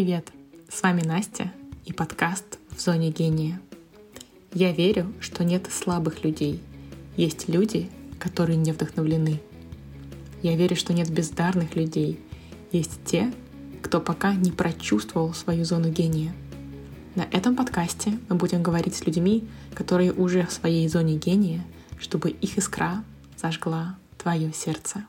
привет! 0.00 0.32
С 0.70 0.82
вами 0.82 1.02
Настя 1.02 1.52
и 1.84 1.92
подкаст 1.92 2.58
«В 2.70 2.80
зоне 2.80 3.10
гения». 3.10 3.60
Я 4.54 4.72
верю, 4.72 5.12
что 5.20 5.44
нет 5.44 5.68
слабых 5.70 6.24
людей. 6.24 6.62
Есть 7.18 7.50
люди, 7.50 7.90
которые 8.18 8.56
не 8.56 8.72
вдохновлены. 8.72 9.42
Я 10.40 10.56
верю, 10.56 10.74
что 10.74 10.94
нет 10.94 11.10
бездарных 11.10 11.76
людей. 11.76 12.18
Есть 12.72 12.98
те, 13.04 13.30
кто 13.82 14.00
пока 14.00 14.32
не 14.32 14.50
прочувствовал 14.50 15.34
свою 15.34 15.66
зону 15.66 15.90
гения. 15.90 16.32
На 17.14 17.26
этом 17.30 17.54
подкасте 17.54 18.18
мы 18.30 18.36
будем 18.36 18.62
говорить 18.62 18.94
с 18.94 19.04
людьми, 19.04 19.46
которые 19.74 20.14
уже 20.14 20.46
в 20.46 20.52
своей 20.52 20.88
зоне 20.88 21.18
гения, 21.18 21.62
чтобы 21.98 22.30
их 22.30 22.56
искра 22.56 23.04
зажгла 23.36 23.98
твое 24.16 24.50
сердце. 24.54 25.04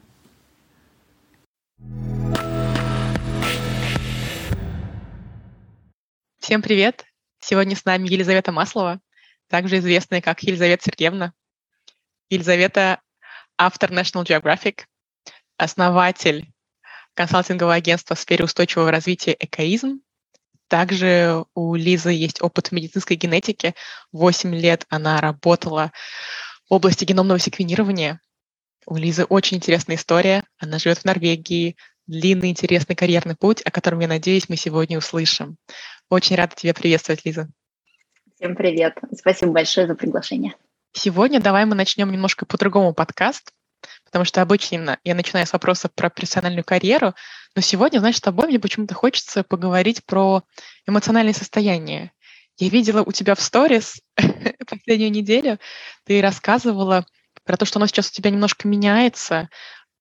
Всем 6.51 6.61
привет! 6.61 7.05
Сегодня 7.39 7.77
с 7.77 7.85
нами 7.85 8.09
Елизавета 8.09 8.51
Маслова, 8.51 8.99
также 9.47 9.77
известная 9.77 10.19
как 10.19 10.43
Елизавета 10.43 10.83
Сергеевна. 10.83 11.31
Елизавета— 12.29 12.99
автор 13.57 13.89
National 13.89 14.25
Geographic, 14.25 14.81
основатель 15.55 16.51
консалтингового 17.13 17.75
агентства 17.75 18.17
в 18.17 18.19
сфере 18.19 18.43
устойчивого 18.43 18.91
развития 18.91 19.33
«Экоизм». 19.39 20.01
Также 20.67 21.45
у 21.55 21.75
Лизы 21.75 22.11
есть 22.11 22.41
опыт 22.41 22.67
в 22.67 22.71
медицинской 22.73 23.15
генетике. 23.15 23.73
Восемь 24.11 24.53
лет 24.53 24.85
она 24.89 25.21
работала 25.21 25.93
в 26.69 26.73
области 26.73 27.05
геномного 27.05 27.39
секвенирования. 27.39 28.19
У 28.85 28.97
Лизы 28.97 29.23
очень 29.23 29.55
интересная 29.55 29.95
история. 29.95 30.43
Она 30.57 30.79
живет 30.79 30.97
в 30.97 31.05
Норвегии, 31.05 31.77
длинный, 32.11 32.49
интересный 32.49 32.95
карьерный 32.95 33.35
путь, 33.35 33.61
о 33.61 33.71
котором, 33.71 33.99
я 34.01 34.07
надеюсь, 34.07 34.49
мы 34.49 34.57
сегодня 34.57 34.97
услышим. 34.97 35.55
Очень 36.09 36.35
рада 36.35 36.55
тебя 36.55 36.73
приветствовать, 36.73 37.23
Лиза. 37.23 37.47
Всем 38.35 38.55
привет. 38.55 38.97
Спасибо 39.17 39.53
большое 39.53 39.87
за 39.87 39.95
приглашение. 39.95 40.53
Сегодня 40.91 41.39
давай 41.39 41.63
мы 41.65 41.73
начнем 41.73 42.11
немножко 42.11 42.45
по-другому 42.45 42.93
подкаст, 42.93 43.53
потому 44.03 44.25
что 44.25 44.41
обычно 44.41 44.99
я 45.05 45.15
начинаю 45.15 45.47
с 45.47 45.53
вопроса 45.53 45.89
про 45.93 46.09
профессиональную 46.09 46.65
карьеру, 46.65 47.13
но 47.55 47.61
сегодня, 47.61 47.99
значит, 47.99 48.17
с 48.17 48.21
тобой 48.21 48.47
мне 48.47 48.59
почему-то 48.59 48.93
хочется 48.93 49.43
поговорить 49.43 50.05
про 50.05 50.43
эмоциональное 50.85 51.33
состояние. 51.33 52.11
Я 52.57 52.67
видела 52.67 53.03
у 53.03 53.13
тебя 53.13 53.35
в 53.35 53.41
сторис 53.41 54.01
последнюю 54.67 55.11
неделю, 55.11 55.59
ты 56.03 56.21
рассказывала 56.21 57.05
про 57.45 57.55
то, 57.55 57.63
что 57.63 57.79
оно 57.79 57.87
сейчас 57.87 58.09
у 58.09 58.13
тебя 58.13 58.31
немножко 58.31 58.67
меняется, 58.67 59.49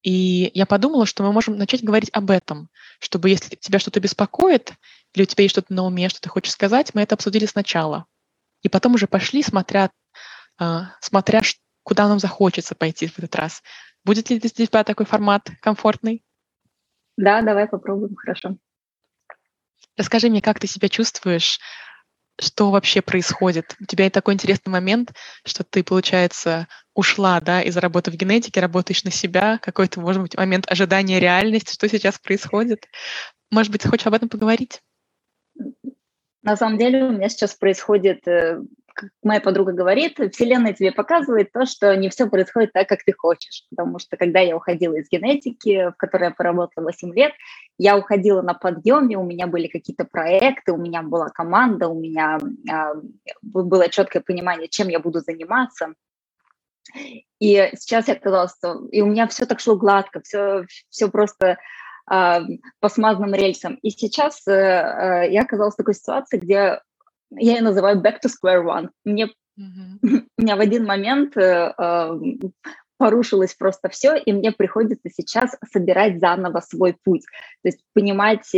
и 0.02 0.50
я 0.54 0.66
подумала, 0.66 1.06
что 1.06 1.22
мы 1.22 1.32
можем 1.32 1.56
начать 1.56 1.84
говорить 1.84 2.10
об 2.12 2.30
этом, 2.30 2.68
чтобы 3.00 3.28
если 3.28 3.56
тебя 3.56 3.78
что-то 3.78 4.00
беспокоит, 4.00 4.74
или 5.14 5.24
у 5.24 5.26
тебя 5.26 5.42
есть 5.42 5.52
что-то 5.52 5.72
на 5.72 5.84
уме, 5.84 6.08
что 6.08 6.20
ты 6.20 6.28
хочешь 6.28 6.52
сказать, 6.52 6.94
мы 6.94 7.02
это 7.02 7.14
обсудили 7.14 7.46
сначала. 7.46 8.06
И 8.62 8.68
потом 8.68 8.94
уже 8.94 9.06
пошли, 9.06 9.42
смотря, 9.42 9.90
э, 10.60 10.80
смотря 11.00 11.42
куда 11.82 12.08
нам 12.08 12.18
захочется 12.18 12.74
пойти 12.74 13.08
в 13.08 13.18
этот 13.18 13.34
раз. 13.36 13.62
Будет 14.04 14.30
ли 14.30 14.38
для 14.38 14.48
тебя 14.48 14.84
такой 14.84 15.06
формат 15.06 15.50
комфортный? 15.60 16.22
Да, 17.16 17.42
давай 17.42 17.66
попробуем, 17.68 18.14
хорошо. 18.16 18.56
Расскажи 19.96 20.30
мне, 20.30 20.40
как 20.40 20.58
ты 20.58 20.66
себя 20.66 20.88
чувствуешь 20.88 21.58
что 22.40 22.70
вообще 22.70 23.02
происходит? 23.02 23.76
У 23.80 23.84
тебя 23.84 24.04
есть 24.04 24.14
такой 24.14 24.34
интересный 24.34 24.70
момент, 24.70 25.12
что 25.44 25.62
ты, 25.62 25.84
получается, 25.84 26.68
ушла 26.94 27.40
да, 27.40 27.62
из 27.62 27.76
работы 27.76 28.10
в 28.10 28.14
генетике, 28.14 28.60
работаешь 28.60 29.04
на 29.04 29.10
себя, 29.10 29.58
какой-то, 29.58 30.00
может 30.00 30.22
быть, 30.22 30.36
момент 30.36 30.70
ожидания 30.70 31.20
реальности, 31.20 31.74
что 31.74 31.88
сейчас 31.88 32.18
происходит. 32.18 32.86
Может 33.50 33.72
быть, 33.72 33.86
хочешь 33.86 34.06
об 34.06 34.14
этом 34.14 34.28
поговорить? 34.28 34.82
На 36.42 36.56
самом 36.56 36.78
деле 36.78 37.04
у 37.04 37.12
меня 37.12 37.28
сейчас 37.28 37.54
происходит 37.54 38.26
э, 38.26 38.60
как 38.94 39.10
моя 39.22 39.40
подруга 39.40 39.72
говорит, 39.72 40.18
Вселенная 40.32 40.72
тебе 40.72 40.92
показывает 40.92 41.52
то, 41.52 41.66
что 41.66 41.96
не 41.96 42.08
все 42.08 42.28
происходит 42.28 42.72
так, 42.72 42.88
как 42.88 43.04
ты 43.04 43.12
хочешь. 43.12 43.64
Потому 43.70 43.98
что 43.98 44.16
когда 44.16 44.40
я 44.40 44.56
уходила 44.56 44.94
из 44.94 45.08
генетики, 45.10 45.90
в 45.90 45.96
которой 45.96 46.24
я 46.24 46.30
поработала 46.30 46.84
8 46.84 47.14
лет, 47.14 47.32
я 47.78 47.96
уходила 47.96 48.42
на 48.42 48.54
подъеме, 48.54 49.16
у 49.16 49.24
меня 49.24 49.46
были 49.46 49.68
какие-то 49.68 50.04
проекты, 50.04 50.72
у 50.72 50.76
меня 50.76 51.02
была 51.02 51.28
команда, 51.28 51.88
у 51.88 51.98
меня 51.98 52.38
э, 52.70 53.00
было 53.42 53.88
четкое 53.88 54.22
понимание, 54.22 54.68
чем 54.68 54.88
я 54.88 55.00
буду 55.00 55.20
заниматься. 55.20 55.94
И 57.38 57.70
сейчас 57.76 58.08
я 58.08 58.14
оказалась, 58.14 58.54
и 58.90 59.00
у 59.02 59.06
меня 59.06 59.26
все 59.28 59.46
так 59.46 59.60
шло 59.60 59.76
гладко, 59.76 60.20
все, 60.22 60.64
все 60.88 61.08
просто 61.08 61.56
э, 62.10 62.38
по 62.80 62.88
смазанным 62.88 63.34
рельсам. 63.34 63.74
И 63.76 63.90
сейчас 63.90 64.46
э, 64.46 64.52
э, 64.52 65.30
я 65.30 65.42
оказалась 65.42 65.74
в 65.74 65.78
такой 65.78 65.94
ситуации, 65.94 66.38
где 66.38 66.80
я 67.30 67.56
ее 67.56 67.62
называю 67.62 68.00
back 68.00 68.16
to 68.24 68.28
square 68.28 68.64
one. 68.64 68.88
Мне, 69.04 69.26
mm-hmm. 69.58 69.98
у 70.38 70.42
меня 70.42 70.56
в 70.56 70.60
один 70.60 70.84
момент 70.84 71.36
э, 71.36 71.72
э, 71.76 72.20
порушилось 72.96 73.54
просто 73.54 73.88
все, 73.88 74.16
и 74.16 74.32
мне 74.32 74.52
приходится 74.52 75.08
сейчас 75.10 75.56
собирать 75.72 76.20
заново 76.20 76.60
свой 76.60 76.96
путь. 77.02 77.24
То 77.62 77.68
есть 77.68 77.80
понимать, 77.94 78.50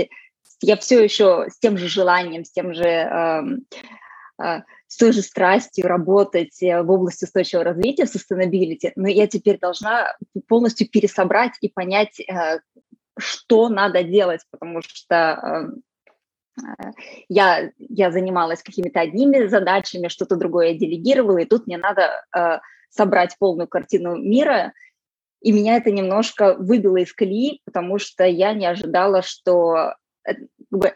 я 0.61 0.77
все 0.77 1.03
еще 1.03 1.47
с 1.49 1.59
тем 1.59 1.77
же 1.79 1.89
желанием, 1.89 2.45
с 2.45 2.53
тем 2.53 2.75
же 2.75 2.85
э, 2.85 3.43
э, 4.43 4.63
с 4.89 4.97
той 4.97 5.13
же 5.13 5.23
страстью 5.23 5.87
работать 5.87 6.59
в 6.61 6.91
области 6.91 7.25
устойчивого 7.25 7.65
развития, 7.65 8.05
sustainability, 8.05 8.93
но 8.95 9.09
я 9.09 9.27
теперь 9.27 9.59
должна 9.59 10.15
полностью 10.49 10.87
пересобрать 10.87 11.53
и 11.63 11.69
понять, 11.69 12.21
э, 12.21 12.61
что 13.19 13.69
надо 13.69 14.03
делать, 14.03 14.41
потому 14.51 14.83
что 14.83 15.15
э, 15.15 15.81
я, 17.29 17.71
я 17.79 18.11
занималась 18.11 18.63
какими-то 18.63 19.01
одними 19.01 19.47
задачами, 19.47 20.09
что-то 20.09 20.37
другое 20.37 20.75
делегировала, 20.75 21.39
и 21.39 21.47
тут 21.47 21.67
мне 21.67 21.79
надо 21.79 22.25
э, 22.37 22.59
собрать 22.91 23.37
полную 23.39 23.69
картину 23.69 24.17
мира, 24.17 24.73
и 25.41 25.51
меня 25.51 25.77
это 25.77 25.91
немножко 25.91 26.55
выбило 26.55 26.99
из 26.99 27.13
колеи, 27.13 27.61
потому 27.65 27.99
что 27.99 28.25
я 28.25 28.53
не 28.53 28.67
ожидала, 28.67 29.23
что 29.23 29.95
как 30.23 30.37
бы, 30.71 30.95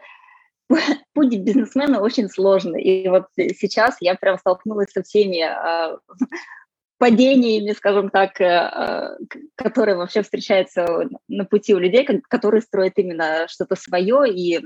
путь 1.14 1.36
бизнесмена 1.38 2.00
очень 2.00 2.28
сложный. 2.28 2.82
И 2.82 3.08
вот 3.08 3.26
сейчас 3.36 3.96
я 4.00 4.14
прям 4.14 4.38
столкнулась 4.38 4.92
со 4.92 5.02
всеми 5.02 5.42
э, 5.42 5.98
падениями, 6.98 7.72
скажем 7.72 8.10
так, 8.10 8.40
э, 8.40 8.44
э 8.44 9.16
которые 9.56 9.96
вообще 9.96 10.22
встречаются 10.22 11.08
на 11.28 11.44
пути 11.44 11.74
у 11.74 11.78
людей, 11.78 12.06
которые 12.28 12.62
строят 12.62 12.94
именно 12.96 13.46
что-то 13.48 13.74
свое 13.74 14.30
и 14.30 14.60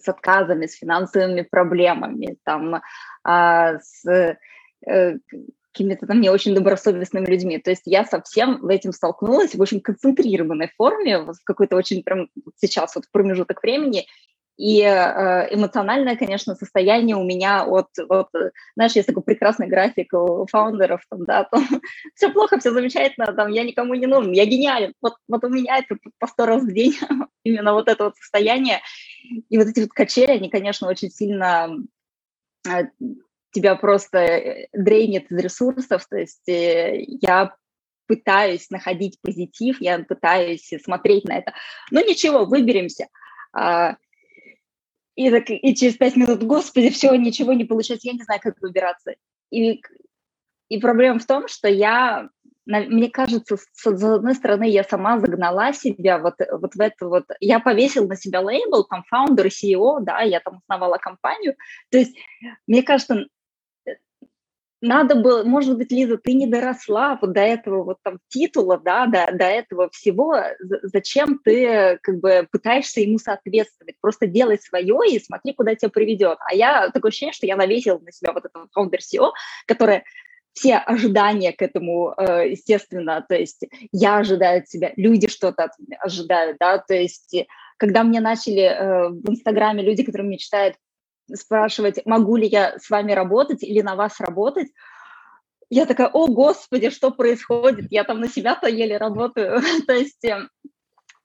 с 0.00 0.08
отказами, 0.08 0.66
с 0.66 0.76
финансовыми 0.76 1.42
проблемами, 1.42 2.36
там, 2.44 2.82
а, 3.24 3.78
с 3.78 4.04
э, 4.86 5.18
какими-то 5.72 6.06
там 6.06 6.20
не 6.20 6.30
очень 6.30 6.54
добросовестными 6.54 7.26
людьми. 7.26 7.58
То 7.58 7.70
есть 7.70 7.82
я 7.84 8.04
совсем 8.04 8.60
в 8.60 8.68
этим 8.68 8.92
столкнулась 8.92 9.54
в 9.54 9.60
очень 9.60 9.80
концентрированной 9.80 10.70
форме, 10.76 11.18
в 11.18 11.34
какой-то 11.44 11.76
очень 11.76 12.02
прям 12.02 12.28
сейчас 12.56 12.94
вот 12.94 13.04
промежуток 13.12 13.62
времени, 13.62 14.06
и 14.56 14.80
э, 14.80 15.54
эмоциональное, 15.54 16.16
конечно, 16.16 16.54
состояние 16.54 17.16
у 17.16 17.24
меня 17.24 17.64
от, 17.64 17.88
от, 18.08 18.28
знаешь, 18.74 18.92
есть 18.92 19.06
такой 19.06 19.22
прекрасный 19.22 19.66
график 19.66 20.14
у 20.14 20.46
фаундеров, 20.50 21.02
там, 21.10 21.24
да, 21.26 21.44
там, 21.44 21.62
все 22.14 22.30
плохо, 22.30 22.58
все 22.58 22.72
замечательно, 22.72 23.34
там, 23.34 23.52
я 23.52 23.64
никому 23.64 23.94
не 23.94 24.06
нужен, 24.06 24.32
я 24.32 24.46
гениален. 24.46 24.94
Вот, 25.02 25.16
вот 25.28 25.44
у 25.44 25.48
меня 25.50 25.76
это 25.76 25.96
по 26.18 26.26
сто 26.26 26.46
раз 26.46 26.62
в 26.62 26.72
день 26.72 26.96
именно 27.44 27.74
вот 27.74 27.88
это 27.88 28.04
вот 28.04 28.16
состояние. 28.16 28.80
И 29.48 29.58
вот 29.58 29.68
эти 29.68 29.80
вот 29.80 29.90
качели, 29.90 30.32
они, 30.32 30.50
конечно, 30.50 30.88
очень 30.88 31.10
сильно 31.10 31.76
э, 32.68 32.84
тебя 33.52 33.76
просто 33.76 34.18
э, 34.18 34.68
дрейнят 34.72 35.30
из 35.30 35.38
ресурсов, 35.38 36.06
то 36.08 36.16
есть 36.16 36.48
э, 36.48 37.04
я 37.20 37.54
пытаюсь 38.06 38.70
находить 38.70 39.20
позитив, 39.20 39.80
я 39.80 39.98
пытаюсь 39.98 40.70
смотреть 40.84 41.24
на 41.24 41.38
это. 41.38 41.54
Но 41.90 42.00
ничего, 42.00 42.44
выберемся. 42.44 43.08
А, 43.52 43.96
и, 45.16 45.30
так, 45.30 45.44
и 45.48 45.74
через 45.74 45.96
пять 45.96 46.14
минут, 46.16 46.42
господи, 46.44 46.90
все, 46.90 47.14
ничего 47.14 47.52
не 47.52 47.64
получается, 47.64 48.08
я 48.08 48.14
не 48.14 48.22
знаю, 48.22 48.40
как 48.40 48.60
выбираться. 48.60 49.14
И, 49.50 49.80
и 50.68 50.78
проблема 50.78 51.18
в 51.18 51.26
том, 51.26 51.48
что 51.48 51.68
я, 51.68 52.28
мне 52.66 53.10
кажется, 53.10 53.56
с, 53.56 53.86
одной 53.86 54.34
стороны, 54.34 54.68
я 54.68 54.84
сама 54.84 55.18
загнала 55.18 55.72
себя 55.72 56.18
вот, 56.18 56.34
вот 56.50 56.74
в 56.74 56.80
это 56.80 57.08
вот, 57.08 57.24
я 57.40 57.60
повесила 57.60 58.06
на 58.06 58.16
себя 58.16 58.40
лейбл, 58.40 58.84
там, 58.84 59.04
фаундер, 59.08 59.46
CEO, 59.46 60.00
да, 60.00 60.20
я 60.22 60.40
там 60.40 60.60
основала 60.66 60.98
компанию, 60.98 61.54
то 61.90 61.98
есть, 61.98 62.16
мне 62.66 62.82
кажется, 62.82 63.26
надо 64.82 65.14
было, 65.14 65.42
может 65.42 65.76
быть, 65.78 65.90
Лиза, 65.90 66.18
ты 66.18 66.34
не 66.34 66.46
доросла 66.46 67.18
вот 67.20 67.32
до 67.32 67.40
этого 67.40 67.82
вот 67.82 67.98
там 68.02 68.18
титула, 68.28 68.78
да, 68.78 69.06
до, 69.06 69.32
до 69.32 69.44
этого 69.44 69.88
всего, 69.90 70.36
зачем 70.60 71.38
ты 71.38 71.98
как 72.02 72.20
бы 72.20 72.46
пытаешься 72.50 73.00
ему 73.00 73.18
соответствовать? 73.18 73.96
Просто 74.00 74.26
делай 74.26 74.58
свое 74.58 74.98
и 75.08 75.18
смотри, 75.18 75.54
куда 75.54 75.74
тебя 75.74 75.88
приведет. 75.88 76.38
А 76.40 76.54
я 76.54 76.90
такое 76.90 77.08
ощущение, 77.08 77.32
что 77.32 77.46
я 77.46 77.56
навесила 77.56 77.98
на 77.98 78.12
себя 78.12 78.32
вот 78.32 78.44
это 78.44 78.66
founder 78.76 78.98
SEO, 78.98 79.30
которое 79.66 80.04
все 80.56 80.76
ожидания 80.76 81.52
к 81.52 81.60
этому, 81.60 82.14
э, 82.16 82.50
естественно, 82.50 83.24
то 83.28 83.34
есть 83.34 83.66
я 83.92 84.16
ожидаю 84.16 84.60
от 84.60 84.68
себя, 84.68 84.92
люди 84.96 85.28
что-то 85.28 85.70
ожидают, 86.00 86.56
да, 86.58 86.78
то 86.78 86.94
есть 86.94 87.36
когда 87.76 88.02
мне 88.02 88.20
начали 88.20 88.62
э, 88.62 89.08
в 89.10 89.30
Инстаграме 89.30 89.82
люди, 89.82 90.02
которые 90.02 90.26
мне 90.26 90.38
читают, 90.38 90.76
спрашивать, 91.34 92.06
могу 92.06 92.36
ли 92.36 92.46
я 92.46 92.78
с 92.78 92.88
вами 92.88 93.12
работать 93.12 93.62
или 93.62 93.82
на 93.82 93.96
вас 93.96 94.20
работать, 94.20 94.68
я 95.68 95.84
такая, 95.84 96.06
о, 96.06 96.28
господи, 96.28 96.90
что 96.90 97.10
происходит? 97.10 97.90
Я 97.90 98.04
там 98.04 98.20
на 98.20 98.28
себя-то 98.28 98.68
еле 98.68 98.96
работаю. 98.96 99.60
То 99.86 99.92
есть 99.92 100.24
эм, 100.24 100.48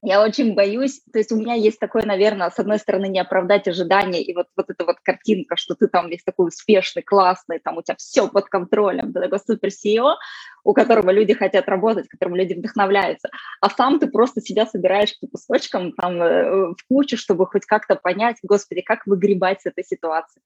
я 0.04 0.24
очень 0.24 0.56
боюсь, 0.56 1.02
то 1.14 1.20
есть 1.20 1.32
у 1.32 1.36
меня 1.36 1.54
есть 1.54 1.80
такое, 1.80 2.04
наверное, 2.04 2.50
с 2.50 2.58
одной 2.58 2.80
стороны, 2.80 3.08
не 3.08 3.20
оправдать 3.20 3.68
ожидания, 3.68 4.24
и 4.24 4.34
вот, 4.34 4.48
вот 4.58 4.70
эта 4.70 4.84
вот 4.84 4.96
картинка, 5.04 5.56
что 5.58 5.76
ты 5.76 5.88
там 5.88 6.10
весь 6.10 6.24
такой 6.24 6.48
успешный, 6.48 7.04
классный, 7.04 7.60
там 7.60 7.78
у 7.78 7.84
тебя 7.84 7.96
все 7.98 8.28
под 8.28 8.46
контролем, 8.46 9.14
ты 9.14 9.20
такой 9.20 9.40
супер 9.40 9.70
CEO, 9.70 10.16
у 10.64 10.74
которого 10.74 11.12
люди 11.12 11.36
хотят 11.36 11.70
работать, 11.70 12.08
которым 12.08 12.36
люди 12.36 12.56
вдохновляются, 12.56 13.30
а 13.62 13.70
сам 13.70 14.00
ты 14.00 14.08
просто 14.08 14.42
себя 14.42 14.66
собираешь 14.66 15.20
по 15.20 15.28
кусочкам 15.28 15.92
там 15.92 16.20
э, 16.20 16.70
в 16.72 16.88
кучу, 16.90 17.16
чтобы 17.16 17.46
хоть 17.46 17.66
как-то 17.68 17.96
понять, 17.96 18.38
господи, 18.42 18.82
как 18.82 19.06
выгребать 19.06 19.62
с 19.62 19.68
этой 19.68 19.84
ситуации. 19.84 20.42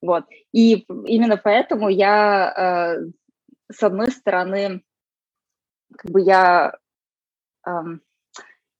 Вот. 0.00 0.24
И 0.52 0.84
именно 1.06 1.36
поэтому 1.36 1.88
я, 1.88 2.96
э, 2.98 3.72
с 3.72 3.82
одной 3.84 4.10
стороны, 4.10 4.82
как 5.96 6.10
бы 6.10 6.20
я 6.20 6.74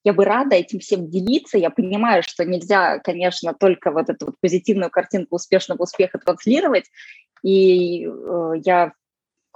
я 0.06 0.12
бы 0.12 0.25
рада 0.25 0.55
этим 0.55 0.79
всем 0.79 1.11
делиться. 1.11 1.58
Я 1.58 1.70
понимаю, 1.70 2.23
что 2.23 2.44
нельзя, 2.44 3.00
конечно, 3.00 3.55
только 3.55 3.91
вот 3.91 4.08
эту 4.08 4.26
вот 4.26 4.37
позитивную 4.41 4.88
картинку 4.88 5.35
успешного 5.35 5.82
успеха 5.82 6.19
транслировать. 6.19 6.85
И 7.43 8.06
э, 8.06 8.53
я 8.64 8.93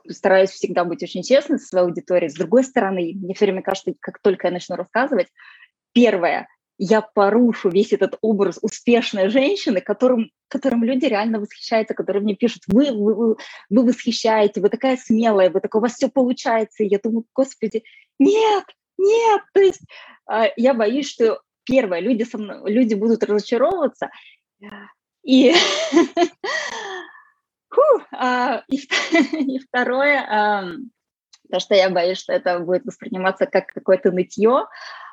стараюсь 0.08 0.50
всегда 0.50 0.85
быть 0.85 1.05
очень 1.05 1.23
честной 1.23 1.61
со 1.61 1.69
своей 1.69 1.87
аудиторией. 1.87 2.31
С 2.32 2.35
другой 2.35 2.64
стороны, 2.64 3.12
мне 3.14 3.32
все 3.35 3.44
время 3.44 3.62
кажется, 3.62 3.93
как 4.00 4.19
только 4.20 4.49
я 4.49 4.52
начну 4.52 4.75
рассказывать, 4.75 5.29
первое, 5.93 6.49
я 6.79 7.00
порушу 7.00 7.69
весь 7.69 7.93
этот 7.93 8.19
образ 8.20 8.58
успешной 8.61 9.29
женщины, 9.29 9.81
которым, 9.81 10.32
которым 10.49 10.82
люди 10.82 11.05
реально 11.05 11.38
восхищаются, 11.38 11.94
которые 11.94 12.25
мне 12.25 12.35
пишут, 12.35 12.64
вы, 12.67 12.91
вы, 12.91 13.37
вы 13.69 13.85
восхищаете, 13.85 14.61
вы 14.61 14.69
такая 14.69 14.96
смелая, 14.96 15.49
вы 15.49 15.61
такое, 15.61 15.79
у 15.79 15.82
вас 15.82 15.94
все 15.94 16.08
получается. 16.08 16.82
И 16.82 16.88
я 16.88 16.99
думаю, 16.99 17.25
господи, 17.37 17.85
нет, 18.19 18.64
нет, 19.00 19.43
то 19.52 19.61
есть 19.61 19.82
э, 20.31 20.52
я 20.56 20.75
боюсь, 20.75 21.08
что 21.08 21.41
первое, 21.64 22.00
люди, 22.00 22.25
со 22.25 22.38
мной, 22.38 22.70
люди 22.70 22.94
будут 22.94 23.25
разочаровываться, 23.25 24.11
и, 25.23 25.55
а, 28.12 28.62
и, 28.69 29.58
второе, 29.69 30.20
а, 30.20 30.64
то, 31.50 31.61
что 31.61 31.75
я 31.75 31.91
боюсь, 31.91 32.19
что 32.19 32.32
это 32.32 32.61
будет 32.61 32.85
восприниматься 32.85 33.47
как 33.47 33.67
какое-то 33.69 34.12
нытье, 34.12 34.67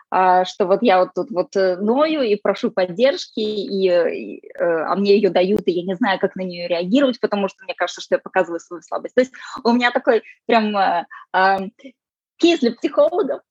а, 0.10 0.45
что 0.45 0.66
вот 0.66 0.83
я 0.83 1.00
вот 1.00 1.10
тут 1.16 1.31
вот 1.31 1.56
э, 1.57 1.75
ною 1.78 2.22
и 2.22 2.38
прошу 2.38 2.72
поддержки, 2.72 3.40
и, 3.40 3.88
и, 3.88 4.48
э, 4.57 4.63
а 4.63 4.95
мне 4.95 5.16
ее 5.16 5.30
дают, 5.30 5.63
и 5.66 5.72
я 5.72 5.83
не 5.83 5.95
знаю, 5.95 6.18
как 6.19 6.38
на 6.38 6.42
нее 6.42 6.68
реагировать, 6.68 7.19
потому 7.19 7.50
что 7.50 7.66
мне 7.66 7.74
кажется, 7.75 8.01
что 8.01 8.16
я 8.16 8.19
показываю 8.19 8.62
свою 8.62 8.81
слабость. 8.81 9.16
То 9.16 9.22
есть 9.22 9.33
у 9.66 9.74
меня 9.74 9.92
такой 9.92 10.24
прям 10.45 10.75
а, 10.78 11.06
а, 11.33 11.60
кейс 12.38 12.62
для 12.62 12.72
психологов, 12.72 13.42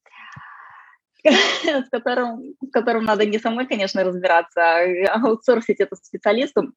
с 1.87 1.88
которым, 1.90 2.55
в 2.61 2.70
котором 2.70 3.05
надо 3.05 3.26
не 3.26 3.38
самой, 3.38 3.67
конечно, 3.67 4.05
разбираться, 4.05 4.61
а 4.61 5.20
аутсорсить 5.20 5.81
это 5.81 5.96
специалисту. 5.96 6.73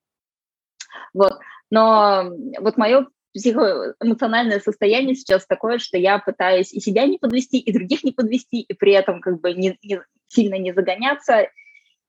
Вот. 1.13 1.33
Но 1.71 2.31
вот 2.59 2.77
мое 2.77 3.07
психоэмоциональное 3.33 4.59
состояние 4.59 5.15
сейчас 5.15 5.45
такое, 5.45 5.77
что 5.77 5.97
я 5.97 6.19
пытаюсь 6.19 6.73
и 6.73 6.79
себя 6.79 7.05
не 7.05 7.17
подвести, 7.17 7.59
и 7.59 7.71
других 7.71 8.03
не 8.03 8.11
подвести, 8.11 8.61
и 8.61 8.73
при 8.73 8.93
этом 8.93 9.21
как 9.21 9.39
бы 9.39 9.53
не, 9.53 9.77
не, 9.83 10.01
сильно 10.27 10.55
не 10.55 10.73
загоняться. 10.73 11.47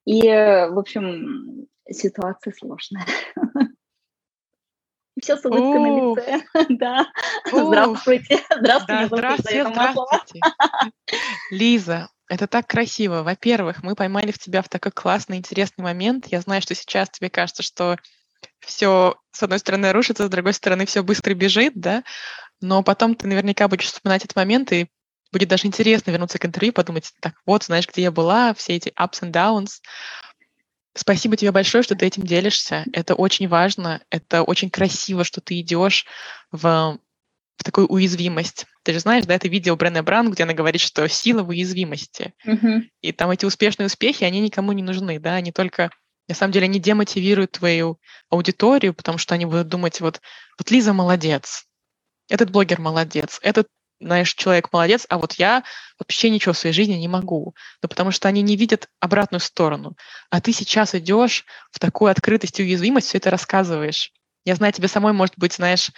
И, 0.05 0.21
в 0.23 0.79
общем, 0.79 1.67
ситуация 1.89 2.53
сложная. 2.57 3.05
Все 5.21 5.37
с 5.37 5.45
улыбкой 5.45 5.79
на 5.79 5.87
лице. 5.97 6.43
Да. 6.69 7.05
Здравствуйте. 7.45 8.39
Здравствуйте. 8.57 9.05
Здравствуйте. 9.05 10.39
Лиза, 11.51 12.09
это 12.31 12.47
так 12.47 12.65
красиво. 12.65 13.23
Во-первых, 13.23 13.83
мы 13.83 13.93
поймали 13.93 14.31
в 14.31 14.39
тебя 14.39 14.61
в 14.61 14.69
такой 14.69 14.93
классный, 14.93 15.35
интересный 15.35 15.83
момент. 15.83 16.27
Я 16.27 16.39
знаю, 16.39 16.61
что 16.61 16.73
сейчас 16.73 17.09
тебе 17.09 17.29
кажется, 17.29 17.61
что 17.61 17.97
все 18.61 19.15
с 19.33 19.43
одной 19.43 19.59
стороны 19.59 19.91
рушится, 19.91 20.27
с 20.27 20.29
другой 20.29 20.53
стороны 20.53 20.85
все 20.85 21.03
быстро 21.03 21.33
бежит, 21.33 21.73
да, 21.75 22.05
но 22.61 22.83
потом 22.83 23.15
ты 23.15 23.27
наверняка 23.27 23.67
будешь 23.67 23.87
вспоминать 23.87 24.23
этот 24.23 24.37
момент, 24.37 24.71
и 24.71 24.87
будет 25.33 25.49
даже 25.49 25.67
интересно 25.67 26.11
вернуться 26.11 26.39
к 26.39 26.45
интервью, 26.45 26.71
подумать, 26.71 27.11
так 27.19 27.33
вот, 27.45 27.65
знаешь, 27.65 27.85
где 27.85 28.03
я 28.03 28.11
была, 28.11 28.53
все 28.53 28.77
эти 28.77 28.93
ups 28.97 29.23
and 29.23 29.33
downs. 29.33 29.81
Спасибо 30.95 31.35
тебе 31.35 31.51
большое, 31.51 31.83
что 31.83 31.95
ты 31.95 32.05
этим 32.05 32.23
делишься. 32.23 32.85
Это 32.93 33.13
очень 33.13 33.49
важно, 33.49 34.01
это 34.09 34.43
очень 34.43 34.69
красиво, 34.69 35.25
что 35.25 35.41
ты 35.41 35.59
идешь 35.59 36.05
в 36.53 36.97
в 37.57 37.63
такую 37.63 37.87
уязвимость. 37.87 38.65
Ты 38.83 38.93
же 38.93 38.99
знаешь, 38.99 39.25
да, 39.25 39.35
это 39.35 39.47
видео 39.47 39.75
Брене 39.75 40.01
Бран, 40.01 40.31
где 40.31 40.43
она 40.43 40.53
говорит, 40.53 40.81
что 40.81 41.07
сила 41.07 41.43
в 41.43 41.49
уязвимости. 41.49 42.33
Mm-hmm. 42.45 42.81
И 43.01 43.11
там 43.11 43.29
эти 43.29 43.45
успешные 43.45 43.87
успехи, 43.87 44.23
они 44.23 44.39
никому 44.39 44.71
не 44.71 44.83
нужны, 44.83 45.19
да, 45.19 45.35
они 45.35 45.51
только, 45.51 45.91
на 46.27 46.35
самом 46.35 46.53
деле, 46.53 46.65
они 46.65 46.79
демотивируют 46.79 47.51
твою 47.51 47.99
аудиторию, 48.29 48.93
потому 48.93 49.17
что 49.17 49.35
они 49.35 49.45
будут 49.45 49.67
думать, 49.67 50.01
вот, 50.01 50.21
вот 50.57 50.71
Лиза 50.71 50.93
молодец, 50.93 51.65
этот 52.29 52.49
блогер 52.49 52.79
молодец, 52.79 53.39
этот 53.43 53.67
знаешь, 54.01 54.33
человек 54.33 54.73
молодец, 54.73 55.05
а 55.09 55.17
вот 55.17 55.33
я 55.33 55.63
вообще 55.99 56.29
ничего 56.29 56.53
в 56.53 56.57
своей 56.57 56.73
жизни 56.73 56.93
не 56.93 57.07
могу. 57.07 57.53
Ну, 57.81 57.89
потому 57.89 58.11
что 58.11 58.27
они 58.27 58.41
не 58.41 58.57
видят 58.57 58.89
обратную 58.99 59.39
сторону. 59.39 59.95
А 60.29 60.41
ты 60.41 60.51
сейчас 60.51 60.95
идешь 60.95 61.45
в 61.71 61.79
такую 61.79 62.11
открытость 62.11 62.59
и 62.59 62.63
уязвимость, 62.63 63.07
все 63.07 63.19
это 63.19 63.29
рассказываешь. 63.29 64.11
Я 64.43 64.55
знаю, 64.55 64.73
тебе 64.73 64.87
самой, 64.87 65.13
может 65.13 65.35
быть, 65.37 65.53
знаешь, 65.53 65.91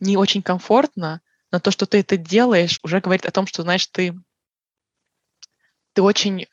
не 0.00 0.16
очень 0.16 0.42
комфортно, 0.42 1.20
но 1.50 1.60
то, 1.60 1.70
что 1.70 1.86
ты 1.86 2.00
это 2.00 2.16
делаешь, 2.16 2.78
уже 2.82 3.00
говорит 3.00 3.26
о 3.26 3.30
том, 3.30 3.46
что, 3.46 3.62
знаешь, 3.62 3.86
ты, 3.86 4.14
ты 5.94 6.02
очень, 6.02 6.46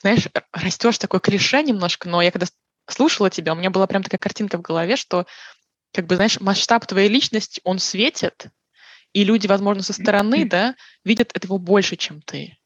знаешь, 0.00 0.28
растешь 0.52 0.98
такое 0.98 1.20
клише 1.20 1.62
немножко, 1.62 2.08
но 2.08 2.22
я 2.22 2.30
когда 2.30 2.46
слушала 2.86 3.30
тебя, 3.30 3.52
у 3.52 3.56
меня 3.56 3.70
была 3.70 3.86
прям 3.86 4.02
такая 4.02 4.18
картинка 4.18 4.58
в 4.58 4.62
голове, 4.62 4.96
что, 4.96 5.26
как 5.92 6.06
бы, 6.06 6.16
знаешь, 6.16 6.40
масштаб 6.40 6.86
твоей 6.86 7.08
личности, 7.08 7.60
он 7.64 7.78
светит, 7.78 8.46
и 9.12 9.24
люди, 9.24 9.46
возможно, 9.46 9.82
со 9.82 9.92
стороны, 9.92 10.44
да, 10.44 10.74
видят 11.04 11.30
этого 11.34 11.58
больше, 11.58 11.96
чем 11.96 12.20
ты. 12.22 12.58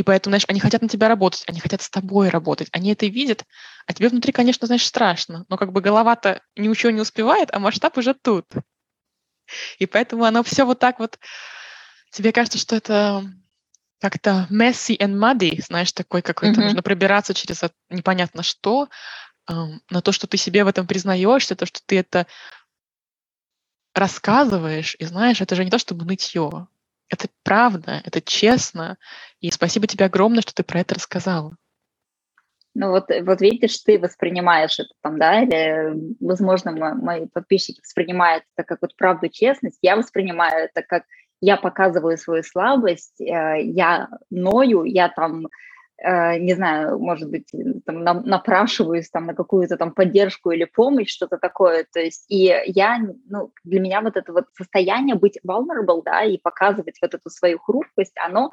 И 0.00 0.02
поэтому, 0.02 0.30
знаешь, 0.30 0.46
они 0.48 0.60
хотят 0.60 0.80
на 0.80 0.88
тебя 0.88 1.08
работать, 1.08 1.44
они 1.46 1.60
хотят 1.60 1.82
с 1.82 1.90
тобой 1.90 2.30
работать, 2.30 2.68
они 2.72 2.90
это 2.90 3.04
видят, 3.04 3.44
а 3.86 3.92
тебе 3.92 4.08
внутри, 4.08 4.32
конечно, 4.32 4.66
знаешь, 4.66 4.86
страшно, 4.86 5.44
но 5.50 5.58
как 5.58 5.72
бы 5.72 5.82
голова-то 5.82 6.40
ничего 6.56 6.90
не 6.90 7.02
успевает, 7.02 7.50
а 7.52 7.58
масштаб 7.58 7.98
уже 7.98 8.14
тут. 8.14 8.46
И 9.78 9.84
поэтому 9.84 10.24
оно 10.24 10.42
все 10.42 10.64
вот 10.64 10.78
так 10.78 11.00
вот... 11.00 11.18
Тебе 12.12 12.32
кажется, 12.32 12.56
что 12.56 12.76
это 12.76 13.30
как-то 14.00 14.46
messy 14.50 14.96
and 14.96 15.18
muddy, 15.18 15.62
знаешь, 15.62 15.92
такой 15.92 16.22
какой-то, 16.22 16.58
mm-hmm. 16.58 16.64
нужно 16.64 16.82
пробираться 16.82 17.34
через 17.34 17.60
непонятно 17.90 18.42
что, 18.42 18.88
на 19.46 20.00
то, 20.02 20.12
что 20.12 20.26
ты 20.26 20.38
себе 20.38 20.64
в 20.64 20.68
этом 20.68 20.86
признаешься, 20.86 21.56
то, 21.56 21.66
что 21.66 21.80
ты 21.84 21.98
это 21.98 22.26
рассказываешь, 23.94 24.96
и 24.98 25.04
знаешь, 25.04 25.42
это 25.42 25.56
же 25.56 25.62
не 25.62 25.70
то, 25.70 25.78
чтобы 25.78 26.06
нытье. 26.06 26.68
Это 27.10 27.28
правда, 27.42 28.00
это 28.04 28.20
честно. 28.20 28.96
И 29.40 29.50
спасибо 29.50 29.86
тебе 29.86 30.06
огромное, 30.06 30.42
что 30.42 30.54
ты 30.54 30.62
про 30.62 30.80
это 30.80 30.94
рассказала. 30.94 31.56
Ну 32.72 32.90
вот, 32.90 33.06
вот 33.22 33.40
видишь, 33.40 33.78
ты 33.78 33.98
воспринимаешь 33.98 34.78
это 34.78 34.90
там, 35.02 35.18
да, 35.18 35.42
или, 35.42 36.14
возможно, 36.20 36.70
мои 36.94 37.26
подписчики 37.26 37.80
воспринимают 37.80 38.44
это 38.54 38.64
как 38.64 38.78
вот 38.80 38.96
правду, 38.96 39.28
честность. 39.28 39.78
Я 39.82 39.96
воспринимаю 39.96 40.66
это 40.66 40.82
как 40.82 41.02
я 41.40 41.56
показываю 41.56 42.16
свою 42.16 42.42
слабость, 42.42 43.20
э, 43.20 43.62
я 43.62 44.08
ною, 44.30 44.84
я 44.84 45.08
там 45.08 45.48
не 46.02 46.54
знаю, 46.54 46.98
может 46.98 47.30
быть, 47.30 47.52
там, 47.84 48.04
напрашиваюсь 48.04 49.10
там 49.10 49.26
на 49.26 49.34
какую-то 49.34 49.76
там 49.76 49.92
поддержку 49.92 50.50
или 50.50 50.64
помощь, 50.64 51.10
что-то 51.10 51.36
такое. 51.36 51.86
То 51.92 52.00
есть 52.00 52.24
и 52.28 52.54
я, 52.66 52.98
ну, 53.28 53.52
для 53.64 53.80
меня 53.80 54.00
вот 54.00 54.16
это 54.16 54.32
вот 54.32 54.46
состояние 54.56 55.14
быть 55.14 55.38
vulnerable, 55.46 56.02
да, 56.02 56.22
и 56.22 56.38
показывать 56.38 56.96
вот 57.02 57.14
эту 57.14 57.28
свою 57.28 57.58
хрупкость, 57.58 58.14
оно 58.16 58.50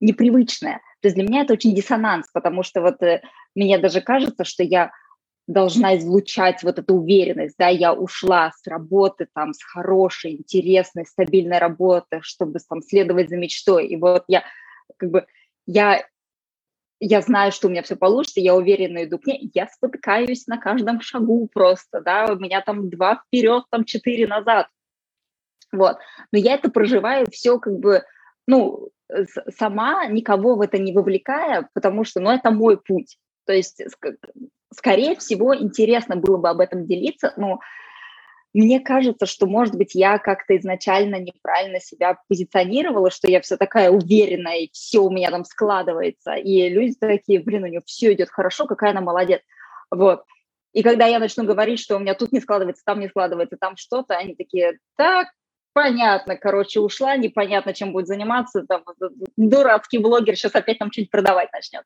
непривычное. 0.00 0.80
То 1.00 1.08
есть 1.08 1.14
для 1.14 1.24
меня 1.24 1.42
это 1.42 1.54
очень 1.54 1.74
диссонанс, 1.74 2.28
потому 2.32 2.62
что 2.62 2.82
вот 2.82 3.02
э, 3.02 3.22
мне 3.54 3.78
даже 3.78 4.02
кажется, 4.02 4.44
что 4.44 4.62
я 4.62 4.92
должна 5.46 5.96
излучать 5.96 6.62
вот 6.62 6.78
эту 6.78 6.96
уверенность, 6.96 7.54
да, 7.58 7.68
я 7.68 7.94
ушла 7.94 8.50
с 8.52 8.66
работы 8.66 9.28
там, 9.32 9.54
с 9.54 9.62
хорошей, 9.62 10.32
интересной, 10.32 11.06
стабильной 11.06 11.58
работы, 11.58 12.18
чтобы 12.22 12.58
там 12.68 12.82
следовать 12.82 13.30
за 13.30 13.36
мечтой, 13.36 13.86
и 13.86 13.96
вот 13.96 14.24
я 14.28 14.42
как 14.98 15.10
бы 15.10 15.26
я 15.66 16.04
я 17.00 17.20
знаю, 17.20 17.52
что 17.52 17.66
у 17.66 17.70
меня 17.70 17.82
все 17.82 17.96
получится, 17.96 18.40
я 18.40 18.54
уверенно 18.54 19.04
иду 19.04 19.18
к 19.18 19.26
ней, 19.26 19.50
я 19.54 19.66
спотыкаюсь 19.68 20.46
на 20.46 20.58
каждом 20.58 21.00
шагу 21.00 21.48
просто, 21.52 22.00
да, 22.00 22.26
у 22.32 22.36
меня 22.36 22.60
там 22.62 22.88
два 22.88 23.16
вперед, 23.16 23.64
там 23.70 23.84
четыре 23.84 24.26
назад, 24.26 24.68
вот. 25.72 25.98
Но 26.32 26.38
я 26.38 26.54
это 26.54 26.70
проживаю 26.70 27.26
все 27.30 27.58
как 27.58 27.78
бы 27.78 28.02
ну, 28.46 28.90
сама 29.56 30.06
никого 30.06 30.56
в 30.56 30.60
это 30.60 30.78
не 30.78 30.92
вовлекая, 30.92 31.68
потому 31.74 32.04
что, 32.04 32.20
ну, 32.20 32.30
это 32.30 32.50
мой 32.50 32.78
путь. 32.80 33.18
То 33.44 33.52
есть, 33.52 33.82
скорее 34.72 35.16
всего, 35.16 35.56
интересно 35.56 36.16
было 36.16 36.36
бы 36.36 36.48
об 36.48 36.60
этом 36.60 36.86
делиться, 36.86 37.32
но 37.36 37.60
мне 38.54 38.80
кажется, 38.80 39.26
что, 39.26 39.46
может 39.46 39.74
быть, 39.74 39.94
я 39.94 40.18
как-то 40.18 40.56
изначально 40.56 41.16
неправильно 41.16 41.80
себя 41.80 42.18
позиционировала, 42.28 43.10
что 43.10 43.30
я 43.30 43.40
вся 43.40 43.56
такая 43.56 43.90
уверенная, 43.90 44.60
и 44.60 44.70
все 44.72 45.00
у 45.00 45.10
меня 45.10 45.30
там 45.30 45.44
складывается. 45.44 46.34
И 46.34 46.68
люди 46.68 46.94
такие, 46.98 47.40
блин, 47.40 47.64
у 47.64 47.66
нее 47.66 47.82
все 47.84 48.12
идет 48.14 48.30
хорошо, 48.30 48.66
какая 48.66 48.92
она 48.92 49.02
молодец. 49.02 49.42
Вот. 49.90 50.24
И 50.72 50.82
когда 50.82 51.06
я 51.06 51.18
начну 51.18 51.44
говорить, 51.44 51.80
что 51.80 51.96
у 51.96 51.98
меня 51.98 52.14
тут 52.14 52.32
не 52.32 52.40
складывается, 52.40 52.82
там 52.84 53.00
не 53.00 53.08
складывается, 53.08 53.56
там 53.58 53.76
что-то, 53.76 54.16
они 54.16 54.34
такие, 54.34 54.78
так, 54.96 55.28
понятно, 55.76 56.36
короче, 56.36 56.80
ушла, 56.80 57.16
непонятно, 57.18 57.74
чем 57.74 57.92
будет 57.92 58.06
заниматься, 58.06 58.64
там, 58.66 58.82
дурацкий 59.36 59.98
блогер 59.98 60.34
сейчас 60.34 60.54
опять 60.54 60.78
там 60.78 60.90
что-нибудь 60.90 61.10
продавать 61.10 61.50
начнет. 61.52 61.84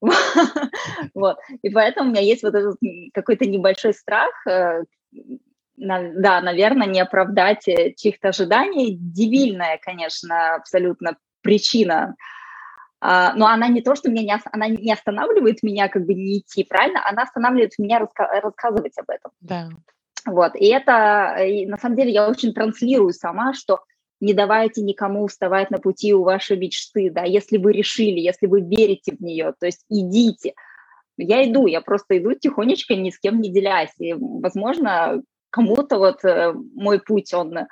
Вот. 1.14 1.38
И 1.62 1.70
поэтому 1.70 2.08
у 2.08 2.12
меня 2.12 2.22
есть 2.22 2.44
вот 2.44 2.54
этот 2.54 2.76
какой-то 3.12 3.46
небольшой 3.46 3.94
страх, 3.94 4.30
э, 4.46 4.84
да, 5.76 6.40
наверное, 6.40 6.86
не 6.86 7.00
оправдать 7.00 7.68
э, 7.68 7.92
чьих-то 7.94 8.28
ожиданий. 8.28 8.96
Дебильная, 8.98 9.78
конечно, 9.82 10.54
абсолютно 10.54 11.16
причина. 11.42 12.16
А, 13.00 13.34
но 13.34 13.46
она 13.46 13.68
не 13.68 13.82
то, 13.82 13.94
что 13.94 14.10
меня 14.10 14.22
не, 14.22 14.42
она 14.52 14.68
не 14.68 14.92
останавливает 14.92 15.62
меня 15.62 15.88
как 15.88 16.06
бы 16.06 16.14
не 16.14 16.38
идти, 16.38 16.64
правильно? 16.64 17.02
Она 17.06 17.22
останавливает 17.22 17.72
меня 17.78 18.00
раска- 18.00 18.40
рассказывать 18.40 18.96
об 18.98 19.10
этом. 19.10 19.32
Да. 19.40 19.68
Вот, 20.24 20.56
и 20.56 20.66
это, 20.66 21.36
и 21.38 21.66
на 21.66 21.76
самом 21.76 21.96
деле, 21.96 22.10
я 22.10 22.28
очень 22.28 22.52
транслирую 22.52 23.12
сама, 23.12 23.54
что 23.54 23.80
не 24.20 24.32
давайте 24.32 24.82
никому 24.82 25.26
вставать 25.26 25.70
на 25.70 25.78
пути 25.78 26.14
у 26.14 26.24
вашей 26.24 26.56
мечты, 26.56 27.10
да, 27.10 27.22
если 27.22 27.58
вы 27.58 27.72
решили, 27.72 28.18
если 28.18 28.46
вы 28.46 28.62
верите 28.62 29.14
в 29.14 29.20
нее, 29.20 29.54
то 29.58 29.66
есть 29.66 29.84
идите. 29.88 30.54
Я 31.18 31.48
иду, 31.48 31.66
я 31.66 31.80
просто 31.80 32.18
иду 32.18 32.32
тихонечко, 32.34 32.94
ни 32.94 33.10
с 33.10 33.18
кем 33.18 33.40
не 33.40 33.50
делясь, 33.52 33.94
и, 33.98 34.14
возможно, 34.14 35.22
кому-то 35.56 35.98
вот 35.98 36.22
э, 36.24 36.52
мой 36.74 37.00
путь, 37.00 37.32
он 37.32 37.66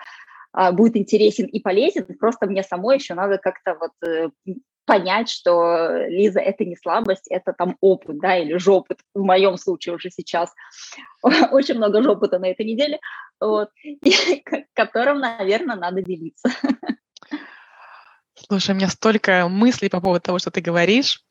а, 0.52 0.72
будет 0.72 0.96
интересен 0.96 1.46
и 1.46 1.60
полезен, 1.60 2.06
просто 2.18 2.46
мне 2.46 2.62
самой 2.62 2.96
еще 2.96 3.14
надо 3.14 3.36
как-то 3.36 3.76
вот 3.78 3.92
э, 4.08 4.30
понять, 4.86 5.28
что 5.28 6.06
Лиза 6.08 6.40
это 6.40 6.64
не 6.64 6.76
слабость, 6.76 7.26
это 7.28 7.52
там 7.52 7.76
опыт, 7.80 8.18
да, 8.20 8.38
или 8.38 8.56
жопыт, 8.56 9.00
в 9.14 9.22
моем 9.22 9.58
случае 9.58 9.96
уже 9.96 10.10
сейчас. 10.10 10.50
Очень 11.52 11.74
много 11.74 12.02
жопыта 12.02 12.38
на 12.38 12.46
этой 12.46 12.64
неделе, 12.64 13.00
вот, 13.38 13.68
и, 13.82 14.42
которым, 14.72 15.18
наверное, 15.18 15.76
надо 15.76 16.00
делиться. 16.00 16.48
Слушай, 18.34 18.70
у 18.70 18.74
меня 18.76 18.88
столько 18.88 19.46
мыслей 19.48 19.90
по 19.90 20.00
поводу 20.00 20.22
того, 20.22 20.38
что 20.38 20.50
ты 20.50 20.60
говоришь. 20.60 21.22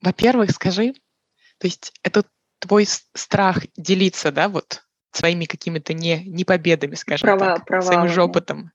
Во-первых, 0.00 0.50
скажи, 0.50 0.94
то 1.58 1.66
есть 1.66 1.92
это 2.02 2.24
твой 2.62 2.86
страх 2.86 3.58
делиться, 3.76 4.30
да, 4.30 4.48
вот 4.48 4.84
своими 5.10 5.44
какими-то 5.44 5.92
не, 5.92 6.24
не 6.24 6.44
победами, 6.44 6.94
скажем 6.94 7.26
права, 7.26 7.56
так, 7.56 7.66
права, 7.66 7.82
своим 7.82 8.08
же 8.08 8.22
опытом. 8.22 8.70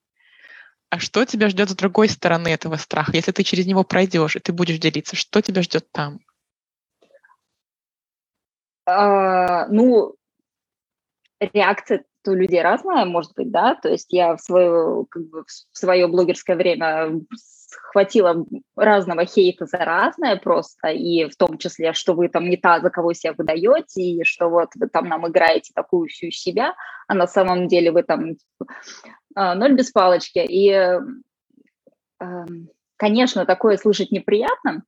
А 0.90 1.00
что 1.00 1.26
тебя 1.26 1.50
ждет 1.50 1.70
с 1.70 1.76
другой 1.76 2.10
стороны 2.10 2.50
этого 2.50 2.76
страха? 2.76 3.14
Если 3.14 3.32
ты 3.32 3.44
через 3.44 3.66
него 3.66 3.84
пройдешь, 3.84 4.36
и 4.36 4.40
ты 4.40 4.54
будешь 4.54 4.78
делиться, 4.78 5.16
что 5.16 5.42
тебя 5.42 5.62
ждет 5.62 5.90
там? 5.92 6.20
А, 8.86 9.68
ну, 9.68 10.16
реакция 11.40 12.06
у 12.26 12.32
людей 12.32 12.62
разная, 12.62 13.06
может 13.06 13.34
быть, 13.36 13.52
да, 13.52 13.76
то 13.76 13.90
есть 13.90 14.12
я 14.12 14.36
в 14.36 14.42
свое, 14.42 15.06
как 15.10 15.24
бы, 15.30 15.46
в 15.46 15.78
свое 15.78 16.08
блогерское 16.08 16.58
время 16.58 17.22
хватило 17.72 18.46
разного 18.76 19.26
хейта 19.26 19.66
за 19.66 19.78
разное 19.78 20.38
просто, 20.38 20.90
и 20.90 21.30
в 21.30 21.36
том 21.36 21.58
числе, 21.58 21.94
что 21.94 22.14
вы 22.14 22.30
там 22.30 22.50
не 22.50 22.58
та, 22.58 22.80
за 22.80 22.90
кого 22.90 23.14
себя 23.14 23.34
выдаете, 23.38 24.02
и 24.02 24.24
что 24.24 24.50
вот 24.50 24.70
вы 24.76 24.88
там 24.88 25.08
нам 25.08 25.28
играете 25.28 25.72
такую 25.76 26.08
всю 26.08 26.32
себя, 26.32 26.76
а 27.08 27.14
на 27.14 27.28
самом 27.28 27.68
деле 27.68 27.92
вы 27.92 28.04
там 28.04 28.36
а, 29.36 29.56
ноль 29.56 29.74
без 29.74 29.92
палочки. 29.92 30.40
И, 30.40 30.70
эм, 32.20 32.70
конечно, 32.98 33.46
такое 33.46 33.78
слышать 33.78 34.12
неприятно, 34.12 34.84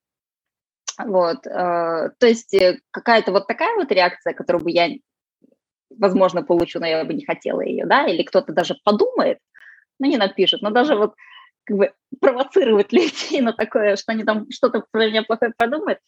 вот, 1.06 1.48
э, 1.48 2.10
то 2.18 2.28
есть 2.28 2.54
э, 2.54 2.80
какая-то 2.92 3.32
вот 3.32 3.48
такая 3.48 3.76
вот 3.78 3.90
реакция, 3.92 4.34
которую 4.34 4.66
бы 4.66 4.72
я, 4.72 4.90
возможно, 5.98 6.44
получу, 6.44 6.80
но 6.80 6.88
я 6.88 7.06
бы 7.06 7.14
не 7.14 7.26
хотела 7.26 7.62
ее, 7.62 7.86
да, 7.86 8.06
или 8.06 8.24
кто-то 8.24 8.52
даже 8.52 8.76
подумает, 8.84 9.40
но 9.98 10.08
не 10.08 10.18
напишет, 10.18 10.62
но 10.62 10.72
даже 10.72 10.96
вот 10.96 11.14
как 11.70 11.78
бы 11.78 11.92
провоцировать 12.20 12.92
людей 12.94 13.42
на 13.42 13.54
такое, 13.54 13.96
что 13.96 14.12
они 14.12 14.24
там 14.24 14.48
что-то 14.50 14.84
про 14.92 15.08
меня 15.08 15.24
плохое 15.24 15.54
подумают. 15.56 16.00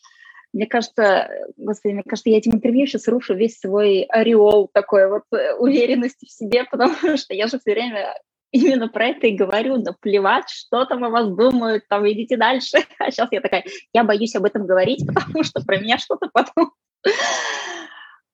Мне 0.53 0.65
кажется, 0.65 1.29
господи, 1.55 1.93
мне 1.93 2.03
кажется, 2.03 2.29
я 2.29 2.37
этим 2.37 2.53
интервью 2.53 2.85
сейчас 2.85 3.07
рушу 3.07 3.35
весь 3.35 3.59
свой 3.59 4.01
ореол 4.09 4.69
такой 4.73 5.07
вот 5.07 5.23
э, 5.31 5.53
уверенности 5.53 6.25
в 6.25 6.31
себе, 6.31 6.63
потому 6.71 7.15
что 7.15 7.33
я 7.33 7.47
же 7.47 7.59
все 7.59 7.73
время 7.73 8.17
именно 8.51 8.89
про 8.89 9.07
это 9.07 9.27
и 9.27 9.35
говорю, 9.35 9.77
наплевать, 9.77 10.49
что 10.49 10.83
там 10.85 11.05
о 11.05 11.09
вас 11.09 11.29
думают, 11.29 11.87
там 11.87 12.09
идите 12.09 12.35
дальше. 12.35 12.79
А 12.99 13.11
сейчас 13.11 13.29
я 13.31 13.39
такая, 13.39 13.63
я 13.93 14.03
боюсь 14.03 14.35
об 14.35 14.43
этом 14.43 14.65
говорить, 14.65 15.05
потому 15.07 15.43
что 15.43 15.63
про 15.63 15.77
меня 15.77 15.97
что-то 15.97 16.29
потом 16.33 16.73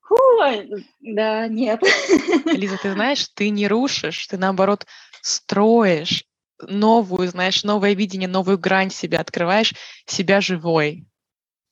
Ой, 0.10 0.86
да, 1.02 1.48
нет. 1.48 1.82
Лиза, 2.46 2.78
ты 2.82 2.94
знаешь, 2.94 3.28
ты 3.36 3.50
не 3.50 3.68
рушишь, 3.68 4.28
ты 4.28 4.38
наоборот 4.38 4.86
строишь 5.22 6.24
новую, 6.62 7.28
знаешь, 7.28 7.64
новое 7.64 7.94
видение, 7.94 8.28
новую 8.28 8.58
грань 8.58 8.90
себя, 8.90 9.20
открываешь 9.20 9.74
себя 10.06 10.42
живой, 10.42 11.08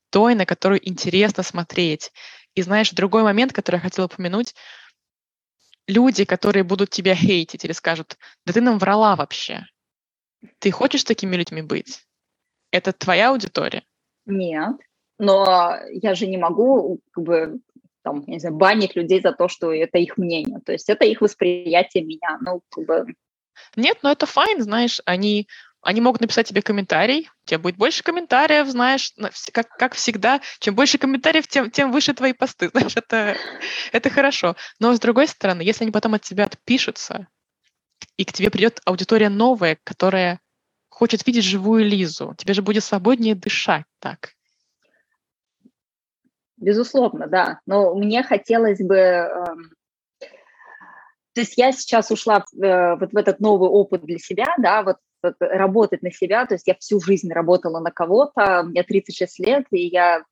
той, 0.10 0.36
на 0.36 0.46
которую 0.46 0.88
интересно 0.88 1.44
смотреть. 1.44 2.12
И 2.54 2.62
знаешь, 2.62 2.92
другой 2.92 3.24
момент, 3.24 3.54
который 3.54 3.76
я 3.76 3.82
хотела 3.82 4.06
упомянуть, 4.06 4.56
люди, 5.88 6.26
которые 6.26 6.64
будут 6.64 6.90
тебя 6.90 7.16
хейтить 7.16 7.66
или 7.66 7.74
скажут, 7.74 8.18
да 8.46 8.54
ты 8.54 8.62
нам 8.62 8.80
врала 8.80 9.16
вообще. 9.16 9.66
Ты 10.60 10.72
хочешь 10.72 11.04
такими 11.04 11.36
людьми 11.36 11.62
быть? 11.62 12.06
Это 12.72 12.94
твоя 12.94 13.30
аудитория? 13.30 13.84
Нет, 14.26 14.76
но 15.18 15.78
я 15.92 16.16
же 16.16 16.28
не 16.28 16.38
могу 16.38 17.00
как 17.12 17.24
бы 17.24 17.60
там, 18.04 18.24
не 18.28 18.40
знаю, 18.40 18.56
банить 18.56 18.96
людей 18.96 19.20
за 19.20 19.32
то, 19.32 19.48
что 19.48 19.74
это 19.74 19.98
их 19.98 20.18
мнение. 20.18 20.60
То 20.64 20.72
есть 20.72 20.90
это 20.90 21.06
их 21.06 21.22
восприятие 21.22 22.04
меня. 22.04 22.38
Ну, 22.42 22.62
как 22.70 22.86
бы 22.86 23.06
нет, 23.76 24.00
но 24.02 24.12
это 24.12 24.26
файн, 24.26 24.62
знаешь, 24.62 25.02
они, 25.06 25.48
они 25.82 26.02
могут 26.02 26.22
написать 26.22 26.48
тебе 26.48 26.62
комментарий, 26.62 27.30
у 27.44 27.48
тебя 27.48 27.60
будет 27.60 27.78
больше 27.78 28.04
комментариев, 28.04 28.68
знаешь, 28.68 29.14
как, 29.52 29.70
как 29.70 29.94
всегда, 29.94 30.42
чем 30.60 30.76
больше 30.76 30.98
комментариев, 30.98 31.48
тем, 31.48 31.70
тем 31.72 31.92
выше 31.92 32.14
твои 32.14 32.34
посты, 32.34 32.70
знаешь, 32.74 32.96
это, 32.96 33.38
это 33.92 34.10
хорошо. 34.10 34.56
Но 34.80 34.94
с 34.94 35.00
другой 35.00 35.28
стороны, 35.28 35.62
если 35.62 35.84
они 35.84 35.92
потом 35.92 36.14
от 36.14 36.22
тебя 36.22 36.46
отпишутся, 36.46 37.28
и 38.18 38.26
к 38.26 38.34
тебе 38.34 38.50
придет 38.50 38.82
аудитория 38.86 39.30
новая, 39.30 39.78
которая 39.84 40.40
хочет 40.90 41.26
видеть 41.28 41.44
живую 41.44 41.86
Лизу, 41.86 42.34
тебе 42.38 42.54
же 42.54 42.62
будет 42.62 42.84
свободнее 42.84 43.36
дышать 43.36 43.86
так. 44.00 44.32
Безусловно, 46.58 47.28
да. 47.28 47.60
Но 47.66 47.94
мне 47.96 48.24
хотелось 48.24 48.80
бы 48.80 48.96
эм, 48.96 49.72
то 51.36 51.42
есть 51.42 51.58
я 51.58 51.74
сейчас 51.74 52.12
ушла 52.12 52.46
э, 52.62 52.96
вот 52.96 53.12
в 53.12 53.18
этот 53.18 53.42
новый 53.42 53.70
опыт 53.70 54.04
для 54.04 54.18
себя, 54.20 54.56
да, 54.58 54.84
вот, 54.84 54.96
вот 55.22 55.36
работать 55.40 56.02
на 56.02 56.10
себя, 56.10 56.46
то 56.46 56.56
есть 56.56 56.66
я 56.66 56.76
всю 56.76 57.02
жизнь 57.02 57.32
работала 57.32 57.82
на 57.82 57.92
кого-то, 57.92 58.64
мне 58.64 58.84
36 58.84 59.40
лет, 59.40 59.66
и 59.72 59.88
я 59.88 60.24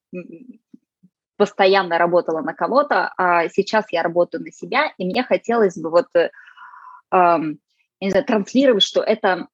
постоянно 1.35 1.97
работала 1.97 2.39
на 2.39 2.53
кого-то, 2.53 3.11
а 3.17 3.49
сейчас 3.49 3.91
я 3.91 4.01
работаю 4.01 4.43
на 4.45 4.51
себя, 4.53 4.93
и 4.97 5.03
мне 5.05 5.23
хотелось 5.23 5.77
бы 5.77 5.89
вот, 5.89 6.07
э, 6.15 6.29
не 7.11 8.09
знаю, 8.09 8.25
транслировать, 8.25 8.83
что 8.83 9.01
это 9.03 9.47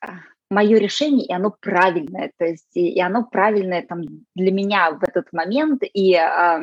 а, 0.00 0.12
мое 0.48 0.78
решение, 0.78 1.26
и 1.26 1.32
оно 1.32 1.54
правильное, 1.60 2.32
то 2.38 2.46
есть 2.46 2.74
и, 2.74 2.88
и 2.88 3.00
оно 3.02 3.22
правильное 3.22 3.82
там 3.86 4.00
для 4.34 4.50
меня 4.50 4.92
в 4.92 5.02
этот 5.02 5.30
момент, 5.34 5.82
и 5.82 6.14
э, 6.14 6.60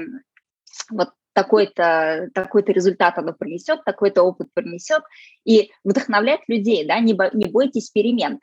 вот 0.89 1.09
такой-то 1.33 2.29
такой 2.33 2.63
результат 2.63 3.17
оно 3.17 3.33
принесет, 3.33 3.83
такой-то 3.83 4.23
опыт 4.23 4.49
принесет, 4.53 5.03
и 5.45 5.71
вдохновлять 5.83 6.41
людей, 6.47 6.85
да, 6.85 6.99
не, 6.99 7.13
бо, 7.13 7.29
не 7.33 7.45
бойтесь 7.45 7.89
перемен. 7.89 8.39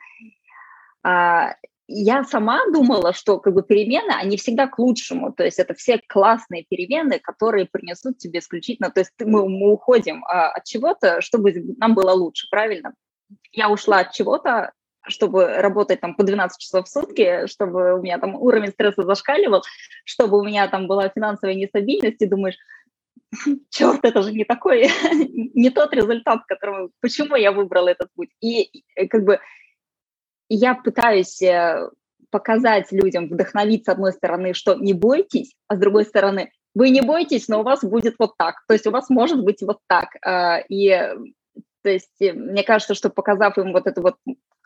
А, 1.03 1.55
я 1.87 2.23
сама 2.23 2.61
думала, 2.71 3.13
что 3.13 3.39
как 3.39 3.53
бы 3.53 3.63
перемены, 3.63 4.11
они 4.11 4.37
всегда 4.37 4.67
к 4.67 4.79
лучшему, 4.79 5.33
то 5.33 5.43
есть 5.43 5.59
это 5.59 5.73
все 5.73 5.99
классные 6.07 6.63
перемены, 6.63 7.19
которые 7.19 7.65
принесут 7.65 8.17
тебе 8.17 8.39
исключительно, 8.39 8.91
то 8.91 9.01
есть 9.01 9.11
мы, 9.19 9.47
мы 9.49 9.73
уходим 9.73 10.23
а, 10.25 10.51
от 10.51 10.63
чего-то, 10.63 11.21
чтобы 11.21 11.53
нам 11.77 11.93
было 11.93 12.11
лучше, 12.11 12.47
правильно? 12.49 12.93
Я 13.51 13.69
ушла 13.69 13.99
от 13.99 14.11
чего-то, 14.11 14.71
чтобы 15.07 15.47
работать 15.47 15.99
там 15.99 16.15
по 16.15 16.23
12 16.23 16.59
часов 16.59 16.85
в 16.85 16.89
сутки, 16.89 17.47
чтобы 17.47 17.95
у 17.95 18.01
меня 18.01 18.19
там 18.19 18.35
уровень 18.35 18.71
стресса 18.71 19.03
зашкаливал, 19.03 19.63
чтобы 20.05 20.39
у 20.39 20.43
меня 20.43 20.67
там 20.67 20.87
была 20.87 21.09
финансовая 21.09 21.55
нестабильность, 21.55 22.21
и 22.21 22.27
думаешь, 22.27 22.57
черт, 23.69 24.03
это 24.03 24.21
же 24.21 24.31
не 24.33 24.45
такой, 24.45 24.89
не 25.53 25.69
тот 25.69 25.93
результат, 25.93 26.41
который, 26.47 26.89
почему 26.99 27.35
я 27.35 27.51
выбрала 27.51 27.89
этот 27.89 28.09
путь. 28.13 28.29
И 28.41 28.83
как 29.09 29.23
бы 29.23 29.39
я 30.49 30.75
пытаюсь 30.75 31.41
э, 31.41 31.89
показать 32.29 32.91
людям, 32.91 33.27
вдохновить 33.27 33.85
с 33.85 33.89
одной 33.89 34.11
стороны, 34.11 34.53
что 34.53 34.75
не 34.75 34.93
бойтесь, 34.93 35.53
а 35.67 35.75
с 35.75 35.79
другой 35.79 36.05
стороны, 36.05 36.51
вы 36.73 36.89
не 36.89 37.01
бойтесь, 37.01 37.47
но 37.47 37.61
у 37.61 37.63
вас 37.63 37.83
будет 37.83 38.15
вот 38.17 38.33
так. 38.37 38.55
То 38.67 38.73
есть 38.73 38.87
у 38.87 38.91
вас 38.91 39.09
может 39.09 39.43
быть 39.43 39.61
вот 39.61 39.79
так. 39.87 40.09
А, 40.25 40.59
и 40.69 40.89
то 41.83 41.89
есть 41.89 42.15
мне 42.19 42.63
кажется, 42.63 42.95
что 42.95 43.09
показав 43.09 43.57
им 43.57 43.73
вот 43.73 43.87
эту 43.87 44.01
вот 44.01 44.15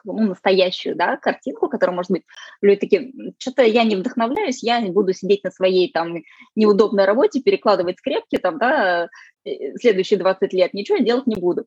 ну, 0.06 0.28
настоящую 0.28 0.96
да, 0.96 1.18
картинку, 1.18 1.68
которая 1.68 1.96
может 1.96 2.12
быть, 2.12 2.24
люди 2.62 2.80
такие, 2.80 3.14
что-то 3.38 3.64
я 3.64 3.84
не 3.84 3.96
вдохновляюсь, 3.96 4.64
я 4.64 4.82
буду 4.82 5.14
сидеть 5.14 5.44
на 5.44 5.52
своей 5.52 5.92
там 5.92 6.24
неудобной 6.56 7.06
работе, 7.06 7.42
перекладывать 7.42 8.00
скрепки 8.00 8.38
там, 8.38 8.58
да, 8.58 9.10
э, 9.44 9.76
следующие 9.78 10.20
20 10.20 10.54
лет, 10.54 10.74
ничего 10.74 10.98
делать 11.00 11.28
не 11.28 11.36
буду. 11.36 11.66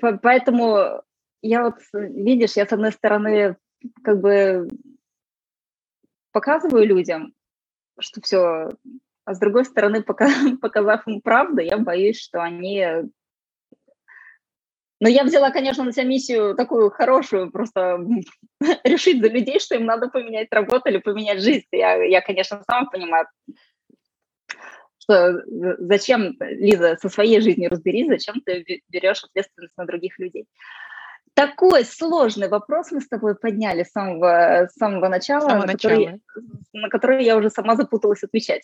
Поэтому 0.00 1.02
я 1.42 1.64
вот, 1.64 1.76
видишь, 1.92 2.56
я 2.56 2.66
с 2.66 2.72
одной 2.72 2.92
стороны 2.92 3.56
как 4.02 4.20
бы 4.20 4.68
показываю 6.32 6.86
людям, 6.86 7.34
что 7.98 8.20
все, 8.20 8.70
а 9.24 9.34
с 9.34 9.38
другой 9.38 9.64
стороны, 9.64 10.02
показав 10.60 11.06
им 11.06 11.20
правду, 11.20 11.60
я 11.60 11.78
боюсь, 11.78 12.18
что 12.18 12.42
они 12.42 13.10
но 15.00 15.08
я 15.08 15.24
взяла, 15.24 15.50
конечно, 15.50 15.82
на 15.82 15.92
себя 15.92 16.04
миссию 16.04 16.54
такую 16.54 16.90
хорошую, 16.90 17.50
просто 17.50 17.98
решить 18.84 19.22
за 19.22 19.28
людей, 19.28 19.58
что 19.58 19.74
им 19.74 19.86
надо 19.86 20.08
поменять 20.08 20.48
работу 20.50 20.90
или 20.90 20.98
поменять 20.98 21.40
жизнь. 21.40 21.66
Я, 21.72 21.94
я 22.04 22.20
конечно, 22.20 22.62
сама 22.66 22.88
понимаю, 22.90 23.26
что 24.98 25.42
зачем, 25.78 26.36
Лиза, 26.38 26.98
со 27.00 27.08
своей 27.08 27.40
жизнью 27.40 27.70
разберись, 27.70 28.08
зачем 28.08 28.42
ты 28.42 28.82
берешь 28.88 29.24
ответственность 29.24 29.76
на 29.78 29.86
других 29.86 30.18
людей. 30.18 30.46
Такой 31.32 31.84
сложный 31.86 32.48
вопрос 32.48 32.90
мы 32.90 33.00
с 33.00 33.08
тобой 33.08 33.34
подняли 33.34 33.84
с 33.84 33.92
самого, 33.92 34.68
с 34.70 34.74
самого 34.74 35.08
начала, 35.08 35.48
самого 35.48 35.66
на, 35.66 35.72
начала. 35.72 35.92
Который, 35.92 36.20
на 36.74 36.88
который 36.90 37.24
я 37.24 37.38
уже 37.38 37.48
сама 37.48 37.76
запуталась 37.76 38.22
отвечать. 38.22 38.62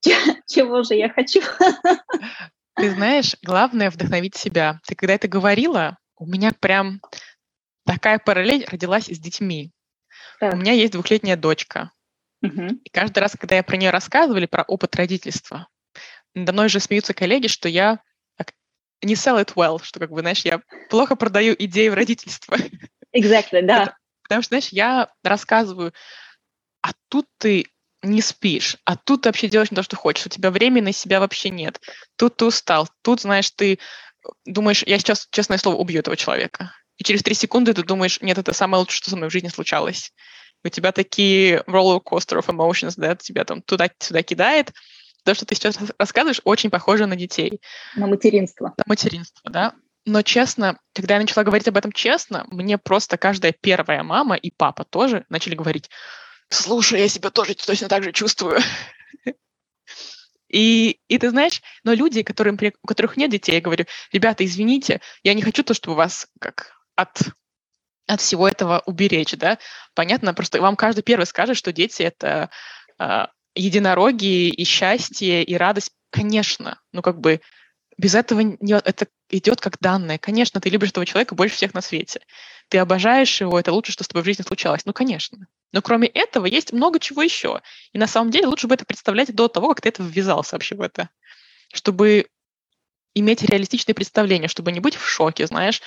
Чего 0.00 0.82
же 0.82 0.94
я 0.94 1.08
хочу? 1.08 1.40
Ты 2.80 2.90
знаешь, 2.92 3.36
главное 3.42 3.90
вдохновить 3.90 4.36
себя. 4.36 4.80
Ты 4.86 4.94
когда 4.94 5.14
это 5.14 5.28
говорила, 5.28 5.98
у 6.16 6.26
меня 6.26 6.52
прям 6.58 7.00
такая 7.84 8.18
параллель 8.18 8.66
родилась 8.66 9.06
с 9.06 9.18
детьми. 9.18 9.72
Так. 10.38 10.54
У 10.54 10.56
меня 10.56 10.72
есть 10.72 10.92
двухлетняя 10.92 11.36
дочка. 11.36 11.92
Угу. 12.42 12.80
И 12.84 12.90
каждый 12.90 13.18
раз, 13.18 13.36
когда 13.38 13.56
я 13.56 13.62
про 13.62 13.76
нее 13.76 13.90
рассказывали, 13.90 14.46
про 14.46 14.62
опыт 14.62 14.96
родительства, 14.96 15.68
надо 16.34 16.52
мной 16.52 16.68
же 16.68 16.80
смеются 16.80 17.12
коллеги, 17.12 17.48
что 17.48 17.68
я 17.68 18.00
не 19.02 19.14
sell 19.14 19.42
it 19.42 19.54
well, 19.54 19.82
что, 19.82 19.98
как 19.98 20.10
бы, 20.10 20.20
знаешь, 20.20 20.44
я 20.44 20.60
плохо 20.88 21.16
продаю 21.16 21.54
идею 21.58 21.94
родительства. 21.94 22.56
Exactly, 23.16 23.62
да. 23.62 23.96
Потому 24.22 24.42
что, 24.42 24.50
знаешь, 24.50 24.68
я 24.68 25.10
рассказываю, 25.24 25.92
а 26.82 26.90
тут 27.08 27.26
ты 27.38 27.66
не 28.02 28.22
спишь, 28.22 28.76
а 28.84 28.96
тут 28.96 29.22
ты 29.22 29.28
вообще 29.28 29.48
делаешь 29.48 29.70
не 29.70 29.76
то, 29.76 29.82
что 29.82 29.96
хочешь, 29.96 30.26
у 30.26 30.30
тебя 30.30 30.50
времени 30.50 30.84
на 30.84 30.92
себя 30.92 31.20
вообще 31.20 31.50
нет. 31.50 31.80
Тут 32.16 32.36
ты 32.36 32.46
устал, 32.46 32.88
тут, 33.02 33.20
знаешь, 33.20 33.50
ты 33.50 33.78
думаешь, 34.44 34.82
я 34.86 34.98
сейчас, 34.98 35.28
честное 35.30 35.58
слово, 35.58 35.76
убью 35.76 36.00
этого 36.00 36.16
человека. 36.16 36.72
И 36.96 37.04
через 37.04 37.22
три 37.22 37.34
секунды 37.34 37.72
ты 37.72 37.82
думаешь, 37.82 38.20
нет, 38.20 38.38
это 38.38 38.52
самое 38.52 38.80
лучшее, 38.80 38.96
что 38.96 39.10
со 39.10 39.16
мной 39.16 39.28
в 39.28 39.32
жизни 39.32 39.48
случалось. 39.48 40.12
У 40.62 40.68
тебя 40.68 40.92
такие 40.92 41.62
roller 41.66 42.00
coaster 42.02 42.38
of 42.38 42.46
emotions, 42.46 42.94
да, 42.96 43.16
тебя 43.16 43.44
там 43.44 43.62
туда-сюда 43.62 44.22
кидает. 44.22 44.72
То, 45.24 45.34
что 45.34 45.46
ты 45.46 45.54
сейчас 45.54 45.78
рассказываешь, 45.98 46.40
очень 46.44 46.70
похоже 46.70 47.06
на 47.06 47.16
детей. 47.16 47.60
На 47.96 48.06
материнство. 48.06 48.74
На 48.76 48.84
материнство, 48.86 49.50
да. 49.50 49.74
Но 50.06 50.22
честно, 50.22 50.78
когда 50.94 51.14
я 51.14 51.20
начала 51.20 51.44
говорить 51.44 51.68
об 51.68 51.76
этом 51.76 51.92
честно, 51.92 52.46
мне 52.50 52.78
просто 52.78 53.18
каждая 53.18 53.52
первая 53.58 54.02
мама 54.02 54.34
и 54.36 54.50
папа 54.50 54.84
тоже 54.84 55.24
начали 55.28 55.54
говорить, 55.54 55.90
слушай, 56.50 57.00
я 57.00 57.08
себя 57.08 57.30
тоже 57.30 57.54
точно 57.54 57.88
так 57.88 58.02
же 58.02 58.12
чувствую. 58.12 58.60
И, 60.48 60.98
и 61.06 61.18
ты 61.18 61.30
знаешь, 61.30 61.62
но 61.84 61.92
люди, 61.92 62.24
которым, 62.24 62.58
у 62.82 62.86
которых 62.86 63.16
нет 63.16 63.30
детей, 63.30 63.54
я 63.54 63.60
говорю, 63.60 63.84
ребята, 64.10 64.44
извините, 64.44 65.00
я 65.22 65.34
не 65.34 65.42
хочу 65.42 65.62
то, 65.62 65.74
чтобы 65.74 65.96
вас 65.96 66.26
как 66.40 66.72
от, 66.96 67.20
от 68.08 68.20
всего 68.20 68.48
этого 68.48 68.82
уберечь, 68.84 69.36
да. 69.36 69.58
Понятно, 69.94 70.34
просто 70.34 70.60
вам 70.60 70.74
каждый 70.74 71.02
первый 71.02 71.26
скажет, 71.26 71.56
что 71.56 71.72
дети— 71.72 72.02
это 72.02 72.50
э, 72.98 73.26
единороги 73.54 74.48
и 74.48 74.64
счастье, 74.64 75.44
и 75.44 75.54
радость. 75.54 75.92
Конечно, 76.10 76.80
ну 76.92 77.00
как 77.00 77.20
бы 77.20 77.40
без 77.96 78.16
этого 78.16 78.40
не, 78.40 78.72
это 78.72 79.06
идет 79.28 79.60
как 79.60 79.78
данное. 79.78 80.18
Конечно, 80.18 80.60
ты 80.60 80.68
любишь 80.70 80.88
этого 80.88 81.06
человека 81.06 81.36
больше 81.36 81.54
всех 81.54 81.74
на 81.74 81.80
свете. 81.80 82.22
Ты 82.68 82.78
обожаешь 82.78 83.40
его, 83.40 83.58
это 83.58 83.72
лучше, 83.72 83.92
что 83.92 84.02
с 84.02 84.08
тобой 84.08 84.22
в 84.22 84.26
жизни 84.26 84.42
случалось. 84.42 84.84
Ну, 84.84 84.92
конечно. 84.92 85.46
Но 85.72 85.82
кроме 85.82 86.08
этого 86.08 86.46
есть 86.46 86.72
много 86.72 86.98
чего 86.98 87.22
еще. 87.22 87.62
И 87.92 87.98
на 87.98 88.06
самом 88.06 88.30
деле 88.30 88.46
лучше 88.46 88.66
бы 88.66 88.74
это 88.74 88.84
представлять 88.84 89.34
до 89.34 89.48
того, 89.48 89.68
как 89.68 89.82
ты 89.82 89.88
это 89.90 90.02
ввязался 90.02 90.56
вообще 90.56 90.74
в 90.74 90.80
это. 90.80 91.10
Чтобы 91.72 92.26
иметь 93.14 93.42
реалистичное 93.42 93.94
представление, 93.94 94.48
чтобы 94.48 94.72
не 94.72 94.80
быть 94.80 94.96
в 94.96 95.06
шоке, 95.06 95.46
знаешь, 95.46 95.80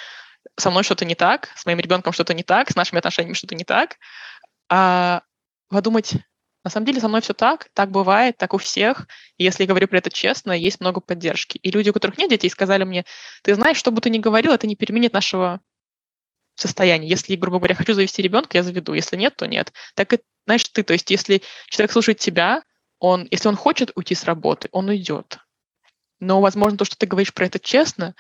со 0.58 0.72
мной 0.72 0.84
что-то 0.84 1.06
не 1.06 1.16
так, 1.16 1.50
с 1.56 1.66
моим 1.66 1.80
ребенком 1.80 2.14
что-то 2.14 2.34
не 2.34 2.44
так, 2.44 2.70
с 2.70 2.76
нашими 2.76 3.00
отношениями 3.00 3.34
что-то 3.34 3.56
не 3.56 3.64
так, 3.64 3.98
а 4.70 5.24
подумать, 5.70 6.14
на 6.64 6.70
самом 6.70 6.86
деле 6.86 7.02
со 7.02 7.08
мной 7.08 7.22
все 7.22 7.34
так, 7.34 7.70
так 7.74 7.92
бывает, 7.92 8.38
так 8.38 8.54
у 8.54 8.58
всех. 8.58 9.08
И 9.38 9.44
если 9.44 9.64
я 9.64 9.68
говорю 9.68 9.88
про 9.88 9.98
это 9.98 10.10
честно, 10.10 10.52
есть 10.52 10.80
много 10.80 11.02
поддержки. 11.02 11.58
И 11.58 11.72
люди, 11.72 11.90
у 11.90 11.94
которых 11.94 12.18
нет 12.18 12.30
детей, 12.30 12.50
сказали 12.50 12.84
мне, 12.84 13.06
ты 13.42 13.54
знаешь, 13.56 13.78
что 13.78 13.92
бы 13.92 14.00
ты 14.00 14.10
ни 14.10 14.20
говорил, 14.20 14.54
это 14.54 14.68
не 14.68 14.76
переменит 14.76 15.14
нашего 15.14 15.60
состояние. 16.56 17.10
Если, 17.10 17.36
грубо 17.36 17.58
говоря, 17.58 17.76
хочу 17.76 17.94
завести 17.94 18.22
ребенка, 18.22 18.58
я 18.58 18.64
заведу. 18.64 18.94
Если 18.94 19.16
нет, 19.18 19.36
то 19.36 19.48
нет. 19.48 19.74
Так 19.96 20.14
и, 20.14 20.20
знаешь, 20.46 20.64
ты, 20.66 20.84
то 20.84 20.94
есть 20.94 21.10
если 21.12 21.42
человек 21.68 21.92
слушает 21.92 22.20
тебя, 22.20 22.64
он, 23.00 23.28
если 23.32 23.48
он 23.50 23.56
хочет 23.56 23.92
уйти 23.96 24.16
с 24.16 24.24
работы, 24.24 24.70
он 24.72 24.90
уйдет. 24.90 25.40
Но, 26.20 26.42
возможно, 26.42 26.78
то, 26.78 26.86
что 26.86 26.96
ты 26.96 27.06
говоришь 27.06 27.34
про 27.34 27.48
это 27.48 27.60
честно, 27.60 28.16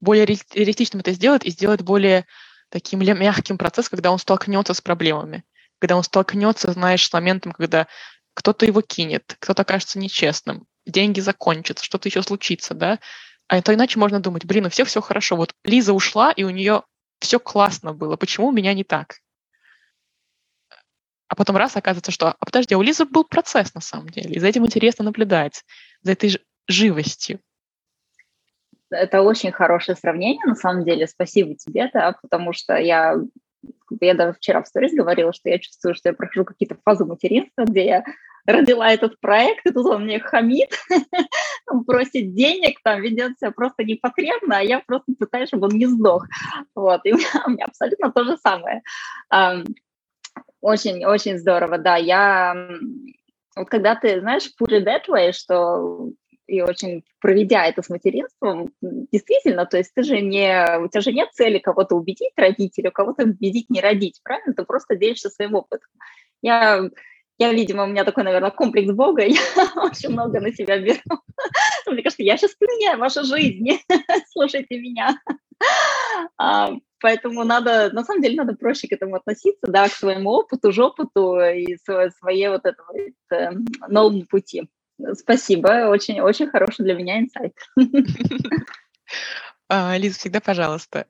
более 0.00 0.26
реалистичным 0.26 1.00
это 1.00 1.12
сделает 1.12 1.44
и 1.44 1.50
сделает 1.50 1.82
более 1.82 2.26
таким 2.68 3.00
мягким 3.00 3.58
процесс, 3.58 3.88
когда 3.88 4.10
он 4.10 4.18
столкнется 4.18 4.74
с 4.74 4.80
проблемами. 4.80 5.44
Когда 5.78 5.96
он 5.96 6.02
столкнется, 6.02 6.72
знаешь, 6.72 7.06
с 7.06 7.12
моментом, 7.12 7.52
когда 7.52 7.86
кто-то 8.34 8.66
его 8.66 8.80
кинет, 8.82 9.36
кто-то 9.38 9.62
окажется 9.62 9.98
нечестным, 9.98 10.66
деньги 10.84 11.20
закончатся, 11.20 11.84
что-то 11.84 12.08
еще 12.08 12.22
случится, 12.22 12.74
да, 12.74 12.98
а 13.48 13.62
то 13.62 13.74
иначе 13.74 13.98
можно 13.98 14.20
думать, 14.20 14.44
блин, 14.44 14.66
у 14.66 14.70
всех 14.70 14.88
все 14.88 15.00
хорошо. 15.00 15.36
Вот 15.36 15.54
Лиза 15.64 15.92
ушла, 15.92 16.32
и 16.32 16.44
у 16.44 16.50
нее 16.50 16.82
все 17.20 17.38
классно 17.38 17.92
было. 17.92 18.16
Почему 18.16 18.48
у 18.48 18.52
меня 18.52 18.74
не 18.74 18.84
так? 18.84 19.16
А 21.28 21.34
потом 21.34 21.56
раз 21.56 21.76
оказывается, 21.76 22.12
что, 22.12 22.28
а 22.38 22.44
подожди, 22.44 22.74
а 22.74 22.78
у 22.78 22.82
Лизы 22.82 23.04
был 23.04 23.24
процесс 23.24 23.74
на 23.74 23.80
самом 23.80 24.08
деле. 24.08 24.34
И 24.34 24.38
за 24.38 24.46
этим 24.46 24.64
интересно 24.64 25.04
наблюдать, 25.04 25.64
за 26.02 26.12
этой 26.12 26.40
живостью. 26.68 27.40
Это 28.90 29.22
очень 29.22 29.50
хорошее 29.50 29.96
сравнение, 29.96 30.44
на 30.46 30.54
самом 30.54 30.84
деле. 30.84 31.06
Спасибо 31.08 31.56
тебе, 31.56 31.90
да, 31.92 32.16
потому 32.22 32.52
что 32.52 32.76
я 32.76 33.16
я 34.00 34.14
даже 34.14 34.34
вчера 34.34 34.62
в 34.62 34.68
сторис 34.68 34.94
говорила, 34.94 35.32
что 35.32 35.48
я 35.48 35.58
чувствую, 35.58 35.94
что 35.94 36.08
я 36.08 36.14
прохожу 36.14 36.44
какие-то 36.44 36.76
фазы 36.84 37.04
материнства, 37.04 37.64
где 37.64 37.86
я 37.86 38.04
родила 38.46 38.90
этот 38.90 39.18
проект, 39.20 39.66
и 39.66 39.70
тут 39.70 39.86
он 39.86 40.04
мне 40.04 40.20
хамит, 40.20 40.70
просит 41.86 42.34
денег, 42.34 42.80
там 42.82 43.00
ведет 43.00 43.38
себя 43.38 43.50
просто 43.50 43.84
непотребно, 43.84 44.58
а 44.58 44.62
я 44.62 44.80
просто 44.80 45.12
пытаюсь, 45.18 45.48
чтобы 45.48 45.66
он 45.66 45.72
не 45.72 45.86
сдох. 45.86 46.26
Вот, 46.74 47.00
и 47.04 47.12
у 47.12 47.16
меня, 47.16 47.44
у 47.46 47.50
меня 47.50 47.64
абсолютно 47.66 48.12
то 48.12 48.24
же 48.24 48.36
самое. 48.38 48.82
Очень-очень 50.60 51.38
здорово, 51.38 51.78
да. 51.78 51.96
Я 51.96 52.54
вот 53.56 53.70
когда 53.70 53.94
ты, 53.94 54.20
знаешь, 54.20 54.50
put 54.60 54.70
it 54.70 54.84
that 54.84 55.08
way, 55.08 55.32
что 55.32 56.10
и 56.46 56.60
очень 56.60 57.02
проведя 57.20 57.66
это 57.66 57.82
с 57.82 57.88
материнством, 57.88 58.70
действительно, 58.80 59.66
то 59.66 59.78
есть 59.78 59.92
ты 59.94 60.04
же 60.04 60.20
не, 60.20 60.78
у 60.78 60.88
тебя 60.88 61.00
же 61.00 61.12
нет 61.12 61.30
цели 61.32 61.58
кого-то 61.58 61.96
убедить 61.96 62.32
родить 62.36 62.78
или 62.78 62.88
кого-то 62.88 63.24
убедить 63.24 63.68
не 63.68 63.80
родить, 63.80 64.20
правильно? 64.22 64.54
Ты 64.54 64.64
просто 64.64 64.94
делишься 64.94 65.30
своим 65.30 65.54
опытом. 65.54 65.88
Я, 66.42 66.88
я, 67.38 67.52
видимо, 67.52 67.84
у 67.84 67.86
меня 67.86 68.04
такой, 68.04 68.24
наверное, 68.24 68.50
комплекс 68.50 68.90
Бога, 68.92 69.22
я 69.26 69.40
очень 69.76 70.10
много 70.10 70.40
на 70.40 70.52
себя 70.52 70.78
беру. 70.78 71.00
Мне 71.86 72.02
кажется, 72.02 72.22
я 72.22 72.36
сейчас 72.36 72.54
поменяю 72.54 72.98
вашу 72.98 73.24
жизнь, 73.24 73.80
слушайте 74.32 74.78
меня. 74.78 75.18
А, 76.38 76.72
поэтому 77.00 77.44
надо, 77.44 77.90
на 77.92 78.04
самом 78.04 78.22
деле, 78.22 78.36
надо 78.36 78.54
проще 78.54 78.88
к 78.88 78.92
этому 78.92 79.16
относиться, 79.16 79.66
да, 79.66 79.88
к 79.88 79.92
своему 79.92 80.30
опыту, 80.30 80.72
жопоту 80.72 81.38
и 81.40 81.76
своей 82.18 82.48
вот 82.48 82.64
этого 82.64 82.92
э, 83.30 83.50
новому 83.88 84.24
пути. 84.26 84.68
Спасибо, 85.14 85.88
очень, 85.88 86.20
очень 86.20 86.48
хороший 86.48 86.84
для 86.84 86.94
меня 86.94 87.20
инсайт. 87.20 87.54
А, 89.68 89.98
Лиза, 89.98 90.16
всегда 90.16 90.40
пожалуйста. 90.40 91.08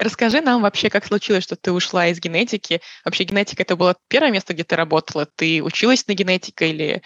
Расскажи 0.00 0.40
нам 0.40 0.62
вообще, 0.62 0.88
как 0.88 1.04
случилось, 1.04 1.44
что 1.44 1.56
ты 1.56 1.72
ушла 1.72 2.06
из 2.06 2.18
генетики. 2.18 2.80
Вообще 3.04 3.24
генетика 3.24 3.62
это 3.62 3.76
было 3.76 3.94
первое 4.08 4.30
место, 4.30 4.54
где 4.54 4.64
ты 4.64 4.74
работала? 4.74 5.26
Ты 5.36 5.62
училась 5.62 6.06
на 6.08 6.14
генетика 6.14 6.64
или 6.64 7.02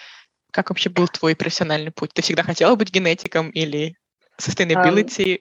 Как 0.53 0.71
вообще 0.71 0.91
был 0.91 1.09
твой 1.09 1.35
профессиональный 1.35 1.91
путь? 1.91 2.13
Ты 2.15 2.23
всегда 2.23 2.45
хотела 2.45 2.77
быть 2.77 2.93
генетиком 2.93 3.51
или 3.51 3.97
sustainability? 4.41 5.41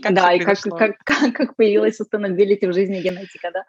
Как 0.00 0.14
да, 0.14 0.32
и 0.32 0.38
как, 0.38 0.60
как, 0.60 0.98
как, 1.04 1.34
как 1.34 1.56
появилась 1.56 2.00
sustainability 2.00 2.68
в 2.68 2.72
жизни 2.72 3.00
генетика, 3.00 3.50
да. 3.52 3.64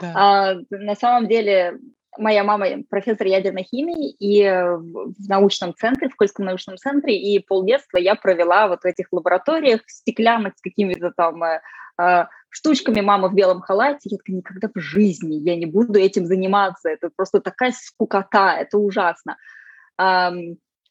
да. 0.00 0.12
А, 0.16 0.54
на 0.70 0.94
самом 0.94 1.28
деле, 1.28 1.78
моя 2.16 2.44
мама 2.44 2.66
профессор 2.88 3.26
ядерной 3.26 3.64
химии, 3.64 4.10
и 4.12 4.42
в 4.48 5.28
научном 5.28 5.74
центре, 5.74 6.08
в 6.08 6.16
Кольском 6.16 6.46
научном 6.46 6.78
центре, 6.78 7.18
и 7.18 7.38
полдетства 7.40 7.98
я 7.98 8.14
провела 8.14 8.68
вот 8.68 8.80
в 8.82 8.86
этих 8.86 9.12
лабораториях 9.12 9.82
стеклянных 9.86 10.54
с 10.56 10.60
какими-то 10.62 11.12
там 11.14 11.42
э, 11.42 11.60
э, 11.98 12.24
штучками 12.54 13.00
мама 13.00 13.28
в 13.28 13.34
белом 13.34 13.60
халате. 13.60 14.10
Я 14.10 14.18
такая, 14.18 14.36
никогда 14.36 14.68
в 14.72 14.78
жизни 14.78 15.34
я 15.36 15.56
не 15.56 15.66
буду 15.66 15.98
этим 15.98 16.24
заниматься. 16.24 16.88
Это 16.88 17.10
просто 17.14 17.40
такая 17.40 17.72
скукота, 17.72 18.56
это 18.58 18.78
ужасно. 18.78 19.36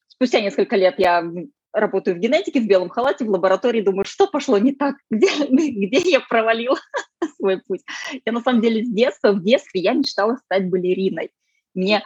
Спустя 0.07 0.41
несколько 0.41 0.75
лет 0.75 0.95
я 0.97 1.23
работаю 1.71 2.17
в 2.17 2.19
генетике 2.19 2.59
в 2.59 2.67
белом 2.67 2.89
халате 2.89 3.25
в 3.25 3.29
лаборатории, 3.29 3.81
думаю, 3.81 4.05
что 4.05 4.27
пошло 4.27 4.57
не 4.57 4.73
так, 4.73 4.95
где, 5.09 5.27
где 5.49 6.11
я 6.11 6.19
провалила 6.19 6.77
свой 7.37 7.61
путь. 7.65 7.81
Я 8.25 8.33
на 8.33 8.41
самом 8.41 8.61
деле 8.61 8.83
с 8.83 8.89
детства, 8.89 9.31
в 9.31 9.41
детстве 9.41 9.81
я 9.81 9.93
мечтала 9.93 10.35
стать 10.45 10.69
балериной. 10.69 11.31
Мне 11.73 12.03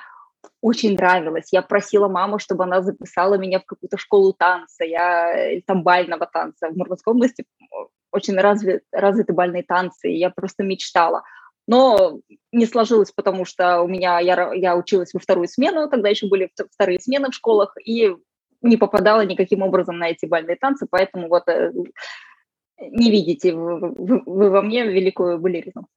очень 0.61 0.93
нравилось. 0.93 1.49
Я 1.51 1.63
просила 1.63 2.07
маму, 2.07 2.37
чтобы 2.37 2.63
она 2.63 2.81
записала 2.81 3.35
меня 3.35 3.59
в 3.59 3.65
какую-то 3.65 3.97
школу 3.97 4.33
танца, 4.33 4.85
я 4.85 5.59
там 5.65 5.83
бального 5.83 6.27
танца. 6.27 6.69
В 6.69 6.77
Мурманской 6.77 7.13
области 7.13 7.43
очень 8.17 8.35
развит, 8.35 8.83
развиты 8.91 9.33
бальные 9.33 9.63
танцы, 9.63 10.09
и 10.11 10.17
я 10.17 10.29
просто 10.29 10.63
мечтала. 10.63 11.23
Но 11.67 12.19
не 12.51 12.65
сложилось, 12.65 13.11
потому 13.11 13.45
что 13.45 13.81
у 13.81 13.87
меня 13.87 14.19
я, 14.19 14.53
я 14.53 14.75
училась 14.75 15.13
во 15.13 15.19
вторую 15.19 15.47
смену, 15.47 15.89
тогда 15.89 16.09
еще 16.09 16.27
были 16.27 16.51
вторые 16.71 16.99
смены 16.99 17.29
в 17.29 17.35
школах, 17.35 17.75
и 17.83 18.15
не 18.61 18.77
попадала 18.77 19.25
никаким 19.25 19.61
образом 19.61 19.97
на 19.97 20.09
эти 20.09 20.25
бальные 20.25 20.55
танцы, 20.55 20.87
поэтому 20.89 21.27
вот 21.27 21.47
э, 21.47 21.71
не 22.79 23.11
видите 23.11 23.53
вы, 23.53 23.79
вы, 23.79 24.21
вы 24.25 24.49
во 24.49 24.61
мне 24.61 24.85
великую 24.87 25.39
балерину. 25.39 25.87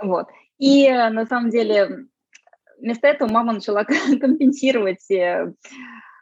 Вот. 0.00 0.28
И 0.58 0.86
э, 0.86 1.10
на 1.10 1.26
самом 1.26 1.50
деле 1.50 2.06
вместо 2.78 3.08
этого 3.08 3.28
мама 3.30 3.54
начала 3.54 3.84
компенсировать 4.20 5.06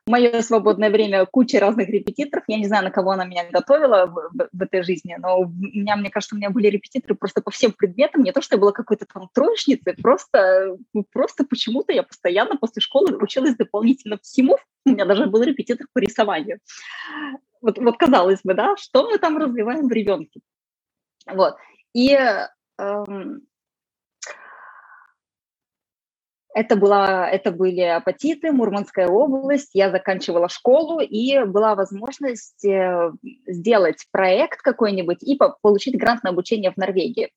мое 0.07 0.41
свободное 0.43 0.91
время 0.91 1.27
куча 1.27 1.59
разных 1.59 1.89
репетиторов. 1.89 2.45
Я 2.47 2.59
не 2.59 2.67
знаю, 2.67 2.85
на 2.85 2.91
кого 2.91 3.11
она 3.11 3.25
меня 3.25 3.45
готовила 3.51 4.07
в, 4.07 4.15
в, 4.33 4.49
в 4.53 4.63
этой 4.63 4.83
жизни, 4.83 5.17
но 5.19 5.41
у 5.41 5.49
меня, 5.49 5.97
мне 5.97 6.11
кажется, 6.11 6.35
у 6.35 6.39
меня 6.39 6.51
были 6.51 6.69
репетиторы 6.69 7.15
просто 7.15 7.43
по 7.43 7.51
всем 7.51 7.73
предметам. 7.73 8.23
Не 8.23 8.33
то, 8.33 8.41
что 8.41 8.57
я 8.57 8.61
была 8.61 8.73
какой-то 8.73 9.07
там 9.13 9.29
троечницей, 9.33 9.95
просто, 9.95 10.77
ну, 10.93 11.05
просто 11.13 11.45
почему-то 11.45 11.93
я 11.93 12.03
постоянно 12.03 12.57
после 12.57 12.81
школы 12.81 13.17
училась 13.17 13.57
дополнительно 13.57 14.19
всему. 14.23 14.59
У 14.85 14.91
меня 14.91 15.05
даже 15.05 15.27
был 15.27 15.43
репетитор 15.43 15.87
по 15.93 15.99
рисованию. 15.99 16.61
Вот, 17.61 17.79
вот 17.79 17.97
казалось 17.97 18.41
бы, 18.45 18.55
да, 18.55 18.77
что 18.77 19.09
мы 19.09 19.19
там 19.19 19.39
развиваем 19.39 19.89
в 19.89 19.93
ребенке. 19.93 20.41
Вот. 21.29 21.57
И 21.95 22.17
эм, 22.79 23.43
это, 26.57 26.75
была, 26.75 27.29
это 27.29 27.53
были 27.53 27.83
апатиты, 27.83 28.51
Мурманская 28.51 29.09
область. 29.09 29.73
Я 29.75 29.91
заканчивала 29.91 30.49
школу, 30.49 31.01
и 31.01 31.45
была 31.45 31.75
возможность 31.75 32.65
э, 32.65 33.13
сделать 33.47 34.07
проект 34.11 34.63
какой-нибудь 34.63 35.23
и 35.23 35.39
получить 35.61 35.99
грант 35.99 36.25
на 36.25 36.31
обучение 36.31 36.71
в 36.71 36.79
Норвегии. 36.79 37.31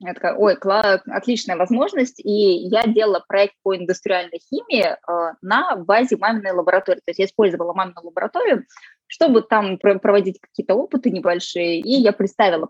Я 0.00 0.14
такая, 0.14 0.34
ой, 0.34 0.56
кла- 0.56 1.02
отличная 1.04 1.56
возможность. 1.56 2.20
И 2.24 2.30
я 2.68 2.84
делала 2.84 3.22
проект 3.28 3.54
по 3.62 3.76
индустриальной 3.76 4.40
химии 4.40 4.86
э, 4.86 5.34
на 5.42 5.76
базе 5.76 6.16
маминой 6.16 6.52
лаборатории. 6.52 7.00
То 7.00 7.10
есть 7.10 7.18
я 7.18 7.26
использовала 7.26 7.74
мамину 7.74 8.00
лабораторию, 8.02 8.64
чтобы 9.08 9.42
там 9.42 9.76
проводить 9.76 10.40
какие-то 10.40 10.74
опыты 10.74 11.10
небольшие. 11.10 11.80
И 11.80 12.00
я 12.00 12.12
представила 12.12 12.66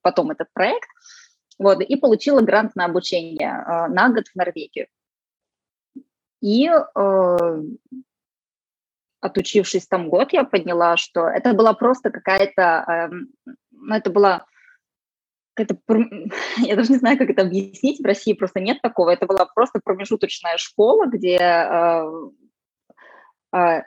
потом 0.00 0.30
этот 0.30 0.46
проект. 0.54 0.88
Вот, 1.58 1.80
и 1.80 1.96
получила 1.96 2.40
грант 2.40 2.76
на 2.76 2.84
обучение 2.84 3.48
э, 3.50 3.88
на 3.88 4.10
год 4.10 4.28
в 4.28 4.36
Норвегию. 4.36 4.86
И 6.40 6.68
э, 6.68 7.62
отучившись 9.20 9.88
там 9.88 10.08
год, 10.08 10.32
я 10.32 10.44
поняла, 10.44 10.96
что 10.96 11.26
это 11.28 11.54
была 11.54 11.72
просто 11.72 12.10
какая-то, 12.10 13.10
э, 13.12 13.54
ну, 13.72 13.94
это 13.94 14.10
была 14.10 14.46
это, 15.58 15.76
я 16.58 16.76
даже 16.76 16.92
не 16.92 16.98
знаю, 16.98 17.18
как 17.18 17.30
это 17.30 17.42
объяснить, 17.42 18.00
в 18.00 18.04
России 18.04 18.32
просто 18.32 18.60
нет 18.60 18.80
такого, 18.82 19.10
это 19.10 19.26
была 19.26 19.46
просто 19.46 19.80
промежуточная 19.82 20.56
школа, 20.56 21.06
где 21.06 21.36
э, 21.36 22.04
э, 23.56 23.82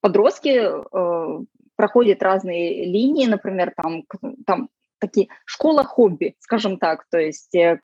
подростки 0.00 0.60
э, 0.60 1.44
проходят 1.76 2.22
разные 2.22 2.84
линии, 2.84 3.26
например, 3.26 3.72
там, 3.76 4.04
там 4.46 4.68
такие 5.02 5.28
школа 5.44 5.84
хобби, 5.84 6.36
скажем 6.38 6.78
так, 6.78 7.04
то 7.10 7.18
есть 7.18 7.54
э, 7.54 7.80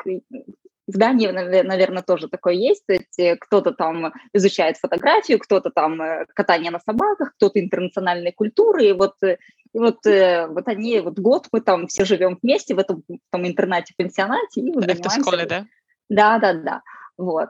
в 0.86 0.96
Дании, 0.96 1.26
наверное, 1.28 2.02
тоже 2.02 2.28
такое 2.28 2.54
есть. 2.54 2.86
То 2.86 2.92
есть 2.94 3.18
э, 3.18 3.36
кто-то 3.36 3.72
там 3.72 4.12
изучает 4.32 4.76
фотографию, 4.78 5.38
кто-то 5.40 5.70
там 5.70 6.00
э, 6.00 6.26
катание 6.34 6.70
на 6.70 6.78
собаках, 6.78 7.34
кто-то 7.34 7.60
интернациональные 7.60 8.32
культуры. 8.32 8.86
И 8.86 8.92
вот, 8.92 9.14
и 9.22 9.36
вот, 9.74 9.98
вот 10.04 10.68
они, 10.68 11.00
вот 11.00 11.18
год 11.18 11.48
мы 11.52 11.60
там 11.60 11.88
все 11.88 12.04
живем 12.04 12.38
вместе 12.40 12.74
в 12.74 12.78
этом 12.78 13.02
там, 13.30 13.46
интернате-пансионате. 13.46 14.60
И 14.60 14.72
Это 14.80 15.08
в 15.08 15.12
школе, 15.12 15.44
да? 15.44 15.66
Да, 16.08 16.38
да, 16.38 16.54
да. 16.54 16.82
Вот. 17.18 17.48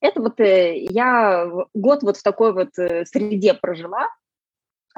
Это 0.00 0.20
вот 0.20 0.38
я 0.38 1.50
год 1.74 2.02
вот 2.02 2.18
в 2.18 2.22
такой 2.22 2.52
вот 2.52 2.74
среде 2.74 3.54
прожила, 3.54 4.06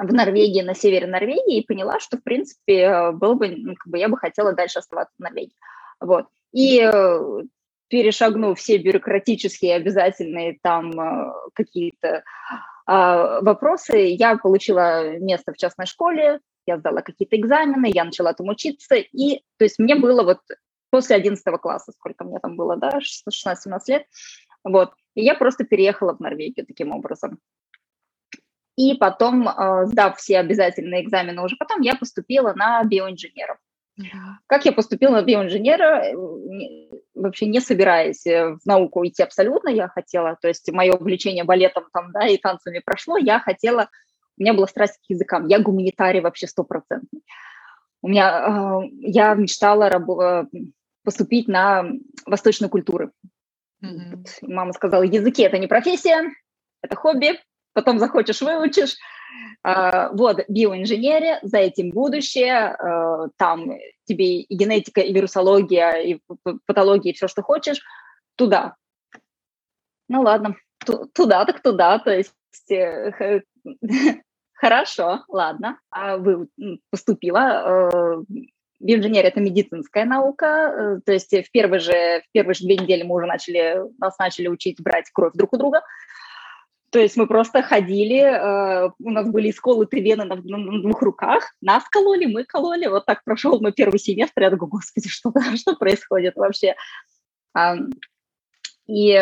в 0.01 0.13
Норвегии, 0.13 0.61
на 0.61 0.73
севере 0.73 1.07
Норвегии, 1.07 1.59
и 1.59 1.65
поняла, 1.65 1.99
что, 1.99 2.17
в 2.17 2.23
принципе, 2.23 3.11
было 3.11 3.35
бы, 3.35 3.49
ну, 3.49 3.75
как 3.75 3.87
бы 3.87 3.97
я 3.97 4.09
бы 4.09 4.17
хотела 4.17 4.53
дальше 4.53 4.79
оставаться 4.79 5.13
в 5.17 5.21
Норвегии. 5.21 5.55
Вот. 5.99 6.25
И 6.51 6.81
э, 6.81 7.43
перешагнув 7.87 8.57
все 8.57 8.77
бюрократические 8.77 9.75
обязательные 9.75 10.57
там 10.61 10.99
э, 10.99 11.33
какие-то 11.53 12.23
а, 12.85 13.41
вопросы, 13.41 13.97
я 13.97 14.37
получила 14.37 15.17
место 15.17 15.53
в 15.53 15.57
частной 15.57 15.85
школе, 15.85 16.39
я 16.65 16.77
сдала 16.77 17.01
какие-то 17.01 17.37
экзамены, 17.37 17.89
я 17.93 18.03
начала 18.03 18.33
там 18.33 18.47
учиться, 18.49 18.95
и, 18.95 19.41
то 19.57 19.65
есть 19.65 19.79
мне 19.79 19.95
было 19.95 20.23
вот 20.23 20.39
после 20.89 21.15
11 21.15 21.43
класса, 21.61 21.91
сколько 21.93 22.23
мне 22.23 22.39
там 22.39 22.55
было, 22.55 22.75
да, 22.77 22.99
16-17 22.99 23.79
лет, 23.87 24.05
вот, 24.63 24.91
и 25.15 25.23
я 25.23 25.35
просто 25.35 25.63
переехала 25.63 26.15
в 26.15 26.19
Норвегию 26.19 26.65
таким 26.65 26.91
образом. 26.91 27.39
И 28.81 28.95
потом, 28.95 29.47
э, 29.47 29.85
сдав 29.85 30.17
все 30.17 30.39
обязательные 30.39 31.03
экзамены 31.03 31.43
уже 31.43 31.55
потом, 31.55 31.81
я 31.81 31.95
поступила 31.95 32.53
на 32.53 32.83
биоинженеров. 32.83 33.57
Как 34.47 34.65
я 34.65 34.71
поступила 34.71 35.11
на 35.11 35.21
биоинженера, 35.21 36.03
э, 36.03 36.15
вообще 37.13 37.45
не 37.45 37.59
собираясь 37.59 38.25
э, 38.25 38.55
в 38.55 38.65
науку 38.65 39.05
идти 39.05 39.21
абсолютно, 39.21 39.69
я 39.69 39.87
хотела, 39.87 40.35
то 40.41 40.47
есть 40.47 40.71
мое 40.71 40.93
увлечение 40.93 41.43
балетом 41.43 41.83
там, 41.93 42.11
да, 42.11 42.25
и 42.25 42.37
танцами 42.37 42.81
прошло, 42.83 43.17
я 43.17 43.39
хотела, 43.39 43.89
у 44.39 44.41
меня 44.41 44.55
была 44.55 44.65
страсть 44.65 44.97
к 44.97 45.09
языкам, 45.09 45.45
я 45.45 45.59
гуманитарий 45.59 46.21
вообще 46.21 46.47
стопроцентный. 46.47 47.21
У 48.01 48.07
меня, 48.07 48.81
я 48.97 49.35
мечтала 49.35 50.47
поступить 51.03 51.47
на 51.47 51.85
восточную 52.25 52.71
культуру. 52.71 53.11
Mm-hmm. 53.83 54.25
Мама 54.41 54.73
сказала, 54.73 55.03
языки– 55.03 55.43
это 55.43 55.59
не 55.59 55.67
профессия, 55.67 56.31
это 56.81 56.95
хобби, 56.95 57.39
потом 57.73 57.99
захочешь, 57.99 58.41
выучишь. 58.41 58.97
А, 59.63 60.09
вот, 60.11 60.39
биоинженерия, 60.47 61.39
за 61.43 61.59
этим 61.59 61.91
будущее, 61.91 62.75
а, 62.75 63.27
там 63.37 63.71
тебе 64.05 64.41
и 64.41 64.55
генетика, 64.55 65.01
и 65.01 65.13
вирусология, 65.13 65.91
и 65.93 66.19
патология, 66.65 67.11
и 67.11 67.15
все, 67.15 67.27
что 67.27 67.43
хочешь, 67.43 67.81
туда. 68.35 68.75
Ну 70.09 70.21
ладно, 70.21 70.55
туда 71.13 71.45
так 71.45 71.61
туда, 71.61 71.99
то 71.99 72.11
есть 72.11 72.33
э, 72.71 73.41
хорошо, 74.53 75.23
ладно, 75.27 75.79
а 75.89 76.17
вы 76.17 76.47
поступила. 76.89 77.39
Э, 77.93 78.23
биоинженерия– 78.79 79.29
это 79.31 79.39
медицинская 79.39 80.05
наука, 80.05 80.45
э, 80.45 80.99
то 81.05 81.13
есть 81.13 81.31
в 81.31 81.51
первые 81.51 81.79
же, 81.79 81.93
в 81.93 82.31
первые 82.33 82.55
же 82.55 82.65
две 82.65 82.77
недели 82.77 83.03
мы 83.03 83.15
уже 83.15 83.27
начали, 83.27 83.83
нас 83.99 84.17
начали 84.17 84.47
учить 84.47 84.81
брать 84.81 85.09
кровь 85.13 85.33
друг 85.33 85.53
у 85.53 85.57
друга, 85.57 85.81
то 86.91 86.99
есть 86.99 87.15
мы 87.15 87.25
просто 87.25 87.61
ходили, 87.61 88.19
э, 88.19 88.91
у 88.99 89.09
нас 89.09 89.27
были 89.29 89.51
сколоты 89.51 90.01
вены 90.01 90.25
на, 90.25 90.35
на, 90.35 90.57
на 90.57 90.81
двух 90.81 91.01
руках, 91.01 91.55
нас 91.61 91.83
кололи, 91.89 92.25
мы 92.25 92.43
кололи. 92.43 92.87
Вот 92.87 93.05
так 93.05 93.23
прошел 93.23 93.61
мой 93.61 93.71
первый 93.71 93.97
семестр. 93.97 94.41
Я 94.41 94.49
думаю, 94.49 94.67
господи, 94.67 95.07
что, 95.07 95.31
что 95.55 95.75
происходит 95.77 96.35
вообще? 96.35 96.75
И 98.87 99.13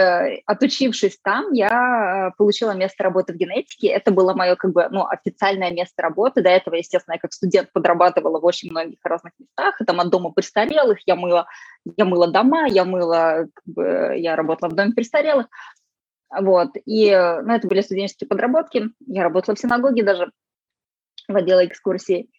отучившись 0.47 1.19
там, 1.21 1.51
я 1.53 2.32
получила 2.39 2.71
место 2.71 3.03
работы 3.03 3.34
в 3.34 3.36
генетике. 3.36 3.89
Это 3.89 4.10
было 4.10 4.34
мое 4.34 4.55
как 4.55 4.71
бы 4.71 4.88
ну, 4.89 5.05
официальное 5.05 5.69
место 5.69 6.01
работы. 6.01 6.41
До 6.41 6.49
этого, 6.49 6.73
естественно, 6.73 7.15
я 7.15 7.19
как 7.19 7.34
студент 7.34 7.71
подрабатывала 7.71 8.39
в 8.39 8.45
очень 8.45 8.71
многих 8.71 8.97
разных 9.03 9.34
местах. 9.38 9.79
И 9.79 9.86
там 9.86 9.99
от 9.99 10.10
дома 10.10 10.32
престарелых 10.32 10.97
я 11.05 11.15
мыла, 11.15 11.45
я 11.97 12.05
мыла 12.05 12.32
дома, 12.32 12.67
я 12.67 12.84
мыла, 12.84 13.45
как 13.53 13.63
бы, 13.65 14.15
я 14.17 14.36
работала 14.36 14.71
в 14.71 14.75
доме 14.75 14.93
престарелых. 14.93 15.45
Вот, 16.31 16.69
и, 16.85 17.09
ну, 17.09 17.53
это 17.53 17.67
были 17.67 17.81
студенческие 17.81 18.27
подработки, 18.27 18.89
я 19.07 19.23
работала 19.23 19.55
в 19.55 19.59
синагоге 19.59 20.03
даже, 20.03 20.31
водила 21.27 21.65
экскурсии. 21.65 22.29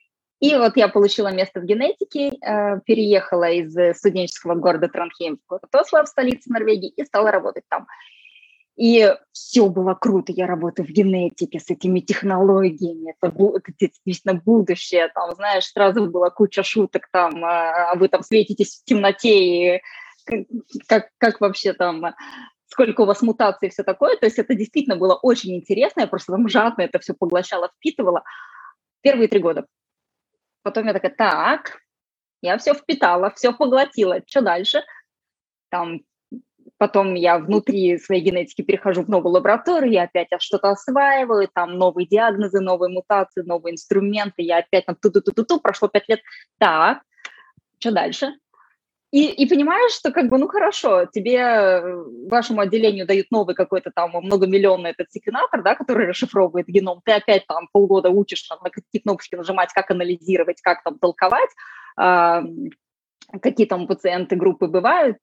И 0.41 0.55
вот 0.57 0.77
я 0.77 0.89
получила 0.89 1.33
место 1.33 1.61
в 1.61 1.65
генетике, 1.65 2.29
э, 2.29 2.81
переехала 2.87 3.51
из 3.51 3.75
студенческого 3.99 4.55
города 4.55 4.89
Транхейм 4.89 5.37
в 5.37 5.47
город 5.47 5.75
Осло, 5.75 6.03
в 6.05 6.09
столице 6.09 6.51
Норвегии, 6.51 6.89
и 6.89 7.05
стала 7.05 7.31
работать 7.31 7.65
там. 7.69 7.87
И 8.77 9.15
все 9.33 9.69
было 9.69 9.93
круто. 9.93 10.33
Я 10.33 10.47
работаю 10.47 10.87
в 10.87 10.91
генетике 10.91 11.61
с 11.61 11.69
этими 11.69 12.01
технологиями. 12.01 13.15
Это, 13.21 13.31
это 13.31 13.73
действительно 13.79 14.41
будущее. 14.43 15.09
Там, 15.15 15.35
знаешь, 15.35 15.67
сразу 15.67 16.07
была 16.07 16.31
куча 16.31 16.63
шуток 16.63 17.09
там, 17.13 17.45
а 17.45 17.95
вы 17.97 18.09
там 18.09 18.23
светитесь 18.23 18.81
в 18.81 18.85
темноте, 18.85 19.77
и 19.77 19.83
как, 20.87 21.11
как 21.19 21.41
вообще 21.43 21.75
там 21.75 22.15
сколько 22.71 23.03
у 23.03 23.07
вас 23.07 23.21
мутаций 23.23 23.69
и 23.69 23.71
все 23.71 23.83
такое. 23.83 24.17
То 24.17 24.27
есть 24.27 24.39
это 24.39 24.55
действительно 24.55 24.97
было 24.97 25.15
очень 25.15 25.55
интересно. 25.55 26.01
Я 26.01 26.07
просто 26.07 26.33
там 26.33 26.49
жадно 26.49 26.83
это 26.83 26.99
все 26.99 27.15
поглощала, 27.15 27.71
впитывала. 27.77 28.23
Первые 29.03 29.29
три 29.29 29.41
года. 29.41 29.67
Потом 30.63 30.87
я 30.87 30.93
такая, 30.93 31.15
так, 31.15 31.81
я 32.43 32.59
все 32.59 32.75
впитала, 32.75 33.31
все 33.31 33.53
поглотила. 33.53 34.21
Что 34.27 34.43
дальше? 34.43 34.83
Там 35.71 36.01
Потом 36.81 37.15
я 37.15 37.39
внутри 37.39 37.99
своей 37.99 38.23
генетики 38.23 38.63
перехожу 38.63 39.03
в 39.03 39.09
новую 39.11 39.35
лабораторию, 39.35 39.93
я 39.93 40.05
опять 40.05 40.29
что-то 40.39 40.71
осваиваю, 40.71 41.47
там 41.53 41.77
новые 41.77 42.07
диагнозы, 42.07 42.61
новые 42.61 42.91
мутации, 42.91 43.43
новые 43.43 43.75
инструменты, 43.75 44.41
я 44.43 44.59
опять 44.59 44.87
там 44.87 44.97
ту-ту-ту-ту-ту, 44.97 45.61
прошло 45.61 45.89
пять 45.89 46.09
лет. 46.09 46.21
Так, 46.57 47.03
что 47.79 47.93
дальше? 47.93 48.33
И, 49.11 49.27
и 49.27 49.47
понимаешь, 49.49 49.93
что 49.93 50.13
как 50.13 50.29
бы, 50.29 50.39
ну 50.39 50.47
хорошо, 50.47 51.05
тебе, 51.07 51.37
э, 51.37 52.05
вашему 52.29 52.61
отделению 52.61 53.07
дают 53.07 53.27
новый 53.33 53.57
какой-то 53.57 53.91
там 53.91 54.13
многомиллионный 54.13 54.91
этот 54.91 55.11
секвенатор, 55.11 55.63
да, 55.65 55.75
который 55.75 56.07
расшифровывает 56.07 56.69
геном, 56.69 57.01
ты 57.05 57.13
опять 57.13 57.45
там 57.49 57.69
полгода 57.73 58.09
учишь, 58.11 58.43
там, 58.43 58.61
на 58.63 58.71
какие 58.71 59.03
кнопочки 59.03 59.35
нажимать, 59.35 59.73
как 59.73 59.91
анализировать, 59.91 60.61
как 60.61 60.85
там 60.85 60.99
толковать, 61.01 61.51
э, 62.01 62.43
какие 63.43 63.67
там 63.67 63.89
пациенты 63.89 64.37
группы 64.37 64.69
бывают, 64.69 65.19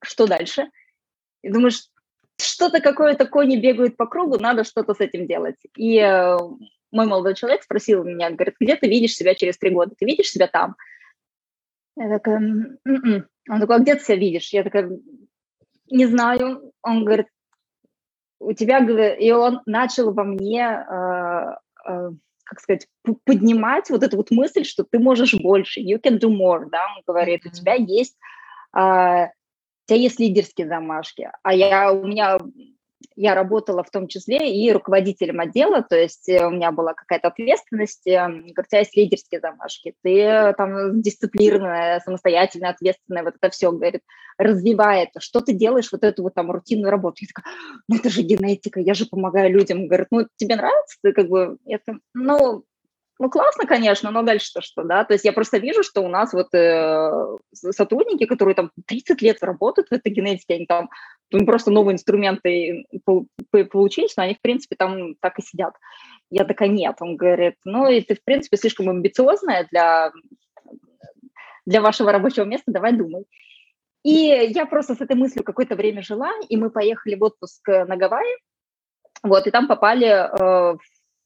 что 0.00 0.28
дальше? 0.28 0.70
И 1.42 1.50
думаешь, 1.50 1.88
что-то 2.40 2.80
какое-то 2.80 3.26
кони 3.26 3.56
бегают 3.56 3.96
по 3.96 4.06
кругу, 4.06 4.38
надо 4.38 4.62
что-то 4.62 4.94
с 4.94 5.00
этим 5.00 5.26
делать. 5.26 5.56
И 5.76 5.98
э, 5.98 6.36
мой 6.92 7.06
молодой 7.06 7.34
человек 7.34 7.64
спросил 7.64 8.04
меня, 8.04 8.30
говорит, 8.30 8.54
где 8.60 8.76
ты 8.76 8.88
видишь 8.88 9.14
себя 9.14 9.34
через 9.34 9.58
три 9.58 9.70
года? 9.70 9.94
Ты 9.98 10.06
видишь 10.06 10.30
себя 10.30 10.46
там? 10.46 10.76
Я 11.98 12.08
такая, 12.08 12.38
М-м". 12.38 13.26
он 13.50 13.60
такой, 13.60 13.76
а 13.76 13.78
где 13.80 13.96
ты 13.96 14.04
себя 14.04 14.16
видишь? 14.16 14.52
Я 14.52 14.62
такая, 14.62 14.90
не 15.90 16.06
знаю. 16.06 16.72
Он 16.82 17.04
говорит, 17.04 17.26
у 18.40 18.52
тебя, 18.52 18.78
и 19.14 19.30
он 19.32 19.60
начал 19.66 20.12
во 20.12 20.22
мне, 20.22 20.62
э, 20.62 21.90
э, 21.90 22.10
как 22.44 22.60
сказать, 22.60 22.86
поднимать 23.24 23.90
вот 23.90 24.04
эту 24.04 24.16
вот 24.16 24.30
мысль, 24.30 24.64
что 24.64 24.84
ты 24.84 25.00
можешь 25.00 25.34
больше, 25.34 25.80
you 25.80 26.00
can 26.00 26.20
do 26.20 26.30
more, 26.30 26.68
да, 26.70 26.86
он 26.96 27.02
говорит, 27.04 27.44
у 27.46 27.50
тебя 27.50 27.74
есть 27.74 28.16
э, 28.76 28.78
у 28.78 29.88
тебя 29.88 29.98
есть 29.98 30.20
лидерские 30.20 30.68
замашки, 30.68 31.30
а 31.42 31.52
я, 31.52 31.92
у 31.92 32.06
меня, 32.06 32.38
я 33.18 33.34
работала 33.34 33.82
в 33.82 33.90
том 33.90 34.06
числе 34.06 34.54
и 34.54 34.70
руководителем 34.72 35.40
отдела, 35.40 35.82
то 35.82 35.96
есть 35.96 36.28
э, 36.28 36.46
у 36.46 36.50
меня 36.50 36.70
была 36.70 36.94
какая-то 36.94 37.28
ответственность, 37.28 38.06
у 38.06 38.10
тебя 38.10 38.78
есть 38.78 38.96
лидерские 38.96 39.40
замашки, 39.40 39.94
ты 40.02 40.20
э, 40.20 40.54
там 40.54 41.02
дисциплинированная, 41.02 42.00
самостоятельная, 42.00 42.70
ответственная, 42.70 43.24
вот 43.24 43.34
это 43.40 43.50
все, 43.50 43.72
говорит, 43.72 44.02
развивай 44.38 45.04
это, 45.04 45.20
что 45.20 45.40
ты 45.40 45.52
делаешь 45.52 45.90
вот 45.90 46.04
эту 46.04 46.22
вот 46.22 46.34
там 46.34 46.50
рутинную 46.52 46.92
работу? 46.92 47.16
Я 47.20 47.26
такая, 47.34 47.54
ну 47.88 47.96
это 47.96 48.08
же 48.08 48.22
генетика, 48.22 48.78
я 48.78 48.94
же 48.94 49.06
помогаю 49.06 49.52
людям, 49.52 49.88
говорит, 49.88 50.08
ну 50.12 50.28
тебе 50.36 50.54
нравится, 50.54 50.96
ты 51.02 51.12
как 51.12 51.28
бы, 51.28 51.58
это, 51.66 51.98
ну, 52.14 52.64
ну, 53.20 53.30
классно, 53.30 53.66
конечно, 53.66 54.10
но 54.12 54.22
дальше-то 54.22 54.60
что, 54.60 54.84
да? 54.84 55.04
То 55.04 55.14
есть 55.14 55.24
я 55.24 55.32
просто 55.32 55.58
вижу, 55.58 55.82
что 55.82 56.02
у 56.02 56.08
нас 56.08 56.32
вот 56.32 56.54
э, 56.54 57.36
сотрудники, 57.52 58.26
которые 58.26 58.54
там 58.54 58.70
30 58.86 59.20
лет 59.22 59.42
работают 59.42 59.88
в 59.88 59.92
этой 59.92 60.12
генетике, 60.12 60.54
они 60.54 60.66
там 60.66 60.88
им 61.30 61.44
просто 61.44 61.72
новые 61.72 61.94
инструменты 61.94 62.86
получились, 63.50 64.16
но 64.16 64.22
они, 64.22 64.34
в 64.34 64.40
принципе, 64.40 64.76
там 64.76 65.16
так 65.16 65.38
и 65.40 65.42
сидят. 65.42 65.74
Я 66.30 66.44
такая, 66.44 66.68
нет. 66.68 66.96
Он 67.00 67.16
говорит, 67.16 67.56
ну, 67.64 67.88
и 67.88 68.00
ты, 68.02 68.14
в 68.14 68.22
принципе, 68.22 68.56
слишком 68.56 68.88
амбициозная 68.88 69.66
для, 69.70 70.12
для 71.66 71.80
вашего 71.80 72.12
рабочего 72.12 72.44
места, 72.44 72.70
давай 72.70 72.92
думай. 72.92 73.24
И 74.04 74.12
я 74.54 74.64
просто 74.64 74.94
с 74.94 75.00
этой 75.00 75.16
мыслью 75.16 75.44
какое-то 75.44 75.74
время 75.74 76.02
жила, 76.02 76.30
и 76.48 76.56
мы 76.56 76.70
поехали 76.70 77.16
в 77.16 77.24
отпуск 77.24 77.66
на 77.66 77.96
Гавайи, 77.96 78.38
вот, 79.24 79.48
и 79.48 79.50
там 79.50 79.66
попали 79.66 80.06
э, 80.06 80.76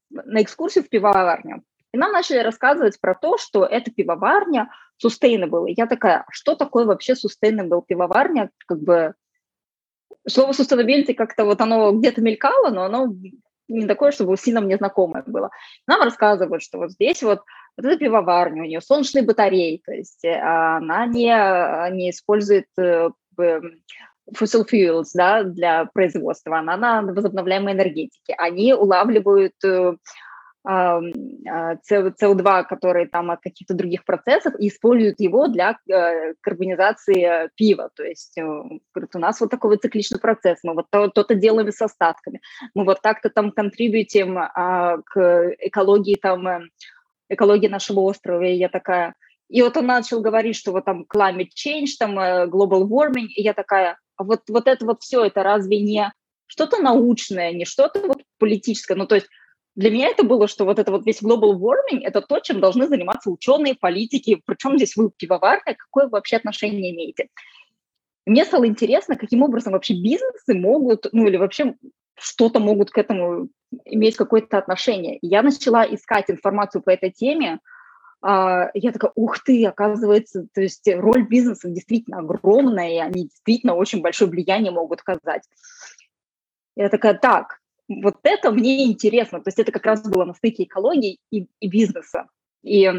на 0.09 0.41
экскурсию 0.41 0.83
в 0.83 0.89
пивоварню. 0.89 1.63
И 1.93 1.97
нам 1.97 2.11
начали 2.11 2.39
рассказывать 2.39 2.99
про 2.99 3.13
то, 3.13 3.37
что 3.37 3.65
это 3.65 3.91
пивоварня 3.91 4.71
sustainable. 5.03 5.67
И 5.67 5.75
я 5.77 5.85
такая, 5.85 6.19
«А 6.19 6.25
что 6.31 6.55
такое 6.55 6.85
вообще 6.85 7.13
sustainable 7.13 7.83
пивоварня? 7.87 8.49
Как 8.67 8.79
бы 8.79 9.13
слово 10.27 10.51
sustainability 10.51 11.13
как-то 11.13 11.45
вот 11.45 11.61
оно 11.61 11.91
где-то 11.91 12.21
мелькало, 12.21 12.69
но 12.69 12.83
оно 12.85 13.13
не 13.67 13.85
такое, 13.85 14.11
чтобы 14.11 14.35
сильно 14.37 14.61
мне 14.61 14.77
знакомое 14.77 15.23
было. 15.25 15.49
Нам 15.87 16.01
рассказывают, 16.01 16.63
что 16.63 16.79
вот 16.79 16.91
здесь 16.91 17.23
вот, 17.23 17.41
вот 17.77 17.85
эта 17.85 17.97
пивоварня, 17.97 18.63
у 18.63 18.65
нее 18.65 18.81
солнечные 18.81 19.23
батареи, 19.23 19.81
то 19.85 19.93
есть 19.93 20.23
э, 20.25 20.39
она 20.39 21.05
не, 21.05 21.31
не 21.95 22.09
использует 22.09 22.67
э, 22.77 23.09
fossil 23.37 24.65
fuels 24.69 25.09
да, 25.13 25.43
для 25.43 25.85
производства, 25.85 26.59
она 26.59 26.77
на 26.77 27.01
возобновляемой 27.13 27.73
энергетике. 27.73 28.33
Они 28.37 28.73
улавливают 28.73 29.53
э, 29.63 29.95
СО2, 30.65 32.41
а, 32.45 32.63
который 32.63 33.07
там 33.07 33.31
от 33.31 33.41
каких-то 33.41 33.73
других 33.73 34.05
процессов, 34.05 34.53
и 34.57 34.69
используют 34.69 35.19
его 35.19 35.47
для 35.47 35.77
э, 35.89 36.33
карбонизации 36.39 37.49
пива. 37.55 37.89
То 37.93 38.03
есть 38.03 38.37
э, 38.37 38.43
у 38.43 39.19
нас 39.19 39.41
вот 39.41 39.51
такой 39.51 39.71
вот 39.71 39.81
цикличный 39.81 40.19
процесс, 40.19 40.59
мы 40.63 40.73
вот 40.73 40.87
то-то 40.89 41.35
делаем 41.35 41.69
с 41.69 41.81
остатками, 41.81 42.41
мы 42.73 42.85
вот 42.85 43.01
так-то 43.01 43.29
там 43.29 43.51
контрибьютим 43.51 44.37
а, 44.37 44.99
к 45.05 45.53
экологии 45.59 46.15
там, 46.15 46.47
э, 46.47 46.61
экологии 47.29 47.67
нашего 47.67 48.01
острова, 48.01 48.43
и 48.43 48.55
я 48.55 48.69
такая... 48.69 49.15
И 49.49 49.61
вот 49.61 49.75
он 49.75 49.85
начал 49.85 50.21
говорить, 50.21 50.55
что 50.55 50.71
вот 50.71 50.85
там 50.85 51.05
climate 51.13 51.49
change, 51.55 51.97
там 51.99 52.17
global 52.17 52.87
warming, 52.87 53.27
и 53.27 53.43
я 53.43 53.53
такая, 53.53 53.99
а 54.15 54.23
вот, 54.23 54.43
вот 54.47 54.67
это 54.67 54.85
вот 54.85 55.01
все, 55.01 55.25
это 55.25 55.43
разве 55.43 55.81
не 55.81 56.11
что-то 56.47 56.81
научное, 56.81 57.51
не 57.51 57.65
что-то 57.65 57.99
вот 58.07 58.23
политическое, 58.39 58.95
ну 58.95 59.05
то 59.05 59.15
есть 59.15 59.27
для 59.75 59.89
меня 59.89 60.09
это 60.09 60.23
было, 60.23 60.47
что 60.47 60.65
вот 60.65 60.77
это 60.77 60.91
вот 60.91 61.05
весь 61.05 61.21
global 61.23 61.57
warming– 61.57 62.01
это 62.03 62.21
то, 62.21 62.39
чем 62.39 62.59
должны 62.59 62.87
заниматься 62.87 63.31
ученые, 63.31 63.75
политики. 63.75 64.41
Причем 64.45 64.77
здесь 64.77 64.95
вы 64.95 65.09
пивоварня, 65.09 65.75
какое 65.75 66.05
вы 66.05 66.11
вообще 66.11 66.37
отношение 66.37 66.93
имеете? 66.93 67.29
Мне 68.25 68.45
стало 68.45 68.67
интересно, 68.67 69.15
каким 69.15 69.41
образом 69.41 69.73
вообще 69.73 69.95
бизнесы 69.95 70.53
могут, 70.53 71.07
ну 71.11 71.27
или 71.27 71.37
вообще 71.37 71.75
что-то 72.15 72.59
могут 72.59 72.91
к 72.91 72.97
этому 72.97 73.49
иметь 73.85 74.15
какое-то 74.15 74.59
отношение. 74.59 75.17
Я 75.21 75.41
начала 75.41 75.83
искать 75.85 76.29
информацию 76.29 76.83
по 76.83 76.91
этой 76.91 77.09
теме. 77.11 77.59
А, 78.21 78.69
я 78.75 78.91
такая, 78.91 79.11
ух 79.15 79.39
ты, 79.43 79.65
оказывается, 79.65 80.45
то 80.53 80.61
есть 80.61 80.87
роль 80.87 81.27
бизнеса 81.27 81.67
действительно 81.67 82.19
огромная, 82.19 82.91
и 82.91 82.97
они 82.97 83.23
действительно 83.23 83.73
очень 83.73 84.01
большое 84.01 84.29
влияние 84.29 84.71
могут 84.71 85.01
оказать. 85.01 85.43
Я 86.75 86.89
такая, 86.89 87.15
так, 87.15 87.59
вот 87.89 88.17
это 88.23 88.51
мне 88.51 88.85
интересно. 88.85 89.39
То 89.39 89.49
есть 89.49 89.59
это 89.59 89.71
как 89.71 89.85
раз 89.85 90.07
было 90.07 90.25
на 90.25 90.33
стыке 90.33 90.63
экологии 90.63 91.19
и, 91.31 91.47
и 91.59 91.67
бизнеса. 91.67 92.27
И 92.63 92.91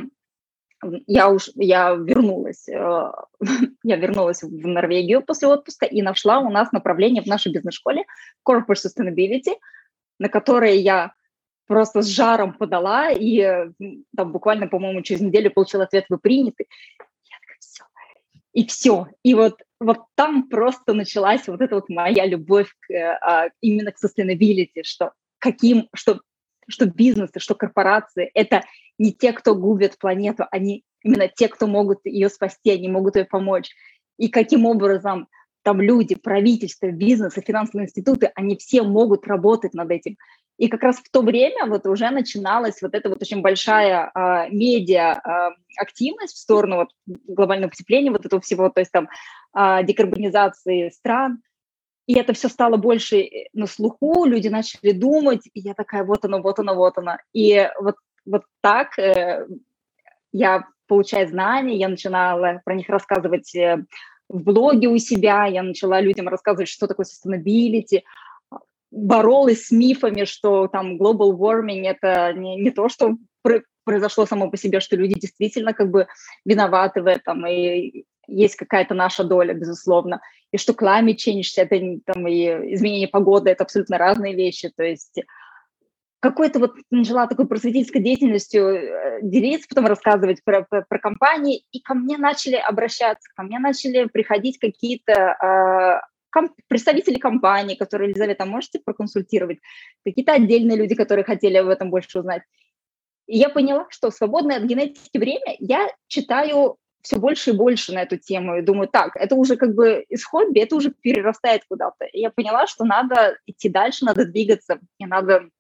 я 1.07 1.31
уж 1.31 1.51
я 1.55 1.95
вернулась, 1.95 2.69
э, 2.69 3.13
я 3.83 3.97
вернулась 3.97 4.43
в 4.43 4.67
Норвегию 4.67 5.23
после 5.23 5.49
отпуска 5.49 5.87
и 5.87 6.03
нашла 6.03 6.41
у 6.41 6.51
нас 6.51 6.73
направление 6.73 7.23
в 7.23 7.27
нашей 7.27 7.53
бизнес-школе 7.53 8.05
Corporate 8.47 8.77
Sustainability, 8.85 9.55
на 10.19 10.29
которое 10.29 10.75
я 10.75 11.15
просто 11.67 12.03
с 12.03 12.07
жаром 12.07 12.53
подала, 12.53 13.11
и 13.11 13.71
там 14.15 14.33
буквально, 14.33 14.67
по-моему, 14.67 15.01
через 15.01 15.23
неделю 15.23 15.51
получила 15.51 15.85
ответ 15.85 16.05
«Вы 16.11 16.19
приняты». 16.19 16.67
И 18.53 18.67
все. 18.67 19.09
И 19.23 19.35
вот 19.35 19.63
вот 19.85 19.99
там 20.15 20.49
просто 20.49 20.95
началась 20.95 21.47
вот 21.47 21.61
эта 21.61 21.75
вот 21.77 21.89
моя 21.89 22.27
любовь 22.27 22.69
к, 22.81 22.93
а, 22.93 23.49
именно 23.61 23.93
к 23.93 23.97
sustainability, 24.03 24.83
что 24.83 25.13
каким, 25.39 25.89
что, 25.95 26.21
что 26.69 26.87
бизнесы, 26.87 27.39
что 27.39 27.55
корпорации– 27.55 28.31
это 28.35 28.63
не 28.99 29.13
те, 29.13 29.33
кто 29.33 29.55
губят 29.55 29.99
планету, 29.99 30.47
они 30.51 30.85
именно 31.03 31.29
те, 31.29 31.49
кто 31.49 31.67
могут 31.67 32.01
ее 32.05 32.29
спасти, 32.29 32.71
они 32.71 32.89
могут 32.89 33.17
ее 33.17 33.25
помочь. 33.25 33.71
И 34.19 34.29
каким 34.29 34.65
образом 34.67 35.29
там 35.63 35.81
люди, 35.81 36.15
правительство, 36.15 36.91
бизнес 36.91 37.37
и 37.39 37.41
финансовые 37.41 37.87
институты, 37.87 38.31
они 38.35 38.57
все 38.57 38.83
могут 38.83 39.27
работать 39.27 39.75
над 39.75 39.91
этим. 39.91 40.17
И 40.57 40.69
как 40.69 40.83
раз 40.83 40.99
в 40.99 41.11
то 41.11 41.23
время 41.23 41.67
вот 41.67 41.87
уже 41.87 42.11
начиналась 42.11 42.81
вот 42.81 42.95
эта 42.95 43.09
вот 43.09 43.21
очень 43.21 43.41
большая 43.41 44.11
э, 44.15 44.51
медиа 44.51 45.15
э, 45.15 45.51
активность 45.79 46.37
в 46.37 46.39
сторону 46.39 46.77
вот 46.77 46.91
глобального 47.07 47.71
потепления, 47.71 48.13
вот 48.13 48.25
этого 48.25 48.41
всего, 48.41 48.69
то 48.69 48.81
есть 48.81 48.93
там 48.93 49.05
э, 49.05 49.09
декарбонизации 49.55 50.91
стран. 50.91 51.43
и 52.07 52.15
это 52.15 52.33
все 52.33 52.49
стало 52.49 52.77
больше 52.77 53.21
э, 53.21 53.49
на 53.53 53.67
слуху, 53.67 54.25
люди 54.25 54.49
начали 54.49 54.93
думать, 54.93 55.47
и 55.53 55.61
я 55.61 55.75
такая, 55.75 56.05
вот 56.05 56.25
оно, 56.25 56.43
вот 56.43 56.59
оно, 56.59 56.75
вот 56.75 56.99
оно. 56.99 57.17
И 57.33 57.69
вот, 57.81 57.97
вот 58.27 58.43
так 58.61 58.99
э, 58.99 59.47
я, 60.33 60.65
получая 60.87 61.27
знания, 61.27 61.77
я 61.77 61.89
начинала 61.89 62.61
про 62.65 62.75
них 62.75 62.89
рассказывать 62.89 63.55
э, 63.55 63.85
в 64.29 64.43
блоге 64.43 64.89
у 64.89 64.99
себя, 64.99 65.47
я 65.47 65.63
начала 65.63 66.01
людям 66.01 66.29
рассказывать, 66.29 66.69
что 66.69 66.87
такое 66.87 67.07
sustainability, 67.07 68.03
боролась 68.91 69.67
с 69.67 69.71
мифами, 69.71 70.25
что 70.25 70.69
там 70.69 70.97
global 70.97 71.37
warming– 71.37 71.83
это 71.85 72.33
не, 72.33 72.57
не 72.57 72.71
то, 72.71 72.89
что 72.89 73.17
произошло 73.85 74.25
само 74.25 74.51
по 74.51 74.57
себе, 74.57 74.81
что 74.81 74.97
люди 74.97 75.15
действительно 75.15 75.75
как 75.75 75.91
бы 75.91 76.07
виноваты 76.45 77.03
в 77.03 77.07
этом, 77.07 77.47
и 77.47 78.05
есть 78.27 78.57
какая-то 78.57 78.95
наша 78.95 79.25
доля, 79.25 79.55
безусловно, 79.55 80.21
и 80.53 80.59
что 80.59 80.73
climate 80.73 81.17
change, 81.17 81.49
это 81.57 82.01
там 82.05 82.27
и 82.29 82.75
изменение 82.75 83.09
погоды, 83.09 83.51
это 83.51 83.65
абсолютно 83.65 83.99
разные 83.99 84.35
вещи, 84.35 84.71
то 84.75 84.85
есть 84.85 85.21
какой-то 86.21 86.59
вот 86.59 86.75
начала 86.91 87.27
такой 87.27 87.47
просветительской 87.47 88.01
деятельностью 88.01 88.63
э, 88.65 89.19
делиться, 89.21 89.69
потом 89.69 89.87
рассказывать 89.87 90.43
про, 90.43 90.63
про, 90.63 90.81
про 90.81 90.99
компании, 90.99 91.65
и 91.71 91.81
ко 91.81 91.93
мне 91.93 92.17
начали 92.17 92.55
обращаться, 92.55 93.29
ко 93.37 93.43
мне 93.43 93.59
начали 93.59 94.07
приходить 94.07 94.59
какие-то 94.59 96.01
ком, 96.35 96.51
представители 96.67 97.19
компании, 97.19 97.77
которые, 97.77 98.11
Елизавета, 98.11 98.47
можете 98.47 98.81
проконсультировать, 98.85 99.59
какие-то 100.05 100.33
отдельные 100.33 100.79
люди, 100.79 100.95
которые 100.95 101.25
хотели 101.25 101.59
об 101.59 101.69
этом 101.69 101.91
больше 101.91 102.19
узнать. 102.19 102.43
И 103.27 103.39
я 103.39 103.49
поняла, 103.49 103.87
что 103.91 104.11
в 104.11 104.15
свободное 104.15 104.57
от 104.57 104.65
генетики 104.65 105.19
время 105.19 105.57
я 105.59 105.89
читаю 106.09 106.77
все 107.05 107.19
больше 107.19 107.51
и 107.51 107.57
больше 107.57 107.93
на 107.93 108.03
эту 108.03 108.17
тему 108.17 108.57
и 108.57 108.63
думаю, 108.63 108.89
так, 108.89 109.15
это 109.17 109.35
уже 109.35 109.57
как 109.57 109.75
бы 109.75 110.05
из 110.09 110.25
хобби, 110.25 110.61
это 110.61 110.75
уже 110.75 110.91
перерастает 110.91 111.63
куда-то. 111.69 112.07
И 112.07 112.21
я 112.21 112.31
поняла, 112.31 112.67
что 112.67 112.85
надо 112.85 113.37
идти 113.45 113.69
дальше, 113.69 114.07
надо 114.07 114.25
двигаться, 114.25 114.81
и 114.99 115.05
надо 115.05 115.51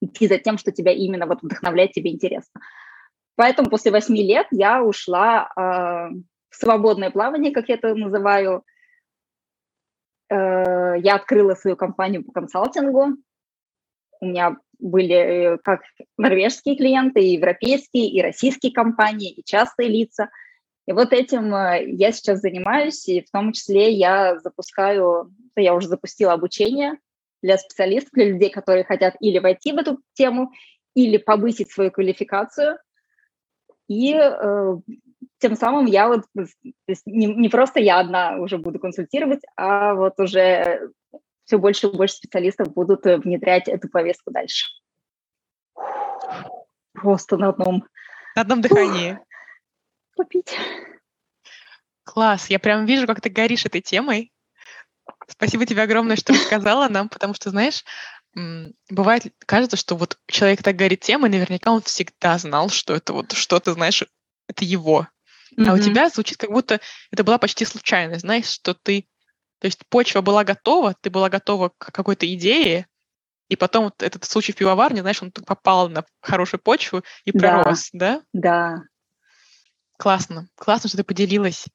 идти 0.00 0.28
за 0.28 0.38
тем, 0.38 0.56
что 0.56 0.70
тебя 0.70 0.92
именно 0.92 1.26
вот 1.26 1.42
вдохновляет, 1.42 1.90
тебе 1.90 2.12
интересно. 2.12 2.60
Поэтому 3.34 3.68
после 3.68 3.90
восьми 3.90 4.22
лет 4.22 4.46
я 4.52 4.80
ушла 4.84 5.50
э, 5.56 5.60
в 5.60 6.54
свободное 6.54 7.10
плавание, 7.10 7.52
как 7.52 7.68
я 7.68 7.74
это 7.74 7.92
называю. 7.96 8.62
Э, 10.30 10.94
я 10.98 11.16
открыла 11.16 11.56
свою 11.56 11.76
компанию 11.76 12.24
по 12.24 12.30
консалтингу. 12.30 13.16
У 14.20 14.26
меня 14.26 14.56
были 14.78 15.14
э, 15.16 15.58
как 15.64 15.80
норвежские 16.16 16.76
клиенты, 16.76 17.24
и 17.24 17.32
европейские, 17.32 18.08
и 18.08 18.22
российские 18.22 18.72
компании, 18.72 19.32
и 19.32 19.42
частные 19.44 19.88
лица. 19.88 20.30
И 20.86 20.92
вот 20.92 21.12
этим 21.12 21.54
э, 21.54 21.84
я 21.86 22.12
сейчас 22.12 22.40
занимаюсь, 22.40 23.08
и 23.08 23.22
в 23.22 23.30
том 23.30 23.52
числе 23.52 23.92
я 23.92 24.38
запускаю, 24.38 25.32
я 25.56 25.74
уже 25.74 25.88
запустила 25.88 26.32
обучение 26.32 26.98
для 27.42 27.58
специалистов, 27.58 28.12
для 28.12 28.26
людей, 28.26 28.50
которые 28.50 28.84
хотят 28.84 29.16
или 29.20 29.38
войти 29.38 29.72
в 29.72 29.76
эту 29.76 30.00
тему, 30.12 30.52
или 30.94 31.16
повысить 31.16 31.70
свою 31.70 31.90
квалификацию. 31.90 32.78
И 33.88 34.14
э, 34.14 34.76
тем 35.38 35.56
самым 35.56 35.86
я 35.86 36.08
вот, 36.08 36.24
не, 37.06 37.26
не 37.26 37.48
просто 37.48 37.80
я 37.80 38.00
одна 38.00 38.36
уже 38.38 38.58
буду 38.58 38.78
консультировать, 38.78 39.42
а 39.56 39.94
вот 39.94 40.18
уже 40.18 40.90
все 41.44 41.58
больше 41.58 41.88
и 41.88 41.96
больше 41.96 42.16
специалистов 42.16 42.72
будут 42.72 43.04
внедрять 43.04 43.68
эту 43.68 43.88
повестку 43.88 44.30
дальше. 44.30 44.66
Просто 46.92 47.36
на 47.36 47.48
одном... 47.50 47.84
На 48.36 48.42
одном 48.42 48.60
дыхании. 48.60 49.18
Попить. 50.16 50.56
Класс, 52.04 52.50
я 52.50 52.58
прям 52.58 52.86
вижу, 52.86 53.06
как 53.06 53.20
ты 53.20 53.30
горишь 53.30 53.66
этой 53.66 53.80
темой. 53.80 54.32
Спасибо 55.28 55.66
тебе 55.66 55.82
огромное, 55.82 56.16
что 56.16 56.32
рассказала 56.32 56.88
нам, 56.88 57.08
потому 57.08 57.34
что, 57.34 57.50
знаешь, 57.50 57.84
бывает, 58.90 59.32
кажется, 59.46 59.76
что 59.76 59.96
вот 59.96 60.18
человек 60.26 60.62
так 60.62 60.76
горит 60.76 61.00
темой, 61.00 61.30
наверняка 61.30 61.70
он 61.70 61.82
всегда 61.82 62.36
знал, 62.38 62.68
что 62.68 62.94
это 62.94 63.12
вот 63.12 63.32
что-то, 63.32 63.72
знаешь, 63.74 64.04
это 64.48 64.64
его. 64.64 65.08
Mm-hmm. 65.56 65.68
А 65.68 65.74
у 65.74 65.78
тебя 65.78 66.08
звучит, 66.08 66.36
как 66.38 66.50
будто 66.50 66.80
это 67.10 67.24
была 67.24 67.38
почти 67.38 67.64
случайность, 67.64 68.22
знаешь, 68.22 68.46
что 68.46 68.74
ты 68.74 69.06
то 69.60 69.66
есть 69.66 69.86
почва 69.88 70.20
была 70.20 70.44
готова, 70.44 70.94
ты 71.00 71.08
была 71.08 71.30
готова 71.30 71.70
к 71.78 71.90
какой-то 71.90 72.32
идее, 72.34 72.86
и 73.48 73.56
потом 73.56 73.84
вот 73.84 74.02
этот 74.02 74.24
случай 74.24 74.52
в 74.52 74.56
пивоварне, 74.56 75.00
знаешь, 75.00 75.22
он 75.22 75.30
попал 75.30 75.88
на 75.88 76.04
хорошую 76.20 76.60
почву 76.60 77.02
и 77.24 77.32
пророс, 77.32 77.88
да? 77.92 78.20
Да. 78.34 78.82
Классно. 79.98 80.48
Классно, 80.56 80.88
что 80.88 80.98
ты 80.98 81.04
поделилась. 81.04 81.66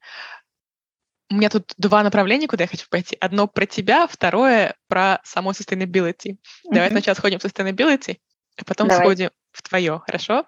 У 1.30 1.36
меня 1.36 1.50
тут 1.50 1.74
два 1.78 2.04
направления, 2.04 2.48
куда 2.48 2.64
я 2.64 2.68
хочу 2.68 2.88
пойти. 2.90 3.16
Одно 3.22 3.48
про 3.48 3.66
тебя, 3.66 4.08
второе 4.08 4.76
про 4.88 5.22
само 5.24 5.52
sustainability. 5.52 6.32
Mm-hmm. 6.32 6.72
Давай 6.72 6.90
сначала 6.90 7.16
сходим 7.16 7.40
в 7.40 7.46
sustainability, 7.46 8.18
а 8.58 8.66
потом 8.66 8.88
Давай. 8.88 9.06
сходим 9.06 9.30
в 9.52 9.62
твое, 9.62 10.02
хорошо? 10.06 10.46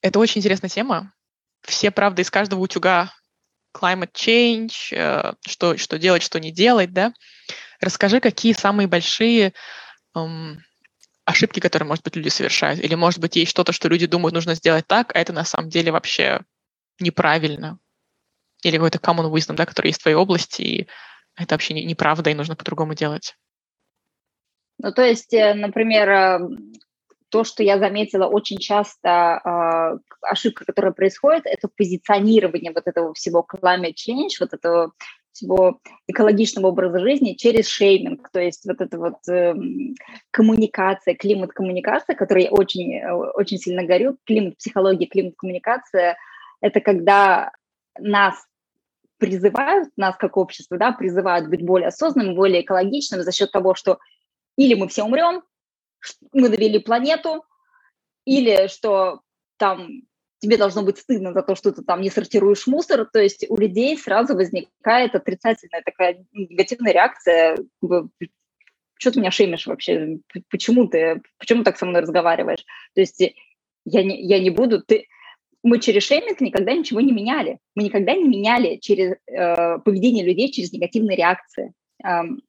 Это 0.00 0.18
очень 0.18 0.40
интересная 0.40 0.70
тема. 0.70 1.12
Все, 1.62 1.90
правда, 1.90 2.22
из 2.22 2.30
каждого 2.30 2.60
утюга 2.60 3.12
climate 3.76 4.12
change, 4.12 4.92
э, 4.92 5.34
что, 5.46 5.76
что 5.76 5.98
делать, 5.98 6.22
что 6.22 6.40
не 6.40 6.52
делать, 6.52 6.92
да. 6.92 7.12
Расскажи, 7.80 8.20
какие 8.20 8.54
самые 8.54 8.86
большие 8.86 9.52
эм, 10.14 10.62
ошибки, 11.26 11.60
которые, 11.60 11.86
может 11.86 12.04
быть, 12.04 12.16
люди 12.16 12.28
совершают. 12.28 12.80
Или, 12.80 12.94
может 12.94 13.20
быть, 13.20 13.36
есть 13.36 13.50
что-то, 13.50 13.72
что 13.72 13.88
люди 13.88 14.06
думают, 14.06 14.32
нужно 14.32 14.54
сделать 14.54 14.86
так, 14.86 15.14
а 15.14 15.18
это 15.18 15.32
на 15.32 15.44
самом 15.44 15.68
деле 15.68 15.92
вообще 15.92 16.40
неправильно. 17.00 17.78
Или 18.62 18.76
какой-то 18.76 18.98
common 18.98 19.30
wisdom, 19.30 19.56
да, 19.56 19.66
который 19.66 19.88
есть 19.88 20.00
в 20.00 20.02
твоей 20.02 20.16
области, 20.16 20.62
и 20.62 20.88
это 21.36 21.54
вообще 21.54 21.74
неправда, 21.74 22.30
и 22.30 22.34
нужно 22.34 22.56
по-другому 22.56 22.94
делать. 22.94 23.36
Ну, 24.78 24.92
то 24.92 25.02
есть, 25.02 25.34
э, 25.34 25.54
например, 25.54 26.08
э, 26.08 26.40
то, 27.28 27.44
что 27.44 27.62
я 27.62 27.78
заметила 27.78 28.26
очень 28.26 28.58
часто, 28.58 29.40
э, 29.44 29.98
ошибка, 30.22 30.64
которая 30.64 30.92
происходит, 30.92 31.42
это 31.46 31.68
позиционирование 31.68 32.72
вот 32.72 32.86
этого 32.86 33.12
всего 33.14 33.44
climate 33.52 33.94
change, 33.94 34.36
вот 34.38 34.54
этого 34.54 34.92
всего 35.36 35.80
экологичного 36.06 36.68
образа 36.68 36.98
жизни 36.98 37.34
через 37.34 37.68
шейминг, 37.68 38.28
то 38.30 38.40
есть 38.40 38.64
вот 38.66 38.80
эта 38.80 38.98
вот 38.98 39.16
э, 39.28 39.54
коммуникация, 40.30 41.14
климат-коммуникация, 41.14 42.16
которой 42.16 42.44
я 42.44 42.50
очень, 42.50 43.02
очень 43.34 43.58
сильно 43.58 43.84
горю, 43.84 44.16
климат-психология, 44.24 45.06
климат-коммуникация, 45.06 46.16
это 46.60 46.80
когда 46.80 47.52
нас 47.98 48.34
призывают, 49.18 49.90
нас 49.96 50.16
как 50.16 50.36
общество, 50.36 50.76
да, 50.78 50.92
призывают 50.92 51.48
быть 51.48 51.64
более 51.64 51.88
осознанным, 51.88 52.34
более 52.34 52.62
экологичным 52.62 53.22
за 53.22 53.32
счет 53.32 53.50
того, 53.50 53.74
что 53.74 53.98
или 54.56 54.74
мы 54.74 54.88
все 54.88 55.04
умрем, 55.04 55.42
мы 56.32 56.48
довели 56.48 56.78
планету, 56.78 57.44
или 58.24 58.68
что 58.68 59.20
там 59.58 60.02
тебе 60.46 60.56
должно 60.56 60.82
быть 60.82 60.98
стыдно 60.98 61.32
за 61.32 61.42
то, 61.42 61.56
что 61.56 61.72
ты 61.72 61.82
там 61.82 62.00
не 62.00 62.08
сортируешь 62.08 62.68
мусор, 62.68 63.04
то 63.04 63.20
есть 63.20 63.44
у 63.48 63.56
людей 63.56 63.98
сразу 63.98 64.34
возникает 64.34 65.14
отрицательная 65.14 65.82
такая 65.84 66.24
негативная 66.32 66.92
реакция, 66.92 67.58
что 67.82 69.10
ты 69.10 69.18
меня 69.18 69.32
шеймишь 69.32 69.66
вообще, 69.66 70.18
почему 70.48 70.86
ты, 70.86 71.20
почему 71.38 71.64
так 71.64 71.76
со 71.78 71.84
мной 71.84 72.02
разговариваешь? 72.02 72.64
То 72.94 73.00
есть 73.00 73.20
я 73.84 74.04
не, 74.04 74.22
я 74.22 74.38
не 74.38 74.50
буду, 74.50 74.82
ты, 74.82 75.08
мы 75.64 75.80
через 75.80 76.04
шейминг 76.04 76.40
никогда 76.40 76.72
ничего 76.72 77.00
не 77.00 77.12
меняли, 77.12 77.58
мы 77.74 77.82
никогда 77.82 78.14
не 78.14 78.24
меняли 78.24 78.76
через 78.76 79.16
э, 79.26 79.78
поведение 79.78 80.24
людей 80.24 80.52
через 80.52 80.72
негативные 80.72 81.16
реакции. 81.16 81.72
Эм, 82.04 82.40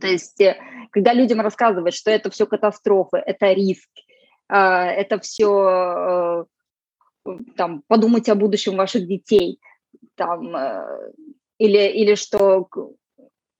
то 0.00 0.06
есть, 0.06 0.40
э, 0.40 0.56
когда 0.90 1.12
людям 1.12 1.42
рассказывают, 1.42 1.94
что 1.94 2.10
это 2.10 2.30
все 2.30 2.46
катастрофы, 2.46 3.18
это 3.18 3.52
риск, 3.52 3.90
а, 4.48 4.86
это 4.86 5.20
все 5.20 5.50
э, 5.68 6.44
там, 7.56 7.82
подумать 7.86 8.28
о 8.28 8.34
будущем 8.34 8.76
ваших 8.76 9.06
детей, 9.06 9.60
там, 10.14 10.54
э, 10.54 11.12
или, 11.58 11.88
или 11.88 12.14
что 12.14 12.68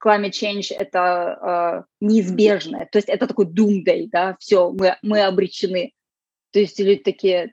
climate 0.04 0.30
change 0.30 0.72
это 0.76 1.84
неизбежное, 2.00 2.88
то 2.90 2.98
есть 2.98 3.08
это 3.08 3.26
такой 3.26 3.46
doomsday, 3.46 4.08
да, 4.10 4.36
все, 4.38 4.70
мы, 4.70 4.96
мы 5.02 5.22
обречены. 5.22 5.92
То 6.52 6.60
есть 6.60 6.78
люди 6.78 7.02
такие, 7.02 7.52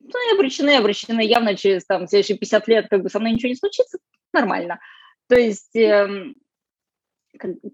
ну, 0.00 0.32
и 0.32 0.34
обречены, 0.34 0.76
обречены, 0.76 1.24
явно 1.24 1.56
через 1.56 1.84
там 1.86 2.06
следующие 2.08 2.38
50 2.38 2.68
лет 2.68 2.88
как 2.88 3.02
бы 3.02 3.08
со 3.08 3.20
мной 3.20 3.32
ничего 3.32 3.48
не 3.48 3.56
случится, 3.56 3.98
нормально. 4.32 4.80
То 5.28 5.36
есть 5.36 5.74
эм, 5.76 6.34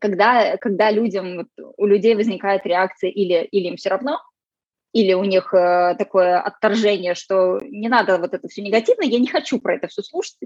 когда, 0.01 0.57
когда 0.59 0.91
людям, 0.91 1.49
у 1.77 1.87
людей 1.87 2.15
возникает 2.15 2.65
реакция 2.67 3.11
или, 3.11 3.45
или 3.51 3.69
им 3.69 3.77
все 3.77 3.91
равно, 3.91 4.21
или 4.93 5.13
у 5.13 5.25
них 5.25 5.55
э, 5.55 5.95
такое 5.99 6.41
отторжение, 6.41 7.15
что 7.15 7.59
не 7.63 7.89
надо 7.89 8.19
вот 8.19 8.35
это 8.35 8.49
все 8.49 8.63
негативно, 8.63 9.05
я 9.05 9.19
не 9.19 9.29
хочу 9.29 9.61
про 9.61 9.77
это 9.77 9.89
все 9.89 10.03
слушать, 10.03 10.37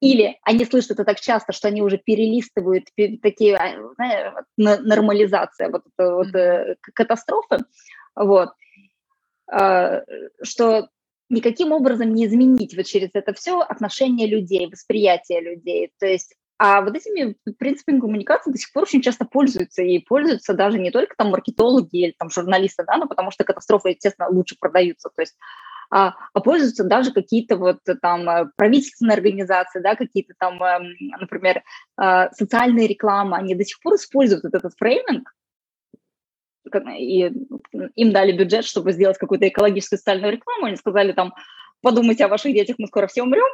или 0.00 0.38
они 0.42 0.64
слышат 0.64 0.92
это 0.92 1.04
так 1.04 1.20
часто, 1.20 1.52
что 1.52 1.68
они 1.68 1.82
уже 1.82 1.98
перелистывают 1.98 2.84
такие, 3.22 3.56
а, 3.56 3.92
знаешь, 3.96 4.34
нормализация, 4.56 5.70
вот 5.70 5.82
вот 5.96 6.34
э, 6.34 6.76
катастрофы, 6.94 7.58
вот, 8.14 8.50
э, 9.50 10.02
что 10.42 10.88
никаким 11.30 11.72
образом 11.72 12.14
не 12.14 12.26
изменить 12.26 12.76
вот 12.76 12.86
через 12.86 13.10
это 13.14 13.32
все 13.32 13.60
отношение 13.60 14.26
людей, 14.26 14.70
восприятие 14.70 15.40
людей. 15.40 15.92
То 15.98 16.06
есть 16.06 16.34
а 16.58 16.80
вот 16.82 16.96
этими 16.96 17.36
принципами 17.58 18.00
коммуникации 18.00 18.50
до 18.50 18.58
сих 18.58 18.72
пор 18.72 18.82
очень 18.82 19.00
часто 19.00 19.24
пользуются, 19.24 19.82
и 19.82 20.00
пользуются 20.00 20.54
даже 20.54 20.78
не 20.78 20.90
только 20.90 21.14
там 21.16 21.30
маркетологи 21.30 21.96
или 21.96 22.14
там 22.18 22.30
журналисты, 22.30 22.84
да, 22.84 22.96
но 22.96 23.06
потому 23.06 23.30
что 23.30 23.44
катастрофы, 23.44 23.90
естественно, 23.90 24.28
лучше 24.28 24.56
продаются, 24.58 25.08
то 25.14 25.22
есть 25.22 25.36
а, 25.90 26.14
а 26.34 26.40
пользуются 26.40 26.84
даже 26.84 27.12
какие-то 27.12 27.56
вот 27.56 27.78
там 28.02 28.28
э, 28.28 28.50
правительственные 28.56 29.14
организации, 29.14 29.80
да, 29.80 29.94
какие-то 29.94 30.34
там, 30.38 30.62
эм, 30.62 30.94
например, 31.18 31.62
а, 31.96 32.30
социальные 32.32 32.88
рекламы, 32.88 33.38
они 33.38 33.54
до 33.54 33.64
сих 33.64 33.80
пор 33.80 33.94
используют 33.94 34.44
этот 34.44 34.74
фрейминг, 34.76 35.32
и 36.98 37.32
им 37.94 38.12
дали 38.12 38.32
бюджет, 38.32 38.66
чтобы 38.66 38.92
сделать 38.92 39.16
какую-то 39.16 39.48
экологическую 39.48 39.98
социальную 39.98 40.32
рекламу, 40.32 40.66
они 40.66 40.76
сказали 40.76 41.12
там, 41.12 41.32
подумайте 41.80 42.24
о 42.24 42.28
ваших 42.28 42.52
детях, 42.52 42.76
мы 42.78 42.88
скоро 42.88 43.06
все 43.06 43.22
умрем, 43.22 43.48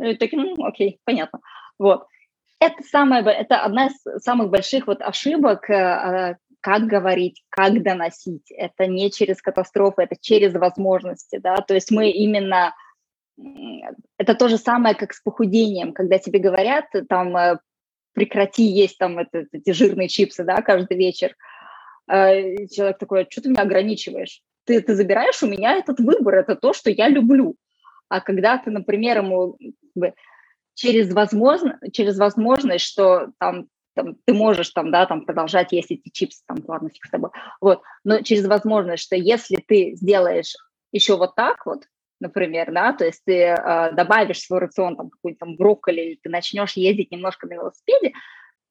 и 0.00 0.14
такие, 0.14 0.42
ну, 0.42 0.64
окей, 0.64 0.98
понятно. 1.04 1.40
Вот. 1.78 2.06
Это, 2.58 2.82
самое, 2.82 3.22
это 3.24 3.60
одна 3.60 3.86
из 3.86 4.22
самых 4.22 4.50
больших 4.50 4.86
вот 4.86 5.02
ошибок, 5.02 5.68
э, 5.68 6.36
как 6.60 6.82
говорить, 6.86 7.42
как 7.50 7.82
доносить. 7.82 8.50
Это 8.50 8.86
не 8.86 9.10
через 9.10 9.42
катастрофы, 9.42 10.02
это 10.02 10.16
через 10.20 10.54
возможности, 10.54 11.38
да, 11.38 11.56
то 11.56 11.74
есть 11.74 11.90
мы 11.90 12.10
именно... 12.10 12.74
Это 14.16 14.34
то 14.34 14.48
же 14.48 14.56
самое, 14.56 14.94
как 14.94 15.12
с 15.12 15.20
похудением, 15.20 15.92
когда 15.92 16.18
тебе 16.18 16.38
говорят, 16.38 16.86
там, 17.08 17.36
э, 17.36 17.58
прекрати 18.14 18.62
есть 18.62 18.96
там 18.96 19.18
это, 19.18 19.44
эти 19.52 19.72
жирные 19.72 20.08
чипсы, 20.08 20.42
да, 20.42 20.62
каждый 20.62 20.96
вечер. 20.96 21.36
Э, 22.10 22.66
человек 22.68 22.96
такой, 22.98 23.22
«А 23.22 23.26
что 23.28 23.42
ты 23.42 23.50
меня 23.50 23.62
ограничиваешь? 23.62 24.40
Ты, 24.64 24.80
ты 24.80 24.94
забираешь 24.94 25.42
у 25.42 25.46
меня 25.46 25.76
этот 25.76 26.00
выбор, 26.00 26.36
это 26.36 26.56
то, 26.56 26.72
что 26.72 26.90
я 26.90 27.08
люблю. 27.08 27.56
А 28.08 28.20
когда 28.20 28.56
ты, 28.56 28.70
например, 28.70 29.18
ему 29.18 29.58
через, 30.76 31.12
возможно, 31.12 31.80
через 31.92 32.18
возможность, 32.18 32.84
что 32.84 33.32
там, 33.40 33.66
там 33.94 34.16
ты 34.24 34.34
можешь 34.34 34.70
там, 34.70 34.92
да, 34.92 35.06
там 35.06 35.24
продолжать 35.24 35.72
есть 35.72 35.90
эти 35.90 36.10
чипсы, 36.10 36.42
там, 36.46 36.58
ладно, 36.68 36.90
фиг 36.90 37.06
с 37.06 37.10
тобой, 37.10 37.30
вот, 37.60 37.82
но 38.04 38.20
через 38.20 38.46
возможность, 38.46 39.02
что 39.02 39.16
если 39.16 39.56
ты 39.56 39.96
сделаешь 39.96 40.54
еще 40.92 41.16
вот 41.16 41.34
так 41.34 41.64
вот, 41.66 41.84
например, 42.20 42.72
да, 42.72 42.92
то 42.92 43.04
есть 43.04 43.22
ты 43.24 43.32
э, 43.32 43.92
добавишь 43.92 44.38
в 44.38 44.46
свой 44.46 44.60
рацион 44.60 44.96
там 44.96 45.10
какой-то 45.10 45.40
там 45.40 45.56
брокколи, 45.56 46.00
или 46.00 46.18
ты 46.22 46.28
начнешь 46.28 46.74
ездить 46.74 47.10
немножко 47.10 47.46
на 47.46 47.54
велосипеде, 47.54 48.12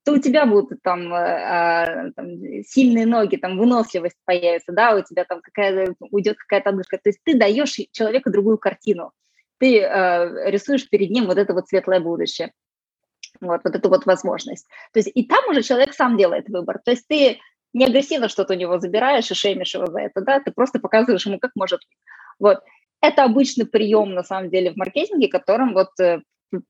то 0.04 0.14
у 0.14 0.20
тебя 0.20 0.46
будут 0.46 0.84
там, 0.84 1.12
э, 1.12 2.12
там 2.16 2.28
сильные 2.64 3.08
ноги, 3.08 3.38
там 3.38 3.58
выносливость 3.58 4.18
появится, 4.26 4.72
да, 4.72 4.96
у 4.96 5.04
тебя 5.04 5.26
там 5.26 5.42
какая-то 5.42 5.96
уйдет 6.12 6.38
какая-то 6.38 6.70
отдышка. 6.70 6.98
То 6.98 7.10
есть 7.10 7.20
ты 7.24 7.36
даешь 7.36 7.76
человеку 7.92 8.32
другую 8.32 8.60
картину 8.60 9.12
ты 9.60 9.80
э, 9.80 10.52
рисуешь 10.52 10.90
перед 10.90 11.10
ним 11.10 11.26
вот 11.26 11.38
это 11.38 11.54
вот 11.54 11.68
светлое 11.68 12.00
будущее, 12.00 12.52
вот, 13.42 13.62
вот 13.64 13.76
эту 13.76 13.90
вот 13.90 14.06
возможность. 14.06 14.68
То 14.94 15.00
есть 15.00 15.12
и 15.14 15.24
там 15.26 15.48
уже 15.50 15.62
человек 15.64 15.94
сам 15.94 16.18
делает 16.18 16.50
выбор. 16.50 16.80
То 16.84 16.92
есть 16.92 17.08
ты 17.08 17.40
не 17.74 17.86
агрессивно 17.86 18.30
что-то 18.30 18.54
у 18.54 18.58
него 18.58 18.80
забираешь 18.80 19.30
и 19.30 19.34
шеймишь 19.34 19.76
его 19.76 19.88
за 19.88 20.00
это, 20.00 20.22
да, 20.22 20.40
ты 20.40 20.52
просто 20.52 20.80
показываешь 20.80 21.26
ему, 21.26 21.40
как 21.40 21.52
может. 21.56 21.82
Вот. 22.40 22.60
Это 23.02 23.24
обычный 23.24 23.66
прием, 23.66 24.14
на 24.14 24.24
самом 24.24 24.50
деле, 24.50 24.72
в 24.72 24.78
маркетинге, 24.78 25.28
которым 25.28 25.74
вот 25.74 25.90
э, 26.00 26.22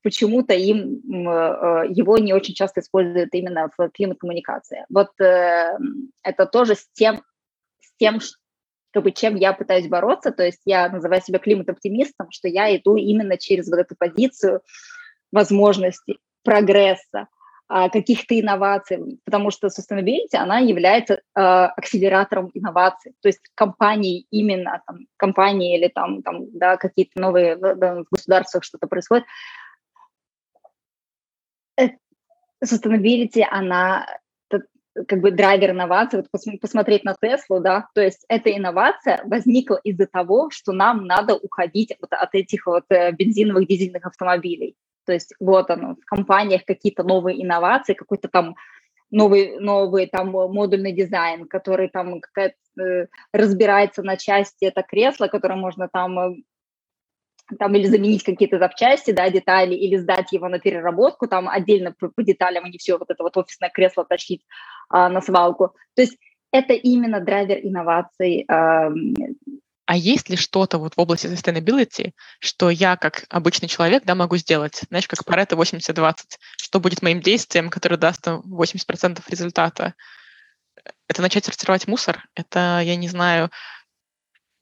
почему-то 0.02 0.54
им 0.54 1.28
э, 1.28 1.86
его 1.88 2.18
не 2.18 2.32
очень 2.32 2.54
часто 2.54 2.80
используют 2.80 3.30
именно 3.32 3.70
в 3.76 3.88
климат-коммуникации. 3.90 4.84
Вот 4.90 5.18
э, 5.20 5.78
это 6.22 6.46
тоже 6.46 6.74
с 6.74 6.88
тем, 6.92 7.22
с 7.80 7.92
тем, 7.98 8.18
как 8.96 9.04
бы 9.04 9.12
чем 9.12 9.34
я 9.34 9.52
пытаюсь 9.52 9.88
бороться, 9.88 10.32
то 10.32 10.42
есть 10.42 10.62
я 10.64 10.88
называю 10.88 11.20
себя 11.20 11.38
климат-оптимистом, 11.38 12.30
что 12.30 12.48
я 12.48 12.74
иду 12.74 12.96
именно 12.96 13.36
через 13.36 13.68
вот 13.68 13.78
эту 13.78 13.94
позицию 13.94 14.62
возможностей, 15.30 16.18
прогресса, 16.42 17.28
а, 17.68 17.90
каких-то 17.90 18.40
инноваций, 18.40 19.20
потому 19.26 19.50
что 19.50 19.66
sustainability, 19.66 20.34
она 20.34 20.60
является 20.60 21.14
э, 21.14 21.20
акселератором 21.34 22.50
инноваций, 22.54 23.12
то 23.20 23.28
есть 23.28 23.40
компании 23.54 24.26
именно, 24.30 24.82
там, 24.86 25.00
компании 25.18 25.76
или 25.76 25.88
там, 25.88 26.22
там 26.22 26.46
да, 26.52 26.78
какие-то 26.78 27.20
новые 27.20 27.56
да, 27.56 27.96
в 27.96 28.06
государствах 28.10 28.64
что-то 28.64 28.86
происходит, 28.86 29.26
э, 31.78 31.88
sustainability, 32.64 33.44
она 33.50 34.06
как 35.08 35.20
бы 35.20 35.30
драйвер 35.30 35.70
инновации, 35.70 36.18
вот 36.18 36.30
пос, 36.30 36.44
посмотреть 36.60 37.04
на 37.04 37.14
Теслу, 37.14 37.60
да, 37.60 37.86
то 37.94 38.00
есть 38.00 38.24
эта 38.28 38.50
инновация 38.56 39.20
возникла 39.24 39.80
из-за 39.84 40.06
того, 40.06 40.50
что 40.50 40.72
нам 40.72 41.06
надо 41.06 41.34
уходить 41.34 41.94
вот 42.00 42.12
от 42.12 42.34
этих 42.34 42.66
вот 42.66 42.84
э, 42.90 43.12
бензиновых, 43.12 43.66
дизельных 43.66 44.06
автомобилей. 44.06 44.76
То 45.04 45.12
есть 45.12 45.34
вот 45.38 45.70
оно, 45.70 45.94
в 45.94 46.04
компаниях 46.04 46.64
какие-то 46.64 47.02
новые 47.04 47.42
инновации, 47.42 47.94
какой-то 47.94 48.28
там 48.28 48.56
новый, 49.10 49.58
новый 49.58 50.06
там 50.06 50.30
модульный 50.30 50.92
дизайн, 50.92 51.46
который 51.46 51.88
там 51.88 52.20
э, 52.38 53.06
разбирается 53.32 54.02
на 54.02 54.16
части, 54.16 54.64
это 54.64 54.82
кресло, 54.82 55.28
которое 55.28 55.56
можно 55.56 55.88
там 55.88 56.18
э, 56.18 56.34
там 57.58 57.74
или 57.74 57.86
заменить 57.86 58.24
какие-то 58.24 58.58
запчасти, 58.58 59.12
да, 59.12 59.30
детали, 59.30 59.74
или 59.74 59.96
сдать 59.96 60.32
его 60.32 60.48
на 60.48 60.58
переработку, 60.58 61.28
там 61.28 61.48
отдельно 61.48 61.92
по, 61.98 62.08
по 62.08 62.22
деталям, 62.22 62.64
а 62.64 62.68
не 62.68 62.78
все 62.78 62.98
вот 62.98 63.10
это 63.10 63.22
вот 63.22 63.36
офисное 63.36 63.70
кресло 63.70 64.04
тащить 64.04 64.42
а, 64.88 65.08
на 65.08 65.20
свалку. 65.20 65.74
То 65.94 66.02
есть 66.02 66.18
это 66.52 66.72
именно 66.72 67.20
драйвер 67.20 67.58
инноваций. 67.62 68.44
А, 68.48 68.90
а 69.86 69.96
есть 69.96 70.28
ли 70.28 70.36
что-то 70.36 70.78
вот 70.78 70.94
в 70.96 71.00
области 71.00 71.26
sustainability, 71.26 72.12
что 72.40 72.70
я 72.70 72.96
как 72.96 73.24
обычный 73.28 73.68
человек 73.68 74.02
да, 74.04 74.16
могу 74.16 74.36
сделать? 74.36 74.82
Знаешь, 74.88 75.06
как 75.06 75.24
Паретто 75.24 75.54
80-20. 75.54 76.14
Что 76.60 76.80
будет 76.80 77.02
моим 77.02 77.20
действием, 77.20 77.70
которое 77.70 77.96
даст 77.96 78.26
80% 78.26 79.22
результата? 79.28 79.94
Это 81.08 81.22
начать 81.22 81.44
сортировать 81.44 81.86
мусор? 81.86 82.24
Это, 82.34 82.80
я 82.82 82.96
не 82.96 83.08
знаю, 83.08 83.50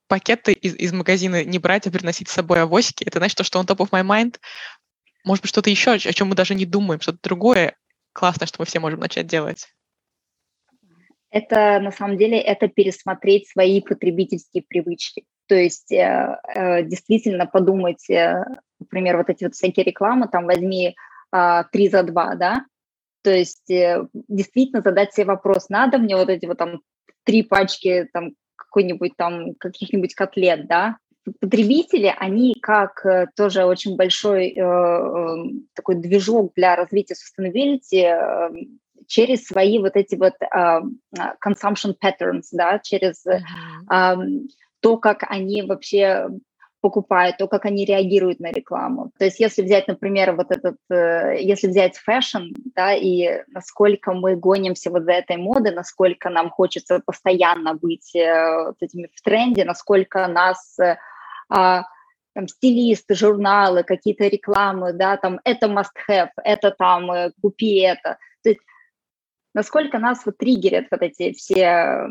пакеты 0.08 0.52
из, 0.52 0.74
из 0.74 0.92
магазина 0.92 1.44
не 1.44 1.58
брать, 1.58 1.86
а 1.86 1.90
приносить 1.90 2.28
с 2.28 2.32
собой 2.32 2.62
авосики. 2.62 3.04
Это 3.04 3.18
значит, 3.18 3.38
то, 3.38 3.44
что 3.44 3.58
он 3.58 3.66
top 3.66 3.78
of 3.78 3.90
my 3.90 4.04
mind. 4.04 4.38
Может 5.24 5.42
быть, 5.42 5.48
что-то 5.48 5.70
еще, 5.70 5.92
о 5.92 5.98
чем 5.98 6.28
мы 6.28 6.34
даже 6.34 6.54
не 6.54 6.66
думаем, 6.66 7.00
что-то 7.00 7.18
другое 7.22 7.76
классное, 8.12 8.46
что 8.46 8.60
мы 8.60 8.66
все 8.66 8.80
можем 8.80 9.00
начать 9.00 9.26
делать. 9.26 9.68
Это, 11.30 11.80
на 11.80 11.90
самом 11.90 12.16
деле, 12.16 12.38
это 12.38 12.68
пересмотреть 12.68 13.48
свои 13.48 13.80
потребительские 13.80 14.62
привычки. 14.68 15.24
То 15.48 15.56
есть 15.56 15.90
э, 15.90 16.38
э, 16.54 16.84
действительно 16.84 17.46
подумать, 17.46 18.08
э, 18.08 18.44
например, 18.78 19.16
вот 19.16 19.30
эти 19.30 19.44
вот 19.44 19.54
всякие 19.54 19.84
рекламы, 19.84 20.28
там 20.28 20.46
возьми 20.46 20.94
э, 21.32 21.62
3 21.72 21.88
за 21.88 22.02
2, 22.04 22.34
да, 22.36 22.64
то 23.24 23.30
есть 23.30 23.70
э, 23.70 24.06
действительно 24.28 24.82
задать 24.82 25.14
себе 25.14 25.26
вопрос, 25.26 25.70
надо 25.70 25.98
мне 25.98 26.14
вот 26.14 26.28
эти 26.28 26.44
вот 26.44 26.58
там 26.58 26.82
три 27.24 27.42
пачки 27.42 28.06
там 28.12 28.34
какой-нибудь 28.74 29.16
там, 29.16 29.54
каких-нибудь 29.54 30.14
котлет, 30.14 30.66
да, 30.66 30.96
потребители, 31.40 32.12
они 32.18 32.56
как 32.60 33.06
э, 33.06 33.28
тоже 33.36 33.64
очень 33.64 33.96
большой 33.96 34.48
э, 34.48 34.60
э, 34.60 35.36
такой 35.74 35.94
движок 35.94 36.52
для 36.56 36.74
развития 36.74 37.14
sustainability 37.14 38.02
э, 38.02 38.50
через 39.06 39.46
свои 39.46 39.78
вот 39.78 39.94
эти 39.94 40.16
вот 40.16 40.34
э, 40.42 40.80
consumption 41.42 41.94
patterns, 42.02 42.48
да, 42.52 42.80
через 42.80 43.24
э, 43.26 43.40
то, 44.80 44.96
как 44.98 45.24
они 45.28 45.62
вообще 45.62 46.28
покупают, 46.84 47.38
то, 47.38 47.48
как 47.48 47.64
они 47.64 47.86
реагируют 47.86 48.40
на 48.40 48.52
рекламу. 48.52 49.10
То 49.18 49.24
есть 49.24 49.40
если 49.40 49.62
взять, 49.62 49.88
например, 49.88 50.36
вот 50.36 50.50
этот, 50.50 50.76
э, 50.90 51.38
если 51.40 51.66
взять 51.68 51.96
fashion, 51.96 52.52
да, 52.76 52.92
и 52.92 53.42
насколько 53.48 54.12
мы 54.12 54.36
гонимся 54.36 54.90
вот 54.90 55.04
за 55.04 55.12
этой 55.12 55.38
моды, 55.38 55.70
насколько 55.70 56.28
нам 56.28 56.50
хочется 56.50 57.00
постоянно 57.06 57.72
быть 57.72 58.14
э, 58.14 58.66
вот 58.66 58.76
этими 58.80 59.08
в 59.14 59.22
тренде, 59.22 59.64
насколько 59.64 60.26
нас 60.26 60.78
э, 60.78 60.98
а, 61.48 61.84
там, 62.34 62.48
стилисты, 62.48 63.14
журналы, 63.14 63.82
какие-то 63.82 64.28
рекламы, 64.28 64.92
да, 64.92 65.16
там, 65.16 65.40
это 65.44 65.68
must-have, 65.68 66.32
это 66.44 66.70
там, 66.70 67.10
купи 67.40 67.78
это. 67.78 68.18
То 68.42 68.50
есть 68.50 68.60
насколько 69.54 69.98
нас 69.98 70.26
вот 70.26 70.36
триггерят 70.36 70.88
вот 70.90 71.00
эти 71.00 71.32
все, 71.32 72.08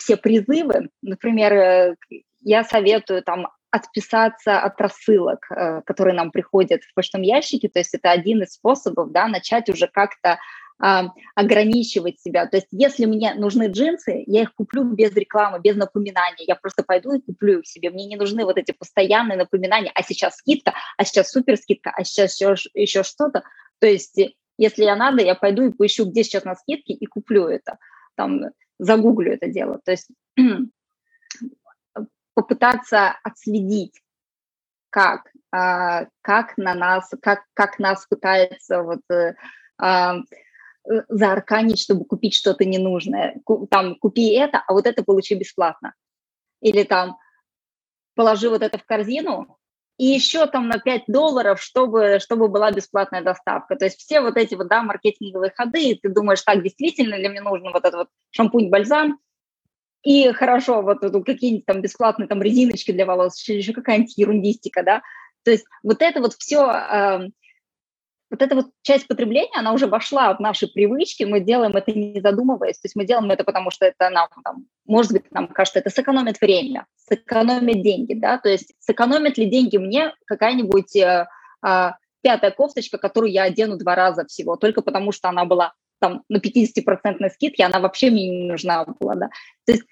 все 0.00 0.16
призывы. 0.16 0.88
Например, 1.02 1.96
я 2.40 2.64
советую 2.64 3.22
там 3.22 3.46
отписаться 3.72 4.60
от 4.60 4.80
рассылок, 4.80 5.46
э, 5.50 5.80
которые 5.82 6.14
нам 6.14 6.30
приходят 6.30 6.82
в 6.82 6.94
почтовом 6.94 7.24
ящике. 7.24 7.68
То 7.68 7.78
есть 7.78 7.94
это 7.94 8.10
один 8.10 8.42
из 8.42 8.52
способов 8.52 9.10
да, 9.10 9.26
начать 9.26 9.70
уже 9.70 9.88
как-то 9.88 10.38
э, 10.84 11.02
ограничивать 11.34 12.20
себя. 12.20 12.46
То 12.46 12.58
есть 12.58 12.68
если 12.70 13.06
мне 13.06 13.34
нужны 13.34 13.68
джинсы, 13.68 14.24
я 14.26 14.42
их 14.42 14.54
куплю 14.54 14.84
без 14.84 15.12
рекламы, 15.16 15.58
без 15.58 15.74
напоминаний. 15.74 16.44
Я 16.46 16.54
просто 16.54 16.84
пойду 16.84 17.14
и 17.14 17.20
куплю 17.22 17.60
их 17.60 17.66
себе. 17.66 17.90
Мне 17.90 18.06
не 18.06 18.16
нужны 18.16 18.44
вот 18.44 18.58
эти 18.58 18.72
постоянные 18.72 19.38
напоминания. 19.38 19.90
А 19.94 20.02
сейчас 20.02 20.36
скидка, 20.36 20.74
а 20.98 21.04
сейчас 21.04 21.30
супер 21.30 21.56
скидка, 21.56 21.92
а 21.96 22.04
сейчас 22.04 22.38
еще, 22.38 22.54
еще 22.74 23.02
что-то. 23.02 23.42
То 23.80 23.86
есть 23.86 24.20
если 24.58 24.84
я 24.84 24.96
надо, 24.96 25.22
я 25.22 25.34
пойду 25.34 25.62
и 25.62 25.72
поищу, 25.72 26.04
где 26.04 26.24
сейчас 26.24 26.44
на 26.44 26.54
скидке 26.54 26.92
и 26.92 27.06
куплю 27.06 27.46
это. 27.46 27.78
Там 28.16 28.42
загуглю 28.78 29.32
это 29.32 29.48
дело. 29.48 29.80
То 29.82 29.92
есть 29.92 30.08
попытаться 32.34 33.16
отследить, 33.22 34.00
как, 34.90 35.30
а, 35.50 36.06
как 36.20 36.56
на 36.56 36.74
нас, 36.74 37.10
как, 37.20 37.44
как 37.54 37.78
нас 37.78 38.06
пытается 38.06 38.82
вот, 38.82 39.00
э, 39.10 39.34
а, 39.78 40.16
э, 40.16 41.02
заарканить, 41.08 41.80
чтобы 41.80 42.04
купить 42.04 42.34
что-то 42.34 42.64
ненужное. 42.64 43.40
Там, 43.70 43.96
купи 43.96 44.32
это, 44.32 44.62
а 44.66 44.72
вот 44.72 44.86
это 44.86 45.02
получи 45.02 45.34
бесплатно. 45.34 45.94
Или 46.60 46.84
там, 46.84 47.18
положи 48.14 48.48
вот 48.48 48.62
это 48.62 48.78
в 48.78 48.84
корзину, 48.84 49.58
и 49.98 50.06
еще 50.06 50.46
там 50.46 50.68
на 50.68 50.78
5 50.78 51.04
долларов, 51.06 51.62
чтобы, 51.62 52.18
чтобы 52.20 52.48
была 52.48 52.70
бесплатная 52.72 53.22
доставка. 53.22 53.76
То 53.76 53.84
есть 53.84 53.98
все 54.00 54.20
вот 54.20 54.36
эти 54.36 54.54
вот, 54.54 54.68
да, 54.68 54.82
маркетинговые 54.82 55.52
ходы, 55.54 55.90
и 55.90 55.94
ты 55.94 56.08
думаешь, 56.08 56.42
так, 56.42 56.62
действительно 56.62 57.14
ли 57.14 57.28
мне 57.28 57.40
нужен 57.40 57.70
вот 57.72 57.84
этот 57.84 57.94
вот 57.94 58.08
шампунь-бальзам, 58.30 59.18
и 60.02 60.32
хорошо, 60.32 60.82
вот, 60.82 60.98
вот 61.02 61.24
какие-нибудь 61.24 61.66
там 61.66 61.80
бесплатные 61.80 62.28
там 62.28 62.42
резиночки 62.42 62.92
для 62.92 63.06
волос, 63.06 63.48
или 63.48 63.58
еще 63.58 63.72
какая-нибудь 63.72 64.16
ерундистика, 64.18 64.82
да. 64.82 65.02
То 65.44 65.50
есть 65.50 65.64
вот 65.82 66.02
это 66.02 66.20
вот 66.20 66.34
все, 66.34 66.70
э, 66.70 67.28
вот 68.30 68.42
эта 68.42 68.54
вот 68.54 68.66
часть 68.82 69.06
потребления, 69.06 69.52
она 69.54 69.72
уже 69.72 69.86
вошла 69.86 70.34
в 70.34 70.40
наши 70.40 70.66
привычки, 70.66 71.24
мы 71.24 71.40
делаем 71.40 71.76
это 71.76 71.92
не 71.92 72.20
задумываясь, 72.20 72.78
то 72.78 72.86
есть 72.86 72.96
мы 72.96 73.04
делаем 73.04 73.30
это 73.30 73.44
потому, 73.44 73.70
что 73.70 73.86
это 73.86 74.10
нам, 74.10 74.28
там, 74.44 74.66
может 74.86 75.12
быть, 75.12 75.30
нам 75.30 75.48
кажется, 75.48 75.80
это 75.80 75.90
сэкономит 75.90 76.40
время, 76.40 76.86
сэкономит 76.96 77.82
деньги, 77.82 78.14
да, 78.14 78.38
то 78.38 78.48
есть 78.48 78.72
сэкономит 78.80 79.38
ли 79.38 79.46
деньги 79.46 79.76
мне 79.76 80.14
какая-нибудь 80.26 80.96
э, 80.96 81.26
э, 81.64 81.90
пятая 82.22 82.50
кофточка, 82.52 82.98
которую 82.98 83.32
я 83.32 83.44
одену 83.44 83.76
два 83.76 83.94
раза 83.94 84.24
всего, 84.24 84.56
только 84.56 84.82
потому 84.82 85.12
что 85.12 85.28
она 85.28 85.44
была 85.44 85.74
там 86.02 86.24
на 86.28 86.38
50% 86.38 87.30
скидке, 87.30 87.64
она 87.64 87.78
вообще 87.78 88.10
мне 88.10 88.28
не 88.28 88.50
нужна 88.50 88.84
была, 88.84 89.14
да. 89.14 89.30
То 89.64 89.72
есть 89.72 89.84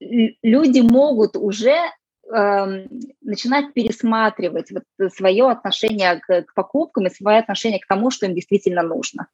люди 0.00 0.78
могут 0.80 1.36
уже 1.36 1.76
э, 1.76 2.86
начинать 3.20 3.74
пересматривать 3.74 4.70
вот 4.70 5.12
свое 5.12 5.50
отношение 5.50 6.20
к, 6.20 6.42
к 6.42 6.54
покупкам 6.54 7.08
и 7.08 7.10
свое 7.10 7.38
отношение 7.38 7.80
к 7.80 7.88
тому, 7.88 8.12
что 8.12 8.26
им 8.26 8.34
действительно 8.34 8.82
нужно. 8.82 9.26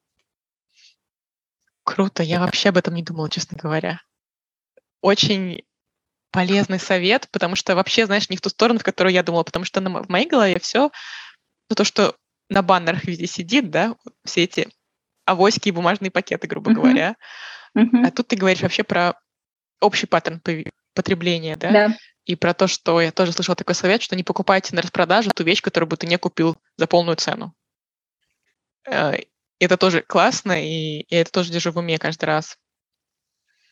Круто, 1.84 2.22
я 2.22 2.40
вообще 2.40 2.70
об 2.70 2.78
этом 2.78 2.94
не 2.94 3.02
думала, 3.02 3.28
честно 3.28 3.58
говоря. 3.60 4.00
Очень 5.02 5.64
полезный 6.30 6.78
совет, 6.78 7.28
потому 7.30 7.56
что 7.56 7.76
вообще, 7.76 8.06
знаешь, 8.06 8.30
не 8.30 8.38
в 8.38 8.40
ту 8.40 8.48
сторону, 8.48 8.78
в 8.78 8.84
которую 8.84 9.12
я 9.12 9.22
думала, 9.22 9.42
потому 9.42 9.66
что 9.66 9.82
на, 9.82 10.02
в 10.02 10.08
моей 10.08 10.26
голове 10.26 10.58
все, 10.58 10.90
ну, 11.68 11.76
то, 11.76 11.84
что 11.84 12.16
на 12.48 12.62
баннерах 12.62 13.04
везде 13.04 13.26
сидит, 13.26 13.70
да, 13.70 13.96
все 14.24 14.44
эти 14.44 14.68
авоськи 15.24 15.68
и 15.68 15.72
бумажные 15.72 16.10
пакеты, 16.10 16.46
грубо 16.46 16.70
uh-huh. 16.70 16.74
говоря. 16.74 17.16
Uh-huh. 17.76 18.06
А 18.06 18.10
тут 18.10 18.28
ты 18.28 18.36
говоришь 18.36 18.62
вообще 18.62 18.82
про 18.84 19.14
общий 19.80 20.06
паттерн 20.06 20.40
потребления, 20.94 21.56
да? 21.56 21.70
Да. 21.70 21.96
И 22.24 22.36
про 22.36 22.54
то, 22.54 22.66
что 22.66 23.00
я 23.00 23.12
тоже 23.12 23.32
слышала 23.32 23.56
такой 23.56 23.74
совет, 23.74 24.00
что 24.02 24.16
не 24.16 24.22
покупайте 24.22 24.74
на 24.74 24.82
распродаже 24.82 25.30
ту 25.30 25.44
вещь, 25.44 25.60
которую 25.60 25.88
бы 25.88 25.96
ты 25.96 26.06
не 26.06 26.16
купил 26.16 26.56
за 26.76 26.86
полную 26.86 27.16
цену. 27.16 27.54
Э, 28.86 29.16
это 29.58 29.76
тоже 29.76 30.02
классно, 30.02 30.52
и 30.52 31.04
я 31.08 31.20
это 31.20 31.30
тоже 31.30 31.52
держу 31.52 31.72
в 31.72 31.76
уме 31.76 31.98
каждый 31.98 32.24
раз. 32.24 32.56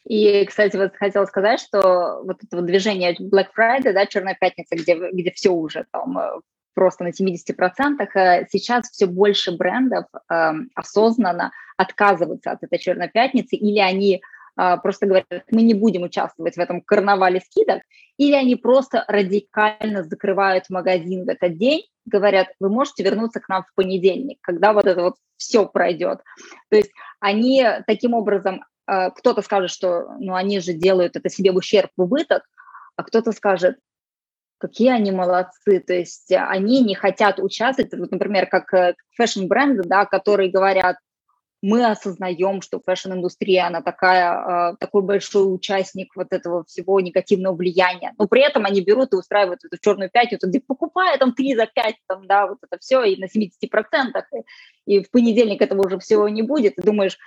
И, 0.05 0.45
кстати, 0.47 0.77
вот 0.77 0.97
хотела 0.97 1.27
сказать, 1.27 1.61
что 1.61 2.23
вот 2.25 2.43
это 2.43 2.57
вот 2.57 2.67
движение 2.67 3.15
Black 3.15 3.49
Friday, 3.57 3.93
да, 3.93 4.05
Черная 4.07 4.37
пятница, 4.39 4.75
где, 4.75 4.97
где 5.13 5.31
все 5.31 5.51
уже 5.51 5.87
там 5.93 6.19
э, 6.19 6.41
просто 6.75 7.05
на 7.05 7.13
70%, 7.13 8.09
э, 8.15 8.47
сейчас 8.51 8.91
все 8.91 9.07
больше 9.07 9.53
брендов 9.53 10.07
э, 10.13 10.53
осознанно 10.75 11.53
отказываются 11.77 12.53
от 12.53 12.63
этой 12.63 12.79
черной 12.79 13.09
пятницы, 13.09 13.57
или 13.57 13.79
они 13.79 14.23
э, 14.57 14.77
просто 14.83 15.07
говорят, 15.07 15.45
мы 15.51 15.63
не 15.63 15.75
будем 15.75 16.03
участвовать 16.03 16.57
в 16.57 16.61
этом 16.61 16.81
карнавале 16.81 17.41
скидок, 17.41 17.83
или 18.19 18.35
они 18.35 18.57
просто 18.57 19.05
радикально 19.09 20.05
закрывают 20.05 20.71
магазин 20.71 21.25
в 21.25 21.29
этот 21.29 21.57
день, 21.57 21.87
говорят, 22.05 22.49
вы 22.61 22.69
можете 22.69 23.03
вернуться 23.03 23.41
к 23.41 23.49
нам 23.49 23.65
в 23.65 23.75
понедельник, 23.75 24.39
когда 24.41 24.73
вот 24.73 24.87
это 24.87 25.03
вот 25.03 25.17
все 25.37 25.67
пройдет. 25.67 26.21
То 26.69 26.77
есть 26.77 26.91
они 27.21 27.65
таким 27.87 28.15
образом, 28.15 28.65
э, 28.87 29.11
кто-то 29.11 29.43
скажет, 29.43 29.71
что 29.71 30.15
ну, 30.19 30.35
они 30.35 30.61
же 30.61 30.73
делают 30.73 31.17
это 31.17 31.29
себе 31.29 31.53
в 31.53 31.57
ущерб, 31.57 31.91
в 31.97 32.03
убыток, 32.03 32.45
а 32.97 33.03
кто-то 33.05 33.33
скажет, 33.33 33.79
какие 34.63 34.91
они 34.91 35.11
молодцы, 35.11 35.81
то 35.81 35.93
есть 35.93 36.31
они 36.31 36.81
не 36.83 36.95
хотят 36.95 37.41
участвовать, 37.41 37.93
вот, 37.95 38.13
например, 38.13 38.47
как 38.47 38.73
э, 38.73 38.95
fashion-бренды, 39.17 39.83
да, 39.83 40.07
которые 40.07 40.53
говорят, 40.53 40.99
мы 41.63 41.85
осознаем, 41.85 42.63
что 42.63 42.81
fashion-индустрия, 42.81 43.67
она 43.67 43.83
такая, 43.83 44.73
э, 44.73 44.77
такой 44.79 45.03
большой 45.03 45.53
участник 45.53 46.15
вот 46.15 46.29
этого 46.31 46.65
всего 46.65 47.01
негативного 47.01 47.57
влияния, 47.57 48.15
но 48.19 48.29
при 48.29 48.43
этом 48.43 48.65
они 48.65 48.83
берут 48.83 49.13
и 49.13 49.17
устраивают 49.17 49.65
эту 49.65 49.77
черную 49.81 50.11
пятницу, 50.11 50.49
где 50.49 50.61
покупают 50.61 51.19
там 51.19 51.35
3 51.35 51.57
за 51.57 51.67
5, 51.67 51.97
там, 52.07 52.27
да, 52.29 52.47
вот 52.47 52.59
это 52.63 52.79
все, 52.81 53.03
и 53.03 53.21
на 53.21 53.25
70%, 53.25 54.23
и, 54.87 54.95
и 54.95 55.03
в 55.03 55.11
понедельник 55.11 55.61
этого 55.61 55.85
уже 55.85 55.99
всего 55.99 56.29
не 56.29 56.43
будет, 56.43 56.79
и 56.79 56.83
думаешь, 56.83 57.19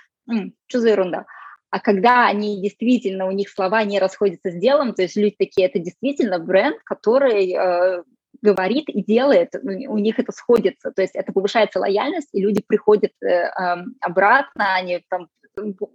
что 0.68 0.80
за 0.80 0.88
ерунда. 0.88 1.26
А 1.70 1.80
когда 1.80 2.26
они 2.26 2.62
действительно, 2.62 3.26
у 3.26 3.32
них 3.32 3.48
слова 3.48 3.82
не 3.84 3.98
расходятся 3.98 4.50
с 4.50 4.54
делом, 4.54 4.94
то 4.94 5.02
есть 5.02 5.16
люди 5.16 5.36
такие, 5.38 5.66
это 5.66 5.78
действительно 5.78 6.38
бренд, 6.38 6.78
который 6.84 7.52
э, 7.52 8.02
говорит 8.40 8.88
и 8.88 9.02
делает, 9.02 9.54
у 9.62 9.98
них 9.98 10.18
это 10.18 10.32
сходится, 10.32 10.92
то 10.92 11.02
есть 11.02 11.14
это 11.14 11.32
повышается 11.32 11.80
лояльность, 11.80 12.28
и 12.32 12.40
люди 12.40 12.62
приходят 12.66 13.12
э, 13.22 13.50
обратно, 14.00 14.74
они 14.74 15.02
там 15.08 15.28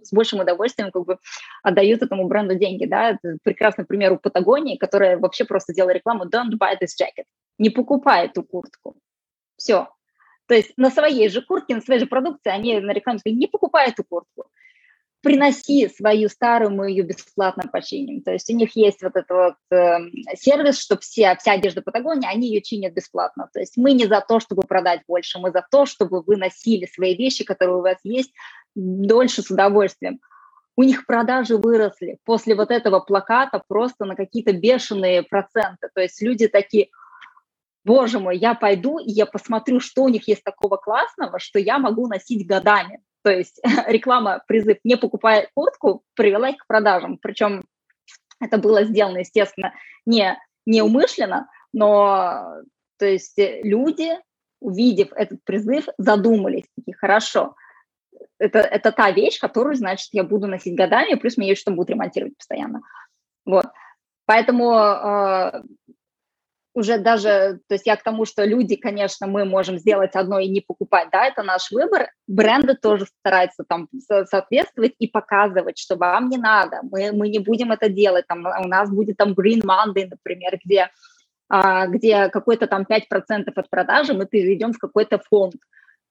с 0.02 0.12
большим 0.12 0.40
удовольствием 0.40 0.90
как 0.90 1.04
бы 1.04 1.18
отдают 1.62 2.02
этому 2.02 2.26
бренду 2.26 2.54
деньги, 2.56 2.84
да, 2.84 3.10
это 3.10 3.38
прекрасный 3.42 3.84
пример 3.84 4.12
у 4.12 4.18
Патагонии, 4.18 4.76
которая 4.76 5.18
вообще 5.18 5.44
просто 5.44 5.72
делала 5.72 5.92
рекламу 5.92 6.24
«Don't 6.24 6.58
buy 6.58 6.74
this 6.74 7.00
jacket», 7.00 7.24
не 7.58 7.70
покупай 7.70 8.26
эту 8.26 8.42
куртку, 8.42 8.96
все. 9.56 9.88
То 10.46 10.54
есть 10.54 10.72
на 10.76 10.90
своей 10.90 11.28
же 11.28 11.40
куртке, 11.42 11.76
на 11.76 11.80
своей 11.80 12.00
же 12.00 12.06
продукции 12.06 12.50
они 12.50 12.80
на 12.80 12.92
рекламе 12.92 13.20
сказали 13.20 13.38
«не 13.38 13.46
покупай 13.46 13.90
эту 13.90 14.04
куртку» 14.04 14.46
приноси 15.22 15.88
свою 15.88 16.28
старую, 16.28 16.72
мы 16.72 16.90
ее 16.90 17.04
бесплатно 17.04 17.64
починим. 17.72 18.22
То 18.22 18.32
есть 18.32 18.50
у 18.50 18.56
них 18.56 18.76
есть 18.76 19.02
вот 19.02 19.16
этот 19.16 19.30
вот 19.30 19.54
э, 19.70 19.98
сервис, 20.34 20.80
что 20.80 20.98
все, 20.98 21.36
вся 21.36 21.52
одежда 21.52 21.80
Патагонии, 21.80 22.28
они 22.28 22.48
ее 22.48 22.60
чинят 22.60 22.92
бесплатно. 22.92 23.48
То 23.52 23.60
есть 23.60 23.76
мы 23.76 23.92
не 23.92 24.06
за 24.06 24.20
то, 24.20 24.40
чтобы 24.40 24.62
продать 24.62 25.02
больше, 25.06 25.38
мы 25.38 25.52
за 25.52 25.64
то, 25.70 25.86
чтобы 25.86 26.22
вы 26.22 26.36
носили 26.36 26.86
свои 26.86 27.16
вещи, 27.16 27.44
которые 27.44 27.76
у 27.76 27.82
вас 27.82 27.98
есть, 28.02 28.32
дольше 28.74 29.42
с 29.42 29.50
удовольствием. 29.50 30.20
У 30.76 30.82
них 30.82 31.06
продажи 31.06 31.56
выросли 31.56 32.18
после 32.24 32.54
вот 32.54 32.70
этого 32.70 33.00
плаката 33.00 33.62
просто 33.66 34.04
на 34.04 34.16
какие-то 34.16 34.52
бешеные 34.52 35.22
проценты. 35.22 35.88
То 35.94 36.00
есть 36.00 36.20
люди 36.20 36.48
такие, 36.48 36.88
боже 37.84 38.18
мой, 38.18 38.38
я 38.38 38.54
пойду 38.54 38.98
и 38.98 39.10
я 39.10 39.26
посмотрю, 39.26 39.80
что 39.80 40.02
у 40.02 40.08
них 40.08 40.26
есть 40.26 40.42
такого 40.42 40.76
классного, 40.76 41.38
что 41.38 41.58
я 41.58 41.78
могу 41.78 42.08
носить 42.08 42.46
годами. 42.46 43.00
То 43.22 43.30
есть 43.30 43.60
реклама, 43.86 44.42
призыв 44.46 44.78
«не 44.84 44.96
покупай 44.96 45.48
куртку» 45.54 46.02
привела 46.14 46.50
их 46.50 46.58
к 46.58 46.66
продажам. 46.66 47.18
Причем 47.18 47.62
это 48.40 48.58
было 48.58 48.84
сделано, 48.84 49.18
естественно, 49.18 49.72
не 50.06 50.36
неумышленно, 50.66 51.48
но 51.72 52.62
то 52.98 53.06
есть 53.06 53.36
люди, 53.36 54.10
увидев 54.60 55.12
этот 55.12 55.42
призыв, 55.44 55.86
задумались, 55.98 56.66
такие, 56.76 56.94
хорошо, 56.94 57.56
это, 58.38 58.60
это 58.60 58.92
та 58.92 59.10
вещь, 59.10 59.40
которую, 59.40 59.74
значит, 59.74 60.08
я 60.12 60.22
буду 60.22 60.46
носить 60.46 60.76
годами, 60.76 61.14
плюс 61.14 61.36
мне 61.36 61.48
ее 61.48 61.56
что 61.56 61.72
будут 61.72 61.90
ремонтировать 61.90 62.36
постоянно. 62.36 62.82
Вот. 63.44 63.66
Поэтому 64.24 64.72
э, 64.72 65.62
уже 66.74 66.98
даже, 66.98 67.60
то 67.68 67.74
есть 67.74 67.86
я 67.86 67.96
к 67.96 68.02
тому, 68.02 68.24
что 68.24 68.44
люди, 68.44 68.76
конечно, 68.76 69.26
мы 69.26 69.44
можем 69.44 69.78
сделать 69.78 70.14
одно 70.14 70.38
и 70.38 70.48
не 70.48 70.60
покупать, 70.60 71.08
да, 71.12 71.26
это 71.26 71.42
наш 71.42 71.70
выбор. 71.70 72.10
Бренды 72.26 72.74
тоже 72.74 73.06
стараются 73.20 73.64
там 73.64 73.88
соответствовать 74.24 74.94
и 74.98 75.06
показывать, 75.06 75.78
что 75.78 75.96
вам 75.96 76.30
не 76.30 76.38
надо, 76.38 76.80
мы, 76.90 77.12
мы 77.12 77.28
не 77.28 77.40
будем 77.40 77.72
это 77.72 77.88
делать, 77.88 78.26
там, 78.26 78.46
у 78.46 78.68
нас 78.68 78.90
будет 78.90 79.18
там 79.18 79.32
Green 79.32 79.62
Monday, 79.62 80.08
например, 80.08 80.58
где, 80.64 80.90
а, 81.48 81.86
где 81.86 82.28
какой-то 82.30 82.66
там 82.66 82.86
5% 82.88 83.52
от 83.54 83.70
продажи 83.70 84.14
мы 84.14 84.26
переведем 84.26 84.72
в 84.72 84.78
какой-то 84.78 85.18
фонд, 85.18 85.56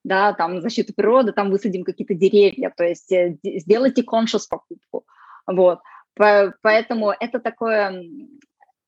да, 0.04 0.34
там 0.34 0.62
защиту 0.62 0.94
природы, 0.94 1.32
там 1.32 1.50
высадим 1.50 1.84
какие-то 1.84 2.14
деревья, 2.14 2.72
то 2.76 2.84
есть 2.84 3.12
э, 3.12 3.38
сделайте 3.44 4.04
conscious 4.04 4.44
покупку, 4.48 5.06
вот. 5.48 5.80
Поэтому 6.14 7.14
это 7.20 7.40
такое 7.40 8.04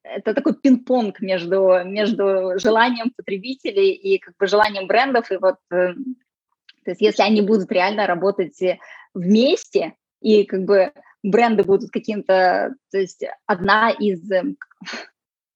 это 0.04 0.34
такой 0.34 0.54
пинг-понг 0.56 1.20
между, 1.22 1.82
между 1.86 2.60
желанием 2.60 3.12
потребителей 3.16 3.91
и 3.91 4.20
как 4.20 4.36
бы 4.38 4.47
желанием 4.47 4.88
брендов. 4.88 5.32
И 5.32 5.38
вот, 5.38 5.58
э, 5.72 5.93
то 6.84 6.91
есть 6.91 7.01
если 7.01 7.24
они 7.24 7.41
будут 7.41 7.72
реально 7.72 8.06
работать 8.06 8.60
вместе, 9.14 9.93
и 10.22 10.43
как 10.45 10.66
бы 10.66 10.91
бренды 11.24 11.64
будут 11.64 11.91
каким-то, 11.91 12.76
то 12.91 12.97
есть 12.97 13.24
одна 13.45 13.91
из, 13.91 14.30
э, 14.32 14.43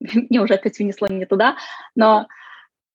мне 0.00 0.40
уже 0.40 0.54
опять 0.54 0.80
унесло 0.80 1.08
не 1.08 1.26
туда, 1.26 1.56
но 1.94 2.26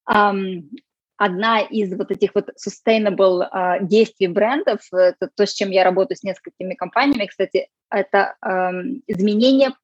одна 0.05 1.61
из 1.61 1.95
вот 1.95 2.11
этих 2.11 2.35
вот 2.35 2.49
sustainable 2.59 3.49
uh, 3.49 3.77
действий 3.81 4.27
брендов, 4.27 4.81
это 4.91 5.29
то, 5.33 5.45
с 5.45 5.53
чем 5.53 5.69
я 5.69 5.85
работаю 5.85 6.17
с 6.17 6.23
несколькими 6.23 6.73
компаниями, 6.73 7.27
кстати, 7.27 7.69
это 7.89 8.35
um, 8.43 9.01
изменение 9.07 9.69
Э, 9.69 9.82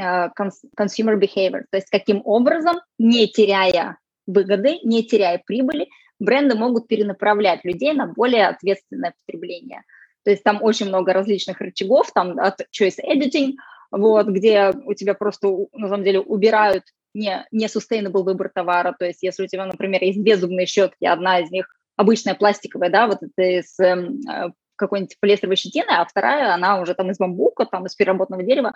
consumer 0.00 1.18
behavior, 1.18 1.62
то 1.70 1.76
есть 1.76 1.90
каким 1.90 2.22
образом, 2.24 2.80
не 2.98 3.28
теряя 3.28 3.98
выгоды, 4.26 4.78
не 4.84 5.04
теряя 5.04 5.42
прибыли, 5.44 5.88
бренды 6.18 6.54
могут 6.54 6.88
перенаправлять 6.88 7.64
людей 7.64 7.92
на 7.92 8.06
более 8.06 8.48
ответственное 8.48 9.14
потребление. 9.24 9.82
То 10.24 10.30
есть 10.30 10.44
там 10.44 10.62
очень 10.62 10.86
много 10.86 11.12
различных 11.12 11.60
рычагов, 11.60 12.12
там 12.12 12.38
от 12.38 12.60
choice 12.70 12.98
editing, 13.04 13.54
вот, 13.90 14.28
где 14.28 14.72
у 14.84 14.94
тебя 14.94 15.14
просто, 15.14 15.48
на 15.72 15.88
самом 15.88 16.04
деле, 16.04 16.20
убирают 16.20 16.84
не, 17.14 17.44
не 17.50 17.66
sustainable 17.66 18.22
выбор 18.22 18.50
товара. 18.54 18.94
То 18.98 19.04
есть 19.04 19.22
если 19.22 19.44
у 19.44 19.46
тебя, 19.46 19.66
например, 19.66 20.02
есть 20.02 20.18
беззубные 20.18 20.66
щетки, 20.66 21.04
одна 21.04 21.40
из 21.40 21.50
них 21.50 21.66
обычная 21.96 22.34
пластиковая, 22.34 22.90
да, 22.90 23.06
вот 23.06 23.18
это 23.22 23.42
из 23.42 23.78
эм, 23.80 24.20
э, 24.28 24.52
какой-нибудь 24.76 25.18
полиэстеровой 25.20 25.56
щетины, 25.56 25.90
а 25.90 26.04
вторая, 26.04 26.54
она 26.54 26.80
уже 26.80 26.94
там 26.94 27.10
из 27.10 27.18
бамбука, 27.18 27.66
там 27.66 27.86
из 27.86 27.94
переработанного 27.94 28.44
дерева. 28.44 28.72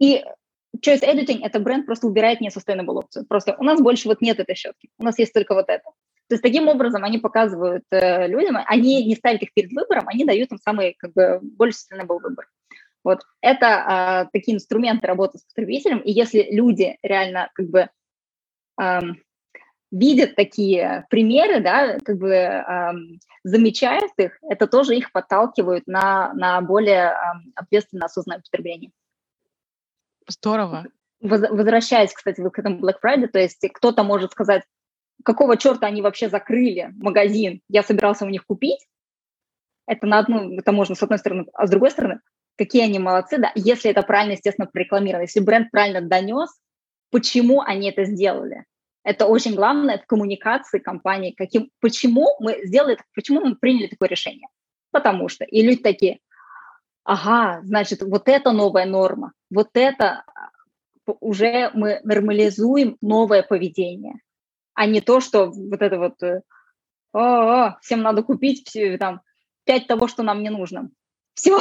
И 0.00 0.24
Choice 0.76 1.02
Editing– 1.02 1.40
это 1.42 1.60
бренд 1.60 1.86
просто 1.86 2.06
убирает 2.06 2.40
не 2.40 2.48
sustainable 2.48 2.98
опцию. 2.98 3.26
Просто 3.26 3.56
у 3.58 3.64
нас 3.64 3.80
больше 3.80 4.08
вот 4.08 4.20
нет 4.20 4.40
этой 4.40 4.54
щетки, 4.54 4.88
у 4.98 5.04
нас 5.04 5.18
есть 5.18 5.32
только 5.32 5.54
вот 5.54 5.68
это. 5.68 5.84
То 6.28 6.34
есть 6.34 6.42
таким 6.42 6.68
образом 6.68 7.04
они 7.04 7.18
показывают 7.18 7.84
э, 7.90 8.28
людям, 8.28 8.56
они 8.66 9.04
не 9.04 9.16
ставят 9.16 9.42
их 9.42 9.52
перед 9.52 9.72
выбором, 9.72 10.04
они 10.06 10.24
дают 10.24 10.52
им 10.52 10.58
самый 10.58 10.94
как 10.98 11.12
бы 11.12 11.40
больше 11.42 11.78
sustainable 11.78 12.20
выбор. 12.22 12.48
Вот 13.02 13.20
это 13.40 14.26
э, 14.26 14.30
такие 14.32 14.56
инструменты 14.56 15.06
работы 15.06 15.38
с 15.38 15.44
потребителем, 15.44 15.98
и 15.98 16.12
если 16.12 16.46
люди 16.50 16.96
реально 17.02 17.50
как 17.54 17.68
бы 17.68 17.88
э, 18.80 19.00
видят 19.90 20.36
такие 20.36 21.06
примеры, 21.10 21.60
да, 21.60 21.98
как 21.98 22.16
бы 22.18 22.30
э, 22.30 22.92
замечают 23.42 24.12
их, 24.18 24.38
это 24.42 24.66
тоже 24.66 24.96
их 24.96 25.10
подталкивает 25.12 25.86
на, 25.86 26.32
на 26.34 26.60
более 26.60 27.06
э, 27.06 27.16
ответственное 27.56 28.06
осознанное 28.06 28.40
потребление. 28.40 28.92
Здорово. 30.26 30.86
Возвращаясь, 31.20 32.12
кстати, 32.12 32.40
к 32.48 32.58
этому 32.58 32.80
Black 32.80 32.96
Friday, 33.04 33.28
то 33.28 33.38
есть 33.38 33.60
кто-то 33.74 34.02
может 34.02 34.32
сказать, 34.32 34.62
какого 35.24 35.56
черта 35.56 35.86
они 35.86 36.02
вообще 36.02 36.28
закрыли 36.28 36.90
магазин, 36.96 37.60
я 37.68 37.82
собирался 37.82 38.24
у 38.24 38.28
них 38.28 38.46
купить, 38.46 38.86
это 39.86 40.06
на 40.06 40.20
одну, 40.20 40.58
это 40.58 40.72
можно 40.72 40.94
с 40.94 41.02
одной 41.02 41.18
стороны, 41.18 41.46
а 41.52 41.66
с 41.66 41.70
другой 41.70 41.90
стороны, 41.90 42.20
какие 42.56 42.84
они 42.84 42.98
молодцы, 42.98 43.38
да, 43.38 43.52
если 43.54 43.90
это 43.90 44.02
правильно, 44.02 44.32
естественно, 44.32 44.66
прорекламировано, 44.66 45.22
если 45.22 45.40
бренд 45.40 45.70
правильно 45.70 46.00
донес, 46.00 46.50
почему 47.10 47.60
они 47.60 47.90
это 47.90 48.04
сделали. 48.04 48.64
Это 49.02 49.26
очень 49.26 49.54
главное 49.54 49.98
в 49.98 50.06
коммуникации 50.06 50.78
компании, 50.78 51.32
каким, 51.36 51.70
почему 51.80 52.28
мы 52.38 52.60
сделали, 52.64 52.98
почему 53.14 53.40
мы 53.40 53.56
приняли 53.56 53.86
такое 53.86 54.08
решение. 54.08 54.48
Потому 54.90 55.28
что, 55.28 55.44
и 55.44 55.62
люди 55.62 55.82
такие, 55.82 56.20
ага, 57.04 57.60
значит, 57.64 58.02
вот 58.02 58.28
это 58.28 58.52
новая 58.52 58.86
норма, 58.86 59.32
вот 59.50 59.70
это 59.74 60.24
а, 60.26 61.12
уже 61.20 61.70
мы 61.74 62.00
нормализуем 62.04 62.96
новое 63.00 63.42
поведение, 63.42 64.20
а 64.74 64.86
не 64.86 65.00
то, 65.00 65.20
что 65.20 65.50
вот 65.50 65.82
это 65.82 65.98
вот, 65.98 66.22
э, 66.22 66.42
о, 67.12 67.18
-о 67.18 67.74
всем 67.82 68.02
надо 68.02 68.22
купить 68.22 68.68
все, 68.68 68.96
там, 68.98 69.20
пять 69.64 69.86
того, 69.86 70.08
что 70.08 70.22
нам 70.22 70.42
не 70.42 70.50
нужно. 70.50 70.90
Все, 71.34 71.58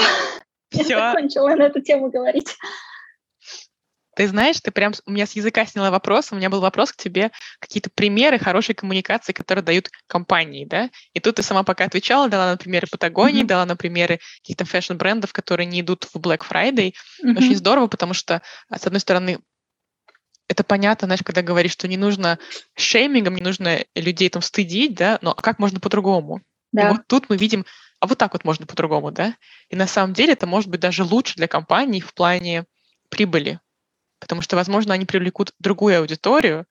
все. 0.69 0.83
Я 0.89 1.11
закончила 1.11 1.49
на 1.55 1.63
эту 1.63 1.81
тему 1.81 2.09
говорить. 2.09 2.55
Ты 4.19 4.27
знаешь, 4.27 4.59
ты 4.59 4.71
прям 4.71 4.91
у 5.05 5.11
меня 5.11 5.25
с 5.25 5.31
языка 5.37 5.65
сняла 5.65 5.91
вопрос. 5.91 6.33
У 6.33 6.35
меня 6.35 6.49
был 6.49 6.59
вопрос 6.59 6.91
к 6.91 6.97
тебе, 6.97 7.31
какие-то 7.61 7.89
примеры 7.89 8.37
хорошей 8.37 8.75
коммуникации, 8.75 9.31
которые 9.31 9.63
дают 9.63 9.89
компании, 10.07 10.65
да? 10.65 10.89
И 11.13 11.21
тут 11.21 11.35
ты 11.37 11.41
сама 11.41 11.63
пока 11.63 11.85
отвечала, 11.85 12.27
дала 12.27 12.51
на 12.51 12.57
примеры 12.57 12.85
Патагонии, 12.91 13.43
mm-hmm. 13.43 13.47
дала 13.47 13.65
на 13.65 13.77
примеры 13.77 14.19
каких-то 14.41 14.65
фэшн-брендов, 14.65 15.31
которые 15.31 15.67
не 15.67 15.79
идут 15.79 16.03
в 16.13 16.17
Black 16.17 16.41
Friday. 16.41 16.95
Mm-hmm. 17.23 17.37
Очень 17.37 17.55
здорово, 17.55 17.87
потому 17.87 18.13
что, 18.13 18.41
а, 18.67 18.77
с 18.77 18.85
одной 18.85 18.99
стороны, 18.99 19.39
это 20.49 20.65
понятно, 20.65 21.05
знаешь, 21.05 21.23
когда 21.23 21.41
говоришь, 21.41 21.71
что 21.71 21.87
не 21.87 21.95
нужно 21.95 22.39
шеймингом, 22.75 23.37
не 23.37 23.41
нужно 23.41 23.85
людей 23.95 24.27
там 24.27 24.41
стыдить, 24.41 24.95
да, 24.95 25.19
но 25.21 25.33
как 25.33 25.59
можно 25.59 25.79
по-другому? 25.79 26.41
Да. 26.73 26.89
И 26.89 26.91
вот 26.91 27.07
тут 27.07 27.29
мы 27.29 27.37
видим, 27.37 27.65
а 28.01 28.07
вот 28.07 28.17
так 28.17 28.33
вот 28.33 28.43
можно 28.43 28.65
по-другому, 28.65 29.13
да? 29.13 29.37
И 29.69 29.77
на 29.77 29.87
самом 29.87 30.13
деле 30.13 30.33
это 30.33 30.45
может 30.45 30.69
быть 30.69 30.81
даже 30.81 31.05
лучше 31.05 31.35
для 31.37 31.47
компании 31.47 32.01
в 32.01 32.13
плане 32.13 32.65
прибыли, 33.09 33.61
потому 34.19 34.41
что, 34.41 34.55
возможно, 34.55 34.93
они 34.93 35.05
привлекут 35.05 35.53
другую 35.59 35.99
аудиторию, 35.99 36.65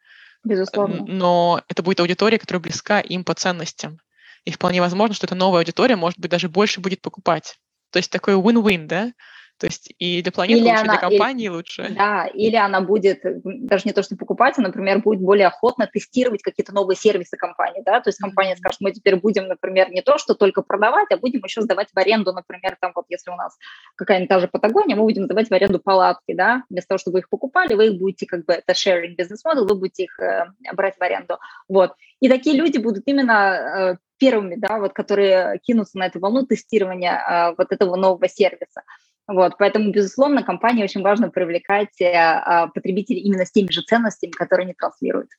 Безусловно. 0.45 1.05
но 1.07 1.63
это 1.69 1.83
будет 1.83 2.01
аудитория, 2.01 2.39
которая 2.39 2.61
близка 2.61 3.01
им 3.01 3.25
по 3.25 3.35
ценностям. 3.35 3.99
И 4.45 4.53
вполне 4.53 4.81
возможно, 4.81 5.15
что 5.15 5.27
эта 5.27 5.35
новая 5.35 5.61
аудитория, 5.61 5.97
может 5.97 6.19
быть, 6.19 6.31
даже 6.31 6.49
больше 6.49 6.81
будет 6.81 7.03
покупать. 7.03 7.59
То 7.91 7.99
есть 7.99 8.11
такой 8.11 8.35
win-win, 8.35 8.87
да? 8.87 9.13
То 9.59 9.67
есть 9.67 9.93
и 9.99 10.23
для 10.23 10.31
планеты 10.31 10.61
или 10.61 10.69
лучше, 10.69 10.83
она, 10.83 10.93
для 10.93 11.01
компании 11.09 11.47
и, 11.47 11.51
лучше. 11.51 11.89
Да, 11.91 12.27
или 12.27 12.55
она 12.55 12.81
будет, 12.81 13.21
даже 13.45 13.83
не 13.87 13.93
то, 13.93 14.03
что 14.03 14.17
покупать, 14.17 14.55
а, 14.57 14.63
например, 14.63 15.01
будет 15.01 15.21
более 15.21 15.49
охотно 15.49 15.89
тестировать 15.93 16.43
какие-то 16.43 16.73
новые 16.73 16.97
сервисы 16.97 17.37
компании, 17.37 17.83
да, 17.85 18.01
то 18.01 18.09
есть 18.09 18.19
компания 18.19 18.57
скажет, 18.57 18.81
мы 18.81 18.93
теперь 18.93 19.17
будем, 19.17 19.49
например, 19.49 19.91
не 19.91 20.01
то, 20.01 20.19
что 20.19 20.35
только 20.35 20.63
продавать, 20.63 21.09
а 21.11 21.17
будем 21.17 21.41
еще 21.43 21.63
сдавать 21.63 21.89
в 21.93 21.99
аренду, 21.99 22.33
например, 22.33 22.77
там 22.81 22.93
вот 22.95 23.07
если 23.09 23.31
у 23.31 23.37
нас 23.37 23.57
какая-нибудь 23.97 24.29
та 24.29 24.41
же 24.41 24.49
Патагония, 24.49 24.95
мы 24.95 25.03
будем 25.03 25.25
сдавать 25.25 25.49
в 25.49 25.53
аренду 25.53 25.81
палатки, 25.81 26.35
да, 26.35 26.63
вместо 26.71 26.91
того, 26.91 26.99
чтобы 26.99 27.15
вы 27.15 27.19
их 27.21 27.29
покупали, 27.29 27.75
вы 27.75 27.89
их 27.89 27.99
будете 27.99 28.27
как 28.27 28.45
бы, 28.45 28.53
это 28.53 28.73
sharing 28.73 29.17
бизнес 29.17 29.45
модель, 29.45 29.65
вы 29.65 29.75
будете 29.75 30.05
их 30.05 30.21
э, 30.21 30.47
брать 30.73 30.97
в 30.97 31.03
аренду, 31.03 31.39
вот. 31.69 31.95
И 32.21 32.29
такие 32.29 32.57
люди 32.57 32.79
будут 32.79 33.05
именно 33.07 33.33
э, 33.33 33.97
первыми, 34.19 34.57
да, 34.57 34.79
вот, 34.79 34.93
которые 34.93 35.59
кинутся 35.61 35.99
на 35.99 36.07
эту 36.07 36.21
волну 36.21 36.45
тестирования 36.47 37.15
э, 37.15 37.55
вот 37.57 37.73
этого 37.73 37.97
нового 37.97 38.29
сервиса. 38.29 38.83
Вот, 39.29 39.59
поэтому, 39.59 39.93
безусловно, 39.93 40.43
компании 40.43 40.83
очень 40.83 41.03
важно 41.03 41.29
привлекать 41.31 42.01
а, 42.01 42.69
потребителей 42.69 43.21
именно 43.21 43.45
с 43.45 43.53
теми 43.53 43.71
же 43.71 43.83
ценностями, 43.83 44.31
которые 44.31 44.65
они 44.65 44.73
транслируют. 44.73 45.31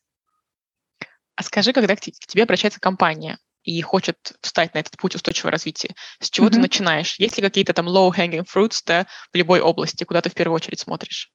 А 1.36 1.42
скажи, 1.42 1.74
когда 1.74 1.96
к 1.96 2.00
тебе 2.00 2.44
обращается 2.44 2.80
компания 2.80 3.40
и 3.64 3.82
хочет 3.82 4.18
встать 4.42 4.76
на 4.76 4.80
этот 4.80 4.96
путь 4.98 5.16
устойчивого 5.16 5.52
развития, 5.52 5.96
с 6.20 6.30
чего 6.30 6.48
mm-hmm. 6.48 6.52
ты 6.52 6.60
начинаешь? 6.60 7.20
Есть 7.20 7.38
ли 7.38 7.44
какие-то 7.44 7.74
там 7.74 7.90
low-hanging 7.90 8.46
fruits 8.46 8.82
да, 8.86 9.08
в 9.34 9.36
любой 9.36 9.60
области, 9.60 10.04
куда 10.04 10.22
ты 10.22 10.30
в 10.30 10.36
первую 10.36 10.56
очередь 10.56 10.80
смотришь? 10.80 11.32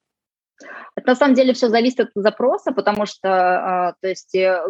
Это 0.95 1.07
на 1.07 1.15
самом 1.15 1.35
деле 1.35 1.53
все 1.53 1.67
зависит 1.67 1.99
от 1.99 2.11
запроса, 2.15 2.71
потому 2.71 3.05
что, 3.05 3.29
а, 3.89 3.93
то 3.99 4.07
есть, 4.07 4.33
э, 4.33 4.63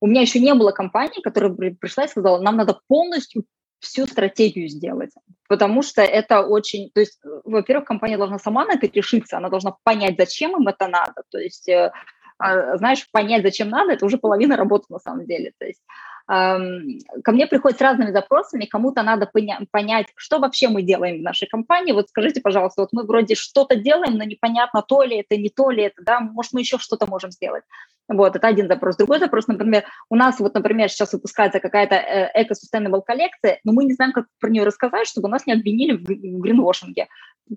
у 0.00 0.06
меня 0.08 0.22
еще 0.22 0.40
не 0.40 0.52
было 0.54 0.72
компании, 0.72 1.22
которая 1.22 1.52
пришла 1.52 2.04
и 2.04 2.08
сказала, 2.08 2.40
нам 2.40 2.56
надо 2.56 2.80
полностью 2.88 3.44
всю 3.80 4.06
стратегию 4.06 4.68
сделать, 4.68 5.10
потому 5.48 5.82
что 5.82 6.02
это 6.02 6.42
очень, 6.42 6.90
то 6.94 7.00
есть, 7.00 7.20
во-первых, 7.44 7.86
компания 7.86 8.18
должна 8.18 8.38
сама 8.38 8.64
на 8.64 8.74
это 8.74 8.86
решиться, 8.86 9.36
она 9.36 9.48
должна 9.48 9.76
понять, 9.84 10.16
зачем 10.18 10.60
им 10.60 10.68
это 10.68 10.88
надо, 10.88 11.22
то 11.30 11.38
есть, 11.38 11.68
э, 11.68 11.92
а, 12.38 12.76
знаешь, 12.76 13.08
понять, 13.10 13.42
зачем 13.42 13.68
надо, 13.68 13.92
это 13.92 14.06
уже 14.06 14.18
половина 14.18 14.56
работы 14.56 14.86
на 14.88 14.98
самом 14.98 15.26
деле, 15.26 15.52
то 15.58 15.66
есть 15.66 15.82
ко 16.26 17.32
мне 17.32 17.46
приходят 17.46 17.78
с 17.78 17.82
разными 17.82 18.10
запросами, 18.10 18.64
кому-то 18.64 19.02
надо 19.04 19.30
поня- 19.32 19.64
понять, 19.70 20.08
что 20.16 20.40
вообще 20.40 20.68
мы 20.68 20.82
делаем 20.82 21.20
в 21.20 21.22
нашей 21.22 21.46
компании. 21.46 21.92
Вот 21.92 22.08
скажите, 22.08 22.40
пожалуйста, 22.40 22.82
вот 22.82 22.88
мы 22.92 23.04
вроде 23.04 23.36
что-то 23.36 23.76
делаем, 23.76 24.18
но 24.18 24.24
непонятно, 24.24 24.82
то 24.82 25.02
ли 25.02 25.18
это, 25.18 25.36
не 25.36 25.50
то 25.50 25.70
ли 25.70 25.84
это, 25.84 26.02
да, 26.02 26.18
может, 26.18 26.52
мы 26.52 26.60
еще 26.60 26.78
что-то 26.78 27.06
можем 27.06 27.30
сделать. 27.30 27.62
Вот, 28.08 28.36
это 28.36 28.46
один 28.46 28.68
запрос. 28.68 28.96
Другой 28.96 29.18
запрос, 29.18 29.48
например, 29.48 29.84
у 30.08 30.16
нас 30.16 30.38
вот, 30.38 30.54
например, 30.54 30.88
сейчас 30.88 31.12
выпускается 31.12 31.58
какая-то 31.58 31.96
э, 31.96 32.30
эко-sustainable 32.42 33.02
коллекция, 33.04 33.58
но 33.64 33.72
мы 33.72 33.84
не 33.84 33.94
знаем, 33.94 34.12
как 34.12 34.26
про 34.38 34.48
нее 34.48 34.64
рассказать, 34.64 35.08
чтобы 35.08 35.28
нас 35.28 35.46
не 35.46 35.52
обвинили 35.52 35.96
в, 35.96 36.04
гринвошинге. 36.40 37.08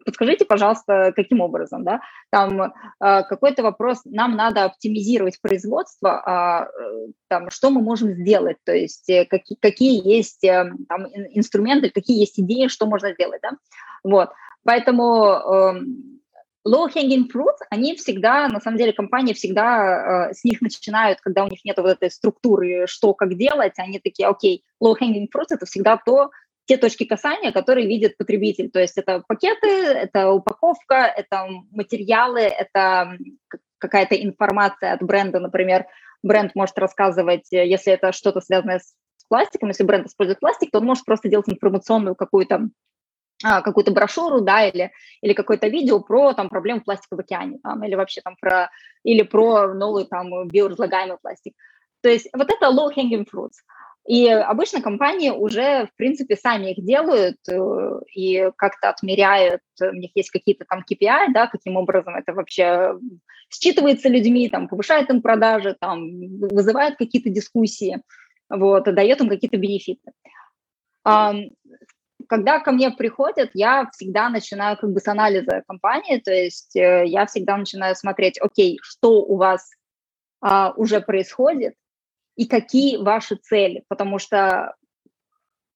Подскажите, 0.05 0.45
пожалуйста, 0.45 1.13
каким 1.15 1.41
образом, 1.41 1.83
да? 1.83 2.01
Там 2.31 2.61
э, 2.61 2.69
какой-то 2.99 3.61
вопрос, 3.61 4.01
нам 4.05 4.35
надо 4.35 4.65
оптимизировать 4.65 5.39
производство, 5.39 6.21
а, 6.25 6.65
э, 6.65 7.07
там, 7.27 7.51
что 7.51 7.69
мы 7.69 7.81
можем 7.81 8.11
сделать, 8.13 8.57
то 8.63 8.73
есть 8.73 9.05
какие, 9.29 9.57
какие 9.59 10.07
есть 10.07 10.41
там, 10.41 11.07
инструменты, 11.33 11.91
какие 11.91 12.19
есть 12.19 12.39
идеи, 12.39 12.67
что 12.67 12.87
можно 12.87 13.13
сделать, 13.13 13.41
да? 13.43 13.51
Вот, 14.03 14.29
поэтому 14.63 15.25
э, 15.25 15.81
low-hanging 16.67 17.29
fruit, 17.33 17.55
они 17.69 17.95
всегда, 17.95 18.47
на 18.47 18.59
самом 18.59 18.77
деле, 18.77 18.93
компании 18.93 19.33
всегда 19.33 20.29
э, 20.29 20.33
с 20.33 20.43
них 20.43 20.61
начинают, 20.61 21.21
когда 21.21 21.43
у 21.43 21.47
них 21.47 21.63
нет 21.63 21.77
вот 21.77 21.89
этой 21.89 22.11
структуры, 22.11 22.85
что, 22.87 23.13
как 23.13 23.35
делать, 23.35 23.73
они 23.77 23.99
такие, 23.99 24.27
окей, 24.27 24.63
low-hanging 24.83 25.27
fruit– 25.33 25.47
это 25.49 25.65
всегда 25.65 25.97
то, 25.97 26.31
те 26.65 26.77
точки 26.77 27.05
касания, 27.05 27.51
которые 27.51 27.87
видит 27.87 28.15
потребитель. 28.17 28.69
То 28.69 28.79
есть 28.79 28.97
это 28.97 29.23
пакеты, 29.27 29.67
это 29.67 30.29
упаковка, 30.29 30.95
это 30.95 31.47
материалы, 31.71 32.41
это 32.41 33.17
какая-то 33.79 34.15
информация 34.15 34.93
от 34.93 35.01
бренда, 35.01 35.39
например, 35.39 35.87
бренд 36.21 36.53
может 36.53 36.77
рассказывать, 36.77 37.47
если 37.49 37.93
это 37.93 38.11
что-то 38.11 38.41
связанное 38.41 38.79
с 38.79 38.93
пластиком, 39.29 39.69
если 39.69 39.83
бренд 39.83 40.07
использует 40.07 40.39
пластик, 40.39 40.69
то 40.71 40.79
он 40.79 40.85
может 40.85 41.05
просто 41.05 41.29
делать 41.29 41.49
информационную 41.49 42.15
какую-то 42.15 42.69
какую-то 43.41 43.91
брошюру, 43.91 44.41
да, 44.41 44.65
или, 44.65 44.91
или 45.21 45.33
какое-то 45.33 45.67
видео 45.67 45.99
про 46.01 46.33
там 46.33 46.49
проблему 46.49 46.81
пластика 46.81 47.15
в 47.15 47.19
океане, 47.19 47.59
там, 47.63 47.83
или 47.83 47.95
вообще 47.95 48.21
там 48.21 48.35
про, 48.39 48.69
или 49.03 49.21
про 49.23 49.73
новый 49.73 50.05
там 50.05 50.47
биоразлагаемый 50.47 51.17
пластик. 51.21 51.53
То 52.01 52.09
есть 52.09 52.29
вот 52.33 52.49
это 52.49 52.67
low-hanging 52.67 53.25
fruits. 53.31 53.57
И 54.07 54.27
обычно 54.27 54.81
компании 54.81 55.29
уже, 55.29 55.85
в 55.85 55.95
принципе, 55.95 56.35
сами 56.35 56.71
их 56.71 56.83
делают 56.83 57.37
э, 57.47 57.99
и 58.15 58.49
как-то 58.55 58.89
отмеряют, 58.89 59.61
у 59.81 59.93
них 59.93 60.11
есть 60.15 60.31
какие-то 60.31 60.65
там 60.67 60.79
KPI, 60.79 61.31
да, 61.31 61.47
каким 61.47 61.75
образом 61.75 62.15
это 62.15 62.33
вообще 62.33 62.97
считывается 63.53 64.09
людьми, 64.09 64.49
там, 64.49 64.67
повышает 64.67 65.09
им 65.09 65.21
продажи, 65.21 65.75
там, 65.79 66.39
вызывает 66.39 66.97
какие-то 66.97 67.29
дискуссии, 67.29 68.01
вот, 68.49 68.83
дает 68.85 69.21
им 69.21 69.29
какие-то 69.29 69.57
бенефиты. 69.57 70.11
Когда 72.29 72.59
ко 72.59 72.71
мне 72.71 72.91
приходят, 72.91 73.49
я 73.55 73.89
всегда 73.91 74.29
начинаю 74.29 74.77
как 74.77 74.91
бы 74.91 74.99
с 74.99 75.07
анализа 75.07 75.63
компании, 75.67 76.19
то 76.19 76.31
есть 76.31 76.75
э, 76.75 77.05
я 77.07 77.25
всегда 77.25 77.57
начинаю 77.57 77.95
смотреть, 77.95 78.39
окей, 78.39 78.77
что 78.83 79.23
у 79.23 79.35
вас 79.35 79.71
а, 80.39 80.71
уже 80.77 81.01
происходит, 81.01 81.73
и 82.35 82.45
какие 82.45 82.97
ваши 82.97 83.35
цели, 83.35 83.83
потому 83.87 84.19
что 84.19 84.75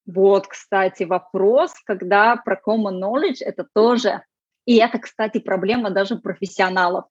вот, 0.06 0.46
кстати, 0.46 1.04
вопрос, 1.04 1.74
когда 1.86 2.36
про 2.36 2.62
common 2.64 3.02
knowledge, 3.02 3.38
это 3.40 3.66
тоже, 3.74 4.22
и 4.66 4.76
это, 4.76 5.00
кстати, 5.00 5.40
проблема 5.40 5.90
даже 5.90 6.18
профессионалов. 6.18 7.06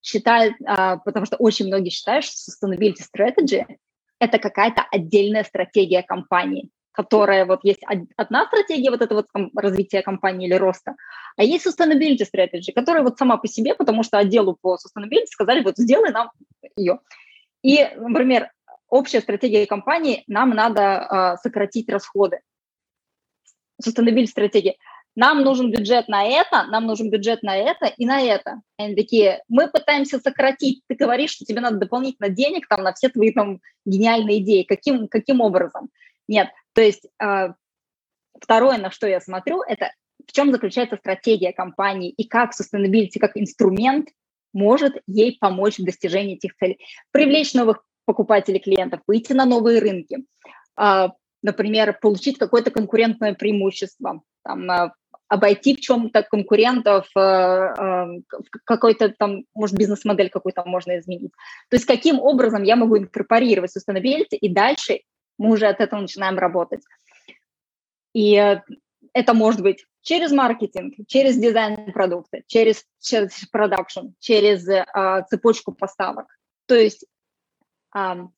Считают, 0.00 0.54
а, 0.64 0.96
потому 0.96 1.26
что 1.26 1.36
очень 1.36 1.66
многие 1.66 1.90
считают, 1.90 2.24
что 2.24 2.50
sustainability 2.50 3.02
strategy– 3.02 3.66
это 4.18 4.38
какая-то 4.38 4.82
отдельная 4.90 5.44
стратегия 5.44 6.02
компании, 6.02 6.70
которая 6.96 7.44
вот 7.44 7.60
есть 7.62 7.82
одна 8.16 8.46
стратегия 8.46 8.90
вот 8.90 9.02
это 9.02 9.14
вот 9.14 9.26
развития 9.54 10.00
компании 10.00 10.48
или 10.48 10.54
роста, 10.54 10.96
а 11.36 11.42
есть 11.42 11.66
sustainability 11.66 12.24
strategy, 12.24 12.72
которая 12.74 13.02
вот 13.02 13.18
сама 13.18 13.36
по 13.36 13.46
себе, 13.46 13.74
потому 13.74 14.02
что 14.02 14.16
отделу 14.16 14.56
по 14.58 14.76
sustainability 14.76 15.26
сказали, 15.26 15.62
вот 15.62 15.76
сделай 15.76 16.10
нам 16.10 16.30
ее. 16.76 17.00
И, 17.62 17.86
например, 17.96 18.50
общая 18.88 19.20
стратегия 19.20 19.66
компании, 19.66 20.24
нам 20.26 20.50
надо 20.50 20.80
э, 20.80 21.36
сократить 21.42 21.90
расходы. 21.90 22.40
Sustainability 23.84 24.28
стратегия. 24.28 24.76
Нам 25.16 25.42
нужен 25.42 25.70
бюджет 25.70 26.08
на 26.08 26.24
это, 26.24 26.64
нам 26.64 26.86
нужен 26.86 27.10
бюджет 27.10 27.42
на 27.42 27.56
это 27.56 27.86
и 27.86 28.06
на 28.06 28.22
это. 28.22 28.62
И 28.78 28.82
они 28.82 28.94
такие, 28.94 29.42
мы 29.48 29.68
пытаемся 29.68 30.18
сократить. 30.18 30.82
Ты 30.88 30.94
говоришь, 30.94 31.32
что 31.32 31.44
тебе 31.44 31.60
надо 31.60 31.76
дополнительно 31.76 32.30
денег 32.30 32.68
там, 32.68 32.82
на 32.82 32.94
все 32.94 33.10
твои 33.10 33.32
там 33.32 33.60
гениальные 33.84 34.38
идеи. 34.38 34.62
Каким, 34.62 35.08
каким 35.08 35.42
образом? 35.42 35.90
Нет. 36.28 36.48
То 36.76 36.82
есть 36.82 37.08
э, 37.22 37.54
второе, 38.38 38.76
на 38.76 38.90
что 38.90 39.06
я 39.06 39.18
смотрю, 39.20 39.62
это 39.62 39.92
в 40.28 40.32
чем 40.32 40.52
заключается 40.52 40.96
стратегия 40.96 41.54
компании 41.54 42.10
и 42.10 42.28
как 42.28 42.50
sustainability 42.52 43.18
как 43.18 43.32
инструмент 43.34 44.10
может 44.52 45.00
ей 45.06 45.38
помочь 45.40 45.78
в 45.78 45.84
достижении 45.84 46.36
этих 46.36 46.54
целей. 46.56 46.78
Привлечь 47.12 47.54
новых 47.54 47.82
покупателей, 48.04 48.60
клиентов, 48.60 49.00
выйти 49.06 49.32
на 49.32 49.46
новые 49.46 49.80
рынки, 49.80 50.18
а, 50.76 51.12
например, 51.42 51.98
получить 51.98 52.36
какое-то 52.36 52.70
конкурентное 52.70 53.32
преимущество, 53.32 54.20
там, 54.44 54.70
а, 54.70 54.92
обойти 55.28 55.76
в 55.76 55.80
чем-то 55.80 56.24
конкурентов, 56.24 57.08
а, 57.16 58.06
какой-то 58.64 59.14
там, 59.18 59.44
может, 59.54 59.76
бизнес-модель 59.76 60.28
какую-то 60.28 60.62
можно 60.66 60.98
изменить. 60.98 61.32
То 61.70 61.76
есть 61.76 61.86
каким 61.86 62.20
образом 62.20 62.64
я 62.64 62.76
могу 62.76 62.98
инкорпорировать 62.98 63.72
sustainability, 63.74 64.36
и 64.36 64.52
дальше 64.52 65.00
мы 65.38 65.52
уже 65.52 65.66
от 65.66 65.80
этого 65.80 66.00
начинаем 66.00 66.38
работать. 66.38 66.82
И 68.12 68.34
это 69.12 69.34
может 69.34 69.62
быть 69.62 69.84
через 70.02 70.32
маркетинг, 70.32 70.94
через 71.06 71.36
дизайн 71.36 71.92
продукта, 71.92 72.40
через, 72.46 72.84
продакшн, 73.50 74.08
через 74.20 74.68
э, 74.68 74.84
цепочку 75.28 75.72
поставок. 75.72 76.26
То 76.66 76.74
есть 76.74 77.06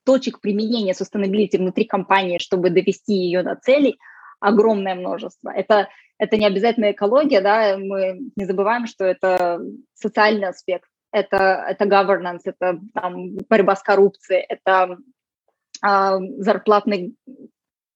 точек 0.04 0.40
применения 0.40 0.92
sustainability 0.92 1.58
внутри 1.58 1.84
компании, 1.84 2.38
чтобы 2.38 2.70
довести 2.70 3.14
ее 3.14 3.42
до 3.42 3.56
целей, 3.56 3.98
огромное 4.40 4.94
множество. 4.94 5.50
Это, 5.50 5.88
это 6.18 6.36
не 6.36 6.46
обязательно 6.46 6.92
экология, 6.92 7.40
да, 7.40 7.76
мы 7.76 8.30
не 8.36 8.44
забываем, 8.44 8.86
что 8.86 9.04
это 9.04 9.60
социальный 9.94 10.48
аспект, 10.48 10.88
это, 11.10 11.66
это 11.68 11.84
governance, 11.86 12.42
это 12.44 12.80
там, 12.94 13.36
борьба 13.48 13.74
с 13.74 13.82
коррупцией, 13.82 14.44
это 14.48 14.96
зарплатный 15.82 17.14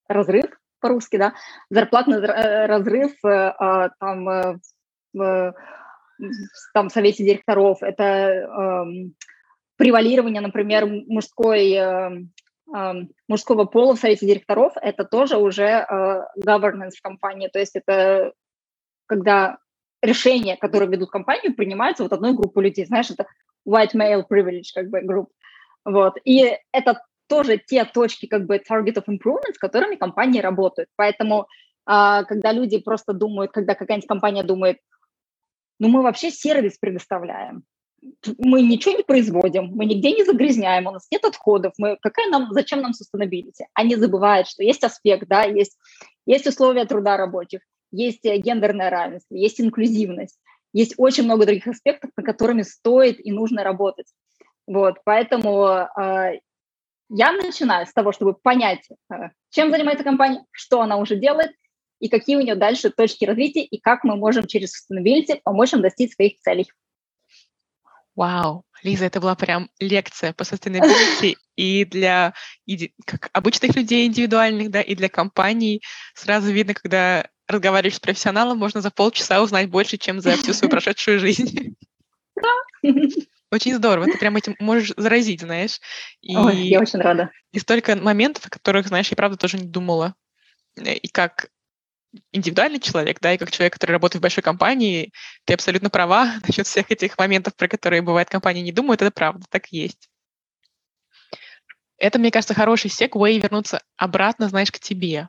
разрыв 0.09 0.47
по-русски, 0.83 1.16
да, 1.16 1.33
зарплатный 1.70 2.18
э, 2.18 2.66
разрыв 2.66 3.12
э, 3.24 3.28
а, 3.28 3.89
там, 3.99 4.28
э, 4.28 4.59
в, 5.14 5.55
там, 6.74 6.89
в 6.89 6.93
совете 6.93 7.24
директоров, 7.24 7.83
это 7.83 8.85
превалирование, 9.76 10.41
например, 10.41 10.87
мужской, 10.87 11.72
э, 11.72 12.11
э, 12.74 12.93
мужского 13.28 13.64
пола 13.64 13.95
в 13.95 13.99
совете 13.99 14.26
директоров, 14.26 14.74
это 14.80 15.05
тоже 15.05 15.39
уже 15.39 15.87
governance 16.45 16.97
в 16.97 17.03
компании, 17.03 17.49
то 17.49 17.59
есть 17.59 17.76
это 17.76 18.33
когда 19.07 19.59
решения, 20.03 20.57
которые 20.57 20.91
ведут 20.91 21.11
компанию, 21.11 21.55
принимаются 21.55 22.03
вот 22.03 22.12
одной 22.12 22.35
группой 22.35 22.64
людей, 22.64 22.87
знаешь, 22.87 23.11
это 23.11 23.26
white 23.68 23.95
male 23.95 24.24
privilege 24.28 24.70
как 24.74 24.89
бы 24.89 25.01
групп, 25.01 25.30
вот, 25.85 26.14
и 26.24 26.57
это 26.72 27.01
тоже 27.33 27.57
те 27.57 27.85
точки 27.87 28.26
как 28.26 28.45
бы 28.45 28.57
target 28.57 28.97
of 28.97 29.05
improvement, 29.09 29.55
с 29.55 29.59
которыми 29.59 29.97
компании 29.97 30.41
работают, 30.41 30.91
поэтому 30.97 31.47
когда 31.85 32.53
люди 32.53 32.78
просто 32.78 33.14
думают, 33.14 33.53
когда 33.53 33.74
какая-нибудь 33.74 34.07
компания 34.07 34.43
думает, 34.43 34.76
ну 35.80 35.89
мы 35.89 36.03
вообще 36.03 36.30
сервис 36.30 36.76
предоставляем, 36.78 37.64
мы 38.39 38.61
ничего 38.62 38.97
не 38.99 39.03
производим, 39.03 39.70
мы 39.74 39.87
нигде 39.87 40.12
не 40.12 40.24
загрязняем, 40.24 40.87
у 40.87 40.91
нас 40.91 41.07
нет 41.11 41.24
отходов, 41.24 41.72
мы, 41.78 41.97
какая 42.03 42.28
нам, 42.28 42.49
зачем 42.51 42.83
нам 42.83 42.93
sustainability? 42.93 43.64
Они 43.72 43.97
забывают, 43.97 44.47
что 44.47 44.62
есть 44.62 44.85
аспект, 44.85 45.26
да, 45.26 45.45
есть, 45.45 45.78
есть 46.26 46.47
условия 46.47 46.85
труда 46.85 47.16
рабочих, 47.16 47.62
есть 47.93 48.26
э, 48.26 48.37
гендерное 48.37 48.91
равенство, 48.91 49.37
есть 49.37 49.61
инклюзивность, 49.61 50.39
есть 50.74 50.95
очень 50.99 51.24
много 51.24 51.47
других 51.47 51.66
аспектов, 51.66 52.11
на 52.16 52.22
которыми 52.22 52.62
стоит 52.62 53.24
и 53.24 53.33
нужно 53.33 53.64
работать. 53.64 54.07
Вот, 54.66 54.99
поэтому 55.05 55.89
э, 55.99 56.41
я 57.14 57.32
начинаю 57.32 57.86
с 57.86 57.92
того, 57.92 58.12
чтобы 58.12 58.34
понять, 58.34 58.88
э, 59.10 59.30
чем 59.50 59.70
занимается 59.70 60.02
компания, 60.02 60.44
что 60.50 60.80
она 60.80 60.96
уже 60.96 61.16
делает, 61.16 61.52
и 62.00 62.08
какие 62.08 62.36
у 62.36 62.40
нее 62.40 62.54
дальше 62.54 62.90
точки 62.90 63.24
развития, 63.24 63.62
и 63.62 63.78
как 63.78 64.02
мы 64.02 64.16
можем 64.16 64.46
через 64.46 64.72
sustainability 64.72 65.40
помочь 65.44 65.72
им 65.72 65.82
достичь 65.82 66.14
своих 66.14 66.40
целей. 66.40 66.70
Вау, 68.16 68.64
Лиза, 68.82 69.04
это 69.04 69.20
была 69.20 69.34
прям 69.34 69.70
лекция 69.78 70.32
по 70.32 70.42
sustainability 70.42 71.36
и 71.56 71.84
для 71.84 72.34
и, 72.66 72.92
как 73.06 73.28
обычных 73.32 73.76
людей 73.76 74.06
индивидуальных, 74.06 74.70
да, 74.70 74.80
и 74.80 74.94
для 74.94 75.08
компаний. 75.08 75.82
Сразу 76.14 76.50
видно, 76.50 76.74
когда 76.74 77.28
разговариваешь 77.46 77.96
с 77.96 78.00
профессионалом, 78.00 78.58
можно 78.58 78.80
за 78.80 78.90
полчаса 78.90 79.42
узнать 79.42 79.68
больше, 79.68 79.98
чем 79.98 80.20
за 80.20 80.36
всю 80.36 80.54
свою 80.54 80.70
прошедшую 80.70 81.20
жизнь. 81.20 81.76
Очень 83.53 83.74
здорово, 83.74 84.07
ты 84.07 84.16
прям 84.16 84.34
этим 84.34 84.57
можешь 84.59 84.94
заразить, 84.96 85.42
знаешь. 85.42 85.78
И, 86.22 86.34
Ой, 86.34 86.57
я 86.68 86.80
очень 86.80 87.00
рада. 87.00 87.30
И 87.53 87.59
столько 87.59 87.94
моментов, 87.96 88.46
о 88.46 88.48
которых, 88.48 88.86
знаешь, 88.86 89.11
я 89.11 89.16
правда 89.16 89.36
тоже 89.36 89.59
не 89.59 89.68
думала. 89.68 90.14
И 90.76 91.07
как 91.09 91.50
индивидуальный 92.32 92.80
человек, 92.80 93.20
да, 93.20 93.34
и 93.34 93.36
как 93.36 93.50
человек, 93.50 93.74
который 93.74 93.92
работает 93.92 94.20
в 94.20 94.22
большой 94.22 94.42
компании, 94.42 95.12
ты 95.44 95.53
абсолютно 95.53 95.90
права 95.90 96.32
насчет 96.46 96.66
всех 96.66 96.90
этих 96.90 97.18
моментов, 97.18 97.55
про 97.55 97.68
которые, 97.68 98.00
бывает, 98.00 98.30
компании 98.30 98.62
не 98.62 98.72
думают, 98.72 99.03
это 99.03 99.11
правда, 99.11 99.44
так 99.50 99.70
и 99.70 99.80
есть. 99.80 100.09
Это, 101.98 102.18
мне 102.18 102.30
кажется, 102.30 102.55
хороший 102.55 102.88
секвей 102.88 103.38
вернуться 103.38 103.82
обратно, 103.98 104.48
знаешь, 104.48 104.72
к 104.72 104.78
тебе. 104.78 105.28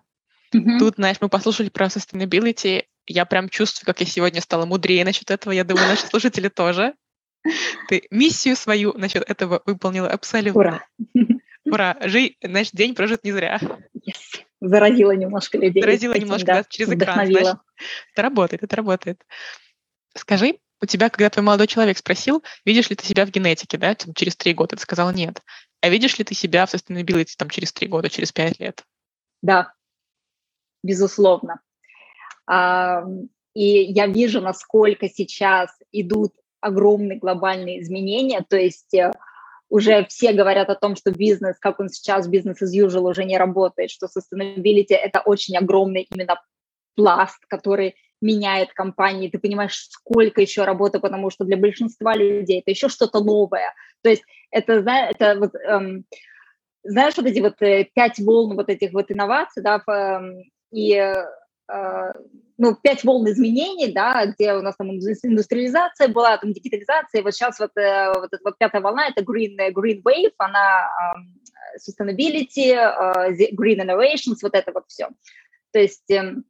Mm-hmm. 0.55 0.79
Тут, 0.79 0.95
знаешь, 0.95 1.17
мы 1.19 1.27
послушали 1.27 1.67
про 1.67 1.87
sustainability, 1.87 2.85
я 3.05 3.25
прям 3.25 3.49
чувствую, 3.49 3.85
как 3.85 3.99
я 3.99 4.05
сегодня 4.05 4.39
стала 4.39 4.65
мудрее 4.65 5.03
насчет 5.03 5.29
этого, 5.29 5.51
я 5.51 5.65
думаю, 5.65 5.89
наши 5.89 6.07
слушатели 6.07 6.47
тоже. 6.47 6.93
Ты 7.87 8.07
миссию 8.11 8.55
свою 8.55 8.93
насчет 8.93 9.29
этого 9.29 9.61
выполнила 9.65 10.09
абсолютно. 10.09 10.59
Ура! 10.59 10.83
Ура! 11.65 11.97
Жи, 12.01 12.35
знаешь, 12.41 12.71
день 12.71 12.95
прожит 12.95 13.23
не 13.23 13.31
зря. 13.31 13.59
Yes 13.95 14.43
заразила 14.63 15.11
немножко 15.11 15.57
людей. 15.57 15.81
Заразила 15.81 16.13
этим, 16.13 16.23
немножко, 16.23 16.45
да, 16.47 16.63
через 16.67 16.89
экран. 16.89 17.27
Значит, 17.27 17.57
это 18.13 18.21
работает, 18.21 18.63
это 18.63 18.75
работает. 18.75 19.25
Скажи, 20.15 20.59
у 20.81 20.85
тебя, 20.85 21.09
когда 21.09 21.29
твой 21.29 21.43
молодой 21.43 21.67
человек 21.67 21.97
спросил, 21.97 22.43
видишь 22.65 22.89
ли 22.89 22.95
ты 22.95 23.05
себя 23.05 23.25
в 23.25 23.29
генетике, 23.29 23.77
да, 23.77 23.93
там, 23.95 24.13
через 24.13 24.35
три 24.35 24.53
года, 24.53 24.75
ты 24.75 24.81
сказала 24.81 25.11
нет. 25.11 25.41
А 25.81 25.89
видишь 25.89 26.17
ли 26.17 26.23
ты 26.23 26.33
себя 26.33 26.65
в 26.65 26.73
sustainability 26.73 27.31
там, 27.37 27.49
через 27.49 27.73
три 27.73 27.87
года, 27.87 28.09
через 28.09 28.31
пять 28.31 28.59
лет? 28.59 28.85
Да, 29.41 29.73
безусловно. 30.81 31.59
И 32.49 33.63
я 33.93 34.07
вижу, 34.07 34.41
насколько 34.41 35.09
сейчас 35.09 35.69
идут 35.91 36.33
огромные 36.63 37.19
глобальные 37.19 37.81
изменения, 37.81 38.43
то 38.47 38.57
есть 38.57 38.93
э, 38.93 39.11
уже 39.69 40.05
все 40.05 40.33
говорят 40.33 40.69
о 40.69 40.75
том, 40.75 40.95
что 40.95 41.11
бизнес, 41.11 41.57
как 41.59 41.79
он 41.79 41.89
сейчас, 41.89 42.27
бизнес 42.27 42.61
as 42.61 42.73
usual 42.75 43.09
уже 43.09 43.25
не 43.25 43.37
работает, 43.37 43.91
что 43.91 44.07
sustainability– 44.07 44.85
это 44.93 45.21
очень 45.21 45.57
огромный 45.57 46.07
именно 46.09 46.39
пласт, 46.95 47.39
который 47.47 47.95
меняет 48.21 48.71
компании, 48.73 49.29
ты 49.29 49.37
понимаешь, 49.37 49.87
сколько 49.89 50.41
еще 50.41 50.63
работы, 50.63 50.99
потому 50.99 51.29
что 51.29 51.43
для 51.43 51.57
большинства 51.57 52.15
людей 52.15 52.61
это 52.61 52.71
еще 52.71 52.87
что-то 52.87 53.21
новое. 53.21 53.73
То 54.01 54.09
есть 54.09 54.23
это, 54.49 54.81
знаешь, 54.81 55.15
это 55.15 55.39
вот, 55.39 55.55
эм, 55.55 56.05
знаешь, 56.83 57.17
вот 57.17 57.25
эти 57.25 57.39
вот 57.39 57.61
э, 57.61 57.85
пять 57.93 58.19
волн 58.19 58.55
вот 58.55 58.69
этих 58.69 58.93
вот 58.93 59.11
инноваций, 59.11 59.61
да, 59.61 59.83
и 60.71 61.13
ну, 62.57 62.75
пять 62.81 63.03
волн 63.03 63.29
изменений, 63.29 63.91
да, 63.91 64.25
где 64.25 64.53
у 64.53 64.61
нас 64.61 64.75
там 64.75 64.91
индустриализация 64.91 66.07
была, 66.09 66.37
там 66.37 66.53
дигитализация, 66.53 67.23
вот 67.23 67.33
сейчас 67.33 67.59
вот, 67.59 67.71
вот 67.75 68.33
эта 68.33 68.39
вот 68.43 68.57
пятая 68.57 68.81
волна, 68.81 69.07
это 69.07 69.23
green, 69.23 69.57
green 69.73 70.01
wave, 70.03 70.33
она 70.37 70.89
sustainability, 71.77 72.75
green 73.55 73.79
innovations, 73.79 74.37
вот 74.41 74.53
это 74.53 74.71
вот 74.73 74.83
все. 74.87 75.07
То 75.71 75.79
есть 75.79 76.09
эм, 76.11 76.45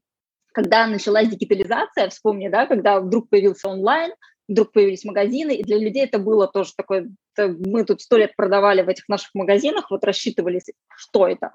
когда 0.53 0.87
началась 0.87 1.27
дигитализация, 1.27 2.09
вспомни, 2.09 2.47
да, 2.47 2.65
когда 2.65 2.99
вдруг 2.99 3.29
появился 3.29 3.67
онлайн, 3.67 4.13
вдруг 4.47 4.71
появились 4.71 5.03
магазины, 5.03 5.55
и 5.55 5.63
для 5.63 5.77
людей 5.77 6.05
это 6.05 6.19
было 6.19 6.47
тоже 6.47 6.71
такое, 6.75 7.09
мы 7.37 7.85
тут 7.85 8.01
сто 8.01 8.17
лет 8.17 8.35
продавали 8.35 8.81
в 8.81 8.89
этих 8.89 9.07
наших 9.09 9.33
магазинах, 9.33 9.89
вот 9.89 10.03
рассчитывались, 10.03 10.65
что 10.95 11.27
это. 11.27 11.53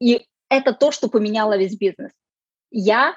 И 0.00 0.26
это 0.48 0.72
то, 0.72 0.90
что 0.90 1.08
поменяло 1.08 1.56
весь 1.58 1.76
бизнес. 1.76 2.12
Я, 2.70 3.14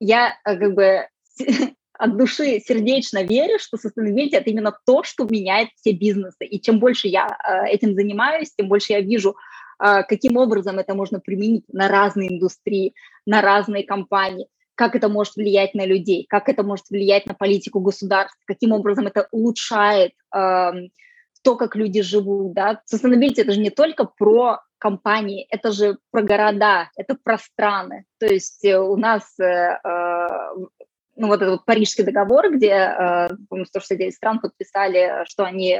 я 0.00 0.36
э, 0.44 0.56
как 0.56 0.74
бы 0.74 1.06
от 1.98 2.16
души 2.16 2.60
сердечно 2.60 3.22
верю, 3.22 3.58
что 3.58 3.76
sustainability– 3.76 4.30
это 4.32 4.50
именно 4.50 4.76
то, 4.86 5.02
что 5.02 5.24
меняет 5.24 5.70
все 5.76 5.92
бизнесы. 5.92 6.44
И 6.44 6.60
чем 6.60 6.78
больше 6.78 7.08
я 7.08 7.26
э, 7.26 7.68
этим 7.70 7.94
занимаюсь, 7.94 8.52
тем 8.56 8.68
больше 8.68 8.92
я 8.92 9.00
вижу 9.00 9.36
а, 9.78 10.02
каким 10.02 10.36
образом 10.36 10.78
это 10.78 10.94
можно 10.94 11.20
применить 11.20 11.64
на 11.72 11.88
разные 11.88 12.34
индустрии, 12.34 12.94
на 13.26 13.40
разные 13.40 13.84
компании, 13.84 14.48
как 14.74 14.96
это 14.96 15.08
может 15.08 15.36
влиять 15.36 15.74
на 15.74 15.86
людей, 15.86 16.26
как 16.28 16.48
это 16.48 16.62
может 16.62 16.88
влиять 16.90 17.26
на 17.26 17.34
политику 17.34 17.80
государств, 17.80 18.38
каким 18.44 18.72
образом 18.72 19.06
это 19.06 19.28
улучшает 19.30 20.12
э, 20.34 20.72
то, 21.42 21.56
как 21.56 21.76
люди 21.76 22.02
живут. 22.02 22.54
Да? 22.54 22.82
Sustainability– 22.92 23.34
это 23.36 23.52
же 23.52 23.60
не 23.60 23.70
только 23.70 24.04
про 24.04 24.60
компании, 24.78 25.46
это 25.50 25.72
же 25.72 25.98
про 26.10 26.22
города, 26.22 26.90
это 26.96 27.14
про 27.14 27.38
страны. 27.38 28.04
То 28.18 28.26
есть 28.26 28.64
э, 28.64 28.78
у 28.78 28.96
нас 28.96 29.38
э, 29.40 29.44
э, 29.44 30.28
ну, 31.16 31.26
вот 31.26 31.42
этот 31.42 31.64
Парижский 31.64 32.04
договор, 32.04 32.50
где, 32.52 32.70
э, 32.70 33.28
169 33.66 34.14
стран 34.14 34.40
подписали, 34.40 35.24
что 35.26 35.44
они 35.44 35.78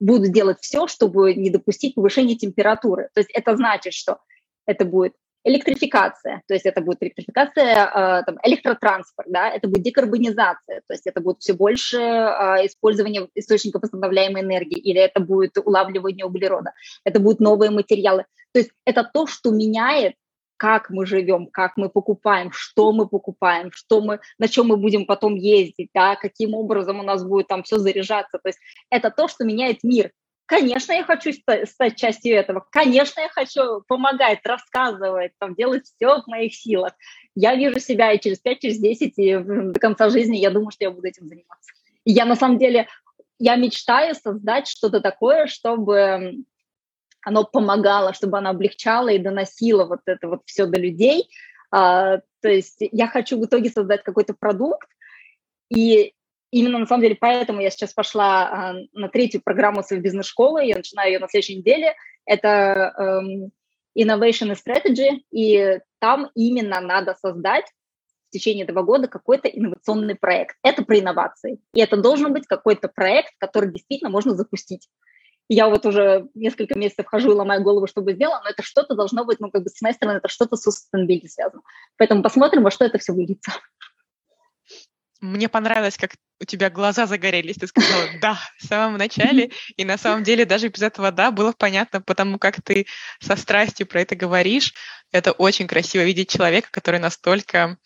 будут 0.00 0.32
делать 0.32 0.58
все, 0.60 0.86
чтобы 0.86 1.34
не 1.34 1.50
допустить 1.50 1.94
повышения 1.94 2.36
температуры. 2.36 3.08
То 3.14 3.20
есть 3.20 3.30
это 3.32 3.56
значит, 3.56 3.92
что 3.92 4.18
это 4.66 4.84
будет 4.84 5.14
электрификация, 5.44 6.42
то 6.48 6.54
есть 6.54 6.66
это 6.66 6.80
будет 6.80 7.02
электрификация, 7.02 7.86
э, 7.86 8.22
там, 8.24 8.38
электротранспорт, 8.42 9.28
да, 9.30 9.50
это 9.50 9.68
будет 9.68 9.82
декарбонизация, 9.82 10.82
то 10.86 10.94
есть 10.94 11.06
это 11.06 11.20
будет 11.20 11.40
все 11.40 11.52
больше 11.52 11.98
э, 11.98 12.66
использование 12.66 13.28
источников 13.34 13.82
восстановляемой 13.82 14.42
энергии, 14.42 14.78
или 14.78 15.00
это 15.00 15.20
будет 15.20 15.56
улавливание 15.58 16.24
углерода, 16.24 16.72
это 17.04 17.20
будут 17.20 17.40
новые 17.40 17.70
материалы. 17.70 18.24
То 18.52 18.60
есть 18.60 18.70
это 18.84 19.08
то, 19.12 19.26
что 19.26 19.50
меняет 19.50 20.14
как 20.56 20.88
мы 20.88 21.04
живем, 21.04 21.48
как 21.48 21.76
мы 21.76 21.88
покупаем, 21.88 22.50
что 22.52 22.92
мы 22.92 23.08
покупаем, 23.08 23.70
что 23.72 24.00
мы, 24.00 24.20
на 24.38 24.48
чем 24.48 24.68
мы 24.68 24.76
будем 24.76 25.04
потом 25.04 25.34
ездить, 25.34 25.90
да, 25.92 26.16
каким 26.16 26.54
образом 26.54 27.00
у 27.00 27.02
нас 27.02 27.24
будет 27.24 27.48
там 27.48 27.64
все 27.64 27.78
заряжаться. 27.78 28.38
То 28.38 28.48
есть 28.48 28.60
это 28.88 29.10
то, 29.10 29.28
что 29.28 29.44
меняет 29.44 29.82
мир. 29.82 30.12
Конечно, 30.46 30.92
я 30.92 31.04
хочу 31.04 31.32
стать 31.32 31.96
частью 31.96 32.36
этого. 32.36 32.66
Конечно, 32.70 33.20
я 33.20 33.28
хочу 33.30 33.82
помогать, 33.88 34.40
рассказывать, 34.44 35.32
там, 35.38 35.54
делать 35.54 35.86
все 35.86 36.20
в 36.20 36.26
моих 36.26 36.54
силах. 36.54 36.92
Я 37.34 37.54
вижу 37.54 37.80
себя 37.80 38.12
и 38.12 38.20
через 38.20 38.40
5, 38.40 38.60
через 38.60 38.78
10, 38.78 39.14
и 39.16 39.38
до 39.38 39.80
конца 39.80 40.10
жизни 40.10 40.36
я 40.36 40.50
думаю, 40.50 40.70
что 40.70 40.84
я 40.84 40.90
буду 40.90 41.06
этим 41.06 41.28
заниматься. 41.28 41.72
И 42.04 42.12
я 42.12 42.26
на 42.26 42.36
самом 42.36 42.58
деле, 42.58 42.88
я 43.38 43.56
мечтаю 43.56 44.14
создать 44.14 44.68
что-то 44.68 45.00
такое, 45.00 45.46
чтобы 45.46 46.44
оно 47.22 47.44
помогало, 47.44 48.12
чтобы 48.12 48.36
оно 48.36 48.50
облегчало 48.50 49.08
и 49.08 49.18
доносило 49.18 49.86
вот 49.86 50.00
это 50.04 50.28
вот 50.28 50.42
все 50.44 50.66
до 50.66 50.78
людей. 50.78 51.30
А, 51.70 52.18
то 52.42 52.48
есть 52.48 52.76
я 52.78 53.08
хочу 53.08 53.40
в 53.40 53.46
итоге 53.46 53.70
создать 53.70 54.02
какой-то 54.02 54.34
продукт, 54.34 54.88
и 55.70 56.13
именно 56.54 56.78
на 56.78 56.86
самом 56.86 57.02
деле 57.02 57.16
поэтому 57.20 57.60
я 57.60 57.70
сейчас 57.70 57.92
пошла 57.92 58.48
а, 58.48 58.74
на 58.92 59.08
третью 59.08 59.42
программу 59.42 59.82
своей 59.82 60.02
бизнес-школы, 60.02 60.64
я 60.64 60.76
начинаю 60.76 61.12
ее 61.12 61.18
на 61.18 61.28
следующей 61.28 61.56
неделе. 61.56 61.94
Это 62.26 62.94
um, 62.98 63.50
Innovation 63.98 64.52
and 64.52 64.56
Strategy, 64.56 65.20
и 65.30 65.80
там 65.98 66.30
именно 66.34 66.80
надо 66.80 67.16
создать 67.20 67.66
в 68.28 68.32
течение 68.32 68.64
этого 68.64 68.82
года 68.82 69.08
какой-то 69.08 69.48
инновационный 69.48 70.14
проект. 70.14 70.56
Это 70.62 70.84
про 70.84 70.98
инновации. 70.98 71.58
И 71.74 71.80
это 71.80 71.96
должен 71.96 72.32
быть 72.32 72.46
какой-то 72.46 72.88
проект, 72.88 73.32
который 73.38 73.72
действительно 73.72 74.10
можно 74.10 74.34
запустить 74.34 74.88
я 75.48 75.68
вот 75.68 75.84
уже 75.84 76.28
несколько 76.34 76.78
месяцев 76.78 77.06
хожу 77.06 77.32
и 77.32 77.34
ломаю 77.34 77.62
голову, 77.62 77.86
чтобы 77.86 78.14
сделать, 78.14 78.40
но 78.44 78.50
это 78.50 78.62
что-то 78.62 78.94
должно 78.94 79.24
быть, 79.24 79.40
ну, 79.40 79.50
как 79.50 79.62
бы 79.62 79.68
с 79.68 79.80
моей 79.82 79.94
стороны, 79.94 80.16
это 80.16 80.28
что-то 80.28 80.56
с 80.56 80.66
sustainability 80.66 81.28
связано. 81.28 81.62
Поэтому 81.98 82.22
посмотрим, 82.22 82.62
во 82.62 82.70
что 82.70 82.84
это 82.84 82.98
все 82.98 83.12
выльется. 83.12 83.52
Мне 85.24 85.48
понравилось, 85.48 85.96
как 85.96 86.16
у 86.38 86.44
тебя 86.44 86.68
глаза 86.68 87.06
загорелись. 87.06 87.56
Ты 87.56 87.66
сказала 87.66 88.10
«да» 88.20 88.38
в 88.58 88.66
самом 88.66 88.98
начале. 88.98 89.50
И 89.76 89.84
на 89.84 89.96
самом 89.96 90.22
деле 90.22 90.44
даже 90.44 90.68
без 90.68 90.82
этого 90.82 91.10
«да» 91.10 91.30
было 91.30 91.52
понятно, 91.52 92.02
потому 92.02 92.38
как 92.38 92.60
ты 92.60 92.86
со 93.20 93.34
страстью 93.34 93.86
про 93.86 94.02
это 94.02 94.16
говоришь. 94.16 94.74
Это 95.12 95.32
очень 95.32 95.66
красиво 95.66 96.02
видеть 96.02 96.28
человека, 96.28 96.68
который 96.70 97.00
настолько 97.00 97.78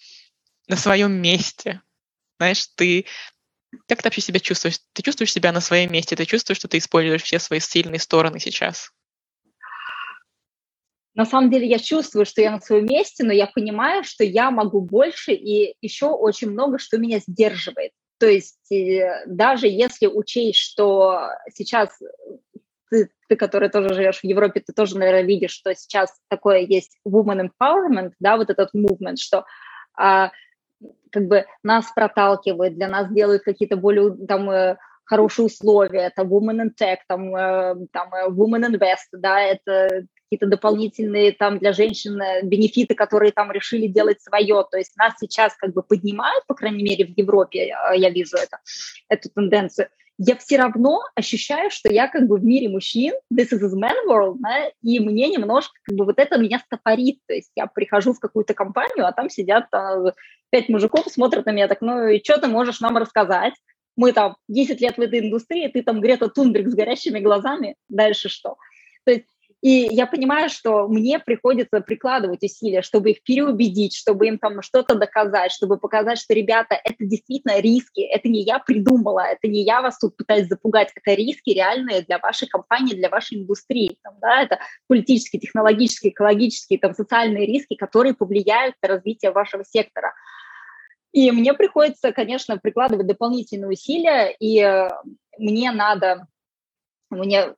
на 0.66 0.74
своем 0.74 1.12
месте. 1.12 1.80
Знаешь, 2.38 2.66
ты 2.74 3.06
как 3.86 4.02
ты 4.02 4.06
вообще 4.08 4.20
себя 4.20 4.40
чувствуешь? 4.40 4.80
Ты 4.92 5.02
чувствуешь 5.02 5.32
себя 5.32 5.52
на 5.52 5.60
своем 5.60 5.92
месте? 5.92 6.16
Ты 6.16 6.24
чувствуешь, 6.24 6.58
что 6.58 6.66
ты 6.66 6.78
используешь 6.78 7.22
все 7.22 7.38
свои 7.38 7.60
сильные 7.60 8.00
стороны 8.00 8.40
сейчас? 8.40 8.90
На 11.18 11.26
самом 11.26 11.50
деле 11.50 11.66
я 11.66 11.80
чувствую, 11.80 12.24
что 12.24 12.40
я 12.40 12.52
на 12.52 12.60
своем 12.60 12.86
месте, 12.86 13.24
но 13.24 13.32
я 13.32 13.48
понимаю, 13.48 14.04
что 14.04 14.22
я 14.22 14.52
могу 14.52 14.80
больше, 14.80 15.32
и 15.32 15.74
еще 15.82 16.06
очень 16.06 16.48
много, 16.48 16.78
что 16.78 16.96
меня 16.96 17.18
сдерживает. 17.18 17.90
То 18.20 18.28
есть 18.28 18.70
э, 18.70 19.24
даже 19.26 19.66
если 19.66 20.06
учесть, 20.06 20.60
что 20.60 21.30
сейчас 21.52 21.90
ты, 22.88 23.10
ты, 23.28 23.34
который 23.34 23.68
тоже 23.68 23.94
живешь 23.94 24.20
в 24.20 24.24
Европе, 24.24 24.62
ты 24.64 24.72
тоже, 24.72 24.96
наверное, 24.96 25.24
видишь, 25.24 25.50
что 25.50 25.74
сейчас 25.74 26.16
такое 26.28 26.60
есть 26.60 26.96
woman 27.04 27.48
empowerment, 27.48 28.12
да, 28.20 28.36
вот 28.36 28.50
этот 28.50 28.72
movement, 28.72 29.16
что 29.16 29.44
а, 29.96 30.30
как 31.10 31.26
бы 31.26 31.46
нас 31.64 31.90
проталкивают, 31.96 32.76
для 32.76 32.86
нас 32.86 33.12
делают 33.12 33.42
какие-то 33.42 33.76
более 33.76 34.14
там 34.28 34.48
э, 34.50 34.76
хорошие 35.08 35.46
условия, 35.46 36.06
это 36.06 36.22
Women 36.22 36.66
in 36.66 36.70
Tech, 36.78 36.98
там, 37.08 37.34
э, 37.34 37.86
там 37.92 38.12
э, 38.14 38.28
Women 38.28 38.72
Invest, 38.72 39.08
да, 39.12 39.40
это 39.40 40.06
какие-то 40.24 40.46
дополнительные 40.46 41.32
там 41.32 41.58
для 41.58 41.72
женщин 41.72 42.20
бенефиты, 42.46 42.94
которые 42.94 43.32
там 43.32 43.50
решили 43.50 43.86
делать 43.86 44.20
свое. 44.20 44.62
То 44.70 44.76
есть 44.76 44.94
нас 44.98 45.14
сейчас 45.18 45.54
как 45.56 45.72
бы 45.72 45.82
поднимают, 45.82 46.46
по 46.46 46.54
крайней 46.54 46.82
мере, 46.82 47.06
в 47.06 47.16
Европе, 47.16 47.74
я 47.94 48.10
вижу 48.10 48.36
это, 48.36 48.58
эту 49.08 49.30
тенденцию 49.30 49.88
я 50.18 50.36
все 50.36 50.58
равно 50.58 51.00
ощущаю, 51.14 51.70
что 51.70 51.92
я 51.92 52.08
как 52.08 52.26
бы 52.26 52.38
в 52.38 52.44
мире 52.44 52.68
мужчин, 52.68 53.14
this 53.32 53.52
is 53.52 53.62
a 53.62 53.76
man 53.76 53.94
world, 54.08 54.36
да, 54.40 54.68
и 54.82 54.98
мне 54.98 55.28
немножко 55.28 55.72
как 55.84 55.96
бы 55.96 56.04
вот 56.04 56.18
это 56.18 56.38
меня 56.38 56.58
стопорит, 56.58 57.20
то 57.26 57.34
есть 57.34 57.52
я 57.54 57.66
прихожу 57.66 58.12
в 58.12 58.18
какую-то 58.18 58.52
компанию, 58.52 59.06
а 59.06 59.12
там 59.12 59.30
сидят 59.30 59.66
а, 59.72 60.12
пять 60.50 60.68
мужиков, 60.68 61.06
смотрят 61.06 61.46
на 61.46 61.52
меня 61.52 61.68
так, 61.68 61.80
ну 61.80 62.08
и 62.08 62.22
что 62.22 62.40
ты 62.40 62.48
можешь 62.48 62.80
нам 62.80 62.96
рассказать? 62.96 63.54
Мы 63.98 64.12
там 64.12 64.36
10 64.46 64.80
лет 64.80 64.96
в 64.96 65.00
этой 65.00 65.18
индустрии, 65.18 65.66
ты 65.66 65.82
там 65.82 66.00
Грета 66.00 66.28
Тунберг 66.28 66.68
с 66.68 66.74
горящими 66.74 67.18
глазами, 67.18 67.74
дальше 67.88 68.28
что? 68.28 68.56
То 69.04 69.10
есть 69.10 69.26
и 69.60 69.88
я 69.90 70.06
понимаю, 70.06 70.50
что 70.50 70.86
мне 70.86 71.18
приходится 71.18 71.80
прикладывать 71.80 72.44
усилия, 72.44 72.80
чтобы 72.80 73.10
их 73.10 73.24
переубедить, 73.24 73.92
чтобы 73.96 74.28
им 74.28 74.38
там 74.38 74.62
что-то 74.62 74.94
доказать, 74.94 75.50
чтобы 75.50 75.78
показать, 75.78 76.18
что, 76.18 76.32
ребята, 76.32 76.78
это 76.84 77.04
действительно 77.04 77.58
риски, 77.58 78.00
это 78.00 78.28
не 78.28 78.42
я 78.42 78.60
придумала, 78.60 79.26
это 79.26 79.48
не 79.48 79.64
я 79.64 79.82
вас 79.82 79.98
тут 79.98 80.16
пытаюсь 80.16 80.46
запугать, 80.46 80.92
это 80.94 81.12
риски 81.14 81.50
реальные 81.50 82.02
для 82.02 82.18
вашей 82.18 82.46
компании, 82.46 82.94
для 82.94 83.08
вашей 83.08 83.38
индустрии. 83.38 83.98
Там, 84.04 84.14
да, 84.20 84.42
это 84.42 84.60
политические, 84.86 85.40
технологические, 85.40 86.12
экологические, 86.12 86.78
там, 86.78 86.94
социальные 86.94 87.46
риски, 87.46 87.74
которые 87.74 88.14
повлияют 88.14 88.76
на 88.80 88.88
развитие 88.88 89.32
вашего 89.32 89.64
сектора. 89.64 90.14
И 91.12 91.30
мне 91.30 91.54
приходится, 91.54 92.12
конечно, 92.12 92.58
прикладывать 92.58 93.06
дополнительные 93.06 93.70
усилия, 93.70 94.30
и 94.38 94.60
э, 94.60 94.90
мне 95.38 95.72
надо, 95.72 96.26
мне 97.10 97.54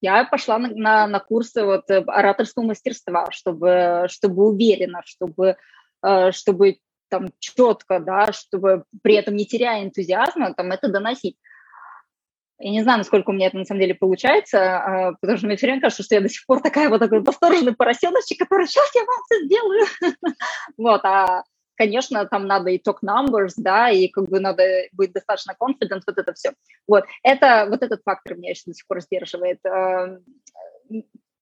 я 0.00 0.24
пошла 0.24 0.58
на, 0.58 0.68
на, 0.68 1.06
на 1.06 1.20
курсы 1.20 1.64
вот 1.64 1.90
э, 1.90 2.04
ораторского 2.06 2.64
мастерства, 2.64 3.30
чтобы, 3.30 4.06
чтобы 4.08 4.46
уверенно, 4.46 5.02
чтобы, 5.04 5.56
э, 6.04 6.30
чтобы 6.32 6.78
там 7.08 7.28
четко, 7.38 8.00
да, 8.00 8.32
чтобы 8.32 8.84
при 9.02 9.14
этом 9.14 9.34
не 9.34 9.46
теряя 9.46 9.82
энтузиазма, 9.82 10.54
там 10.54 10.72
это 10.72 10.88
доносить. 10.88 11.36
Я 12.58 12.70
не 12.70 12.82
знаю, 12.82 12.98
насколько 12.98 13.30
у 13.30 13.32
меня 13.32 13.48
это 13.48 13.58
на 13.58 13.64
самом 13.64 13.80
деле 13.80 13.94
получается, 13.94 14.78
а, 14.78 15.12
потому 15.20 15.36
что 15.36 15.46
мне 15.46 15.56
все 15.56 15.66
время 15.66 15.82
кажется, 15.82 16.02
что 16.02 16.14
я 16.14 16.22
до 16.22 16.28
сих 16.28 16.46
пор 16.46 16.62
такая 16.62 16.88
вот 16.88 17.00
такой 17.00 17.20
восторженный 17.20 17.76
поросеночек, 17.76 18.38
который 18.38 18.66
сейчас 18.66 18.94
я 18.94 19.02
вам 19.02 19.22
все 19.24 19.44
сделаю. 19.44 19.86
Вот, 20.78 21.04
а 21.04 21.44
конечно, 21.76 22.24
там 22.26 22.46
надо 22.46 22.70
и 22.70 22.78
talk 22.78 22.98
numbers, 23.04 23.54
да, 23.56 23.90
и 23.90 24.08
как 24.08 24.28
бы 24.28 24.40
надо 24.40 24.64
быть 24.92 25.12
достаточно 25.12 25.54
confident, 25.58 26.02
вот 26.06 26.18
это 26.18 26.32
все. 26.32 26.52
Вот, 26.86 27.04
это, 27.22 27.66
вот 27.68 27.82
этот 27.82 28.02
фактор 28.04 28.36
меня 28.36 28.50
еще 28.50 28.62
до 28.66 28.74
сих 28.74 28.86
пор 28.86 29.00
сдерживает. 29.00 29.60
Эм, 29.64 30.24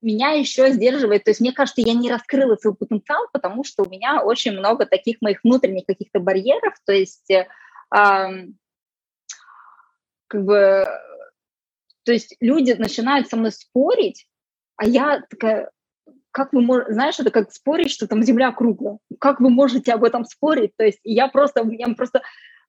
меня 0.02 0.32
еще 0.32 0.70
сдерживает, 0.70 1.24
то 1.24 1.30
есть 1.30 1.40
мне 1.40 1.52
кажется, 1.52 1.80
я 1.80 1.94
не 1.94 2.10
раскрыла 2.10 2.56
свой 2.56 2.74
потенциал, 2.74 3.26
потому 3.32 3.64
что 3.64 3.84
у 3.84 3.88
меня 3.88 4.22
очень 4.22 4.52
много 4.52 4.84
таких 4.84 5.22
моих 5.22 5.40
внутренних 5.42 5.86
каких-то 5.86 6.20
барьеров, 6.20 6.74
то 6.84 6.92
есть 6.92 7.30
э, 7.30 7.48
э, 7.96 8.26
как 10.26 10.44
бы, 10.44 10.86
то 12.04 12.12
есть 12.12 12.36
люди 12.40 12.72
начинают 12.72 13.28
со 13.28 13.36
мной 13.36 13.52
спорить, 13.52 14.28
а 14.76 14.86
я 14.86 15.22
такая, 15.30 15.70
как 16.34 16.52
вы 16.52 16.62
можете, 16.62 16.92
знаешь, 16.92 17.20
это 17.20 17.30
как 17.30 17.52
спорить, 17.52 17.92
что 17.92 18.08
там 18.08 18.20
земля 18.24 18.50
круглая, 18.50 18.98
как 19.20 19.38
вы 19.38 19.50
можете 19.50 19.92
об 19.92 20.02
этом 20.02 20.24
спорить, 20.24 20.72
то 20.76 20.84
есть 20.84 20.98
я 21.04 21.28
просто, 21.28 21.64
я 21.70 21.86
просто, 21.94 22.22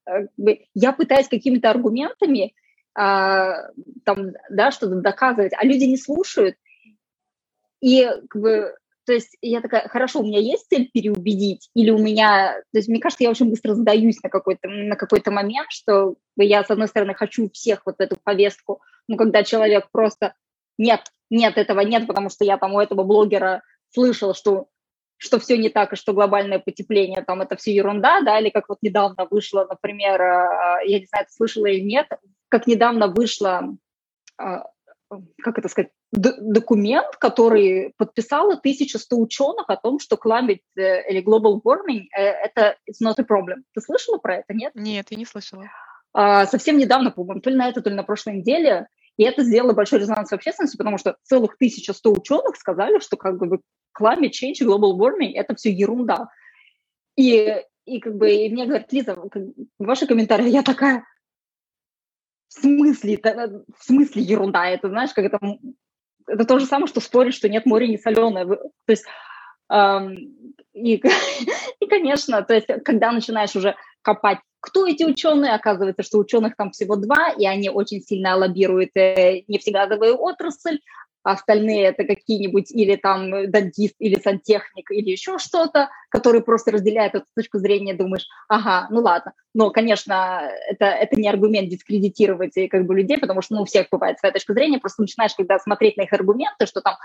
э, 0.07 0.27
я 0.75 0.93
пытаюсь 0.93 1.27
какими-то 1.27 1.71
аргументами 1.71 2.53
а, 2.93 3.71
там, 4.05 4.33
да, 4.51 4.69
что-то 4.69 5.01
доказывать, 5.01 5.53
а 5.57 5.65
люди 5.65 5.85
не 5.85 5.97
слушают, 5.97 6.55
и 7.81 8.07
как 8.29 8.39
бы, 8.39 8.75
то 9.07 9.13
есть 9.13 9.35
я 9.41 9.61
такая, 9.61 9.87
хорошо, 9.87 10.19
у 10.19 10.27
меня 10.27 10.39
есть 10.39 10.67
цель 10.69 10.91
переубедить, 10.93 11.71
или 11.73 11.89
у 11.89 11.97
меня, 11.97 12.61
то 12.71 12.77
есть 12.77 12.87
мне 12.87 12.99
кажется, 12.99 13.23
я 13.23 13.31
очень 13.31 13.49
быстро 13.49 13.73
сдаюсь 13.73 14.21
на 14.21 14.29
какой-то 14.29 14.69
на 14.69 14.95
какой-то 14.95 15.31
момент, 15.31 15.71
что 15.71 16.17
я, 16.37 16.63
с 16.63 16.69
одной 16.69 16.87
стороны, 16.87 17.15
хочу 17.15 17.49
всех 17.49 17.81
вот 17.87 17.95
эту 17.97 18.15
повестку, 18.23 18.83
но 19.07 19.17
когда 19.17 19.43
человек 19.43 19.89
просто, 19.91 20.35
нет, 20.77 21.01
нет, 21.29 21.57
этого 21.57 21.81
нет, 21.81 22.07
потому 22.07 22.29
что 22.29 22.45
я 22.45 22.57
там 22.57 22.73
у 22.73 22.79
этого 22.79 23.03
блогера 23.03 23.61
слышал, 23.93 24.33
что 24.33 24.67
что 25.17 25.39
все 25.39 25.57
не 25.57 25.69
так, 25.69 25.93
и 25.93 25.95
что 25.95 26.11
глобальное 26.11 26.59
потепление, 26.59 27.23
там, 27.23 27.41
это 27.41 27.55
все 27.55 27.73
ерунда, 27.73 28.19
да, 28.21 28.37
или 28.37 28.49
как 28.49 28.67
вот 28.67 28.79
недавно 28.81 29.25
вышло, 29.31 29.65
например, 29.67 30.21
э, 30.21 30.79
я 30.87 30.99
не 30.99 31.05
знаю, 31.05 31.25
ты 31.25 31.31
слышала 31.31 31.67
или 31.67 31.79
нет, 31.79 32.07
как 32.49 32.67
недавно 32.67 33.07
вышло 33.07 33.77
э, 34.41 34.57
как 35.41 35.59
это 35.59 35.69
сказать, 35.69 35.91
документ, 36.11 37.15
который 37.17 37.93
подписало 37.97 38.53
1100 38.53 39.17
ученых 39.17 39.65
о 39.69 39.75
том, 39.75 39.99
что 39.99 40.15
climate 40.15 40.61
э, 40.77 41.09
или 41.09 41.23
global 41.23 41.61
warming 41.63 42.05
э,– 42.15 42.21
это 42.45 42.77
it's 42.89 43.05
not 43.05 43.15
a 43.17 43.23
problem. 43.23 43.63
Ты 43.73 43.81
слышала 43.81 44.17
про 44.17 44.37
это, 44.37 44.53
нет? 44.53 44.73
Нет, 44.75 45.07
я 45.09 45.17
не 45.17 45.25
слышала. 45.25 45.65
А, 46.13 46.45
совсем 46.45 46.77
недавно, 46.77 47.11
по-моему, 47.11 47.41
то 47.41 47.49
ли 47.49 47.55
на 47.55 47.67
это, 47.67 47.81
то 47.81 47.89
ли 47.89 47.95
на 47.95 48.03
прошлой 48.03 48.37
неделе, 48.37 48.87
и 49.17 49.23
это 49.23 49.43
сделало 49.43 49.73
большой 49.73 49.99
резонанс 49.99 50.29
в 50.29 50.33
общественности, 50.33 50.77
потому 50.77 50.97
что 50.97 51.17
целых 51.23 51.55
1100 51.55 52.11
ученых 52.11 52.55
сказали, 52.57 52.99
что 52.99 53.15
как 53.15 53.37
бы 53.37 53.61
climate 53.97 54.31
change, 54.31 54.61
global 54.61 54.97
warming– 54.97 55.31
это 55.35 55.55
все 55.55 55.71
ерунда. 55.71 56.29
И, 57.15 57.63
и 57.85 57.99
как 57.99 58.15
бы 58.15 58.29
и 58.29 58.49
мне 58.49 58.65
говорят, 58.65 58.91
Лиза, 58.91 59.17
ваши 59.79 60.05
комментарии, 60.05 60.49
я 60.49 60.63
такая, 60.63 61.05
в 62.49 62.61
смысле, 62.61 63.19
в 63.77 63.83
смысле 63.83 64.21
ерунда, 64.21 64.67
это 64.67 64.89
знаешь, 64.89 65.13
как 65.13 65.25
это, 65.25 65.39
это 66.27 66.45
то 66.45 66.59
же 66.59 66.65
самое, 66.65 66.87
что 66.87 66.99
спорить, 66.99 67.35
что 67.35 67.47
нет 67.47 67.65
моря 67.65 67.87
не 67.87 67.97
соленое. 67.97 68.45
То 68.45 68.69
есть, 68.89 69.05
эм, 69.69 70.13
и, 70.73 71.01
и, 71.79 71.87
конечно, 71.87 72.43
то 72.43 72.53
есть, 72.53 72.67
когда 72.83 73.13
начинаешь 73.13 73.55
уже 73.55 73.75
копать, 74.01 74.39
кто 74.65 74.87
эти 74.87 75.03
ученые, 75.03 75.53
оказывается, 75.53 76.01
что 76.01 76.17
ученых 76.17 76.55
там 76.55 76.71
всего 76.71 76.95
два, 76.95 77.29
и 77.37 77.45
они 77.45 77.69
очень 77.69 78.01
сильно 78.01 78.35
лоббируют 78.35 78.89
э, 78.95 79.43
нефтегазовую 79.47 80.19
отрасль, 80.19 80.79
а 81.23 81.33
остальные 81.33 81.85
это 81.85 82.03
какие-нибудь 82.03 82.71
или 82.71 82.95
там 82.95 83.49
дантист, 83.49 83.95
или 83.99 84.19
сантехник, 84.19 84.91
или 84.91 85.11
еще 85.11 85.37
что-то, 85.39 85.89
который 86.09 86.41
просто 86.41 86.71
разделяет 86.71 87.15
эту 87.15 87.25
точку 87.35 87.59
зрения, 87.59 87.93
думаешь, 87.93 88.27
ага, 88.47 88.87
ну 88.89 89.01
ладно. 89.01 89.33
Но, 89.53 89.69
конечно, 89.69 90.49
это, 90.67 90.85
это 90.85 91.19
не 91.19 91.29
аргумент 91.29 91.69
дискредитировать 91.69 92.57
э, 92.57 92.67
как 92.67 92.85
бы 92.85 92.95
людей, 92.95 93.19
потому 93.19 93.41
что 93.41 93.55
ну, 93.55 93.61
у 93.61 93.65
всех 93.65 93.87
бывает 93.91 94.19
своя 94.19 94.33
точка 94.33 94.53
зрения, 94.53 94.79
просто 94.79 95.03
начинаешь, 95.03 95.35
когда 95.35 95.59
смотреть 95.59 95.97
на 95.97 96.03
их 96.03 96.13
аргументы, 96.13 96.65
что 96.65 96.81
там 96.81 96.95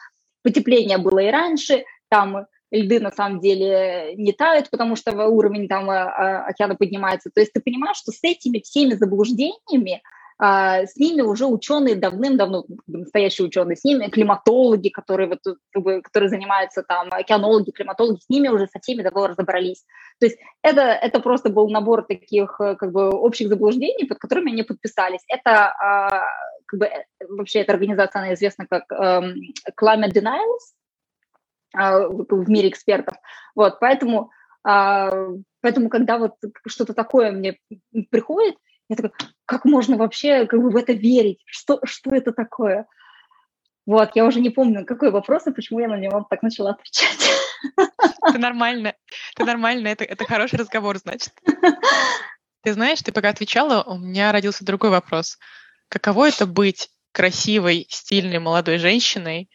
потепление 0.42 0.98
было 0.98 1.18
и 1.18 1.30
раньше, 1.30 1.84
там 2.08 2.46
льды 2.70 3.00
на 3.00 3.10
самом 3.10 3.40
деле 3.40 4.14
не 4.16 4.32
тают, 4.32 4.70
потому 4.70 4.96
что 4.96 5.12
уровень 5.26 5.68
там 5.68 5.90
э, 5.90 5.94
а, 5.94 6.44
океана 6.46 6.76
поднимается. 6.76 7.30
То 7.34 7.40
есть 7.40 7.52
ты 7.52 7.60
понимаешь, 7.60 7.96
что 7.96 8.12
с 8.12 8.22
этими 8.22 8.60
всеми 8.60 8.94
заблуждениями 8.94 10.02
а, 10.42 10.86
с 10.86 10.96
ними 10.96 11.20
уже 11.20 11.44
ученые 11.44 11.96
давным-давно, 11.96 12.64
настоящие 12.86 13.46
ученые, 13.46 13.76
с 13.76 13.84
ними 13.84 14.06
климатологи, 14.06 14.88
которые, 14.88 15.28
вот, 15.28 16.02
которые 16.02 16.30
занимаются 16.30 16.82
там, 16.82 17.08
океанологи, 17.10 17.72
климатологи, 17.72 18.20
с 18.20 18.28
ними 18.30 18.48
уже 18.48 18.66
со 18.66 18.80
всеми 18.80 19.02
давно 19.02 19.26
разобрались. 19.26 19.84
То 20.18 20.26
есть 20.26 20.38
это, 20.62 20.80
это 20.80 21.20
просто 21.20 21.50
был 21.50 21.68
набор 21.68 22.06
таких 22.06 22.58
э, 22.58 22.74
как 22.76 22.90
бы 22.90 23.10
общих 23.10 23.48
заблуждений, 23.48 24.06
под 24.06 24.18
которыми 24.18 24.52
они 24.52 24.62
подписались. 24.62 25.20
Это 25.28 25.74
а, 25.78 26.24
как 26.64 26.80
бы, 26.80 26.86
э, 26.86 27.04
вообще 27.28 27.58
эта 27.60 27.72
организация, 27.72 28.22
она 28.22 28.32
известна 28.32 28.66
как 28.66 28.84
um, 28.92 29.34
Climate 29.78 30.12
Denials 30.12 30.72
в 31.72 32.50
мире 32.50 32.68
экспертов. 32.68 33.16
Вот, 33.54 33.78
поэтому, 33.80 34.30
поэтому 34.62 35.88
когда 35.88 36.18
вот 36.18 36.34
что-то 36.66 36.94
такое 36.94 37.32
мне 37.32 37.58
приходит, 38.10 38.56
я 38.88 38.96
такая, 38.96 39.12
как 39.46 39.64
можно 39.64 39.96
вообще 39.96 40.46
как 40.46 40.60
бы 40.60 40.70
в 40.70 40.76
это 40.76 40.92
верить? 40.92 41.42
Что, 41.46 41.80
что 41.84 42.10
это 42.10 42.32
такое? 42.32 42.86
Вот, 43.86 44.10
я 44.14 44.24
уже 44.24 44.40
не 44.40 44.50
помню, 44.50 44.84
какой 44.84 45.10
вопрос 45.10 45.46
и 45.46 45.52
почему 45.52 45.80
я 45.80 45.88
на 45.88 45.96
него 45.96 46.26
так 46.28 46.42
начала 46.42 46.70
отвечать. 46.70 47.30
Это 48.22 48.38
нормально. 48.38 48.94
Это 49.34 49.44
нормально. 49.44 49.88
Это, 49.88 50.04
это 50.04 50.24
хороший 50.24 50.58
разговор, 50.58 50.98
значит. 50.98 51.32
Ты 52.62 52.74
знаешь, 52.74 53.00
ты 53.00 53.10
пока 53.10 53.30
отвечала, 53.30 53.82
у 53.82 53.96
меня 53.96 54.32
родился 54.32 54.66
другой 54.66 54.90
вопрос. 54.90 55.38
Каково 55.88 56.28
это 56.28 56.46
быть 56.46 56.90
красивой, 57.10 57.86
стильной 57.88 58.38
молодой 58.38 58.76
женщиной 58.76 59.48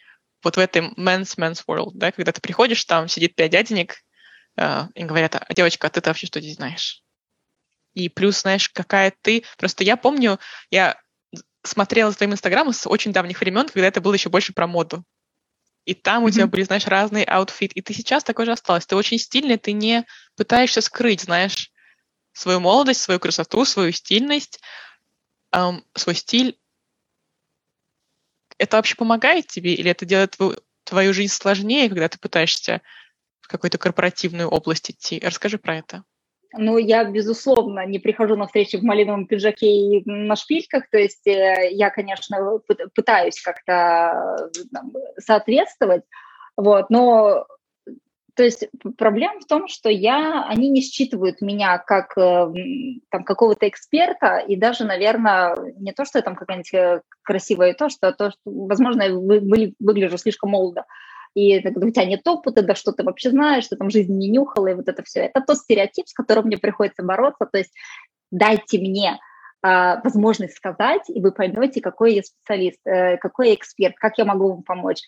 вот 0.46 0.56
в 0.56 0.60
этой 0.60 0.82
men's 0.94 1.38
men's 1.38 1.64
world, 1.68 1.92
да, 1.96 2.12
когда 2.12 2.32
ты 2.32 2.40
приходишь, 2.40 2.86
там 2.86 3.08
сидит 3.08 3.36
пять 3.36 3.52
дяденек 3.52 3.98
э, 4.58 4.88
и 4.94 5.04
говорят, 5.04 5.36
а, 5.36 5.46
девочка, 5.54 5.88
а 5.88 5.90
ты-то 5.90 6.12
вообще 6.12 6.28
что 6.28 6.40
здесь 6.40 6.56
знаешь? 6.56 7.04
И 7.94 8.10
плюс, 8.10 8.42
знаешь, 8.42 8.70
какая 8.70 9.14
ты... 9.22 9.44
Просто 9.58 9.84
я 9.84 9.98
помню, 9.98 10.40
я 10.70 11.00
смотрела 11.64 12.14
твоим 12.14 12.34
инстаграмом 12.34 12.74
с 12.74 12.88
очень 12.88 13.12
давних 13.12 13.42
времен, 13.42 13.68
когда 13.68 13.88
это 13.88 14.02
было 14.02 14.14
еще 14.14 14.30
больше 14.30 14.54
про 14.54 14.68
моду. 14.68 15.04
И 15.86 15.94
там 15.94 16.24
mm-hmm. 16.24 16.28
у 16.28 16.32
тебя 16.32 16.48
были, 16.48 16.64
знаешь, 16.64 16.88
разные 16.88 17.26
аутфиты. 17.26 17.74
И 17.76 17.82
ты 17.82 17.94
сейчас 17.94 18.24
такой 18.24 18.46
же 18.46 18.52
осталась. 18.52 18.86
Ты 18.86 18.96
очень 18.96 19.18
стильная, 19.18 19.58
ты 19.58 19.72
не 19.72 20.06
пытаешься 20.36 20.82
скрыть, 20.82 21.22
знаешь, 21.22 21.72
свою 22.34 22.60
молодость, 22.60 23.02
свою 23.02 23.20
красоту, 23.20 23.66
свою 23.66 23.92
стильность, 23.92 24.60
эм, 25.52 25.84
свой 25.96 26.16
стиль. 26.16 26.60
Это 28.58 28.78
вообще 28.78 28.96
помогает 28.96 29.48
тебе 29.48 29.74
или 29.74 29.92
это 29.92 30.06
делает 30.06 30.32
твою, 30.32 30.56
твою 30.84 31.14
жизнь 31.14 31.34
сложнее, 31.34 31.90
когда 31.90 32.08
ты 32.08 32.20
пытаешься 32.20 32.82
в 33.42 33.48
какую-то 33.48 33.78
корпоративную 33.78 34.48
область 34.48 34.92
идти? 34.92 35.20
Расскажи 35.24 35.58
про 35.58 35.78
это. 35.78 36.04
Ну, 36.58 36.78
я, 36.78 37.04
безусловно, 37.04 37.86
не 37.86 38.00
прихожу 38.00 38.38
на 38.38 38.46
встречи 38.48 38.78
в 38.78 38.84
малиновом 38.84 39.28
пиджаке 39.28 39.68
и 39.68 40.04
на 40.06 40.36
шпильках, 40.36 40.90
то 40.90 40.98
есть 40.98 41.28
э, 41.28 41.70
я, 41.72 41.90
конечно, 41.90 42.60
пытаюсь 42.94 43.42
как-то 43.42 44.50
соответствовать, 45.18 46.04
вот, 46.56 46.90
но 46.90 47.46
то 48.36 48.44
есть 48.44 48.68
проблема 48.98 49.40
в 49.40 49.46
том, 49.46 49.68
что 49.68 49.90
я, 49.90 50.46
они 50.48 50.70
не 50.70 50.82
считывают 50.82 51.42
меня 51.42 51.78
как 51.78 52.18
э, 52.18 52.54
там, 53.10 53.24
какого-то 53.24 53.68
эксперта, 53.68 54.38
и 54.38 54.56
даже, 54.56 54.84
наверное, 54.84 55.56
не 55.78 55.94
то, 55.94 56.06
что 56.06 56.20
я 56.20 56.24
там 56.24 56.36
какая-нибудь 56.36 56.74
э, 56.74 57.02
красивая, 57.24 57.74
то, 57.74 57.90
что, 57.90 58.12
то, 58.12 58.32
что 58.32 58.40
возможно, 58.46 59.04
я 59.04 59.14
выгляжу 59.80 60.18
слишком 60.18 60.52
молодо 60.52 60.86
и 61.36 61.60
тогда 61.60 61.86
у 61.86 61.90
тебя 61.90 62.06
нет 62.06 62.26
опыта, 62.26 62.64
да 62.64 62.76
что 62.76 62.94
ты 62.94 63.04
вообще 63.04 63.30
знаешь, 63.30 63.66
что 63.66 63.76
там 63.76 63.90
жизнь 63.90 64.18
не 64.18 64.30
нюхала, 64.30 64.68
и 64.68 64.74
вот 64.74 64.88
это 64.88 65.04
все. 65.04 65.20
Это 65.20 65.42
тот 65.42 65.58
стереотип, 65.58 66.08
с 66.08 66.14
которым 66.14 66.46
мне 66.46 66.58
приходится 66.58 67.04
бороться, 67.04 67.46
то 67.46 67.58
есть 67.58 67.74
дайте 68.32 68.80
мне 68.80 69.20
э, 69.62 70.02
возможность 70.02 70.56
сказать, 70.56 71.04
и 71.10 71.22
вы 71.22 71.34
поймете, 71.34 71.82
какой 71.82 72.16
я 72.16 72.24
специалист, 72.24 72.80
э, 72.88 73.18
какой 73.18 73.50
я 73.50 73.56
эксперт, 73.56 73.96
как 73.98 74.18
я 74.18 74.26
могу 74.26 74.48
вам 74.50 74.64
помочь. 74.64 75.02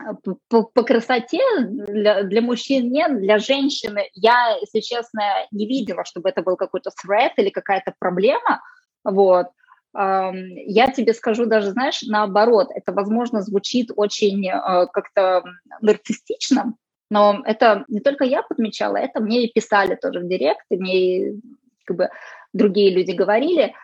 Эм, 0.00 0.18
по, 0.48 0.62
по 0.62 0.82
красоте 0.82 1.40
для, 1.60 2.22
для 2.22 2.42
мужчин 2.42 2.90
нет, 2.90 3.18
для 3.18 3.38
женщины 3.38 4.10
я, 4.14 4.56
если 4.60 4.80
честно, 4.80 5.22
не 5.50 5.66
видела, 5.66 6.04
чтобы 6.04 6.28
это 6.28 6.42
был 6.42 6.56
какой-то 6.56 6.90
threat 6.90 7.32
или 7.36 7.50
какая-то 7.50 7.94
проблема, 7.98 8.60
вот, 9.04 9.48
я 9.96 10.90
тебе 10.90 11.14
скажу 11.14 11.46
даже, 11.46 11.70
знаешь, 11.70 12.02
наоборот, 12.02 12.68
это, 12.74 12.92
возможно, 12.92 13.40
звучит 13.40 13.90
очень 13.96 14.46
э, 14.46 14.86
как-то 14.92 15.42
нарциссично, 15.80 16.74
но 17.08 17.42
это 17.46 17.84
не 17.88 18.00
только 18.00 18.24
я 18.24 18.42
подмечала, 18.42 18.98
это 18.98 19.20
мне 19.20 19.44
и 19.44 19.52
писали 19.52 19.94
тоже 19.94 20.20
в 20.20 20.28
директ, 20.28 20.64
и 20.70 20.76
мне 20.76 21.40
как 21.86 21.96
бы 21.96 22.10
другие 22.52 22.90
люди 22.90 23.12
говорили, 23.12 23.74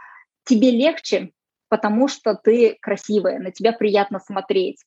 тебе 0.45 0.71
легче, 0.71 1.31
потому 1.69 2.09
что 2.09 2.35
ты 2.35 2.77
красивая, 2.83 3.39
на 3.39 3.51
тебя 3.51 3.73
приятно 3.73 4.19
смотреть. 4.19 4.85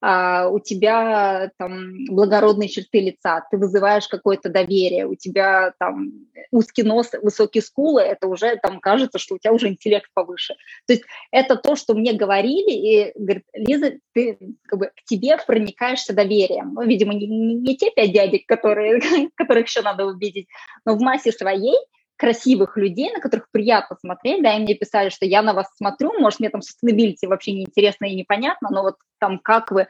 А, 0.00 0.48
у 0.48 0.60
тебя 0.60 1.50
там 1.58 2.04
благородные 2.06 2.68
черты 2.68 3.00
лица, 3.00 3.46
ты 3.50 3.56
вызываешь 3.56 4.08
какое-то 4.08 4.50
доверие, 4.50 5.06
у 5.06 5.14
тебя 5.14 5.72
там 5.78 6.12
узкий 6.50 6.82
нос, 6.82 7.12
высокие 7.22 7.62
скулы, 7.62 8.02
это 8.02 8.26
уже 8.26 8.56
там 8.56 8.80
кажется, 8.80 9.18
что 9.18 9.34
у 9.34 9.38
тебя 9.38 9.52
уже 9.52 9.68
интеллект 9.68 10.10
повыше. 10.12 10.54
То 10.86 10.92
есть 10.92 11.04
это 11.30 11.56
то, 11.56 11.76
что 11.76 11.94
мне 11.94 12.12
говорили, 12.12 12.72
и 12.72 13.12
говорит, 13.18 13.44
Лиза, 13.54 13.92
ты 14.12 14.38
как 14.66 14.78
бы 14.78 14.86
к 14.86 15.04
тебе 15.04 15.38
проникаешься 15.38 16.14
доверием. 16.14 16.74
Ну, 16.74 16.82
видимо, 16.82 17.14
не, 17.14 17.26
не 17.26 17.76
те 17.76 17.90
пять 17.90 18.12
дядек, 18.12 18.46
которые, 18.46 19.00
которых 19.34 19.66
еще 19.66 19.80
надо 19.80 20.04
увидеть, 20.06 20.48
но 20.84 20.94
в 20.94 21.00
массе 21.00 21.32
своей 21.32 21.76
красивых 22.16 22.76
людей, 22.76 23.12
на 23.12 23.20
которых 23.20 23.48
приятно 23.50 23.96
смотреть, 24.00 24.42
да, 24.42 24.54
и 24.54 24.60
мне 24.60 24.74
писали, 24.74 25.10
что 25.10 25.26
я 25.26 25.42
на 25.42 25.52
вас 25.52 25.68
смотрю, 25.76 26.12
может, 26.18 26.40
мне 26.40 26.50
там 26.50 26.60
sustainability 26.60 27.26
вообще 27.26 27.52
неинтересно 27.52 28.06
и 28.06 28.16
непонятно, 28.16 28.68
но 28.70 28.82
вот 28.82 28.96
там 29.18 29.38
как 29.38 29.70
вы, 29.70 29.82
э, 29.82 29.86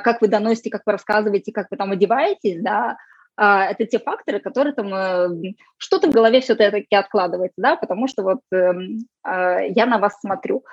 как 0.00 0.20
вы 0.20 0.28
доносите, 0.28 0.70
как 0.70 0.82
вы 0.86 0.92
рассказываете, 0.92 1.52
как 1.52 1.68
вы 1.70 1.76
там 1.76 1.92
одеваетесь, 1.92 2.60
да, 2.62 2.96
а, 3.36 3.64
это 3.64 3.86
те 3.86 3.98
факторы, 3.98 4.40
которые 4.40 4.74
там 4.74 4.92
э, 4.94 5.54
что-то 5.78 6.08
в 6.08 6.12
голове 6.12 6.40
все-таки 6.40 6.94
откладывается, 6.94 7.56
да, 7.56 7.76
потому 7.76 8.06
что 8.06 8.22
вот 8.22 8.40
эм, 8.52 9.06
э, 9.26 9.68
я 9.70 9.86
на 9.86 9.98
вас 9.98 10.20
смотрю. 10.20 10.64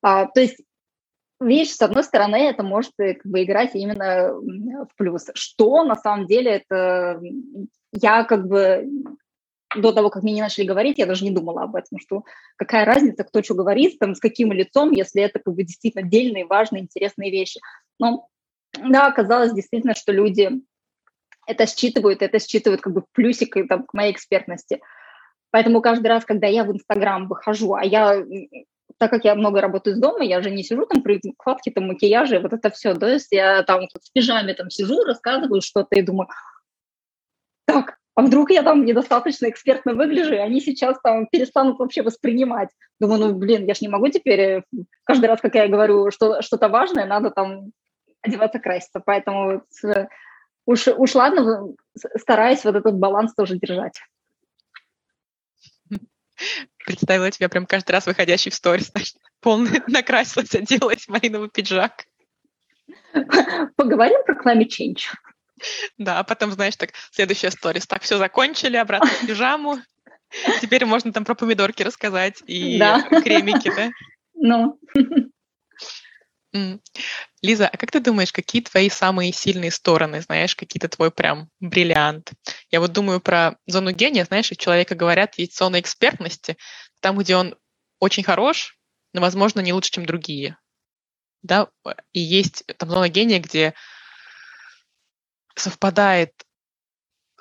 А, 0.00 0.26
то 0.26 0.40
есть 0.40 0.60
видишь, 1.40 1.74
с 1.74 1.82
одной 1.82 2.04
стороны, 2.04 2.36
это 2.36 2.62
может 2.62 2.92
как 2.96 3.24
бы 3.24 3.42
играть 3.42 3.74
именно 3.74 4.32
в 4.32 4.88
плюс. 4.96 5.26
Что 5.34 5.82
на 5.82 5.96
самом 5.96 6.26
деле 6.26 6.52
это 6.52 7.20
я 7.92 8.24
как 8.24 8.46
бы 8.46 8.86
до 9.76 9.92
того, 9.92 10.10
как 10.10 10.22
мне 10.22 10.32
не 10.32 10.40
начали 10.40 10.64
говорить, 10.64 10.98
я 10.98 11.06
даже 11.06 11.24
не 11.24 11.30
думала 11.30 11.62
об 11.62 11.76
этом, 11.76 11.98
что 11.98 12.24
какая 12.56 12.84
разница, 12.84 13.24
кто 13.24 13.42
что 13.42 13.54
говорит, 13.54 13.98
там, 13.98 14.14
с 14.14 14.20
каким 14.20 14.52
лицом, 14.52 14.92
если 14.92 15.22
это 15.22 15.38
как 15.38 15.54
бы 15.54 15.62
действительно 15.62 16.08
дельные, 16.08 16.46
важные, 16.46 16.82
интересные 16.82 17.30
вещи. 17.30 17.60
Но 17.98 18.28
да, 18.72 19.06
оказалось 19.06 19.52
действительно, 19.52 19.94
что 19.94 20.12
люди 20.12 20.50
это 21.46 21.66
считывают, 21.66 22.22
это 22.22 22.38
считывают 22.38 22.80
как 22.80 22.92
бы 22.92 23.04
плюсик 23.12 23.56
там, 23.68 23.84
к 23.84 23.94
моей 23.94 24.12
экспертности. 24.12 24.80
Поэтому 25.50 25.80
каждый 25.80 26.08
раз, 26.08 26.24
когда 26.24 26.46
я 26.46 26.64
в 26.64 26.72
Инстаграм 26.72 27.28
выхожу, 27.28 27.74
а 27.74 27.84
я, 27.84 28.24
так 28.98 29.10
как 29.10 29.24
я 29.24 29.34
много 29.34 29.60
работаю 29.60 29.94
из 29.94 30.00
дома, 30.00 30.24
я 30.24 30.42
же 30.42 30.50
не 30.50 30.64
сижу 30.64 30.86
там 30.86 31.02
при 31.02 31.20
кладке 31.36 31.70
там 31.70 31.86
макияжа, 31.86 32.40
вот 32.40 32.52
это 32.52 32.70
все, 32.70 32.94
то 32.94 33.08
есть 33.08 33.28
я 33.30 33.62
там 33.62 33.82
в 33.86 34.12
пижаме 34.12 34.54
там 34.54 34.70
сижу, 34.70 35.04
рассказываю 35.04 35.60
что-то 35.60 35.96
и 35.96 36.02
думаю, 36.02 36.28
так, 37.66 37.98
а 38.14 38.22
вдруг 38.22 38.50
я 38.50 38.62
там 38.62 38.84
недостаточно 38.84 39.48
экспертно 39.50 39.94
выгляжу, 39.94 40.34
и 40.34 40.38
они 40.38 40.60
сейчас 40.60 40.96
там 41.02 41.26
перестанут 41.26 41.78
вообще 41.78 42.02
воспринимать. 42.02 42.70
Думаю, 43.00 43.20
ну, 43.20 43.34
блин, 43.34 43.66
я 43.66 43.74
ж 43.74 43.80
не 43.80 43.88
могу 43.88 44.08
теперь 44.08 44.40
э, 44.40 44.62
каждый 45.02 45.26
раз, 45.26 45.40
как 45.40 45.54
я 45.56 45.66
говорю, 45.66 46.10
что 46.12 46.40
что-то 46.40 46.68
важное, 46.68 47.06
надо 47.06 47.30
там 47.30 47.72
одеваться, 48.22 48.60
краситься. 48.60 49.00
Поэтому 49.04 49.64
э, 49.84 50.06
уж, 50.64 50.86
уж 50.86 51.14
ладно, 51.14 51.74
стараюсь 52.16 52.64
вот 52.64 52.76
этот 52.76 52.94
баланс 52.96 53.34
тоже 53.34 53.58
держать. 53.58 54.00
Представила 56.86 57.30
тебя 57.30 57.48
прям 57.48 57.66
каждый 57.66 57.92
раз 57.92 58.06
выходящий 58.06 58.50
в 58.50 58.54
сторис, 58.54 58.92
полный 59.40 59.82
накрасилась, 59.88 60.54
оделась, 60.54 61.08
малиновый 61.08 61.48
пиджак. 61.48 62.04
Поговорим 63.76 64.22
про 64.24 64.34
climate 64.34 64.68
change. 64.68 65.14
Да, 65.98 66.18
а 66.18 66.24
потом, 66.24 66.52
знаешь, 66.52 66.76
так, 66.76 66.90
следующая 67.10 67.50
сторис. 67.50 67.86
Так, 67.86 68.02
все 68.02 68.18
закончили, 68.18 68.76
обратно 68.76 69.08
в 69.08 69.26
пижаму. 69.26 69.78
Теперь 70.60 70.84
можно 70.84 71.12
там 71.12 71.24
про 71.24 71.34
помидорки 71.34 71.82
рассказать 71.82 72.42
и 72.46 72.78
да. 72.78 73.02
кремики, 73.22 73.72
да? 73.74 73.90
Ну. 74.34 74.78
Лиза, 77.42 77.68
а 77.68 77.76
как 77.76 77.90
ты 77.90 78.00
думаешь, 78.00 78.32
какие 78.32 78.62
твои 78.62 78.88
самые 78.88 79.32
сильные 79.32 79.70
стороны, 79.70 80.20
знаешь, 80.20 80.54
какие-то 80.54 80.88
твой 80.88 81.10
прям 81.10 81.50
бриллиант? 81.60 82.32
Я 82.70 82.80
вот 82.80 82.92
думаю 82.92 83.20
про 83.20 83.56
зону 83.66 83.90
гения, 83.90 84.24
знаешь, 84.24 84.52
у 84.52 84.54
человека 84.54 84.94
говорят, 84.94 85.36
есть 85.36 85.56
зона 85.56 85.80
экспертности, 85.80 86.56
там, 87.00 87.18
где 87.18 87.36
он 87.36 87.56
очень 87.98 88.22
хорош, 88.22 88.78
но, 89.12 89.20
возможно, 89.20 89.60
не 89.60 89.72
лучше, 89.72 89.90
чем 89.90 90.06
другие. 90.06 90.56
Да, 91.42 91.68
и 92.12 92.20
есть 92.20 92.64
там 92.78 92.88
зона 92.88 93.08
гения, 93.08 93.40
где 93.40 93.74
совпадает 95.54 96.32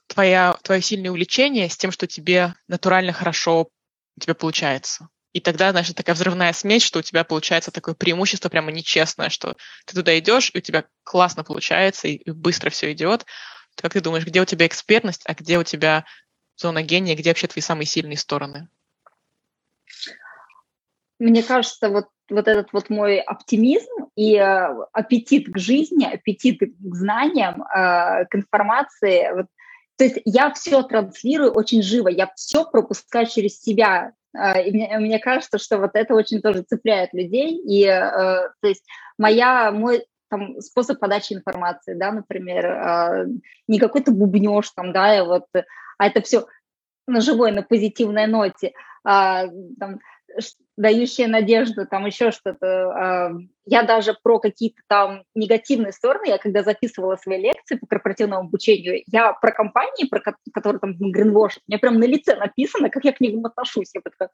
твоя, 0.08 0.58
твое 0.62 0.82
сильное 0.82 1.12
увлечение 1.12 1.70
с 1.70 1.78
тем, 1.78 1.92
что 1.92 2.08
тебе 2.08 2.54
натурально 2.68 3.14
хорошо 3.14 3.70
у 4.16 4.20
тебя 4.20 4.36
получается. 4.36 5.10
И 5.34 5.40
тогда, 5.40 5.72
значит, 5.72 5.98
такая 5.98 6.16
взрывная 6.16 6.54
смесь, 6.54 6.84
что 6.84 7.00
у 7.00 7.02
тебя 7.02 7.24
получается 7.24 7.72
такое 7.72 7.96
преимущество 7.96 8.50
прямо 8.50 8.72
нечестное, 8.72 9.30
что 9.30 9.56
ты 9.86 9.96
туда 9.96 10.18
идешь, 10.20 10.52
и 10.54 10.60
у 10.60 10.62
тебя 10.62 10.86
классно 11.04 11.44
получается, 11.44 12.08
и 12.08 12.30
быстро 12.30 12.70
все 12.70 12.92
идет. 12.94 13.26
Как 13.76 13.94
ты 13.94 14.02
думаешь, 14.02 14.26
где 14.26 14.42
у 14.42 14.46
тебя 14.46 14.68
экспертность, 14.68 15.24
а 15.26 15.34
где 15.34 15.58
у 15.58 15.64
тебя 15.64 16.06
зона 16.56 16.84
гения, 16.84 17.16
где 17.16 17.32
вообще 17.32 17.48
твои 17.48 17.64
самые 17.64 17.88
сильные 17.88 18.18
стороны? 18.18 18.70
Мне 21.18 21.42
кажется, 21.42 21.90
вот 21.90 22.10
вот 22.34 22.48
этот 22.48 22.74
вот 22.74 22.90
мой 22.90 23.20
оптимизм 23.20 24.08
и 24.16 24.36
э, 24.36 24.68
аппетит 24.92 25.52
к 25.52 25.58
жизни, 25.58 26.06
аппетит 26.06 26.60
к 26.60 26.96
знаниям, 26.96 27.64
э, 27.64 28.26
к 28.26 28.36
информации. 28.36 29.32
Вот, 29.34 29.46
то 29.98 30.04
есть 30.04 30.20
я 30.26 30.52
все 30.54 30.82
транслирую 30.84 31.52
очень 31.52 31.82
живо, 31.82 32.10
я 32.10 32.32
все 32.36 32.66
пропускаю 32.66 33.28
через 33.28 33.62
себя. 33.62 34.14
Э, 34.36 34.64
и 34.66 34.72
мне, 34.72 34.98
мне 35.00 35.20
кажется, 35.20 35.58
что 35.58 35.78
вот 35.78 35.92
это 35.94 36.14
очень 36.16 36.42
тоже 36.42 36.64
цепляет 36.64 37.14
людей. 37.14 37.58
И 37.58 37.86
э, 37.86 38.50
то 38.62 38.68
есть 38.68 38.86
моя, 39.18 39.72
мой 39.72 40.06
там, 40.30 40.60
способ 40.62 41.00
подачи 41.00 41.34
информации, 41.34 41.94
да, 41.94 42.12
например, 42.12 42.66
э, 42.66 43.28
не 43.68 43.80
какой-то 43.80 44.12
бубнеж 44.12 44.70
там, 44.72 44.92
да, 44.92 45.18
и 45.18 45.22
вот, 45.22 45.46
а 45.98 46.08
это 46.08 46.22
все 46.22 46.48
на 47.08 47.22
живой, 47.22 47.52
на 47.52 47.62
позитивной 47.62 48.28
ноте. 48.28 48.74
А, 49.04 49.48
там, 49.80 50.00
дающие 50.76 51.28
надежду, 51.28 51.86
там 51.86 52.06
еще 52.06 52.32
что-то. 52.32 53.32
Я 53.66 53.84
даже 53.84 54.16
про 54.24 54.40
какие-то 54.40 54.82
там 54.88 55.24
негативные 55.36 55.92
стороны, 55.92 56.28
я 56.28 56.38
когда 56.38 56.64
записывала 56.64 57.16
свои 57.16 57.42
лекции 57.42 57.76
по 57.76 57.86
корпоративному 57.88 58.48
обучению, 58.48 59.04
я 59.08 59.34
про 59.34 59.52
компании, 59.52 60.08
про 60.10 60.20
которые 60.54 60.80
там 60.80 60.96
гринвош, 60.98 61.60
мне 61.68 61.78
прям 61.78 62.00
на 62.00 62.06
лице 62.06 62.36
написано, 62.36 62.90
как 62.90 63.06
я 63.06 63.14
к 63.14 63.22
ним 63.22 63.46
отношусь. 63.46 63.92
Я 63.94 64.02
такая, 64.02 64.30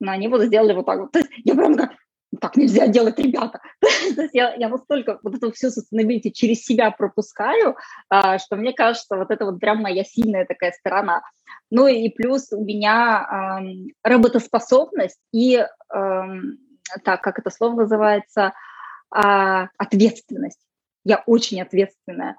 ну, 0.00 0.12
они 0.12 0.28
вот 0.28 0.42
сделали 0.42 0.72
вот 0.72 0.86
так 0.86 1.00
вот. 1.00 1.12
То 1.12 1.18
есть 1.18 1.30
я 1.44 1.54
прям 1.54 1.76
такая, 1.76 1.96
так 2.40 2.56
нельзя 2.56 2.86
делать, 2.86 3.18
ребята. 3.18 3.60
Я, 4.32 4.54
я 4.54 4.68
настолько 4.68 5.18
вот 5.22 5.34
эту 5.34 5.52
всю 5.52 5.68
sustainability 5.68 6.30
через 6.30 6.64
себя 6.64 6.90
пропускаю, 6.90 7.76
а, 8.08 8.38
что 8.38 8.56
мне 8.56 8.72
кажется, 8.72 9.16
вот 9.16 9.30
это 9.30 9.44
вот 9.44 9.60
прям 9.60 9.82
моя 9.82 10.04
сильная 10.04 10.46
такая 10.46 10.72
сторона. 10.72 11.22
Ну 11.70 11.86
и 11.86 12.08
плюс 12.08 12.52
у 12.52 12.62
меня 12.62 13.60
работоспособность 14.02 15.20
и, 15.32 15.64
так, 15.88 17.22
как 17.22 17.38
это 17.38 17.50
слово 17.50 17.82
называется, 17.82 18.52
э, 19.14 19.66
ответственность. 19.78 20.60
Я 21.04 21.22
очень 21.26 21.60
ответственная. 21.60 22.36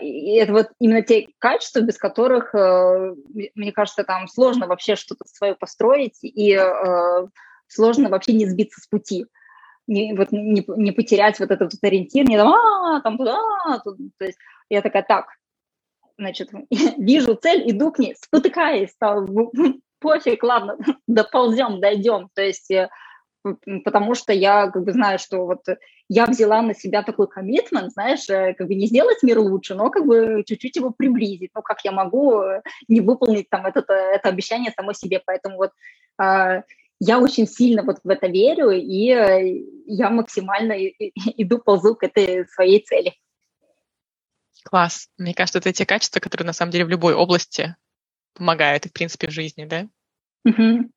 И 0.00 0.36
это 0.36 0.52
вот 0.52 0.68
именно 0.80 1.02
те 1.02 1.28
качества, 1.38 1.80
без 1.80 1.96
которых, 1.96 2.54
э, 2.54 3.14
мне 3.54 3.72
кажется, 3.72 4.04
там 4.04 4.26
сложно 4.26 4.66
вообще 4.66 4.96
что-то 4.96 5.24
свое 5.28 5.54
построить, 5.54 6.18
и 6.22 6.52
э, 6.52 7.26
сложно 7.68 8.08
вообще 8.08 8.32
не 8.32 8.46
сбиться 8.46 8.80
с 8.80 8.86
пути, 8.86 9.26
не, 9.86 10.14
вот, 10.14 10.32
не, 10.32 10.64
не 10.66 10.92
потерять 10.92 11.38
вот 11.38 11.50
этот 11.50 11.72
вот 11.72 11.84
ориентир, 11.84 12.24
не 12.24 12.36
там, 12.36 12.52
а, 12.52 13.00
там 13.00 13.18
туда, 13.18 13.38
туда. 13.84 14.04
То 14.18 14.24
есть 14.24 14.38
я 14.68 14.82
такая, 14.82 15.02
так, 15.02 15.26
значит, 16.18 16.50
вижу 16.98 17.34
цель, 17.34 17.70
иду 17.70 17.92
к 17.92 17.98
ней, 17.98 18.16
спотыкаясь, 18.20 18.94
там, 18.98 19.26
пофиг, 20.00 20.42
ладно, 20.42 20.76
доползем, 21.06 21.80
дойдем. 21.80 22.28
То 22.34 22.42
есть 22.42 22.70
э, 22.70 22.88
потому 23.84 24.14
что 24.14 24.32
я 24.32 24.70
как 24.70 24.84
бы 24.84 24.92
знаю, 24.92 25.18
что 25.18 25.46
вот 25.46 25.64
я 26.08 26.26
взяла 26.26 26.62
на 26.62 26.74
себя 26.74 27.02
такой 27.02 27.28
коммитмент, 27.28 27.92
знаешь, 27.92 28.28
э, 28.28 28.54
как 28.54 28.66
бы 28.66 28.74
не 28.74 28.86
сделать 28.86 29.22
мир 29.22 29.38
лучше, 29.38 29.74
но 29.74 29.90
как 29.90 30.06
бы 30.06 30.42
чуть-чуть 30.46 30.76
его 30.76 30.90
приблизить. 30.90 31.50
Ну, 31.54 31.62
как 31.62 31.84
я 31.84 31.92
могу 31.92 32.40
э, 32.40 32.62
не 32.88 33.00
выполнить 33.00 33.48
там 33.50 33.66
это, 33.66 33.84
это 33.92 34.28
обещание 34.28 34.72
самой 34.76 34.94
себе. 34.94 35.22
Поэтому 35.24 35.56
вот 35.56 35.70
а, 36.18 36.62
я 37.00 37.18
очень 37.18 37.46
сильно 37.46 37.82
вот 37.82 37.98
в 38.02 38.08
это 38.08 38.26
верю, 38.26 38.70
и 38.70 39.10
э, 39.10 39.62
я 39.86 40.10
максимально 40.10 40.72
иду, 41.36 41.58
ползу 41.58 41.94
к 41.94 42.02
этой 42.02 42.46
своей 42.48 42.80
цели. 42.80 43.14
Класс. 44.64 45.08
Мне 45.16 45.34
кажется, 45.34 45.58
это 45.58 45.72
те 45.72 45.86
качества, 45.86 46.20
которые 46.20 46.46
на 46.46 46.52
самом 46.52 46.72
деле 46.72 46.84
в 46.84 46.90
любой 46.90 47.14
области 47.14 47.76
помогают, 48.34 48.86
и 48.86 48.88
в 48.88 48.92
принципе 48.92 49.28
в 49.28 49.32
жизни, 49.32 49.64
да? 49.64 49.86
Угу. 50.44 50.90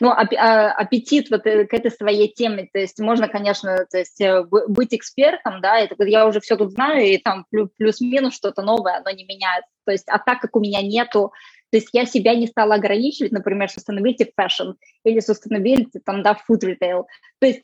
Ну, 0.00 0.10
а, 0.10 0.72
аппетит 0.72 1.30
вот 1.30 1.46
э, 1.46 1.66
к 1.66 1.74
этой 1.74 1.90
своей 1.90 2.32
теме, 2.32 2.68
то 2.72 2.78
есть 2.78 2.98
можно, 2.98 3.28
конечно, 3.28 3.86
то 3.90 3.98
есть 3.98 4.20
э, 4.20 4.42
быть 4.44 4.94
экспертом, 4.94 5.60
да, 5.60 5.78
это 5.78 6.02
я 6.04 6.26
уже 6.26 6.40
все 6.40 6.56
тут 6.56 6.72
знаю, 6.72 7.06
и 7.06 7.18
там 7.18 7.46
плюс-минус 7.50 8.34
что-то 8.34 8.62
новое, 8.62 8.98
оно 8.98 9.10
не 9.10 9.24
меняется. 9.24 9.70
То 9.84 9.92
есть, 9.92 10.08
а 10.08 10.18
так 10.18 10.40
как 10.40 10.56
у 10.56 10.60
меня 10.60 10.80
нету 10.82 11.32
то 11.70 11.78
есть 11.78 11.88
я 11.92 12.06
себя 12.06 12.34
не 12.34 12.46
стала 12.46 12.76
ограничивать, 12.76 13.32
например, 13.32 13.68
sustainability 13.68 14.30
fashion 14.38 14.74
или 15.04 15.18
sustainability, 15.18 16.00
там, 16.04 16.22
да, 16.22 16.38
food 16.48 16.60
retail. 16.60 17.04
То 17.40 17.46
есть 17.46 17.62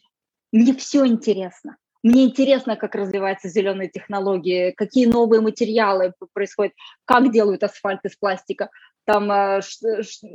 мне 0.53 0.75
все 0.75 1.07
интересно. 1.07 1.77
мне 2.03 2.25
интересно, 2.25 2.77
как 2.77 2.95
развиваются 2.95 3.49
зеленые 3.49 3.89
технологии, 3.89 4.73
какие 4.73 5.07
новые 5.07 5.41
материалы 5.41 6.13
происходят, 6.33 6.73
как 7.05 7.31
делают 7.33 7.63
асфальт 7.63 8.05
из 8.05 8.17
пластика, 8.17 8.71
там, 9.05 9.31
э, 9.31 9.61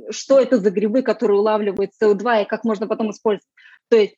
что 0.10 0.39
это 0.39 0.57
за 0.57 0.72
грибы, 0.72 1.02
которые 1.02 1.39
улавливают 1.39 1.91
СО2 2.02 2.44
и 2.44 2.48
как 2.48 2.64
можно 2.64 2.88
потом 2.88 3.11
использовать. 3.11 3.48
То 3.89 3.98
есть 3.98 4.15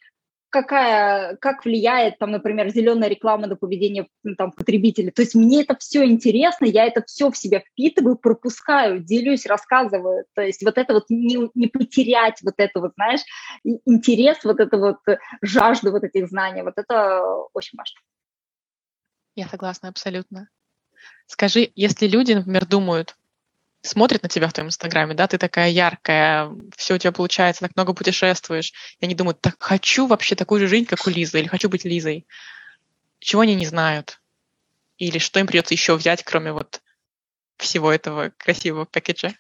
какая, 0.50 1.36
как 1.38 1.66
влияет, 1.66 2.18
там, 2.18 2.32
например, 2.32 2.70
зеленая 2.70 3.10
реклама 3.10 3.48
на 3.48 3.56
поведение 3.56 4.08
ну, 4.24 4.36
там, 4.36 4.52
потребителей. 4.52 5.12
То 5.12 5.22
есть 5.22 5.36
мне 5.36 5.62
это 5.62 5.76
все 5.78 6.06
интересно, 6.06 6.66
я 6.66 6.86
это 6.86 7.04
все 7.06 7.30
в 7.30 7.38
себя 7.38 7.62
впитываю, 7.62 8.18
пропускаю, 8.18 9.00
делюсь, 9.00 9.46
рассказываю. 9.46 10.26
То 10.34 10.42
есть 10.42 10.64
вот 10.64 10.78
это 10.78 10.94
вот 10.94 11.06
не, 11.10 11.50
не 11.54 11.68
потерять 11.68 12.42
вот 12.42 12.56
это 12.58 12.80
вот, 12.80 12.94
знаешь, 12.96 13.22
интерес, 13.64 14.44
вот 14.44 14.60
это 14.60 14.78
вот 14.78 14.98
э, 15.08 15.18
жажду 15.42 15.92
вот 15.92 16.04
этих 16.04 16.28
знаний, 16.28 16.64
вот 16.64 16.74
это 16.78 17.24
очень 17.54 17.78
важно. 17.78 18.00
Я 19.36 19.48
согласна 19.48 19.90
абсолютно. 19.90 20.50
Скажи, 21.28 21.72
если 21.76 22.08
люди, 22.08 22.34
например, 22.34 22.66
думают, 22.66 23.16
смотрят 23.82 24.24
на 24.24 24.30
тебя 24.30 24.48
в 24.48 24.54
твоем 24.54 24.68
инстаграме, 24.68 25.14
да, 25.14 25.28
ты 25.28 25.38
такая 25.38 25.70
яркая, 25.70 26.52
все 26.76 26.96
у 26.96 26.98
тебя 26.98 27.12
получается, 27.12 27.62
так 27.62 27.76
много 27.76 27.94
путешествуешь, 27.94 28.74
и 29.00 29.06
они 29.06 29.16
думают, 29.16 29.42
так 29.42 29.56
хочу 29.60 30.08
вообще 30.08 30.36
такую 30.36 30.60
же 30.60 30.68
жизнь, 30.68 30.86
как 30.86 31.06
у 31.08 31.10
Лизы, 31.10 31.40
или 31.40 31.48
хочу 31.48 31.70
быть 31.70 31.86
Лизой. 31.86 32.28
Чего 33.20 33.42
они 33.42 33.56
не 33.56 33.66
знают? 33.66 34.20
Или 34.98 35.18
что 35.18 35.40
им 35.40 35.48
придется 35.48 35.74
еще 35.74 35.96
взять, 35.96 36.24
кроме 36.24 36.52
вот 36.52 36.82
всего 37.58 37.92
этого 37.92 38.32
красивого 38.38 38.86
пакетжа? 38.86 39.34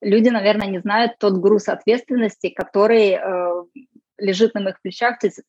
Люди, 0.00 0.28
наверное, 0.28 0.68
не 0.68 0.78
знают 0.78 1.18
тот 1.18 1.34
груз 1.34 1.68
ответственности, 1.68 2.48
который 2.48 3.10
э, 3.12 3.64
лежит 4.18 4.54
на 4.54 4.60
моих 4.60 4.80
плечах, 4.80 5.18
то 5.18 5.26
есть 5.26 5.40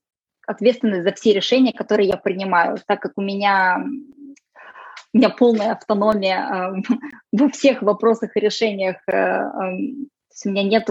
ответственность 0.45 1.03
за 1.03 1.13
все 1.13 1.33
решения, 1.33 1.71
которые 1.71 2.09
я 2.09 2.17
принимаю, 2.17 2.77
так 2.85 3.01
как 3.01 3.13
у 3.15 3.21
меня 3.21 3.85
у 5.13 5.17
меня 5.17 5.29
полная 5.29 5.73
автономия 5.73 6.73
э, 6.77 6.95
во 7.31 7.49
всех 7.49 7.81
вопросах 7.81 8.35
и 8.35 8.39
решениях. 8.39 8.97
Э, 9.07 9.13
э, 9.13 9.49
у 10.45 10.49
меня 10.49 10.63
нет 10.63 10.87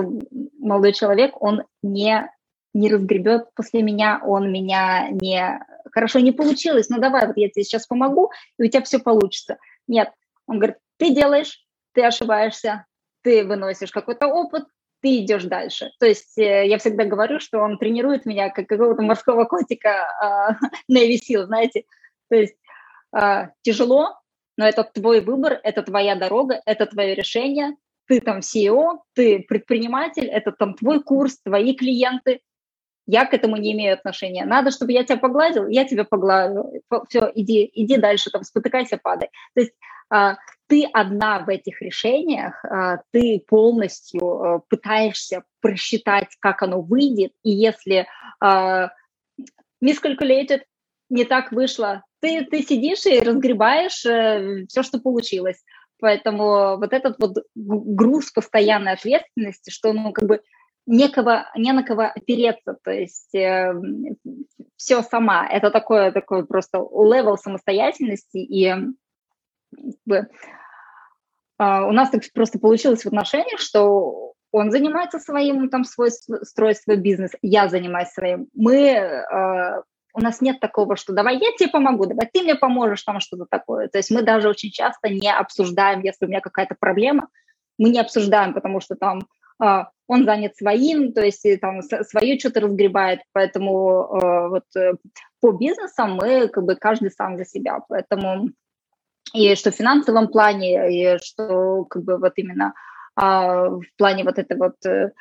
молодой 0.58 0.92
человек, 0.92 1.40
он 1.40 1.64
не 1.82 2.28
не 2.72 2.88
разгребет 2.88 3.46
после 3.54 3.82
меня, 3.82 4.20
он 4.24 4.52
меня 4.52 5.08
не... 5.10 5.60
Хорошо, 5.92 6.20
не 6.20 6.30
получилось, 6.30 6.88
ну 6.88 7.00
давай, 7.00 7.26
вот 7.26 7.36
я 7.36 7.48
тебе 7.48 7.64
сейчас 7.64 7.86
помогу, 7.86 8.30
и 8.58 8.62
у 8.62 8.66
тебя 8.68 8.82
все 8.82 9.00
получится. 9.00 9.58
Нет, 9.88 10.12
он 10.46 10.58
говорит, 10.58 10.76
ты 10.96 11.12
делаешь, 11.12 11.64
ты 11.94 12.04
ошибаешься, 12.04 12.86
ты 13.22 13.44
выносишь 13.44 13.90
какой-то 13.90 14.28
опыт, 14.28 14.64
ты 15.02 15.18
идешь 15.18 15.44
дальше. 15.44 15.90
То 15.98 16.06
есть 16.06 16.38
э, 16.38 16.68
я 16.68 16.78
всегда 16.78 17.04
говорю, 17.04 17.40
что 17.40 17.58
он 17.58 17.78
тренирует 17.78 18.26
меня 18.26 18.50
как 18.50 18.68
какого-то 18.68 19.02
морского 19.02 19.46
котика 19.46 20.58
э, 20.88 20.92
Navy 20.92 21.16
Seal, 21.16 21.46
знаете. 21.46 21.84
То 22.28 22.36
есть 22.36 22.54
тяжело, 23.62 24.20
но 24.56 24.68
это 24.68 24.84
твой 24.84 25.20
выбор, 25.20 25.58
это 25.62 25.82
твоя 25.82 26.16
дорога, 26.16 26.60
это 26.66 26.86
твое 26.86 27.14
решение. 27.14 27.76
Ты 28.06 28.20
там 28.20 28.40
CEO, 28.40 28.98
ты 29.14 29.40
предприниматель, 29.40 30.26
это 30.26 30.52
там 30.52 30.74
твой 30.74 31.02
курс, 31.02 31.38
твои 31.42 31.74
клиенты. 31.74 32.40
Я 33.06 33.24
к 33.24 33.34
этому 33.34 33.56
не 33.56 33.72
имею 33.72 33.94
отношения. 33.94 34.44
Надо, 34.44 34.70
чтобы 34.70 34.92
я 34.92 35.04
тебя 35.04 35.16
погладил, 35.16 35.66
я 35.66 35.84
тебя 35.84 36.04
погладил. 36.04 36.72
Все, 37.08 37.30
иди, 37.34 37.70
иди 37.72 37.96
дальше, 37.96 38.30
там, 38.30 38.42
спотыкайся, 38.42 38.98
падай. 38.98 39.30
То 39.54 39.62
есть 39.62 39.72
а, 40.10 40.36
ты 40.66 40.84
одна 40.92 41.40
в 41.40 41.48
этих 41.48 41.80
решениях, 41.80 42.64
а, 42.64 43.00
ты 43.12 43.42
полностью 43.46 44.20
а, 44.22 44.58
пытаешься 44.68 45.44
просчитать, 45.60 46.36
как 46.40 46.62
оно 46.62 46.80
выйдет, 46.82 47.32
и 47.42 47.50
если 47.50 48.06
а, 48.40 48.90
miscalculated, 49.82 50.62
не 51.10 51.24
так 51.24 51.52
вышло, 51.52 52.04
ты, 52.20 52.44
ты 52.44 52.62
сидишь 52.62 53.04
и 53.06 53.20
разгребаешь 53.20 54.04
э, 54.06 54.66
все, 54.68 54.82
что 54.82 55.00
получилось. 55.00 55.62
Поэтому 56.00 56.78
вот 56.78 56.92
этот 56.92 57.16
вот 57.18 57.44
груз 57.54 58.30
постоянной 58.32 58.92
ответственности, 58.92 59.70
что 59.70 59.92
ну 59.92 60.12
как 60.12 60.26
бы 60.26 60.40
некого, 60.86 61.46
не 61.56 61.72
на 61.72 61.82
кого 61.82 62.02
опереться, 62.02 62.76
то 62.82 62.90
есть 62.90 63.34
э, 63.34 63.74
все 64.76 65.02
сама. 65.02 65.46
Это 65.46 65.70
такое, 65.70 66.10
такой 66.12 66.46
просто 66.46 66.78
level 66.78 67.36
самостоятельности, 67.36 68.38
и 68.38 68.70
как 69.74 69.94
бы, 70.06 70.16
э, 70.16 70.26
у 71.58 71.92
нас 71.92 72.10
так 72.10 72.22
просто 72.34 72.58
получилось 72.58 73.02
в 73.02 73.06
отношениях, 73.06 73.60
что 73.60 74.34
он 74.52 74.70
занимается 74.70 75.18
своим, 75.18 75.68
там, 75.68 75.84
свой, 75.84 76.10
строит 76.10 76.78
свой 76.78 76.96
бизнес, 76.96 77.32
я 77.42 77.68
занимаюсь 77.68 78.08
своим. 78.08 78.48
Мы 78.52 78.78
э, 78.78 79.82
у 80.14 80.20
нас 80.20 80.40
нет 80.40 80.60
такого, 80.60 80.96
что 80.96 81.12
давай 81.12 81.38
я 81.38 81.52
тебе 81.52 81.68
помогу, 81.68 82.06
давай 82.06 82.28
ты 82.32 82.42
мне 82.42 82.54
поможешь, 82.54 83.02
там 83.02 83.20
что-то 83.20 83.46
такое. 83.48 83.88
То 83.88 83.98
есть 83.98 84.10
мы 84.10 84.22
даже 84.22 84.48
очень 84.48 84.70
часто 84.70 85.08
не 85.08 85.32
обсуждаем, 85.32 86.02
если 86.02 86.24
у 86.24 86.28
меня 86.28 86.40
какая-то 86.40 86.76
проблема, 86.78 87.28
мы 87.78 87.90
не 87.90 88.00
обсуждаем, 88.00 88.52
потому 88.52 88.80
что 88.80 88.94
там 88.94 89.26
э, 89.62 89.84
он 90.06 90.24
занят 90.24 90.56
своим, 90.56 91.12
то 91.12 91.22
есть 91.22 91.44
там 91.60 91.82
свое 91.82 92.38
что-то 92.38 92.60
разгребает, 92.60 93.20
поэтому 93.32 94.18
э, 94.22 94.48
вот 94.48 94.64
э, 94.76 94.94
по 95.40 95.52
бизнесам 95.52 96.14
мы 96.14 96.48
как 96.48 96.64
бы 96.64 96.74
каждый 96.74 97.10
сам 97.10 97.36
за 97.36 97.44
себя, 97.44 97.78
поэтому 97.88 98.50
и 99.32 99.54
что 99.54 99.70
в 99.70 99.76
финансовом 99.76 100.28
плане, 100.28 100.90
и 100.90 101.18
что 101.22 101.84
как 101.84 102.02
бы 102.02 102.18
вот 102.18 102.32
именно 102.36 102.74
э, 103.16 103.22
в 103.22 103.84
плане 103.96 104.24
вот 104.24 104.38
этой 104.38 104.56
вот 104.56 104.74
э, 104.84 105.12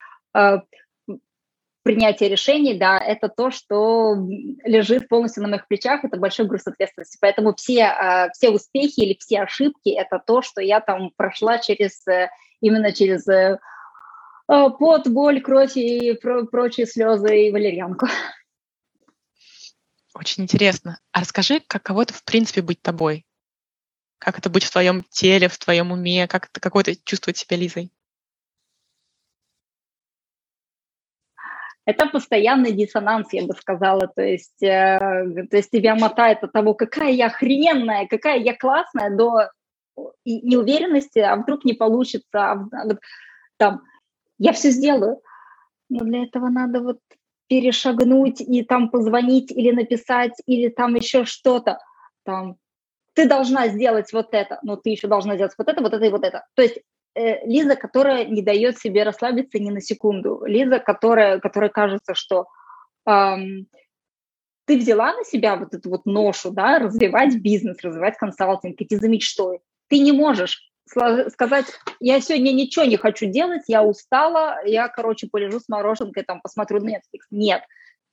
принятие 1.84 2.30
решений, 2.30 2.74
да, 2.74 3.00
это 3.00 3.30
то, 3.30 3.52
что 3.52 4.16
лежит 4.64 5.08
полностью 5.08 5.44
на 5.44 5.50
моих 5.50 5.68
плечах, 5.68 6.04
это 6.04 6.18
большой 6.18 6.46
груз 6.46 6.68
ответственности. 6.68 7.18
Поэтому 7.22 7.56
все, 7.56 7.86
а, 7.86 8.30
все 8.32 8.50
успехи 8.50 9.00
или 9.02 9.18
все 9.20 9.42
ошибки– 9.42 9.90
это 9.98 10.22
то, 10.26 10.42
что 10.42 10.62
я 10.62 10.82
там 10.82 11.12
прошла 11.16 11.58
через, 11.58 12.06
э, 12.08 12.30
именно 12.62 12.92
через 12.92 13.28
э, 13.28 13.60
а, 14.48 14.70
пот, 14.70 15.08
боль, 15.08 15.42
кровь 15.42 15.78
и 15.78 16.14
про 16.14 16.46
прочие 16.46 16.86
слезы 16.86 17.48
и 17.48 17.52
валерьянку. 17.52 18.08
Очень 20.14 20.44
интересно. 20.44 21.00
А 21.12 21.22
расскажи, 21.22 21.62
каково 21.66 22.02
это 22.02 22.14
в 22.14 22.24
принципе 22.24 22.62
быть 22.62 22.82
тобой? 22.82 23.26
Как 24.18 24.38
это 24.38 24.50
быть 24.50 24.66
в 24.66 24.72
твоем 24.72 25.04
теле, 25.10 25.48
в 25.48 25.58
твоем 25.58 25.92
уме? 25.94 26.28
Как 26.28 26.50
это, 26.50 26.60
какое 26.60 26.82
это 26.82 26.96
чувствовать 27.06 27.38
себя 27.38 27.56
Лизой? 27.56 27.92
Это 31.90 32.06
постоянный 32.06 32.72
диссонанс, 32.72 33.34
я 33.34 33.46
бы 33.46 33.54
сказала, 33.54 34.08
то 34.08 34.22
есть, 34.22 34.62
э, 34.62 35.00
то 35.50 35.58
есть 35.58 35.72
тебя 35.72 35.96
мотает 35.96 36.44
от 36.44 36.52
того, 36.52 36.76
какая 36.76 37.12
я 37.12 37.28
охрененная, 37.28 38.08
какая 38.08 38.38
я 38.38 38.56
классная, 38.56 39.16
до 39.16 39.50
неуверенности, 40.24 41.18
а 41.18 41.36
вдруг 41.36 41.66
не 41.66 41.74
получится, 41.74 42.28
а, 42.34 42.54
а 42.72 42.98
там, 43.58 43.82
я 44.38 44.54
все 44.54 44.70
сделаю, 44.70 45.20
но 45.90 46.06
для 46.06 46.24
этого 46.24 46.50
надо 46.50 46.82
вот 46.82 47.00
перешагнуть 47.48 48.40
и 48.40 48.64
там 48.64 48.90
позвонить 48.90 49.52
или 49.52 49.72
написать, 49.72 50.34
или 50.46 50.70
там 50.70 50.94
еще 50.94 51.26
что-то, 51.26 51.80
там, 52.24 52.58
ты 53.16 53.28
должна 53.28 53.68
сделать 53.70 54.14
вот 54.14 54.28
это, 54.34 54.60
но 54.62 54.76
ты 54.76 54.92
еще 54.92 55.08
должна 55.08 55.34
сделать 55.34 55.56
вот 55.58 55.68
это, 55.68 55.82
вот 55.82 55.94
это 55.94 56.06
и 56.06 56.12
вот 56.12 56.24
это. 56.24 56.46
То 56.54 56.62
есть 56.62 56.78
Лиза, 57.16 57.76
которая 57.76 58.26
не 58.26 58.42
дает 58.42 58.78
себе 58.78 59.04
расслабиться 59.04 59.60
ни 59.60 59.70
на 59.70 59.82
секунду. 59.82 60.44
Лиза, 60.46 60.80
которая, 60.80 61.40
которая 61.40 61.70
кажется, 61.70 62.14
что 62.14 62.48
эм, 63.06 63.68
ты 64.66 64.78
взяла 64.78 65.14
на 65.14 65.24
себя 65.24 65.56
вот 65.56 65.74
эту 65.74 65.90
вот 65.90 66.06
ношу, 66.06 66.52
да, 66.52 66.80
развивать 66.80 67.36
бизнес, 67.42 67.82
развивать 67.82 68.18
консалтинг, 68.18 68.80
идти 68.80 68.96
за 68.96 69.10
мечтой. 69.10 69.60
Ты 69.88 70.00
не 70.00 70.12
можешь 70.12 70.70
сказать, 71.30 71.66
я 72.00 72.20
сегодня 72.20 72.52
ничего 72.52 72.86
не 72.86 72.98
хочу 72.98 73.28
делать, 73.28 73.64
я 73.68 73.84
устала, 73.84 74.58
я, 74.66 74.88
короче, 74.88 75.28
полежу 75.32 75.60
с 75.60 75.70
мороженкой, 75.70 76.24
там, 76.24 76.42
посмотрю 76.42 76.80
Netflix. 76.80 77.28
Нет, 77.32 77.64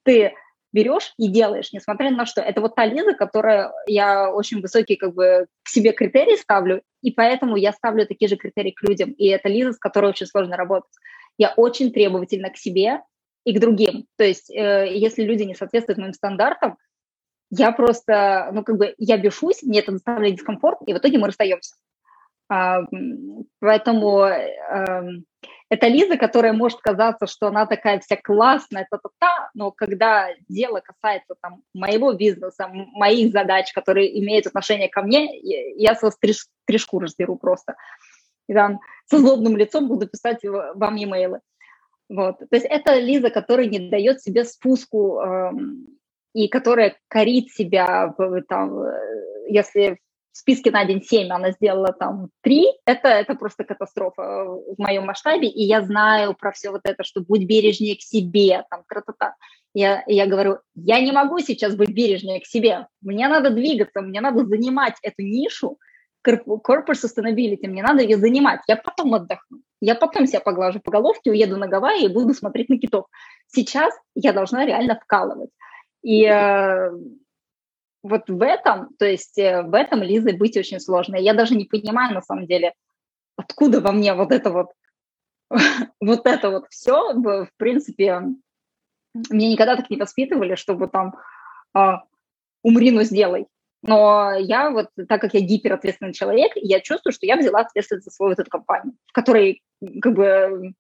ты 0.03 0.35
берешь 0.77 1.15
и 1.17 1.29
делаешь, 1.29 1.73
несмотря 1.73 2.11
на 2.11 2.27
что. 2.27 2.43
Это 2.43 2.61
вот 2.61 2.75
та 2.75 2.85
Лиза, 2.85 3.15
которая 3.15 3.73
я 3.87 4.31
очень 4.31 4.61
высокие 4.61 4.99
как 4.99 5.15
бы 5.15 5.47
к 5.63 5.69
себе 5.69 5.93
критерии 5.93 6.37
ставлю, 6.37 6.83
и 7.03 7.11
поэтому 7.11 7.57
я 7.57 7.73
ставлю 7.73 8.07
такие 8.07 8.29
же 8.29 8.37
критерии 8.37 8.73
к 8.73 8.83
людям. 8.83 9.13
И 9.13 9.27
это 9.27 9.49
Лиза, 9.49 9.73
с 9.73 9.79
которой 9.79 10.11
очень 10.11 10.27
сложно 10.27 10.57
работать. 10.57 10.93
Я 11.39 11.55
очень 11.57 11.93
требовательна 11.93 12.51
к 12.51 12.59
себе 12.59 13.01
и 13.45 13.57
к 13.57 13.61
другим. 13.61 14.05
То 14.19 14.25
есть 14.25 14.51
э, 14.51 14.89
если 14.93 15.23
люди 15.23 15.45
не 15.45 15.55
соответствуют 15.55 15.99
моим 15.99 16.13
стандартам, 16.13 16.77
я 17.49 17.73
просто, 17.73 18.51
ну 18.53 18.63
как 18.63 18.77
бы, 18.77 18.95
я 18.99 19.17
бешусь, 19.17 19.63
мне 19.63 19.79
это 19.79 19.93
доставляет 19.93 20.35
дискомфорт, 20.35 20.79
и 20.87 20.93
в 20.93 20.99
итоге 20.99 21.19
мы 21.19 21.29
расстаемся. 21.29 21.75
А, 22.49 22.81
поэтому 23.61 24.25
э, 24.25 25.23
это 25.69 25.89
Лиза, 25.89 26.17
которая 26.17 26.53
может 26.53 26.81
казаться, 26.81 27.27
что 27.27 27.49
она 27.49 27.67
такая 27.67 27.99
вся 27.99 28.17
классная, 28.17 28.87
та-та-та, 28.89 29.51
но 29.55 29.73
когда 29.73 30.29
дело 30.49 30.81
касается 30.81 31.35
там, 31.41 31.63
моего 31.75 32.13
бизнеса, 32.13 32.69
моих 32.73 33.33
задач, 33.33 33.73
которые 33.73 34.19
имеют 34.21 34.47
отношение 34.47 34.89
ко 34.89 35.03
мне, 35.03 35.37
я 35.77 35.95
с 35.95 36.03
вас 36.03 36.17
три, 36.19 36.35
три 36.67 36.79
шкуры 36.79 37.07
разберу 37.07 37.37
просто. 37.37 37.75
И 38.49 38.55
там 38.55 38.81
со 39.07 39.19
злобным 39.19 39.57
лицом 39.57 39.89
буду 39.89 40.09
писать 40.09 40.45
вам 40.45 40.95
e-mail. 40.95 41.41
Вот. 42.09 42.39
То 42.39 42.47
есть 42.53 42.67
это 42.67 42.99
Лиза, 43.01 43.31
которая 43.31 43.67
не 43.67 43.91
дает 43.91 44.23
себе 44.23 44.45
спуску, 44.45 45.19
эм, 45.21 45.99
и 46.33 46.47
которая 46.47 46.97
корит 47.09 47.51
себя, 47.51 48.15
там, 48.49 48.85
если 49.49 49.95
в 49.95 50.06
списке 50.37 50.71
на 50.71 50.85
день 50.85 51.03
7 51.03 51.29
она 51.31 51.53
сделала 51.53 51.93
там 51.93 52.29
3, 52.43 52.65
это, 52.87 53.09
это 53.09 53.35
просто 53.35 53.65
катастрофа 53.65 54.23
в 54.23 54.75
моем 54.79 55.07
масштабе, 55.07 55.49
и 55.49 55.65
я 55.65 55.83
знаю 55.83 56.35
про 56.35 56.53
все 56.53 56.71
вот 56.71 56.83
это, 56.85 57.05
что 57.05 57.21
будь 57.21 57.45
бережнее 57.45 57.97
к 57.97 58.03
себе, 58.03 58.65
там, 58.71 58.83
тра-та-та. 58.89 59.35
Я, 59.75 60.03
я 60.07 60.27
говорю, 60.27 60.59
я 60.75 61.01
не 61.01 61.13
могу 61.13 61.39
сейчас 61.41 61.77
быть 61.77 61.91
бережнее 61.91 62.41
к 62.41 62.47
себе, 62.47 62.87
мне 63.01 63.29
надо 63.29 63.51
двигаться, 63.51 64.01
мне 64.01 64.21
надо 64.21 64.47
занимать 64.47 64.95
эту 65.03 65.23
нишу, 65.23 65.79
corporate 66.27 66.95
sustainability, 66.95 67.67
мне 67.69 67.83
надо 67.83 68.03
ее 68.03 68.17
занимать, 68.17 68.61
я 68.69 68.77
потом 68.77 69.15
отдохну, 69.15 69.59
я 69.81 69.95
потом 69.95 70.27
себя 70.27 70.41
поглажу 70.41 70.81
по 70.81 70.91
головке, 70.91 71.31
уеду 71.31 71.57
на 71.57 71.69
Гавайи 71.69 72.07
и 72.07 72.13
буду 72.13 72.35
смотреть 72.35 72.69
на 72.69 72.79
китов. 72.79 73.07
Сейчас 73.47 73.95
я 74.15 74.33
должна 74.33 74.65
реально 74.67 74.99
вкалывать. 75.03 75.51
И 76.03 76.25
э, 76.25 76.91
вот 78.09 78.29
в 78.29 78.43
этом, 78.43 78.95
то 78.99 79.05
есть 79.05 79.39
э, 79.39 79.63
в 79.63 79.75
этом 79.75 80.03
Лизой 80.03 80.37
быть 80.37 80.57
очень 80.57 80.81
сложно. 80.81 81.17
Я 81.17 81.35
даже 81.35 81.55
не 81.55 81.65
понимаю, 81.65 82.15
на 82.15 82.23
самом 82.23 82.47
деле, 82.47 82.73
откуда 83.37 83.81
во 83.81 83.93
мне 83.93 84.15
вот 84.15 84.33
это 84.33 84.51
вот, 84.51 84.69
вот 86.01 86.27
это 86.27 86.51
вот 86.51 86.67
все, 86.71 87.13
в 87.15 87.49
принципе, 87.57 88.23
меня 89.31 89.51
никогда 89.51 89.77
так 89.77 89.91
не 89.91 89.97
воспитывали, 89.97 90.55
чтобы 90.55 90.89
там 90.89 91.15
а, 91.73 92.03
умри, 92.63 92.91
но 92.91 93.03
сделай. 93.03 93.47
Но 93.83 94.33
я 94.35 94.71
вот, 94.71 94.89
так 95.09 95.21
как 95.21 95.35
я 95.35 95.41
гиперответственный 95.41 96.13
человек, 96.13 96.53
я 96.57 96.81
чувствую, 96.81 97.13
что 97.13 97.27
я 97.27 97.37
взяла 97.37 97.61
ответственность 97.61 98.05
за 98.05 98.11
свою 98.11 98.31
вот 98.31 98.39
эту 98.39 98.51
компанию, 98.51 98.95
в 99.07 99.13
которой 99.13 99.63
как 100.01 100.15
бы 100.15 100.73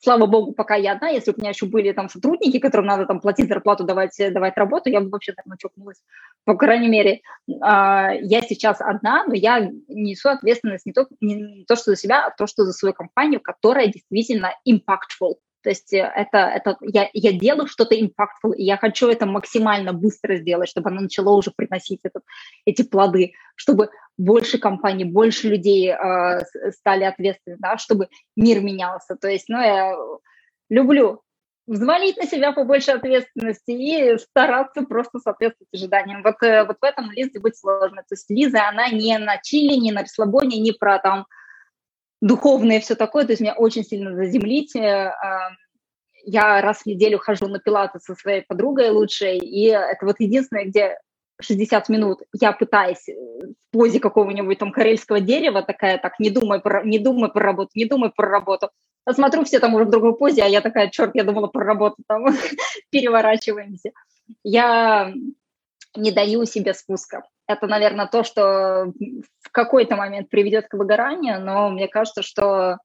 слава 0.00 0.26
богу, 0.26 0.52
пока 0.52 0.76
я 0.76 0.92
одна, 0.92 1.08
если 1.08 1.30
бы 1.30 1.36
у 1.38 1.40
меня 1.40 1.50
еще 1.50 1.66
были 1.66 1.92
там 1.92 2.08
сотрудники, 2.08 2.58
которым 2.58 2.86
надо 2.86 3.06
там 3.06 3.20
платить 3.20 3.48
зарплату, 3.48 3.84
давать, 3.84 4.16
давать 4.18 4.56
работу, 4.56 4.88
я 4.88 5.00
бы 5.00 5.10
вообще, 5.10 5.34
наверное, 5.36 5.58
чокнулась. 5.58 6.02
По 6.44 6.56
крайней 6.56 6.88
мере, 6.88 7.20
а, 7.60 8.12
я 8.12 8.40
сейчас 8.42 8.80
одна, 8.80 9.24
но 9.26 9.34
я 9.34 9.70
несу 9.88 10.30
ответственность 10.30 10.86
не 10.86 10.92
то, 10.92 11.06
не 11.20 11.64
то, 11.66 11.76
что 11.76 11.90
за 11.90 11.96
себя, 11.96 12.26
а 12.26 12.30
то, 12.30 12.46
что 12.46 12.64
за 12.64 12.72
свою 12.72 12.94
компанию, 12.94 13.40
которая 13.40 13.86
действительно 13.88 14.52
impactful. 14.66 15.36
То 15.62 15.70
есть 15.70 15.92
э, 15.92 16.10
это, 16.16 16.38
это 16.38 16.76
я, 16.80 17.10
я 17.12 17.32
делаю 17.32 17.66
что-то 17.66 17.94
impactful, 17.94 18.54
и 18.56 18.64
я 18.64 18.76
хочу 18.76 19.08
это 19.08 19.26
максимально 19.26 19.92
быстро 19.92 20.36
сделать, 20.36 20.70
чтобы 20.70 20.88
оно 20.90 21.02
начало 21.02 21.36
уже 21.36 21.50
приносить 21.54 22.00
этот, 22.02 22.24
эти 22.64 22.82
плоды, 22.82 23.32
чтобы 23.56 23.90
больше 24.20 24.58
компаний, 24.58 25.04
больше 25.04 25.48
людей 25.48 25.90
э, 25.90 26.40
стали 26.72 27.04
ответственны, 27.04 27.56
да, 27.58 27.78
чтобы 27.78 28.08
мир 28.36 28.60
менялся. 28.60 29.16
То 29.16 29.28
есть, 29.28 29.48
ну, 29.48 29.58
я 29.60 29.96
люблю 30.68 31.22
взвалить 31.66 32.16
на 32.16 32.26
себя 32.26 32.52
побольше 32.52 32.90
ответственности 32.90 33.70
и 33.70 34.18
стараться 34.18 34.82
просто 34.82 35.20
соответствовать 35.20 35.68
ожиданиям. 35.72 36.22
Вот, 36.22 36.42
э, 36.42 36.64
вот 36.64 36.76
в 36.80 36.84
этом 36.84 37.10
Лизе 37.12 37.40
быть 37.40 37.56
сложно. 37.56 38.02
То 38.08 38.14
есть 38.14 38.28
Лиза, 38.28 38.68
она 38.68 38.90
не 38.90 39.16
на 39.18 39.38
чили, 39.38 39.74
не 39.74 39.92
на 39.92 40.02
расслабоне, 40.02 40.60
не 40.60 40.72
про 40.72 40.98
там 40.98 41.26
духовное 42.20 42.80
все 42.80 42.96
такое, 42.96 43.24
то 43.24 43.32
есть 43.32 43.40
меня 43.40 43.54
очень 43.54 43.84
сильно 43.84 44.14
заземлить. 44.14 44.76
Э, 44.76 45.14
я 46.24 46.60
раз 46.60 46.82
в 46.82 46.86
неделю 46.86 47.18
хожу 47.18 47.46
на 47.48 47.58
пилаты 47.58 48.00
со 48.00 48.14
своей 48.14 48.42
подругой 48.42 48.90
лучшей, 48.90 49.38
и 49.38 49.68
это 49.68 50.04
вот 50.04 50.16
единственное, 50.18 50.66
где 50.66 50.98
60 51.40 51.88
минут 51.88 52.22
я 52.32 52.52
пытаюсь 52.52 53.08
э, 53.08 53.12
в 53.12 53.72
позе 53.72 54.00
какого-нибудь 54.00 54.58
там 54.58 54.72
карельского 54.72 55.20
дерева, 55.20 55.62
такая, 55.62 55.98
так, 55.98 56.18
не 56.18 56.30
думай 56.30 56.60
про, 56.60 56.84
не 56.84 56.98
думай 56.98 57.30
про 57.30 57.42
работу, 57.42 57.70
не 57.74 57.84
думай 57.84 58.10
про 58.10 58.28
работу. 58.28 58.70
А 59.04 59.12
смотрю, 59.12 59.44
все 59.44 59.60
там 59.60 59.74
уже 59.74 59.84
в 59.84 59.90
другой 59.90 60.16
позе, 60.16 60.42
а 60.42 60.46
я 60.46 60.60
такая, 60.60 60.88
черт, 60.90 61.14
я 61.14 61.24
думала 61.24 61.46
про 61.46 61.64
работу, 61.64 61.96
там 62.06 62.26
переворачиваемся. 62.90 63.90
Я 64.44 65.12
не 65.96 66.12
даю 66.12 66.44
себе 66.44 66.74
спуска. 66.74 67.22
Это, 67.46 67.66
наверное, 67.66 68.06
то, 68.06 68.22
что 68.22 68.92
в 69.40 69.50
какой-то 69.50 69.96
момент 69.96 70.28
приведет 70.28 70.68
к 70.68 70.74
выгоранию, 70.74 71.40
но 71.40 71.68
мне 71.70 71.88
кажется, 71.88 72.22
что 72.22 72.78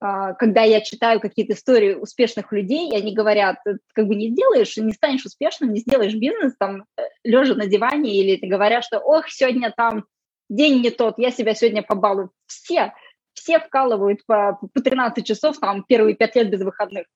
когда 0.00 0.62
я 0.62 0.80
читаю 0.80 1.20
какие-то 1.20 1.52
истории 1.52 1.94
успешных 1.94 2.52
людей, 2.52 2.90
и 2.90 2.96
они 2.96 3.14
говорят, 3.14 3.58
как 3.92 4.06
бы 4.06 4.14
не 4.14 4.30
сделаешь, 4.30 4.76
не 4.78 4.92
станешь 4.92 5.26
успешным, 5.26 5.74
не 5.74 5.80
сделаешь 5.80 6.14
бизнес, 6.14 6.54
там, 6.58 6.86
э, 6.96 7.02
лежа 7.22 7.54
на 7.54 7.66
диване, 7.66 8.16
или 8.16 8.46
говорят, 8.46 8.82
что, 8.82 8.98
ох, 8.98 9.28
сегодня 9.28 9.72
там 9.76 10.06
день 10.48 10.80
не 10.80 10.90
тот, 10.90 11.18
я 11.18 11.30
себя 11.30 11.54
сегодня 11.54 11.82
побалую. 11.82 12.32
Все, 12.46 12.94
все 13.34 13.58
вкалывают 13.60 14.24
по, 14.24 14.58
по 14.72 14.80
13 14.80 15.26
часов, 15.26 15.58
там, 15.58 15.84
первые 15.84 16.16
пять 16.16 16.34
лет 16.34 16.50
без 16.50 16.62
выходных. 16.62 17.06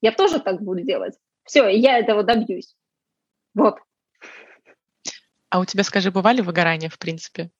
Я 0.00 0.12
тоже 0.12 0.38
так 0.38 0.62
буду 0.62 0.82
делать. 0.82 1.14
Все, 1.42 1.66
я 1.66 1.98
этого 1.98 2.22
добьюсь. 2.22 2.76
Вот. 3.54 3.78
А 5.50 5.58
у 5.58 5.64
тебя, 5.64 5.82
скажи, 5.82 6.12
бывали 6.12 6.40
выгорания, 6.40 6.88
в 6.88 6.98
принципе? 6.98 7.50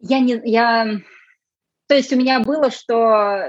Я 0.00 0.18
не, 0.18 0.40
я, 0.44 1.00
то 1.86 1.94
есть 1.94 2.12
у 2.12 2.16
меня 2.16 2.40
было, 2.40 2.70
что 2.70 3.48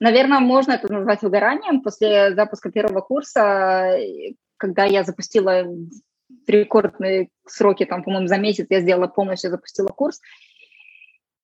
наверное, 0.00 0.40
можно 0.40 0.72
это 0.72 0.92
назвать 0.92 1.22
выгоранием 1.22 1.82
после 1.82 2.34
запуска 2.34 2.70
первого 2.70 3.00
курса, 3.00 3.98
когда 4.56 4.84
я 4.84 5.04
запустила 5.04 5.64
в 5.64 6.48
рекордные 6.48 7.28
сроки, 7.46 7.84
там, 7.84 8.02
по-моему, 8.02 8.26
за 8.26 8.38
месяц 8.38 8.66
я 8.70 8.80
сделала 8.80 9.06
полностью, 9.06 9.50
запустила 9.50 9.88
курс, 9.88 10.20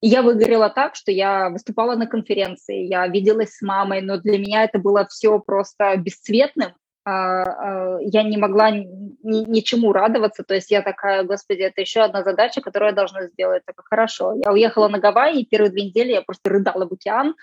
и 0.01 0.09
я 0.09 0.23
выгорела 0.23 0.69
так, 0.69 0.95
что 0.97 1.11
я 1.11 1.49
выступала 1.49 1.97
на 1.97 2.07
конференции, 2.07 2.85
я 2.85 3.07
виделась 3.09 3.57
с 3.57 3.63
мамой, 3.63 4.03
но 4.03 4.19
для 4.19 4.39
меня 4.39 4.65
это 4.65 4.79
было 4.79 5.07
все 5.07 5.39
просто 5.39 5.97
бесцветным. 5.97 6.75
А, 7.05 7.43
а, 7.43 7.99
я 8.01 8.23
не 8.23 8.37
могла 8.37 8.71
ни, 8.71 8.87
ничему 9.23 9.93
радоваться, 9.93 10.43
то 10.43 10.55
есть 10.55 10.71
я 10.71 10.83
такая, 10.83 11.23
господи, 11.25 11.61
это 11.61 11.81
еще 11.81 12.01
одна 12.01 12.23
задача, 12.23 12.61
которую 12.61 12.91
я 12.91 12.95
должна 12.95 13.27
сделать. 13.27 13.63
Так 13.67 13.77
хорошо. 13.85 14.35
Я 14.43 14.53
уехала 14.53 14.89
на 14.89 14.99
Гавайи, 14.99 15.43
и 15.43 15.47
первые 15.47 15.71
две 15.71 15.85
недели 15.85 16.13
я 16.13 16.23
просто 16.23 16.51
рыдала 16.51 16.87
в 16.89 16.93
океан, 16.93 17.35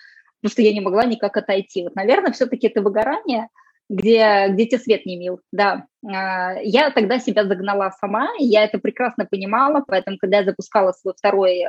потому 0.42 0.52
что 0.52 0.62
я 0.62 0.74
не 0.74 0.82
могла 0.82 1.06
никак 1.06 1.38
отойти. 1.38 1.84
Вот, 1.84 1.96
наверное, 1.96 2.32
все-таки 2.32 2.68
это 2.68 2.82
выгорание– 2.82 3.48
где, 3.92 4.48
где 4.48 4.66
тебе 4.68 4.80
свет 4.80 5.06
не 5.06 5.18
мил, 5.18 5.42
да. 5.52 5.86
А, 6.06 6.54
я 6.62 6.92
тогда 6.92 7.20
себя 7.20 7.44
загнала 7.44 7.92
сама, 8.00 8.30
и 8.40 8.46
я 8.46 8.64
это 8.64 8.80
прекрасно 8.80 9.26
понимала, 9.26 9.84
поэтому, 9.86 10.18
когда 10.18 10.38
я 10.38 10.46
запускала 10.46 10.94
свой 10.94 11.14
второй, 11.18 11.64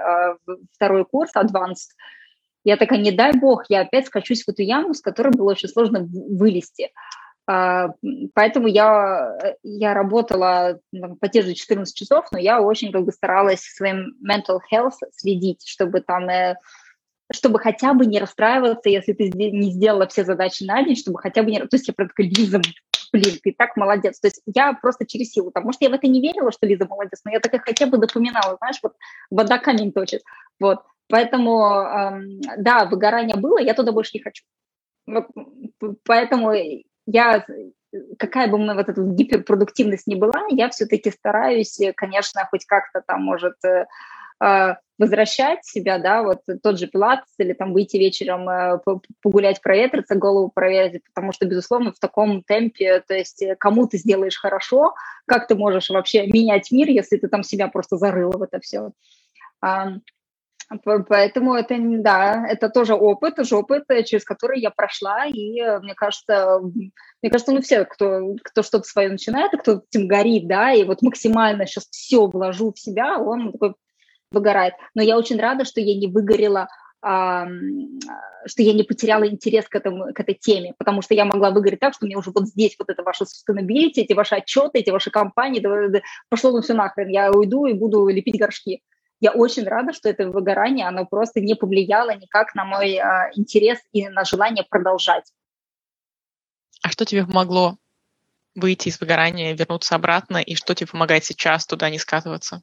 второй 0.73 1.05
курс, 1.05 1.33
Advanced, 1.37 1.91
я 2.65 2.77
такая, 2.77 3.01
не 3.01 3.11
дай 3.11 3.33
бог, 3.33 3.65
я 3.69 3.81
опять 3.81 4.07
скачусь 4.07 4.45
в 4.45 4.49
эту 4.49 4.63
яму, 4.63 4.95
с 4.95 5.01
которой 5.01 5.31
было 5.31 5.51
очень 5.51 5.69
сложно 5.69 6.07
вылезти. 6.09 6.91
Поэтому 7.47 8.69
я, 8.69 9.37
я 9.63 9.95
работала 9.95 10.81
по 11.21 11.29
те 11.29 11.43
же 11.43 11.55
14 11.55 11.95
часов, 11.95 12.27
но 12.31 12.39
я 12.39 12.61
очень 12.61 12.93
как 12.93 13.05
бы 13.05 13.13
старалась 13.13 13.63
своим 13.63 14.15
mental 14.25 14.61
health 14.73 14.95
следить, 15.13 15.67
чтобы 15.67 16.01
там 16.01 16.29
э, 16.29 16.57
чтобы 17.33 17.59
хотя 17.59 17.95
бы 17.95 18.07
не 18.07 18.19
расстраиваться, 18.19 18.89
если 18.89 19.13
ты 19.13 19.31
не 19.31 19.73
сделала 19.73 20.07
все 20.07 20.25
задачи 20.25 20.65
на 20.65 20.83
день, 20.83 20.97
чтобы 20.97 21.19
хотя 21.19 21.43
бы 21.43 21.51
не... 21.51 21.61
То 21.61 21.77
есть 21.77 21.89
я 21.89 21.95
такая, 21.95 22.29
Лиза, 22.29 22.61
блин, 23.13 23.39
ты 23.43 23.55
так 23.57 23.77
молодец. 23.77 24.21
То 24.21 24.29
есть 24.29 24.43
я 24.47 24.73
просто 24.75 25.07
через 25.07 25.33
силу, 25.33 25.51
потому 25.51 25.73
что 25.73 25.85
я 25.85 25.91
в 25.91 25.95
это 25.95 26.07
не 26.07 26.21
верила, 26.21 26.53
что 26.53 26.67
Лиза 26.67 26.87
молодец, 26.87 27.21
но 27.25 27.33
я 27.33 27.41
такая 27.41 27.61
хотя 27.61 27.87
бы 27.87 27.99
напоминала, 27.99 28.57
знаешь, 28.59 28.79
вот 28.83 28.95
вода 29.31 29.59
камень 29.59 29.93
точит. 29.93 30.23
Вот. 30.61 30.81
Поэтому, 31.09 31.61
эм, 31.65 32.41
да, 32.59 32.87
выгорание 32.87 33.37
было, 33.37 33.59
я 33.59 33.75
туда 33.75 33.93
больше 33.93 34.13
не 34.15 34.23
хочу. 34.23 34.45
Поэтому 36.05 36.53
я, 37.07 37.45
какая 38.19 38.49
бы 38.49 38.57
у 38.57 38.61
меня 38.61 38.75
вот 38.75 38.89
эта 38.89 39.03
гиперпродуктивность 39.03 40.07
ни 40.07 40.15
была, 40.15 40.47
я 40.51 40.71
все-таки 40.71 41.11
стараюсь, 41.11 41.79
конечно, 41.97 42.47
хоть 42.51 42.65
как-то 42.67 43.03
там, 43.07 43.23
может, 43.23 43.57
э, 43.65 43.87
а, 44.41 44.79
возвращать 44.99 45.65
себя, 45.65 45.99
да, 45.99 46.23
вот 46.23 46.41
тот 46.63 46.79
же 46.79 46.87
пилатес 46.87 47.33
или 47.39 47.53
там 47.53 47.73
выйти 47.73 47.97
вечером 47.97 48.49
э, 48.49 48.81
погулять, 49.21 49.61
проветриться, 49.61 50.15
голову 50.15 50.51
проветрить, 50.53 51.03
потому 51.13 51.33
что, 51.33 51.47
безусловно, 51.47 51.93
в 51.93 51.99
таком 51.99 52.43
темпе, 52.43 53.01
то 53.07 53.15
есть 53.15 53.43
э, 53.43 53.57
кому 53.57 53.87
ты 53.87 53.99
сделаешь 53.99 54.37
хорошо, 54.37 54.95
как 55.27 55.47
ты 55.47 55.55
можешь 55.55 55.91
вообще 55.91 56.27
менять 56.27 56.71
мир, 56.73 56.89
если 56.89 57.17
ты 57.19 57.29
там 57.29 57.43
себя 57.43 57.69
просто 57.69 57.97
зарыла 57.97 58.37
в 58.37 58.43
это 58.43 58.59
все. 58.61 58.93
Поэтому 61.09 61.55
это, 61.55 61.77
да, 61.79 62.47
это 62.49 62.69
тоже 62.69 62.95
опыт, 62.95 63.37
тоже 63.37 63.57
опыт, 63.57 63.85
э, 63.89 64.03
через 64.05 64.25
который 64.25 64.61
я 64.61 64.71
прошла, 64.71 65.27
и 65.27 65.61
мне 65.81 65.95
кажется, 65.95 66.61
мне 66.61 67.31
кажется, 67.31 67.53
ну 67.53 67.61
все, 67.61 67.85
кто, 67.85 68.35
кто 68.43 68.63
что-то 68.63 68.85
свое 68.85 69.11
начинает, 69.11 69.53
кто 69.61 69.83
этим 69.91 70.09
горит, 70.09 70.49
да, 70.49 70.73
и 70.73 70.85
вот 70.85 71.03
максимально 71.03 71.67
сейчас 71.67 71.89
все 71.91 72.27
вложу 72.27 72.73
в 72.73 72.79
себя, 72.79 73.19
он 73.19 73.53
такой 73.53 73.75
выгорает. 74.31 74.75
Но 74.95 75.03
я 75.03 75.19
очень 75.19 75.39
рада, 75.39 75.65
что 75.65 75.81
я 75.81 75.95
не 75.95 76.07
выгорела 76.07 76.69
а, 77.05 77.49
что 78.47 78.63
я 78.63 78.73
не 78.73 78.85
потеряла 78.85 79.29
интерес 79.29 79.69
к, 79.69 79.75
этому, 79.75 80.15
к 80.15 80.21
этой 80.21 80.35
теме, 80.35 80.73
потому 80.79 81.03
что 81.03 81.15
я 81.15 81.25
могла 81.25 81.51
выгореть 81.51 81.81
так, 81.81 81.95
что 81.95 82.07
мне 82.07 82.17
уже 82.17 82.31
вот 82.31 82.47
здесь 82.47 82.77
вот 82.79 82.91
это 82.91 83.03
ваше 83.03 83.25
sustainability, 83.25 84.03
эти 84.03 84.13
ваши 84.13 84.37
отчеты, 84.37 84.79
эти 84.79 84.91
ваши 84.91 85.11
компании, 85.11 85.61
пошло 86.29 86.53
ну 86.53 86.63
все 86.63 86.75
нахрен, 86.75 87.09
я 87.09 87.33
уйду 87.33 87.67
и 87.67 87.73
буду 87.73 88.07
лепить 88.07 88.39
горшки. 88.39 88.83
Я 89.23 89.31
очень 89.31 89.65
рада, 89.65 89.93
что 89.93 90.09
это 90.09 90.29
выгорание, 90.29 90.89
оно 90.89 91.07
просто 91.07 91.41
не 91.41 91.55
повлияло 91.55 92.13
никак 92.17 92.57
на 92.57 92.65
мой 92.65 92.97
а, 92.97 93.31
интерес 93.35 93.79
и 93.93 94.09
на 94.09 94.25
желание 94.25 94.65
продолжать. 94.69 95.33
А 96.83 96.89
что 96.89 97.05
тебе 97.05 97.25
помогло 97.25 97.77
выйти 98.57 98.89
из 98.89 99.01
выгорания, 99.01 99.55
вернуться 99.55 99.95
обратно, 99.95 100.39
и 100.39 100.57
что 100.57 100.75
тебе 100.75 100.89
помогает 100.89 101.25
сейчас 101.25 101.67
туда 101.67 101.89
не 101.89 102.01
скатываться? 102.01 102.63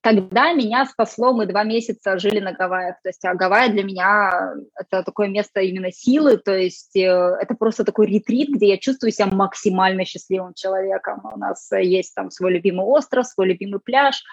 Тогда 0.00 0.54
меня 0.54 0.86
спасло, 0.86 1.34
мы 1.34 1.44
два 1.44 1.64
месяца 1.64 2.18
жили 2.18 2.40
на 2.40 2.52
Гавайях, 2.52 2.96
то 3.02 3.10
есть 3.10 3.22
а 3.22 3.34
Гавайи 3.34 3.70
для 3.70 3.84
меня 3.84 4.54
это 4.74 5.02
такое 5.02 5.28
место 5.28 5.60
именно 5.60 5.92
силы, 5.92 6.38
то 6.38 6.56
есть 6.56 6.96
э, 6.96 7.02
это 7.02 7.54
просто 7.54 7.84
такой 7.84 8.06
ретрит, 8.06 8.48
где 8.48 8.68
я 8.68 8.78
чувствую 8.78 9.12
себя 9.12 9.26
максимально 9.26 10.06
счастливым 10.06 10.54
человеком. 10.54 11.20
У 11.30 11.36
нас 11.36 11.68
есть 11.72 12.14
там 12.14 12.30
свой 12.30 12.52
любимый 12.54 12.86
остров, 12.86 13.26
свой 13.26 13.48
любимый 13.48 13.80
пляж, 13.80 14.24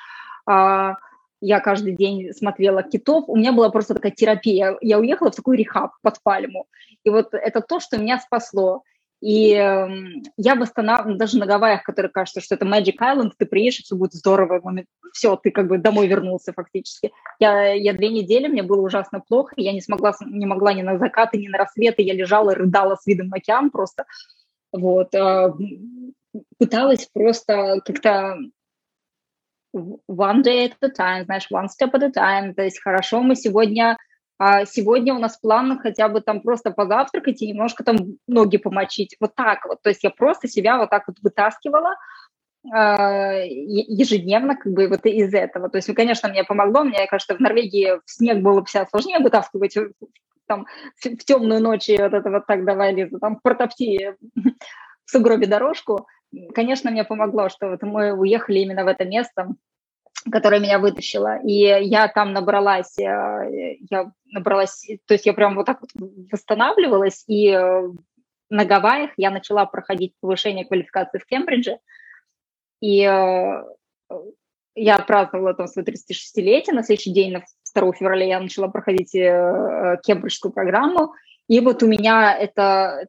я 0.48 1.60
каждый 1.60 1.96
день 1.96 2.34
смотрела 2.34 2.84
китов, 2.84 3.26
у 3.28 3.36
меня 3.36 3.52
была 3.52 3.70
просто 3.70 3.94
такая 3.94 4.12
терапия. 4.12 4.78
Я 4.82 5.00
уехала 5.00 5.32
в 5.32 5.36
такой 5.36 5.58
рехаб 5.58 5.92
под 6.02 6.22
пальму. 6.24 6.66
И 7.04 7.10
вот 7.10 7.34
это 7.34 7.62
то, 7.62 7.80
что 7.80 7.98
меня 7.98 8.20
спасло. 8.20 8.84
И 9.20 9.54
э, 9.54 9.88
я 10.38 10.56
восстанавливаю, 10.56 11.18
даже 11.18 11.40
на 11.40 11.48
Гавайях, 11.48 11.82
которые 11.84 12.12
кажется, 12.12 12.40
что 12.40 12.54
это 12.54 12.66
Magic 12.66 12.98
Island, 13.02 13.32
ты 13.36 13.48
приедешь, 13.48 13.84
все 13.84 13.96
будет 13.96 14.14
здорово, 14.14 14.62
все, 15.12 15.36
ты 15.38 15.50
как 15.50 15.68
бы 15.68 15.80
домой 15.80 16.08
вернулся 16.08 16.54
фактически. 16.54 17.12
Я, 17.40 17.74
я 17.74 17.94
две 17.94 18.10
недели, 18.10 18.48
мне 18.48 18.62
было 18.62 18.82
ужасно 18.82 19.20
плохо, 19.20 19.54
я 19.58 19.74
не 19.74 19.82
смогла, 19.82 20.14
не 20.22 20.46
могла 20.46 20.74
ни 20.74 20.84
на 20.84 21.00
закаты, 21.00 21.40
ни 21.40 21.48
на 21.48 21.58
рассветы, 21.58 22.04
я 22.04 22.14
лежала, 22.14 22.54
рыдала 22.54 22.96
с 22.96 23.08
видом 23.08 23.30
на 23.30 23.38
океан 23.38 23.72
просто. 23.72 24.06
Вот, 24.72 25.16
э, 25.16 25.54
пыталась 26.60 27.10
просто 27.12 27.82
как-то 27.86 28.38
one 29.74 30.42
day 30.44 30.70
at 30.70 30.76
a 30.82 30.90
time, 30.90 31.26
знаешь, 31.26 31.48
one 31.52 31.68
step 31.68 31.94
at 31.94 32.04
a 32.04 32.10
time, 32.10 32.54
то 32.54 32.64
есть 32.64 32.82
хорошо, 32.82 33.22
мы 33.22 33.36
сегодня 33.36 33.98
а 34.40 34.66
сегодня 34.66 35.16
у 35.16 35.20
нас 35.20 35.38
план 35.38 35.80
хотя 35.80 36.08
бы 36.10 36.22
там 36.22 36.42
просто 36.42 36.70
позавтракать 36.70 37.42
и 37.42 37.48
немножко 37.48 37.84
там 37.84 37.98
ноги 38.28 38.58
помочить. 38.58 39.16
Вот 39.20 39.34
так 39.34 39.66
вот. 39.66 39.82
То 39.82 39.90
есть 39.90 40.04
я 40.04 40.12
просто 40.12 40.48
себя 40.48 40.78
вот 40.78 40.92
так 40.92 41.08
вот 41.08 41.18
вытаскивала 41.24 41.96
э, 42.64 43.48
ежедневно 43.48 44.56
как 44.56 44.72
бы 44.74 44.88
вот 44.90 45.08
из 45.08 45.34
этого. 45.34 45.70
То 45.70 45.78
есть, 45.78 45.88
ну, 45.88 45.96
конечно, 45.96 46.30
мне 46.30 46.44
помогло. 46.44 46.84
Мне 46.84 47.08
кажется, 47.08 47.36
в 47.36 47.40
Норвегии 47.40 48.00
в 48.06 48.12
снег 48.12 48.44
было 48.44 48.62
бы 48.62 48.68
себя 48.68 48.86
сложнее 48.86 49.20
вытаскивать 49.20 49.76
там 50.46 50.68
в, 50.96 51.18
темную 51.26 51.62
ночь 51.62 51.90
и 51.90 51.98
вот 51.98 52.14
это 52.14 52.30
вот 52.30 52.46
так 52.46 52.64
давай, 52.64 52.94
Лиза, 52.94 53.18
там 53.18 53.40
протопти 53.40 54.14
в 54.36 55.10
сугробе 55.10 55.48
дорожку. 55.48 56.08
Конечно, 56.54 56.92
мне 56.92 57.04
помогло, 57.04 57.50
что 57.50 57.70
вот 57.70 57.82
мы 57.84 58.12
уехали 58.12 58.60
именно 58.60 58.84
в 58.84 58.88
это 58.88 59.06
место, 59.06 59.48
которая 60.32 60.60
меня 60.60 60.80
вытащила. 60.80 61.40
И 61.44 61.54
я 61.54 62.08
там 62.08 62.34
набралась, 62.34 62.98
э, 63.00 63.78
я 63.90 64.12
набралась, 64.26 64.86
то 65.06 65.14
есть 65.14 65.26
я 65.26 65.34
прям 65.34 65.56
вот 65.56 65.66
так 65.66 65.80
вот 65.82 65.90
восстанавливалась, 66.32 67.24
и 67.28 67.50
э, 67.50 67.90
на 68.50 68.66
Гавайях 68.66 69.12
я 69.18 69.32
начала 69.32 69.66
проходить 69.66 70.14
повышение 70.20 70.66
квалификации 70.66 71.20
в 71.20 71.26
Кембридже, 71.26 71.80
и 72.82 73.04
э, 73.04 73.64
я 74.76 75.00
праздновала 75.00 75.54
там 75.54 75.68
свое 75.68 75.88
36-летие, 75.88 76.74
на 76.74 76.84
следующий 76.84 77.14
день, 77.14 77.34
на 77.34 77.44
2 77.74 77.94
февраля, 77.94 78.26
я 78.26 78.40
начала 78.40 78.68
проходить 78.68 79.12
кембриджскую 79.12 80.52
программу, 80.52 81.14
и 81.48 81.60
вот 81.60 81.82
у 81.84 81.88
меня 81.88 82.36
это 82.38 83.08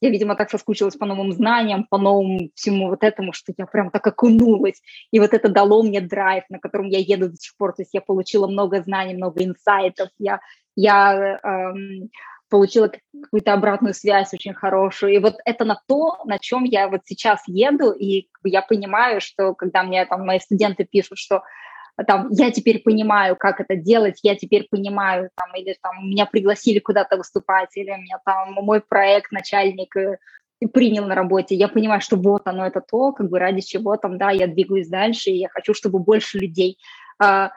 я, 0.00 0.10
видимо, 0.10 0.36
так 0.36 0.50
соскучилась 0.50 0.96
по 0.96 1.06
новым 1.06 1.32
знаниям, 1.32 1.84
по 1.84 1.98
новому 1.98 2.50
всему 2.54 2.88
вот 2.88 3.02
этому, 3.02 3.32
что 3.32 3.52
я 3.56 3.66
прям 3.66 3.90
так 3.90 4.06
окунулась. 4.06 4.80
И 5.10 5.18
вот 5.18 5.34
это 5.34 5.48
дало 5.48 5.82
мне 5.82 6.00
драйв, 6.00 6.44
на 6.48 6.58
котором 6.58 6.86
я 6.86 6.98
еду 6.98 7.28
до 7.28 7.36
сих 7.36 7.56
пор. 7.56 7.74
То 7.74 7.82
есть 7.82 7.94
я 7.94 8.00
получила 8.00 8.46
много 8.46 8.80
знаний, 8.82 9.14
много 9.14 9.44
инсайтов. 9.44 10.10
Я, 10.18 10.40
я 10.76 11.38
эм, 11.42 12.10
получила 12.48 12.90
какую-то 13.22 13.52
обратную 13.52 13.94
связь 13.94 14.32
очень 14.32 14.54
хорошую. 14.54 15.14
И 15.14 15.18
вот 15.18 15.36
это 15.44 15.64
на 15.64 15.80
то, 15.86 16.18
на 16.24 16.38
чем 16.38 16.64
я 16.64 16.88
вот 16.88 17.00
сейчас 17.04 17.42
еду. 17.46 17.90
И 17.90 18.28
я 18.44 18.62
понимаю, 18.62 19.20
что 19.20 19.54
когда 19.54 19.82
мне 19.82 20.04
там 20.06 20.24
мои 20.24 20.38
студенты 20.38 20.84
пишут, 20.84 21.18
что 21.18 21.42
там, 22.06 22.28
я 22.30 22.50
теперь 22.50 22.82
понимаю, 22.82 23.36
как 23.36 23.60
это 23.60 23.74
делать, 23.76 24.20
я 24.22 24.36
теперь 24.36 24.68
понимаю, 24.70 25.30
там, 25.34 25.54
или 25.56 25.76
там, 25.82 26.08
меня 26.08 26.26
пригласили 26.26 26.78
куда-то 26.78 27.16
выступать, 27.16 27.76
или 27.76 27.90
меня 27.90 28.18
там 28.24 28.52
мой 28.52 28.80
проект 28.80 29.32
начальник 29.32 29.96
э, 29.96 30.18
принял 30.72 31.06
на 31.06 31.14
работе, 31.14 31.54
я 31.54 31.68
понимаю, 31.68 32.00
что 32.00 32.16
вот 32.16 32.42
оно, 32.46 32.66
это 32.66 32.80
то, 32.80 33.12
как 33.12 33.28
бы 33.28 33.38
ради 33.38 33.62
чего 33.62 33.96
там, 33.96 34.16
да, 34.16 34.30
я 34.30 34.46
двигаюсь 34.46 34.88
дальше, 34.88 35.30
и 35.30 35.38
я 35.38 35.48
хочу, 35.48 35.74
чтобы 35.74 35.98
больше 35.98 36.38
людей 36.38 36.78
э, 37.22 37.48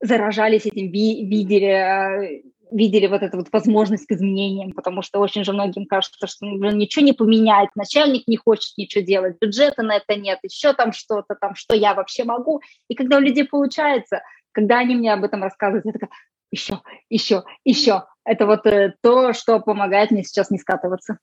заражались 0.00 0.66
этим, 0.66 0.90
ви 0.90 1.24
видели, 1.26 1.68
э, 1.68 2.42
видели 2.70 3.06
вот 3.06 3.22
эту 3.22 3.38
вот 3.38 3.48
возможность 3.52 4.06
к 4.06 4.12
изменениям, 4.12 4.72
потому 4.72 5.02
что 5.02 5.20
очень 5.20 5.44
же 5.44 5.52
многим 5.52 5.86
кажется, 5.86 6.26
что 6.26 6.46
ну, 6.46 6.70
ничего 6.70 7.04
не 7.04 7.12
поменяет, 7.12 7.70
начальник 7.74 8.26
не 8.26 8.36
хочет 8.36 8.76
ничего 8.76 9.04
делать, 9.04 9.36
бюджета 9.40 9.82
на 9.82 9.96
это 9.96 10.16
нет, 10.16 10.38
еще 10.42 10.72
там 10.72 10.92
что-то, 10.92 11.34
там, 11.34 11.54
что 11.54 11.74
я 11.74 11.94
вообще 11.94 12.24
могу. 12.24 12.60
И 12.88 12.94
когда 12.94 13.18
у 13.18 13.20
людей 13.20 13.44
получается, 13.44 14.22
когда 14.52 14.78
они 14.78 14.94
мне 14.94 15.12
об 15.12 15.24
этом 15.24 15.42
рассказывают, 15.42 15.86
я 15.86 15.92
такая, 15.92 16.10
еще, 16.50 16.82
еще, 17.08 17.44
еще. 17.64 18.04
Это 18.24 18.46
вот 18.46 18.66
э, 18.66 18.94
то, 19.02 19.32
что 19.32 19.60
помогает 19.60 20.10
мне 20.10 20.24
сейчас 20.24 20.50
не 20.50 20.58
скатываться. 20.58 21.18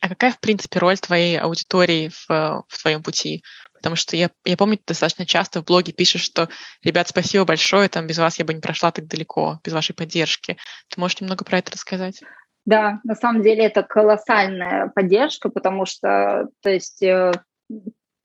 А 0.00 0.08
какая, 0.08 0.32
в 0.32 0.40
принципе, 0.40 0.78
роль 0.78 0.98
твоей 0.98 1.38
аудитории 1.38 2.10
в, 2.10 2.28
в 2.68 2.82
твоем 2.82 3.02
пути? 3.02 3.42
Потому 3.84 3.96
что 3.96 4.16
я, 4.16 4.30
я 4.46 4.56
помню, 4.56 4.78
ты 4.78 4.84
достаточно 4.88 5.26
часто 5.26 5.60
в 5.60 5.66
блоге 5.66 5.92
пишешь, 5.92 6.22
что, 6.22 6.48
ребят, 6.82 7.06
спасибо 7.06 7.44
большое, 7.44 7.90
там 7.90 8.06
без 8.06 8.16
вас 8.16 8.38
я 8.38 8.46
бы 8.46 8.54
не 8.54 8.62
прошла 8.62 8.90
так 8.90 9.06
далеко, 9.06 9.60
без 9.62 9.74
вашей 9.74 9.94
поддержки. 9.94 10.56
Ты 10.88 10.98
можешь 10.98 11.20
немного 11.20 11.44
про 11.44 11.58
это 11.58 11.72
рассказать? 11.72 12.22
Да, 12.64 13.00
на 13.04 13.14
самом 13.14 13.42
деле 13.42 13.66
это 13.66 13.82
колоссальная 13.82 14.88
поддержка, 14.88 15.50
потому 15.50 15.84
что, 15.84 16.48
то 16.62 16.70
есть, 16.70 17.02
э, 17.02 17.32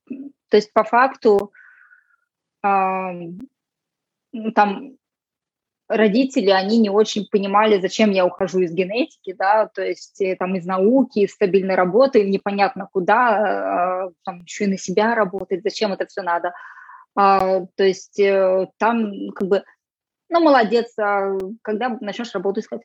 то 0.06 0.56
есть 0.56 0.72
по 0.72 0.86
факту 0.86 1.52
э, 2.64 3.10
там 4.56 4.92
родители, 5.90 6.52
они 6.52 6.78
не 6.78 6.90
очень 6.90 7.28
понимали, 7.30 7.82
зачем 7.82 8.12
я 8.12 8.26
ухожу 8.26 8.60
из 8.60 8.72
генетики, 8.72 9.34
да, 9.34 9.68
то 9.68 9.82
есть 9.82 10.22
э, 10.22 10.36
там 10.38 10.56
из 10.56 10.66
науки, 10.66 11.20
из 11.20 11.34
стабильной 11.34 11.76
работы, 11.76 12.30
непонятно 12.30 12.88
куда, 12.92 14.06
а, 14.06 14.10
там 14.24 14.42
еще 14.42 14.66
и 14.66 14.68
на 14.68 14.78
себя 14.78 15.16
работать, 15.16 15.64
зачем 15.64 15.92
это 15.92 16.06
все 16.06 16.22
надо. 16.22 16.54
А, 17.16 17.66
то 17.76 17.84
есть 17.84 18.20
э, 18.20 18.68
там 18.78 19.32
как 19.32 19.48
бы, 19.48 19.64
ну, 20.30 20.42
молодец, 20.42 20.94
а 21.00 21.38
когда 21.64 21.98
начнешь 22.00 22.34
работу 22.34 22.60
искать? 22.60 22.82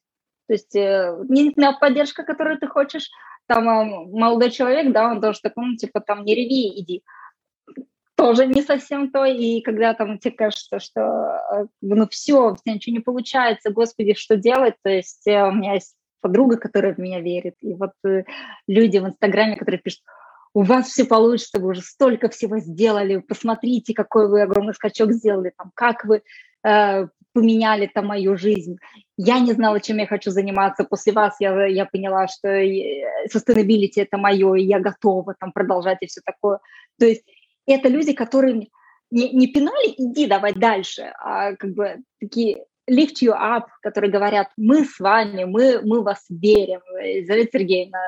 То 0.48 0.54
есть 0.54 0.74
э, 0.74 1.14
не 1.28 1.52
поддержка, 1.78 2.24
которую 2.24 2.58
ты 2.58 2.66
хочешь, 2.68 3.10
там 3.46 3.64
молодой 3.64 4.50
человек, 4.50 4.92
да, 4.92 5.10
он 5.10 5.20
тоже 5.20 5.40
такой, 5.42 5.66
ну, 5.66 5.76
типа, 5.76 6.00
там, 6.00 6.24
не 6.24 6.34
реви, 6.34 6.80
иди 6.80 7.02
тоже 8.16 8.46
не 8.46 8.62
совсем 8.62 9.10
то, 9.10 9.24
и 9.24 9.60
когда 9.60 9.94
там 9.94 10.18
тебе 10.18 10.34
кажется, 10.34 10.78
что 10.78 11.00
э, 11.00 11.66
ну 11.80 12.06
все, 12.08 12.52
у 12.52 12.56
ничего 12.64 12.94
не 12.94 13.00
получается, 13.00 13.70
господи, 13.70 14.14
что 14.14 14.36
делать, 14.36 14.74
то 14.82 14.90
есть 14.90 15.26
э, 15.26 15.42
у 15.42 15.52
меня 15.52 15.74
есть 15.74 15.96
подруга, 16.20 16.56
которая 16.56 16.94
в 16.94 16.98
меня 16.98 17.20
верит, 17.20 17.54
и 17.60 17.74
вот 17.74 17.92
э, 18.06 18.24
люди 18.66 18.98
в 18.98 19.06
Инстаграме, 19.06 19.56
которые 19.56 19.80
пишут, 19.80 20.02
у 20.54 20.62
вас 20.62 20.86
все 20.86 21.04
получится, 21.04 21.58
вы 21.58 21.70
уже 21.70 21.80
столько 21.80 22.28
всего 22.28 22.58
сделали, 22.58 23.18
посмотрите, 23.18 23.92
какой 23.92 24.28
вы 24.28 24.42
огромный 24.42 24.74
скачок 24.74 25.12
сделали, 25.12 25.52
там, 25.56 25.72
как 25.74 26.04
вы 26.04 26.22
э, 26.64 27.08
поменяли 27.34 27.90
там 27.92 28.06
мою 28.06 28.36
жизнь. 28.36 28.78
Я 29.16 29.40
не 29.40 29.52
знала, 29.52 29.80
чем 29.80 29.98
я 29.98 30.06
хочу 30.06 30.30
заниматься. 30.30 30.84
После 30.84 31.12
вас 31.12 31.34
я, 31.40 31.66
я 31.66 31.84
поняла, 31.84 32.28
что 32.28 32.48
sustainability– 33.26 33.94
это 33.96 34.16
мое, 34.16 34.54
и 34.54 34.62
я 34.62 34.78
готова 34.78 35.34
там 35.38 35.50
продолжать 35.50 35.98
и 36.00 36.06
все 36.06 36.20
такое. 36.24 36.60
То 36.98 37.06
есть 37.06 37.24
это 37.66 37.88
люди, 37.88 38.12
которые 38.12 38.68
не, 39.10 39.30
не 39.30 39.46
пинали, 39.46 39.94
иди 39.96 40.26
давай 40.26 40.52
дальше, 40.52 41.12
а 41.18 41.54
как 41.54 41.74
бы 41.74 42.02
такие 42.20 42.64
lift 42.90 43.22
you 43.22 43.32
up, 43.32 43.64
которые 43.82 44.10
говорят, 44.10 44.48
мы 44.56 44.84
с 44.84 44.98
вами, 44.98 45.44
мы, 45.44 45.80
мы 45.82 46.02
вас 46.02 46.24
верим. 46.28 46.80
Елизавета 47.00 47.58
Сергеевна, 47.58 47.98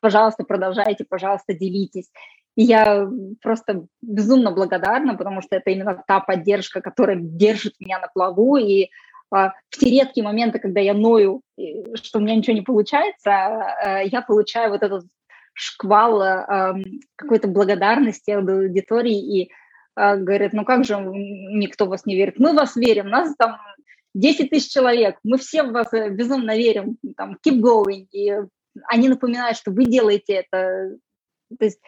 пожалуйста, 0.00 0.44
продолжайте, 0.44 1.04
пожалуйста, 1.04 1.54
делитесь. 1.54 2.10
И 2.56 2.62
я 2.62 3.08
просто 3.42 3.86
безумно 4.00 4.52
благодарна, 4.52 5.16
потому 5.16 5.42
что 5.42 5.56
это 5.56 5.70
именно 5.70 6.02
та 6.06 6.20
поддержка, 6.20 6.80
которая 6.80 7.16
держит 7.20 7.74
меня 7.80 7.98
на 7.98 8.08
плаву. 8.08 8.56
И 8.56 8.90
а, 9.30 9.52
в 9.70 9.78
те 9.78 9.90
редкие 9.90 10.24
моменты, 10.24 10.60
когда 10.60 10.80
я 10.80 10.94
ною, 10.94 11.42
что 11.94 12.18
у 12.18 12.22
меня 12.22 12.36
ничего 12.36 12.54
не 12.54 12.62
получается, 12.62 13.30
а, 13.32 14.02
я 14.04 14.22
получаю 14.22 14.70
вот 14.70 14.84
этот 14.84 15.04
шквал 15.54 16.22
э, 16.22 16.82
какой-то 17.16 17.48
благодарности 17.48 18.30
от 18.30 18.48
аудитории 18.48 19.40
и 19.40 19.50
э, 19.96 20.16
говорят, 20.16 20.52
ну 20.52 20.64
как 20.64 20.84
же 20.84 20.96
никто 20.96 21.86
вас 21.86 22.04
не 22.06 22.16
верит? 22.16 22.38
Мы 22.38 22.52
вас 22.52 22.76
верим, 22.76 23.08
нас 23.08 23.34
там 23.36 23.56
10 24.14 24.50
тысяч 24.50 24.70
человек, 24.70 25.16
мы 25.24 25.38
все 25.38 25.62
в 25.62 25.72
вас 25.72 25.92
э, 25.92 26.10
безумно 26.10 26.56
верим, 26.56 26.98
там, 27.16 27.38
keep 27.46 27.60
going. 27.60 28.06
И 28.12 28.32
они 28.88 29.08
напоминают, 29.08 29.56
что 29.56 29.70
вы 29.70 29.84
делаете 29.84 30.34
это. 30.34 30.96
То 31.58 31.64
есть 31.64 31.80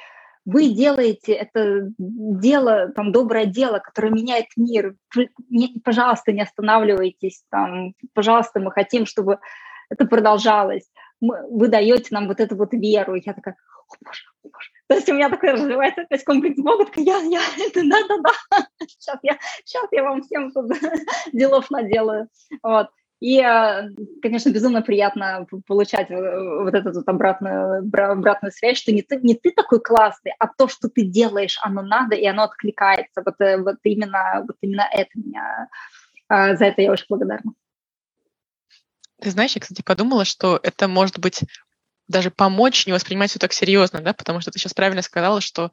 вы 0.44 0.68
делаете 0.68 1.32
это 1.32 1.90
дело, 1.98 2.92
там, 2.94 3.10
доброе 3.10 3.46
дело, 3.46 3.80
которое 3.80 4.12
меняет 4.12 4.46
мир, 4.56 4.94
пожалуйста, 5.84 6.32
не 6.32 6.42
останавливайтесь, 6.42 7.42
там, 7.50 7.94
пожалуйста, 8.14 8.60
мы 8.60 8.70
хотим, 8.70 9.06
чтобы 9.06 9.40
это 9.90 10.06
продолжалось, 10.06 10.88
мы, 11.20 11.46
вы 11.50 11.68
даете 11.68 12.08
нам 12.10 12.28
вот 12.28 12.40
эту 12.40 12.56
вот 12.56 12.72
веру. 12.72 13.14
И 13.14 13.22
я 13.24 13.34
такая, 13.34 13.56
о 13.88 13.94
боже, 14.04 14.22
о 14.44 14.48
боже. 14.48 14.70
То 14.88 14.94
есть 14.94 15.08
у 15.08 15.14
меня 15.14 15.28
такой 15.30 15.50
развивается 15.52 16.02
опять 16.02 16.24
комплекс 16.24 16.58
Бога, 16.58 16.84
такая, 16.84 17.04
я, 17.04 17.18
я, 17.18 17.40
это 17.58 17.82
да-да-да, 17.88 18.66
сейчас 18.86 19.18
я, 19.22 19.38
сейчас 19.64 19.86
я 19.92 20.02
вам 20.02 20.22
всем 20.22 20.52
тут 20.52 20.70
делов 21.32 21.70
наделаю. 21.70 22.28
Вот. 22.62 22.88
И, 23.18 23.40
э, 23.40 23.88
конечно, 24.20 24.50
безумно 24.50 24.82
приятно 24.82 25.46
получать 25.66 26.10
вот 26.10 26.74
эту 26.74 26.92
вот 26.92 27.08
обратную, 27.08 27.78
обратную 27.78 28.52
связь, 28.52 28.78
что 28.78 28.92
не 28.92 29.02
ты, 29.02 29.18
не 29.22 29.34
ты 29.34 29.52
такой 29.52 29.80
классный, 29.80 30.32
а 30.38 30.48
то, 30.48 30.68
что 30.68 30.90
ты 30.90 31.02
делаешь, 31.02 31.58
оно 31.62 31.80
надо, 31.80 32.14
и 32.14 32.26
оно 32.26 32.42
откликается. 32.42 33.22
Вот, 33.24 33.40
э, 33.40 33.56
вот, 33.56 33.76
именно, 33.84 34.44
вот 34.46 34.56
именно 34.60 34.86
это 34.92 35.10
меня, 35.14 35.68
э, 36.28 36.56
за 36.56 36.66
это 36.66 36.82
я 36.82 36.92
очень 36.92 37.06
благодарна. 37.08 37.52
Ты 39.20 39.30
знаешь, 39.30 39.54
я, 39.54 39.60
кстати, 39.60 39.82
подумала, 39.82 40.24
что 40.24 40.60
это 40.62 40.88
может 40.88 41.18
быть 41.18 41.42
даже 42.08 42.30
помочь 42.30 42.86
не 42.86 42.92
воспринимать 42.92 43.30
все 43.30 43.38
так 43.38 43.52
серьезно, 43.52 44.00
да, 44.00 44.12
потому 44.12 44.40
что 44.40 44.50
ты 44.50 44.58
сейчас 44.58 44.74
правильно 44.74 45.02
сказала, 45.02 45.40
что 45.40 45.72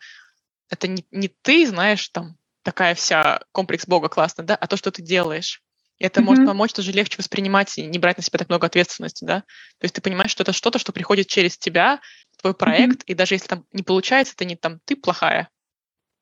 это 0.70 0.88
не, 0.88 1.06
не 1.12 1.28
ты, 1.28 1.68
знаешь, 1.68 2.10
там, 2.10 2.38
такая 2.64 2.96
вся 2.96 3.42
комплекс 3.52 3.86
Бога 3.86 4.10
классно, 4.10 4.44
да, 4.44 4.56
а 4.56 4.68
то, 4.68 4.78
что 4.78 4.92
ты 4.92 5.02
делаешь. 5.02 5.62
И 6.00 6.06
это 6.06 6.22
mm-hmm. 6.22 6.24
может 6.24 6.46
помочь 6.46 6.74
тоже 6.74 6.92
легче 6.92 7.18
воспринимать 7.18 7.78
и 7.78 7.86
не 7.86 8.00
брать 8.00 8.18
на 8.18 8.24
себя 8.24 8.40
так 8.40 8.50
много 8.50 8.66
ответственности, 8.66 9.26
да. 9.26 9.42
То 9.42 9.84
есть 9.84 9.94
ты 9.94 10.02
понимаешь, 10.02 10.32
что 10.32 10.44
это 10.44 10.54
что-то, 10.54 10.80
что 10.80 10.92
приходит 10.92 11.28
через 11.28 11.58
тебя, 11.58 12.00
твой 12.42 12.56
проект, 12.56 13.02
mm-hmm. 13.02 13.08
и 13.08 13.14
даже 13.14 13.36
если 13.36 13.48
там 13.48 13.66
не 13.72 13.84
получается, 13.84 14.34
это 14.34 14.46
не 14.46 14.56
там 14.56 14.80
ты 14.86 14.96
плохая, 14.96 15.50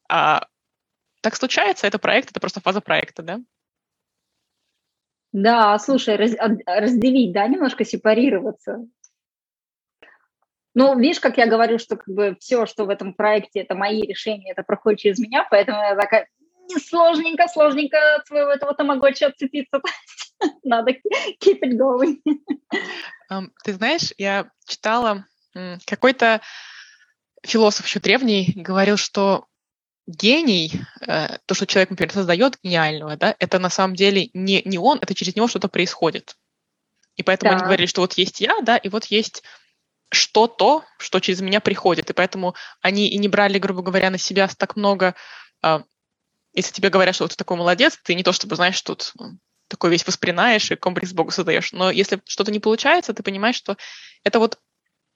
а 0.09 0.47
так 1.21 1.35
случается, 1.35 1.87
это 1.87 1.99
проект, 1.99 2.31
это 2.31 2.39
просто 2.39 2.59
фаза 2.59 2.81
проекта, 2.81 3.21
да? 3.21 3.39
Да, 5.31 5.77
слушай, 5.79 6.15
раз, 6.15 6.35
разделить, 6.65 7.31
да, 7.31 7.47
немножко 7.47 7.85
сепарироваться. 7.85 8.85
Ну, 10.73 10.97
видишь, 10.97 11.19
как 11.19 11.37
я 11.37 11.47
говорю, 11.47 11.79
что 11.79 11.97
как 11.97 12.13
бы 12.13 12.37
все, 12.39 12.65
что 12.65 12.85
в 12.85 12.89
этом 12.89 13.13
проекте, 13.13 13.61
это 13.61 13.75
мои 13.75 14.01
решения, 14.01 14.51
это 14.51 14.63
проходит 14.63 14.99
через 14.99 15.19
меня, 15.19 15.45
поэтому 15.49 15.81
я 15.81 15.95
такая, 15.95 16.27
не 16.69 16.77
сложненько, 16.77 17.47
сложненько 17.47 17.97
от 18.15 18.27
своего 18.27 18.51
этого 18.51 18.73
тамагочи 18.73 19.25
отцепиться. 19.25 19.81
Надо 20.63 20.91
keep 20.91 21.61
it 21.61 21.77
going. 21.77 22.17
Ты 23.63 23.73
знаешь, 23.73 24.13
я 24.17 24.49
читала, 24.65 25.25
какой-то 25.85 26.41
философ 27.43 27.85
еще 27.85 27.99
древний 27.99 28.53
говорил, 28.55 28.97
что 28.97 29.45
гений, 30.11 30.81
э, 31.01 31.37
то, 31.45 31.53
что 31.53 31.65
человек, 31.65 31.89
например, 31.89 32.13
создает 32.13 32.57
гениального, 32.63 33.17
да, 33.17 33.35
это 33.39 33.59
на 33.59 33.69
самом 33.69 33.95
деле 33.95 34.29
не, 34.33 34.61
не 34.65 34.77
он, 34.77 34.99
это 35.01 35.13
через 35.15 35.35
него 35.35 35.47
что-то 35.47 35.67
происходит. 35.67 36.35
И 37.15 37.23
поэтому 37.23 37.51
да. 37.51 37.57
они 37.57 37.65
говорили, 37.65 37.87
что 37.87 38.01
вот 38.01 38.13
есть 38.13 38.41
я, 38.41 38.61
да, 38.61 38.77
и 38.77 38.89
вот 38.89 39.05
есть 39.05 39.43
что-то, 40.11 40.83
что 40.97 41.19
через 41.19 41.41
меня 41.41 41.59
приходит. 41.59 42.09
И 42.09 42.13
поэтому 42.13 42.55
они 42.81 43.07
и 43.07 43.17
не 43.17 43.27
брали, 43.27 43.59
грубо 43.59 43.81
говоря, 43.81 44.09
на 44.09 44.17
себя 44.17 44.47
так 44.47 44.75
много. 44.75 45.15
А, 45.61 45.83
если 46.53 46.73
тебе 46.73 46.89
говорят, 46.89 47.15
что 47.15 47.27
ты 47.27 47.35
такой 47.35 47.57
молодец, 47.57 47.97
ты 48.03 48.13
не 48.13 48.23
то 48.23 48.33
чтобы, 48.33 48.55
знаешь, 48.55 48.81
тут 48.81 49.13
такой 49.67 49.89
весь 49.89 50.05
воспринаешь 50.05 50.69
и 50.69 50.75
комплекс 50.75 51.13
Богу 51.13 51.31
создаешь. 51.31 51.71
Но 51.71 51.89
если 51.91 52.21
что-то 52.25 52.51
не 52.51 52.59
получается, 52.59 53.13
ты 53.13 53.23
понимаешь, 53.23 53.55
что 53.55 53.77
это 54.23 54.39
вот 54.39 54.59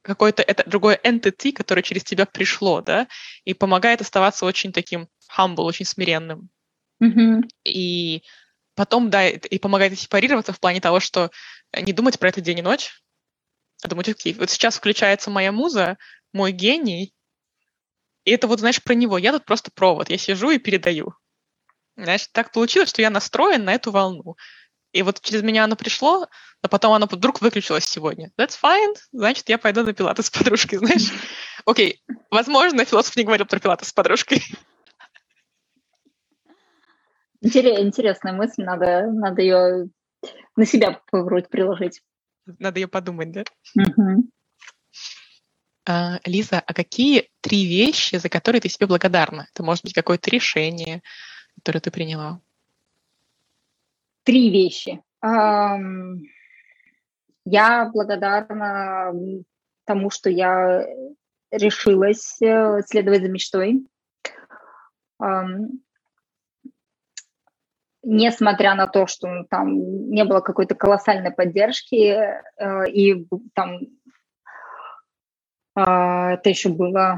какое-то 0.05 0.43
это 0.43 0.63
другое 0.69 0.99
entity, 1.03 1.51
которое 1.51 1.81
через 1.81 2.03
тебя 2.03 2.25
пришло, 2.25 2.81
да, 2.81 3.07
и 3.43 3.53
помогает 3.53 4.01
оставаться 4.01 4.45
очень 4.45 4.71
таким 4.71 5.07
humble, 5.35 5.63
очень 5.63 5.85
смиренным. 5.85 6.49
Mm-hmm. 7.03 7.49
И 7.65 8.23
потом, 8.75 9.09
да, 9.09 9.27
и 9.27 9.57
помогает 9.59 9.97
сепарироваться 9.99 10.53
в 10.53 10.59
плане 10.59 10.79
того, 10.79 10.99
что 10.99 11.31
не 11.75 11.91
думать 11.91 12.19
про 12.19 12.29
это 12.29 12.41
день 12.41 12.59
и 12.59 12.61
ночь, 12.61 12.91
а 13.83 13.87
думать, 13.87 14.07
окей, 14.07 14.33
вот 14.33 14.49
сейчас 14.49 14.77
включается 14.77 15.29
моя 15.29 15.51
муза, 15.51 15.97
мой 16.33 16.51
гений, 16.51 17.13
и 18.25 18.31
это 18.31 18.47
вот, 18.47 18.59
знаешь, 18.59 18.81
про 18.81 18.93
него. 18.93 19.17
Я 19.17 19.31
тут 19.31 19.45
просто 19.45 19.71
провод, 19.73 20.09
я 20.09 20.17
сижу 20.17 20.49
и 20.49 20.57
передаю. 20.57 21.13
Знаешь, 21.95 22.27
так 22.31 22.51
получилось, 22.51 22.89
что 22.89 23.01
я 23.01 23.09
настроен 23.09 23.63
на 23.63 23.73
эту 23.73 23.91
волну. 23.91 24.35
И 24.95 25.01
вот 25.03 25.19
через 25.19 25.43
меня 25.43 25.65
оно 25.65 25.75
пришло, 25.75 26.25
а 26.61 26.69
потом 26.69 26.93
оно 26.93 27.05
вдруг 27.05 27.41
выключилось 27.41 27.83
сегодня. 27.83 28.31
That's 28.39 28.57
fine, 28.63 28.95
значит, 29.11 29.49
я 29.49 29.57
пойду 29.57 29.83
на 29.83 29.91
пилаты 29.91 30.23
с 30.23 30.29
подружкой, 30.29 30.79
знаешь. 30.79 31.11
Окей, 31.65 32.01
okay. 32.09 32.15
возможно, 32.31 32.85
философ 32.85 33.13
не 33.17 33.25
говорил 33.25 33.45
про 33.45 33.59
пилаты 33.59 33.83
с 33.83 33.91
подружкой. 33.91 34.41
Интересная 37.41 38.31
мысль, 38.31 38.63
надо, 38.63 39.11
надо 39.11 39.41
ее 39.41 39.89
на 40.55 40.65
себя 40.65 40.93
попробовать 40.93 41.49
приложить. 41.49 42.01
Надо 42.45 42.79
ее 42.79 42.87
подумать, 42.87 43.33
да? 43.33 43.43
А, 45.85 46.21
Лиза, 46.23 46.63
а 46.65 46.73
какие 46.73 47.29
три 47.41 47.65
вещи, 47.65 48.15
за 48.15 48.29
которые 48.29 48.61
ты 48.61 48.69
себе 48.69 48.87
благодарна? 48.87 49.49
Это 49.51 49.61
может 49.61 49.83
быть 49.83 49.93
какое-то 49.93 50.29
решение, 50.29 51.03
которое 51.55 51.81
ты 51.81 51.91
приняла? 51.91 52.39
Три 54.25 54.49
вещи. 54.49 55.01
Я 57.47 57.91
благодарна 57.93 59.13
тому, 59.85 60.09
что 60.09 60.29
я 60.29 60.85
решилась 61.51 62.41
э, 62.41 62.81
следовать 62.87 63.21
за 63.21 63.29
мечтой 63.29 63.85
несмотря 68.05 68.75
на 68.75 68.87
то, 68.87 69.07
что 69.07 69.43
там 69.49 70.09
не 70.09 70.23
было 70.23 70.39
какой-то 70.39 70.75
колоссальной 70.75 71.31
поддержки, 71.31 71.95
э, 71.95 72.89
и 72.89 73.27
там 73.53 73.79
э, 75.75 75.81
это 75.81 76.49
еще 76.49 76.69
было 76.69 77.17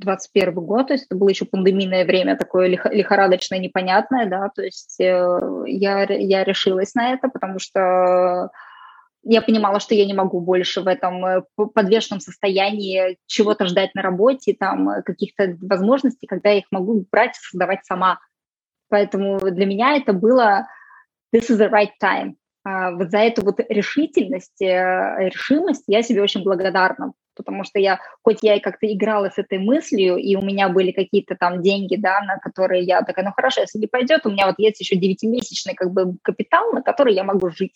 21 0.00 0.54
год, 0.54 0.88
то 0.88 0.94
есть 0.94 1.06
это 1.06 1.16
было 1.16 1.28
еще 1.28 1.44
пандемийное 1.44 2.04
время, 2.04 2.36
такое 2.36 2.68
лихорадочное, 2.68 3.58
непонятное, 3.58 4.26
да, 4.26 4.50
то 4.54 4.62
есть 4.62 5.00
э, 5.00 5.38
я, 5.66 6.02
я 6.04 6.44
решилась 6.44 6.94
на 6.94 7.12
это, 7.12 7.28
потому 7.28 7.58
что 7.58 8.50
я 9.22 9.42
понимала, 9.42 9.80
что 9.80 9.94
я 9.94 10.06
не 10.06 10.14
могу 10.14 10.40
больше 10.40 10.80
в 10.80 10.88
этом 10.88 11.24
э, 11.24 11.42
подвешенном 11.74 12.20
состоянии 12.20 13.18
чего-то 13.26 13.66
ждать 13.66 13.94
на 13.94 14.02
работе, 14.02 14.56
там 14.58 14.88
э, 14.88 15.02
каких-то 15.02 15.56
возможностей, 15.60 16.26
когда 16.26 16.50
я 16.50 16.58
их 16.58 16.66
могу 16.70 17.06
брать 17.12 17.36
и 17.36 17.42
создавать 17.42 17.84
сама. 17.84 18.18
Поэтому 18.88 19.38
для 19.38 19.66
меня 19.66 19.96
это 19.96 20.12
было 20.12 20.66
this 21.34 21.50
is 21.50 21.58
the 21.58 21.70
right 21.70 21.92
time. 22.02 22.34
А 22.64 22.90
вот 22.90 23.10
за 23.10 23.18
эту 23.18 23.44
вот 23.44 23.60
решительность, 23.68 24.60
решимость 24.60 25.84
я 25.86 26.02
себе 26.02 26.22
очень 26.22 26.42
благодарна, 26.42 27.12
потому 27.40 27.64
что 27.64 27.78
я, 27.78 27.98
хоть 28.22 28.42
я 28.42 28.56
и 28.56 28.60
как-то 28.60 28.86
играла 28.86 29.30
с 29.30 29.38
этой 29.38 29.58
мыслью, 29.58 30.16
и 30.16 30.36
у 30.36 30.42
меня 30.42 30.68
были 30.68 30.92
какие-то 30.92 31.36
там 31.36 31.62
деньги, 31.62 31.96
да, 31.96 32.20
на 32.20 32.38
которые 32.38 32.82
я 32.82 33.00
такая, 33.02 33.24
ну 33.24 33.32
хорошо, 33.32 33.62
если 33.62 33.78
не 33.78 33.86
пойдет, 33.86 34.26
у 34.26 34.30
меня 34.30 34.46
вот 34.46 34.56
есть 34.58 34.80
еще 34.80 34.96
девятимесячный 34.96 35.74
как 35.74 35.90
бы 35.90 36.16
капитал, 36.22 36.72
на 36.72 36.82
который 36.82 37.14
я 37.14 37.24
могу 37.24 37.48
жить. 37.50 37.72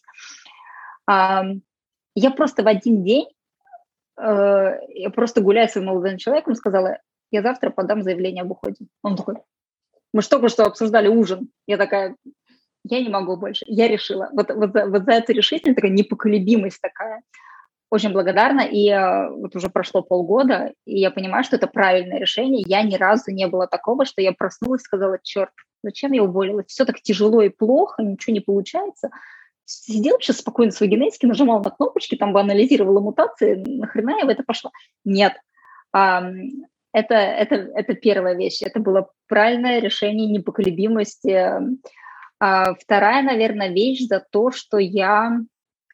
Я 1.08 2.30
просто 2.36 2.62
в 2.62 2.68
один 2.68 3.02
день, 3.02 3.26
э, 4.20 4.78
я 4.90 5.10
просто 5.10 5.40
гуляя 5.40 5.66
с 5.66 5.74
молодым 5.74 6.18
человеком, 6.18 6.54
сказала, 6.54 6.98
я 7.32 7.42
завтра 7.42 7.70
подам 7.70 8.02
заявление 8.02 8.42
об 8.42 8.52
уходе. 8.52 8.86
Он 9.02 9.16
такой, 9.16 9.36
мы 10.12 10.22
же 10.22 10.28
только 10.28 10.48
что 10.48 10.64
обсуждали 10.64 11.08
ужин. 11.08 11.50
Я 11.66 11.76
такая, 11.76 12.14
я 12.84 13.02
не 13.02 13.08
могу 13.08 13.36
больше. 13.36 13.64
Я 13.66 13.88
решила. 13.88 14.28
Вот, 14.32 14.50
вот, 14.50 14.70
вот 14.72 15.04
за 15.04 15.12
эту 15.12 15.32
решительность, 15.32 15.76
такая 15.76 15.90
непоколебимость 15.90 16.80
такая. 16.80 17.22
Очень 17.90 18.12
благодарна. 18.12 18.62
И 18.62 18.88
э, 18.88 19.30
вот 19.30 19.54
уже 19.54 19.68
прошло 19.68 20.02
полгода, 20.02 20.72
и 20.84 20.98
я 20.98 21.10
понимаю, 21.10 21.44
что 21.44 21.56
это 21.56 21.66
правильное 21.66 22.18
решение. 22.18 22.64
Я 22.66 22.82
ни 22.82 22.96
разу 22.96 23.30
не 23.30 23.46
было 23.46 23.66
такого, 23.66 24.04
что 24.04 24.20
я 24.20 24.32
проснулась 24.32 24.82
и 24.82 24.84
сказала, 24.84 25.18
черт, 25.22 25.52
зачем 25.82 26.12
я 26.12 26.22
уволилась? 26.22 26.66
Все 26.66 26.84
так 26.84 27.00
тяжело 27.00 27.42
и 27.42 27.50
плохо, 27.50 28.02
ничего 28.02 28.34
не 28.34 28.40
получается. 28.40 29.10
Сидела 29.64 30.14
вообще 30.14 30.32
спокойно 30.32 30.72
в 30.72 30.74
своей 30.74 30.92
генетике, 30.92 31.26
нажимала 31.26 31.62
на 31.62 31.70
кнопочки, 31.70 32.16
там 32.16 32.32
бы 32.32 32.40
анализировала 32.40 33.00
мутации, 33.00 33.54
нахрена 33.66 34.18
я 34.18 34.26
в 34.26 34.28
это 34.28 34.42
пошла? 34.42 34.70
Нет. 35.04 35.34
Это, 35.92 37.14
это, 37.14 37.54
это 37.54 37.94
первая 37.94 38.34
вещь. 38.34 38.62
Это 38.62 38.78
было 38.78 39.10
правильное 39.26 39.80
решение 39.80 40.28
непоколебимости. 40.28 41.50
А 42.40 42.74
вторая, 42.74 43.22
наверное, 43.22 43.68
вещь 43.68 44.06
за 44.06 44.20
то, 44.20 44.50
что 44.50 44.78
я, 44.78 45.38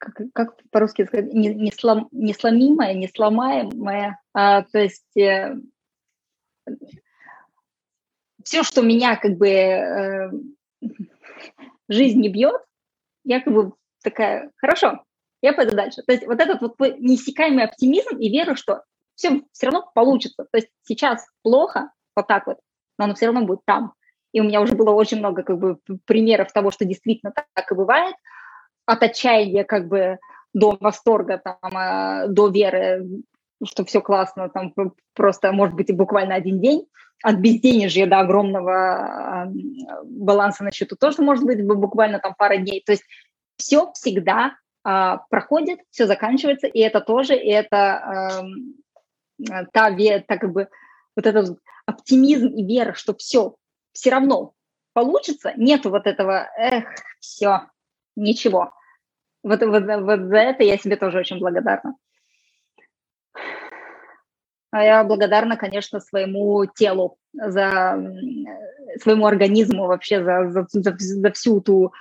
как, 0.01 0.15
как 0.33 0.57
по-русски 0.71 1.05
сказать, 1.05 1.33
не, 1.33 1.55
не, 1.55 1.71
слом, 1.71 2.09
не 2.11 2.33
сломимая, 2.33 2.95
не 2.95 3.07
сломаемая. 3.07 4.19
А, 4.33 4.63
то 4.63 4.79
есть 4.79 5.17
э, 5.17 5.55
все, 8.43 8.63
что 8.63 8.83
меня 8.83 9.17
как 9.17 9.37
бы 9.37 9.49
э, 9.49 10.31
жизнь 11.89 12.21
не 12.21 12.31
бьет, 12.31 12.61
я 13.25 13.41
как 13.41 13.53
бы 13.53 13.73
такая, 14.03 14.51
хорошо, 14.57 15.05
я 15.43 15.53
пойду 15.53 15.77
дальше. 15.77 16.03
То 16.03 16.13
есть 16.13 16.27
вот 16.27 16.41
этот 16.41 16.61
вот 16.63 16.81
неиссякаемый 16.81 17.65
оптимизм 17.65 18.17
и 18.17 18.31
вера, 18.31 18.57
что 18.57 18.83
все 19.15 19.43
все 19.53 19.67
равно 19.67 19.91
получится. 19.95 20.47
То 20.51 20.57
есть 20.57 20.69
сейчас 20.83 21.27
плохо, 21.43 21.93
вот 22.17 22.27
так 22.27 22.47
вот, 22.47 22.59
но 22.99 23.05
оно 23.05 23.15
все 23.15 23.27
равно 23.27 23.45
будет 23.45 23.61
там. 23.67 23.93
И 24.33 24.41
у 24.41 24.45
меня 24.45 24.61
уже 24.63 24.75
было 24.75 24.93
очень 24.93 25.19
много 25.19 25.43
как 25.43 25.59
бы 25.59 25.79
примеров 26.07 26.53
того, 26.53 26.71
что 26.71 26.87
действительно 26.87 27.33
так, 27.33 27.47
так 27.53 27.71
и 27.71 27.75
бывает. 27.75 28.15
От 28.87 29.03
отчаяния 29.03 29.65
как 29.65 29.89
бы 29.89 30.19
до 30.53 30.77
восторга, 30.81 31.39
там, 31.39 31.57
а, 31.63 32.27
до 32.27 32.49
веры, 32.49 33.07
что 33.65 33.85
все 33.85 34.01
классно, 34.01 34.49
там 34.49 34.75
просто, 35.15 35.53
может 35.53 35.77
быть, 35.77 35.95
буквально 35.95 36.35
один 36.35 36.61
день. 36.61 36.87
От 37.23 37.37
безденежья 37.37 38.07
до 38.07 38.21
огромного 38.21 38.73
а, 38.75 39.53
баланса 40.05 40.65
на 40.65 40.73
счету 40.73 40.97
тоже 40.97 41.23
может 41.23 41.45
быть 41.45 41.65
буквально 41.65 42.19
там 42.19 42.35
пара 42.37 42.57
дней. 42.57 42.83
То 42.85 42.93
есть 42.93 43.05
все 43.57 43.93
всегда 43.93 44.57
а, 44.83 45.19
проходит, 45.29 45.81
все 45.91 46.07
заканчивается, 46.07 46.67
и 46.67 46.81
это 46.81 47.01
тоже, 47.01 47.37
и 47.37 47.51
это 47.51 48.43
э, 49.39 49.67
та, 49.73 49.95
так 50.27 50.41
как 50.41 50.53
бы, 50.53 50.69
вот 51.17 51.27
этот 51.27 51.59
оптимизм 51.85 52.47
и 52.47 52.65
вера, 52.65 52.95
что 52.95 53.15
все, 53.15 53.57
все 53.93 54.11
равно 54.11 54.55
получится, 54.95 55.53
нету 55.57 55.91
вот 55.91 56.07
этого, 56.07 56.49
эх, 56.57 56.85
все, 57.21 57.67
ничего. 58.21 58.73
Вот, 59.43 59.63
вот, 59.63 59.85
вот 59.85 60.21
за 60.21 60.37
это 60.37 60.65
я 60.65 60.77
себе 60.77 60.97
тоже 60.97 61.19
очень 61.19 61.39
благодарна. 61.39 61.95
А 64.73 64.85
я 64.85 65.03
благодарна, 65.03 65.57
конечно, 65.57 66.01
своему 66.01 66.65
телу, 66.67 67.17
за 67.33 67.99
своему 69.03 69.27
организму 69.27 69.87
вообще, 69.87 70.23
за, 70.23 70.51
за, 70.51 70.67
за, 70.71 70.97
за 70.99 71.33
всю 71.33 71.61
ту 71.61 71.93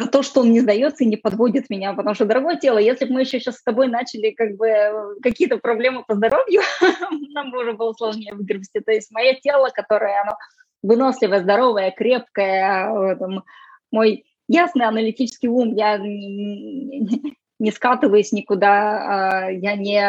за 0.00 0.06
то, 0.06 0.22
что 0.22 0.40
он 0.40 0.52
не 0.52 0.60
сдается 0.60 1.04
и 1.04 1.06
не 1.06 1.16
подводит 1.16 1.68
меня, 1.68 1.92
потому 1.92 2.14
что, 2.14 2.24
дорогое 2.24 2.56
тело, 2.56 2.78
если 2.78 3.04
бы 3.04 3.14
мы 3.14 3.20
еще 3.20 3.38
сейчас 3.38 3.56
с 3.56 3.62
тобой 3.62 3.88
начали 3.88 4.30
как 4.30 4.56
бы 4.56 5.16
какие-то 5.22 5.58
проблемы 5.58 6.04
по 6.06 6.14
здоровью, 6.14 6.62
нам 7.34 7.50
бы 7.50 7.60
уже 7.60 7.74
было 7.74 7.92
сложнее 7.92 8.32
выгребсти. 8.32 8.80
То 8.80 8.92
есть 8.92 9.10
мое 9.10 9.34
тело, 9.34 9.68
которое, 9.68 10.22
оно 10.22 10.36
выносливое, 10.82 11.40
здоровое, 11.40 11.90
крепкое, 11.90 13.16
там, 13.16 13.44
мой 13.90 14.24
ясный 14.50 14.86
аналитический 14.86 15.48
ум, 15.48 15.74
я 15.74 15.96
не, 15.98 17.36
не 17.58 17.70
скатываюсь 17.70 18.32
никуда, 18.32 19.44
а, 19.44 19.50
я 19.50 19.76
не, 19.76 20.00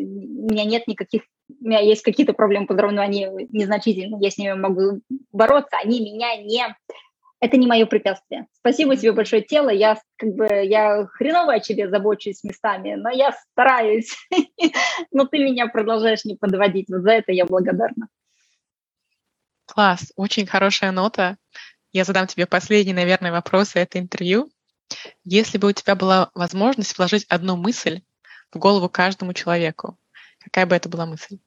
у 0.00 0.50
меня 0.50 0.64
нет 0.64 0.88
никаких, 0.88 1.22
у 1.48 1.66
меня 1.66 1.80
есть 1.80 2.02
какие-то 2.02 2.32
проблемы 2.32 2.66
по 2.66 2.74
здоровью, 2.74 2.96
но 2.96 3.02
они 3.02 3.28
незначительные, 3.50 4.20
я 4.20 4.30
с 4.30 4.38
ними 4.38 4.54
могу 4.54 5.00
бороться, 5.32 5.76
они 5.82 6.00
меня 6.00 6.36
не 6.36 6.64
это 7.40 7.56
не 7.56 7.68
мое 7.68 7.86
препятствие. 7.86 8.48
Спасибо 8.52 8.96
тебе 8.96 9.12
большое, 9.12 9.42
тело. 9.42 9.68
Я 9.70 9.96
как 10.16 10.34
бы 10.34 10.46
я 10.46 11.06
хреново 11.06 11.54
о 11.54 11.60
тебе 11.60 11.88
забочусь 11.88 12.42
местами, 12.42 12.94
но 12.94 13.10
я 13.10 13.30
стараюсь. 13.52 14.16
но 15.12 15.24
ты 15.24 15.38
меня 15.38 15.68
продолжаешь 15.68 16.24
не 16.24 16.34
подводить. 16.34 16.88
Вот 16.88 17.02
за 17.02 17.12
это 17.12 17.30
я 17.30 17.46
благодарна. 17.46 18.08
Класс, 19.66 20.12
очень 20.16 20.46
хорошая 20.46 20.90
нота. 20.90 21.36
Я 21.92 22.04
задам 22.04 22.26
тебе 22.26 22.46
последний, 22.46 22.92
наверное, 22.92 23.32
вопрос 23.32 23.74
это 23.74 23.98
интервью. 23.98 24.50
Если 25.24 25.58
бы 25.58 25.68
у 25.68 25.72
тебя 25.72 25.94
была 25.94 26.30
возможность 26.34 26.96
вложить 26.96 27.24
одну 27.28 27.56
мысль 27.56 28.02
в 28.52 28.58
голову 28.58 28.88
каждому 28.88 29.32
человеку, 29.32 29.98
какая 30.40 30.66
бы 30.66 30.74
это 30.76 30.88
была 30.88 31.06
мысль? 31.06 31.38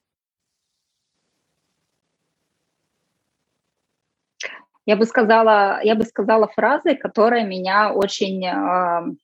я 4.85 4.95
бы 4.95 5.05
сказала, 5.05 5.79
я 5.83 5.95
бы 5.95 6.03
сказала 6.03 6.47
фразы, 6.47 6.95
которая 6.95 7.45
меня 7.45 7.93
очень 7.93 8.45
э, 8.45 9.15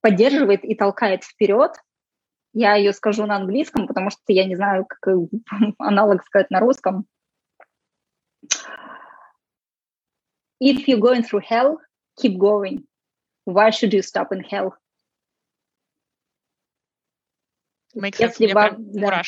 поддерживает 0.00 0.64
и 0.64 0.74
толкает 0.74 1.24
вперед. 1.24 1.72
Я 2.52 2.74
ее 2.74 2.92
скажу 2.92 3.26
на 3.26 3.36
английском, 3.36 3.86
потому 3.86 4.10
что 4.10 4.20
я 4.28 4.44
не 4.44 4.56
знаю, 4.56 4.86
как 4.86 5.14
аналог 5.78 6.24
сказать 6.24 6.50
на 6.50 6.60
русском. 6.60 7.06
If 10.60 10.88
you're 10.88 11.00
going 11.00 11.22
through 11.22 11.42
hell, 11.48 11.78
keep 12.18 12.38
going. 12.38 12.84
Why 13.44 13.70
should 13.70 13.92
you 13.92 14.02
stop 14.02 14.32
in 14.32 14.42
hell? 14.42 14.74
Если 17.94 18.52
вам, 18.52 18.76
да, 18.78 19.22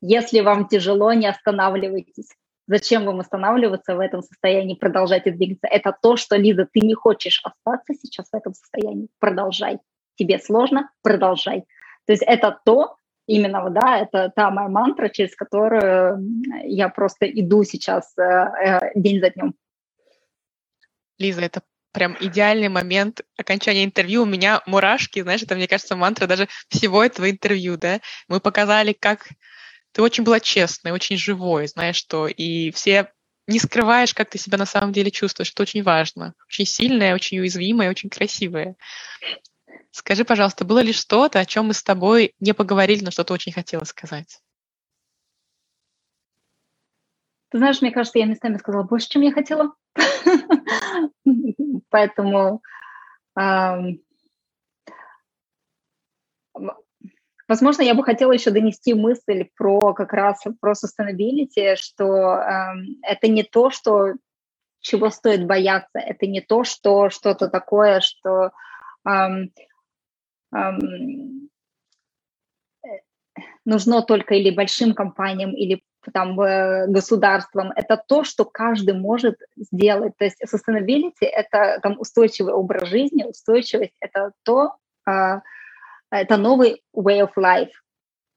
если 0.00 0.40
вам 0.40 0.68
тяжело, 0.68 1.12
не 1.12 1.26
останавливайтесь. 1.26 2.30
Зачем 2.66 3.04
вам 3.04 3.20
останавливаться 3.20 3.96
в 3.96 4.00
этом 4.00 4.22
состоянии, 4.22 4.74
продолжать 4.74 5.24
двигаться? 5.24 5.66
Это 5.66 5.94
то, 6.00 6.16
что, 6.16 6.36
Лиза, 6.36 6.68
ты 6.72 6.80
не 6.80 6.94
хочешь 6.94 7.42
остаться 7.42 7.94
сейчас 8.00 8.28
в 8.30 8.34
этом 8.34 8.54
состоянии. 8.54 9.08
Продолжай. 9.18 9.80
Тебе 10.14 10.38
сложно? 10.38 10.88
Продолжай. 11.02 11.64
То 12.06 12.12
есть 12.12 12.22
это 12.22 12.58
то, 12.64 12.96
именно, 13.26 13.68
да, 13.70 13.98
это 13.98 14.32
та 14.34 14.50
моя 14.50 14.68
мантра, 14.68 15.08
через 15.08 15.34
которую 15.34 16.24
я 16.64 16.88
просто 16.88 17.26
иду 17.26 17.64
сейчас 17.64 18.16
э, 18.16 18.22
э, 18.22 18.92
день 18.94 19.20
за 19.20 19.30
днем. 19.30 19.54
Лиза, 21.20 21.42
это 21.42 21.62
прям 21.92 22.16
идеальный 22.18 22.68
момент 22.68 23.20
окончания 23.36 23.84
интервью. 23.84 24.22
У 24.22 24.26
меня 24.26 24.62
мурашки, 24.66 25.22
знаешь, 25.22 25.42
это, 25.42 25.54
мне 25.54 25.68
кажется, 25.68 25.96
мантра 25.96 26.26
даже 26.26 26.48
всего 26.68 27.04
этого 27.04 27.30
интервью, 27.30 27.76
да. 27.76 28.00
Мы 28.28 28.40
показали, 28.40 28.92
как 28.92 29.28
ты 29.92 30.02
очень 30.02 30.24
была 30.24 30.40
честной, 30.40 30.92
очень 30.92 31.16
живой, 31.16 31.66
знаешь, 31.66 31.96
что 31.96 32.26
и 32.26 32.70
все 32.70 33.12
не 33.46 33.58
скрываешь, 33.58 34.14
как 34.14 34.30
ты 34.30 34.38
себя 34.38 34.56
на 34.58 34.66
самом 34.66 34.92
деле 34.92 35.10
чувствуешь. 35.10 35.50
Это 35.50 35.62
очень 35.62 35.82
важно. 35.82 36.34
Очень 36.48 36.66
сильная, 36.66 37.14
очень 37.14 37.40
уязвимая, 37.40 37.90
очень 37.90 38.08
красивая. 38.08 38.76
Скажи, 39.90 40.24
пожалуйста, 40.24 40.64
было 40.64 40.78
ли 40.78 40.92
что-то, 40.92 41.40
о 41.40 41.44
чем 41.44 41.66
мы 41.66 41.74
с 41.74 41.82
тобой 41.82 42.34
не 42.38 42.54
поговорили, 42.54 43.04
но 43.04 43.10
что-то 43.10 43.34
очень 43.34 43.52
хотела 43.52 43.84
сказать? 43.84 44.40
Ты 47.50 47.58
знаешь, 47.58 47.80
мне 47.82 47.90
кажется, 47.90 48.20
я 48.20 48.26
местами 48.26 48.56
сказала 48.58 48.84
больше, 48.84 49.08
чем 49.08 49.22
я 49.22 49.32
хотела. 49.32 49.74
Поэтому 51.90 52.62
Возможно, 57.48 57.82
я 57.82 57.94
бы 57.94 58.04
хотела 58.04 58.30
еще 58.30 58.52
донести 58.52 58.94
мысль 58.94 59.48
про 59.56 59.92
как 59.92 60.12
раз 60.12 60.40
про 60.60 60.72
sustainability, 60.72 61.74
что 61.74 62.36
э, 62.36 62.74
это 63.02 63.26
не 63.26 63.42
то, 63.42 63.70
что 63.70 64.14
чего 64.78 65.10
стоит 65.10 65.46
бояться, 65.46 65.98
это 65.98 66.28
не 66.28 66.40
то, 66.40 66.62
что 66.62 67.10
что-то 67.10 67.48
такое, 67.48 68.00
что 68.00 68.52
эм, 69.04 69.50
эм, 70.54 71.50
нужно 73.64 74.02
только 74.02 74.34
или 74.34 74.54
большим 74.54 74.94
компаниям, 74.94 75.52
или 75.52 75.82
там 76.12 76.40
э, 76.40 76.86
государствам. 76.88 77.72
Это 77.76 78.02
то, 78.06 78.24
что 78.24 78.44
каждый 78.44 78.94
может 78.94 79.36
сделать. 79.56 80.16
То 80.16 80.24
есть 80.24 80.42
sustainability— 80.42 81.12
это 81.20 81.78
там 81.82 81.98
устойчивый 81.98 82.54
образ 82.54 82.88
жизни, 82.88 83.24
устойчивость— 83.24 83.94
это 84.00 84.32
то, 84.42 84.74
э, 85.08 85.40
это 86.10 86.36
новый 86.36 86.82
way 86.96 87.20
of 87.20 87.30
life. 87.36 87.70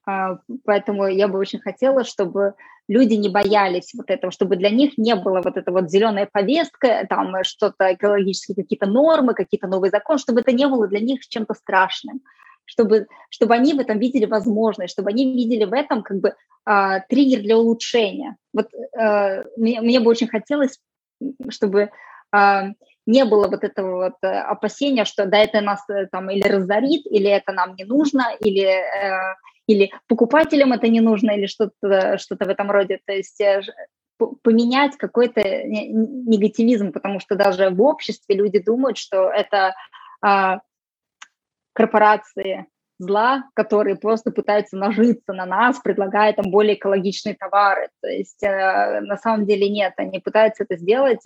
А, 0.05 0.39
поэтому 0.65 1.07
я 1.07 1.27
бы 1.27 1.39
очень 1.39 1.59
хотела, 1.59 2.03
чтобы 2.03 2.55
люди 2.87 3.13
не 3.13 3.29
боялись 3.29 3.93
вот 3.93 4.09
этого, 4.09 4.31
чтобы 4.31 4.57
для 4.57 4.69
них 4.69 4.97
не 4.97 5.15
было 5.15 5.41
вот 5.41 5.55
эта 5.55 5.71
вот 5.71 5.89
зеленая 5.89 6.27
повестка, 6.31 7.05
там 7.09 7.33
что-то 7.43 7.93
экологические 7.93 8.55
какие-то 8.55 8.85
нормы, 8.85 9.33
какие-то 9.33 9.67
новые 9.67 9.91
законы, 9.91 10.19
чтобы 10.19 10.41
это 10.41 10.51
не 10.51 10.67
было 10.67 10.87
для 10.87 10.99
них 10.99 11.25
чем-то 11.27 11.53
страшным, 11.53 12.21
чтобы, 12.65 13.07
чтобы 13.29 13.53
они 13.53 13.73
в 13.73 13.79
этом 13.79 13.99
видели 13.99 14.25
возможность, 14.25 14.93
чтобы 14.93 15.09
они 15.09 15.33
видели 15.33 15.65
в 15.65 15.73
этом 15.73 16.03
как 16.03 16.19
бы 16.19 16.35
э, 16.65 16.99
триггер 17.09 17.41
для 17.41 17.57
улучшения. 17.57 18.35
Вот 18.53 18.67
э, 18.73 19.43
мне, 19.57 19.81
мне 19.81 19.99
бы 19.99 20.09
очень 20.09 20.27
хотелось, 20.27 20.79
чтобы 21.49 21.89
э, 22.35 22.61
не 23.05 23.25
было 23.25 23.47
вот 23.47 23.63
этого 23.63 24.05
вот 24.05 24.15
э, 24.21 24.27
опасения, 24.27 25.05
что 25.05 25.25
да, 25.25 25.39
это 25.39 25.61
нас 25.61 25.81
э, 25.89 26.07
там 26.11 26.29
или 26.29 26.47
разорит, 26.47 27.05
или 27.05 27.29
это 27.29 27.51
нам 27.51 27.75
не 27.75 27.83
нужно, 27.83 28.35
или, 28.39 28.65
э, 28.65 29.35
или 29.67 29.91
покупателям 30.07 30.73
это 30.73 30.87
не 30.87 31.01
нужно, 31.01 31.31
или 31.31 31.47
что-то 31.47 32.17
что 32.17 32.35
в 32.35 32.49
этом 32.49 32.71
роде. 32.71 32.99
То 33.05 33.13
есть 33.13 33.41
э, 33.41 33.61
поменять 34.41 34.95
какой-то 34.97 35.41
негативизм, 35.41 36.91
потому 36.91 37.19
что 37.19 37.35
даже 37.35 37.69
в 37.69 37.81
обществе 37.81 38.35
люди 38.35 38.59
думают, 38.59 38.97
что 38.97 39.29
это 39.29 39.75
э, 40.25 40.59
корпорации 41.73 42.67
зла, 42.99 43.43
которые 43.55 43.95
просто 43.95 44.31
пытаются 44.31 44.77
нажиться 44.77 45.33
на 45.33 45.45
нас, 45.45 45.79
предлагая 45.79 46.33
там 46.33 46.51
более 46.51 46.75
экологичные 46.75 47.35
товары. 47.35 47.89
То 48.01 48.07
есть 48.07 48.41
э, 48.43 49.01
на 49.01 49.17
самом 49.17 49.45
деле 49.45 49.69
нет, 49.69 49.93
они 49.97 50.19
пытаются 50.19 50.63
это 50.63 50.77
сделать 50.77 51.21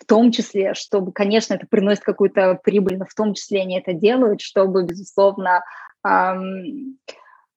в 0.00 0.04
том 0.06 0.30
числе, 0.30 0.74
чтобы, 0.74 1.12
конечно, 1.12 1.54
это 1.54 1.66
приносит 1.66 2.04
какую-то 2.04 2.58
прибыль, 2.62 2.98
но 2.98 3.04
в 3.04 3.14
том 3.14 3.34
числе 3.34 3.62
они 3.62 3.78
это 3.78 3.92
делают, 3.92 4.40
чтобы, 4.40 4.84
безусловно, 4.84 5.64
эм, 6.06 6.98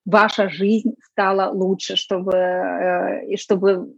ваша 0.05 0.49
жизнь 0.49 0.95
стала 1.11 1.51
лучше, 1.51 1.95
чтобы, 1.95 2.35
э, 2.35 3.25
и 3.27 3.37
чтобы 3.37 3.93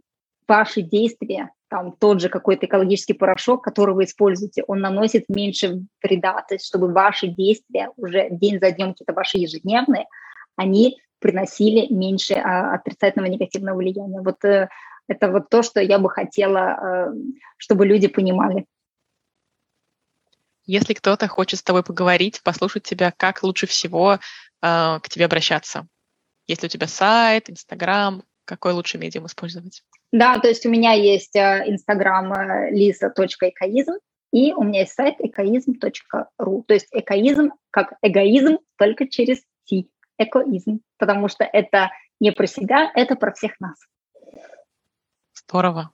ваши 0.46 0.82
действия 0.82 1.50
там 1.74 1.90
тот 1.90 2.20
же 2.20 2.28
какой-то 2.28 2.66
экологический 2.66 3.14
порошок, 3.14 3.64
который 3.64 3.96
вы 3.96 4.04
используете, 4.04 4.62
он 4.68 4.78
наносит 4.78 5.24
меньше 5.28 5.80
вреда, 6.00 6.44
то 6.48 6.54
есть 6.54 6.66
чтобы 6.66 6.92
ваши 6.92 7.26
действия 7.26 7.90
уже 7.96 8.28
день 8.30 8.60
за 8.60 8.70
днем, 8.70 8.92
какие-то 8.92 9.12
ваши 9.12 9.38
ежедневные, 9.38 10.06
они 10.54 11.00
приносили 11.18 11.92
меньше 11.92 12.34
а, 12.34 12.74
отрицательного 12.74 13.28
негативного 13.28 13.76
влияния. 13.76 14.20
Вот 14.20 14.44
э, 14.44 14.68
это 15.08 15.32
вот 15.32 15.48
то, 15.48 15.64
что 15.64 15.80
я 15.80 15.98
бы 15.98 16.08
хотела, 16.08 17.08
э, 17.10 17.14
чтобы 17.56 17.86
люди 17.86 18.06
понимали. 18.06 18.66
Если 20.66 20.94
кто-то 20.94 21.26
хочет 21.26 21.58
с 21.58 21.64
тобой 21.64 21.82
поговорить, 21.82 22.40
послушать 22.44 22.84
тебя, 22.84 23.12
как 23.16 23.42
лучше 23.42 23.66
всего 23.66 24.12
э, 24.12 24.18
к 24.60 25.08
тебе 25.08 25.24
обращаться? 25.24 25.88
Есть 26.46 26.62
ли 26.62 26.66
у 26.66 26.70
тебя 26.70 26.86
сайт, 26.86 27.50
Инстаграм? 27.50 28.22
Какой 28.44 28.74
лучше 28.74 28.96
медиум 28.96 29.26
использовать? 29.26 29.82
Да, 30.14 30.38
то 30.38 30.46
есть 30.46 30.64
у 30.64 30.70
меня 30.70 30.92
есть 30.92 31.34
э, 31.34 31.64
Инстаграм 31.66 32.32
э, 32.32 32.70
lisa.экоизм, 32.70 33.94
и 34.30 34.52
у 34.52 34.62
меня 34.62 34.82
есть 34.82 34.92
сайт 34.92 35.16
экоизм.ру. 35.18 36.64
То 36.68 36.74
есть 36.74 36.86
экоизм 36.92 37.50
как 37.72 37.94
эгоизм, 38.00 38.58
только 38.78 39.08
через 39.08 39.40
T. 39.68 39.86
Экоизм. 40.16 40.82
Потому 40.98 41.26
что 41.26 41.42
это 41.42 41.90
не 42.20 42.30
про 42.30 42.46
себя, 42.46 42.92
это 42.94 43.16
про 43.16 43.32
всех 43.32 43.58
нас. 43.58 43.76
Здорово. 45.34 45.90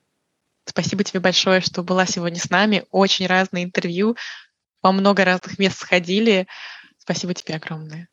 Спасибо 0.66 1.02
тебе 1.02 1.20
большое, 1.20 1.62
что 1.62 1.82
была 1.82 2.04
сегодня 2.04 2.40
с 2.40 2.50
нами. 2.50 2.84
Очень 2.90 3.26
разные 3.26 3.64
интервью, 3.64 4.18
во 4.82 4.92
много 4.92 5.24
разных 5.24 5.58
мест 5.58 5.78
сходили. 5.78 6.46
Спасибо 6.98 7.32
тебе 7.32 7.54
огромное. 7.54 8.10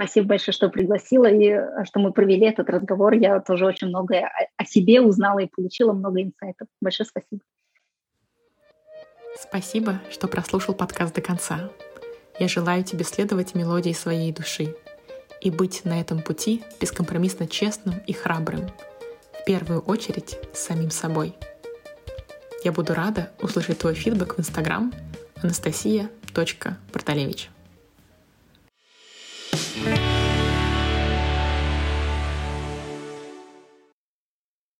Спасибо 0.00 0.28
большое, 0.28 0.52
что 0.52 0.68
пригласила 0.68 1.26
и 1.26 1.48
э, 1.48 1.84
что 1.84 1.98
мы 1.98 2.12
провели 2.12 2.46
этот 2.46 2.70
разговор. 2.70 3.14
Я 3.14 3.40
тоже 3.40 3.66
очень 3.66 3.88
многое 3.88 4.30
о 4.56 4.64
себе 4.64 5.00
узнала 5.00 5.40
и 5.40 5.48
получила 5.48 5.92
много 5.92 6.22
инсайтов. 6.22 6.68
Большое 6.80 7.08
спасибо. 7.08 7.42
Спасибо, 9.36 10.00
что 10.08 10.28
прослушал 10.28 10.76
подкаст 10.76 11.16
до 11.16 11.20
конца. 11.20 11.68
Я 12.38 12.46
желаю 12.46 12.84
тебе 12.84 13.02
следовать 13.02 13.56
мелодии 13.56 13.92
своей 13.92 14.32
души 14.32 14.76
и 15.40 15.50
быть 15.50 15.84
на 15.84 16.00
этом 16.00 16.22
пути 16.22 16.62
бескомпромиссно 16.80 17.48
честным 17.48 17.96
и 18.06 18.12
храбрым. 18.12 18.68
В 19.32 19.44
первую 19.44 19.80
очередь 19.80 20.38
с 20.52 20.60
самим 20.60 20.92
собой. 20.92 21.34
Я 22.62 22.70
буду 22.70 22.94
рада 22.94 23.32
услышать 23.42 23.78
твой 23.78 23.94
фидбэк 23.94 24.36
в 24.36 24.38
Инстаграм 24.38 24.92
анастасия.порталевич. 25.42 27.50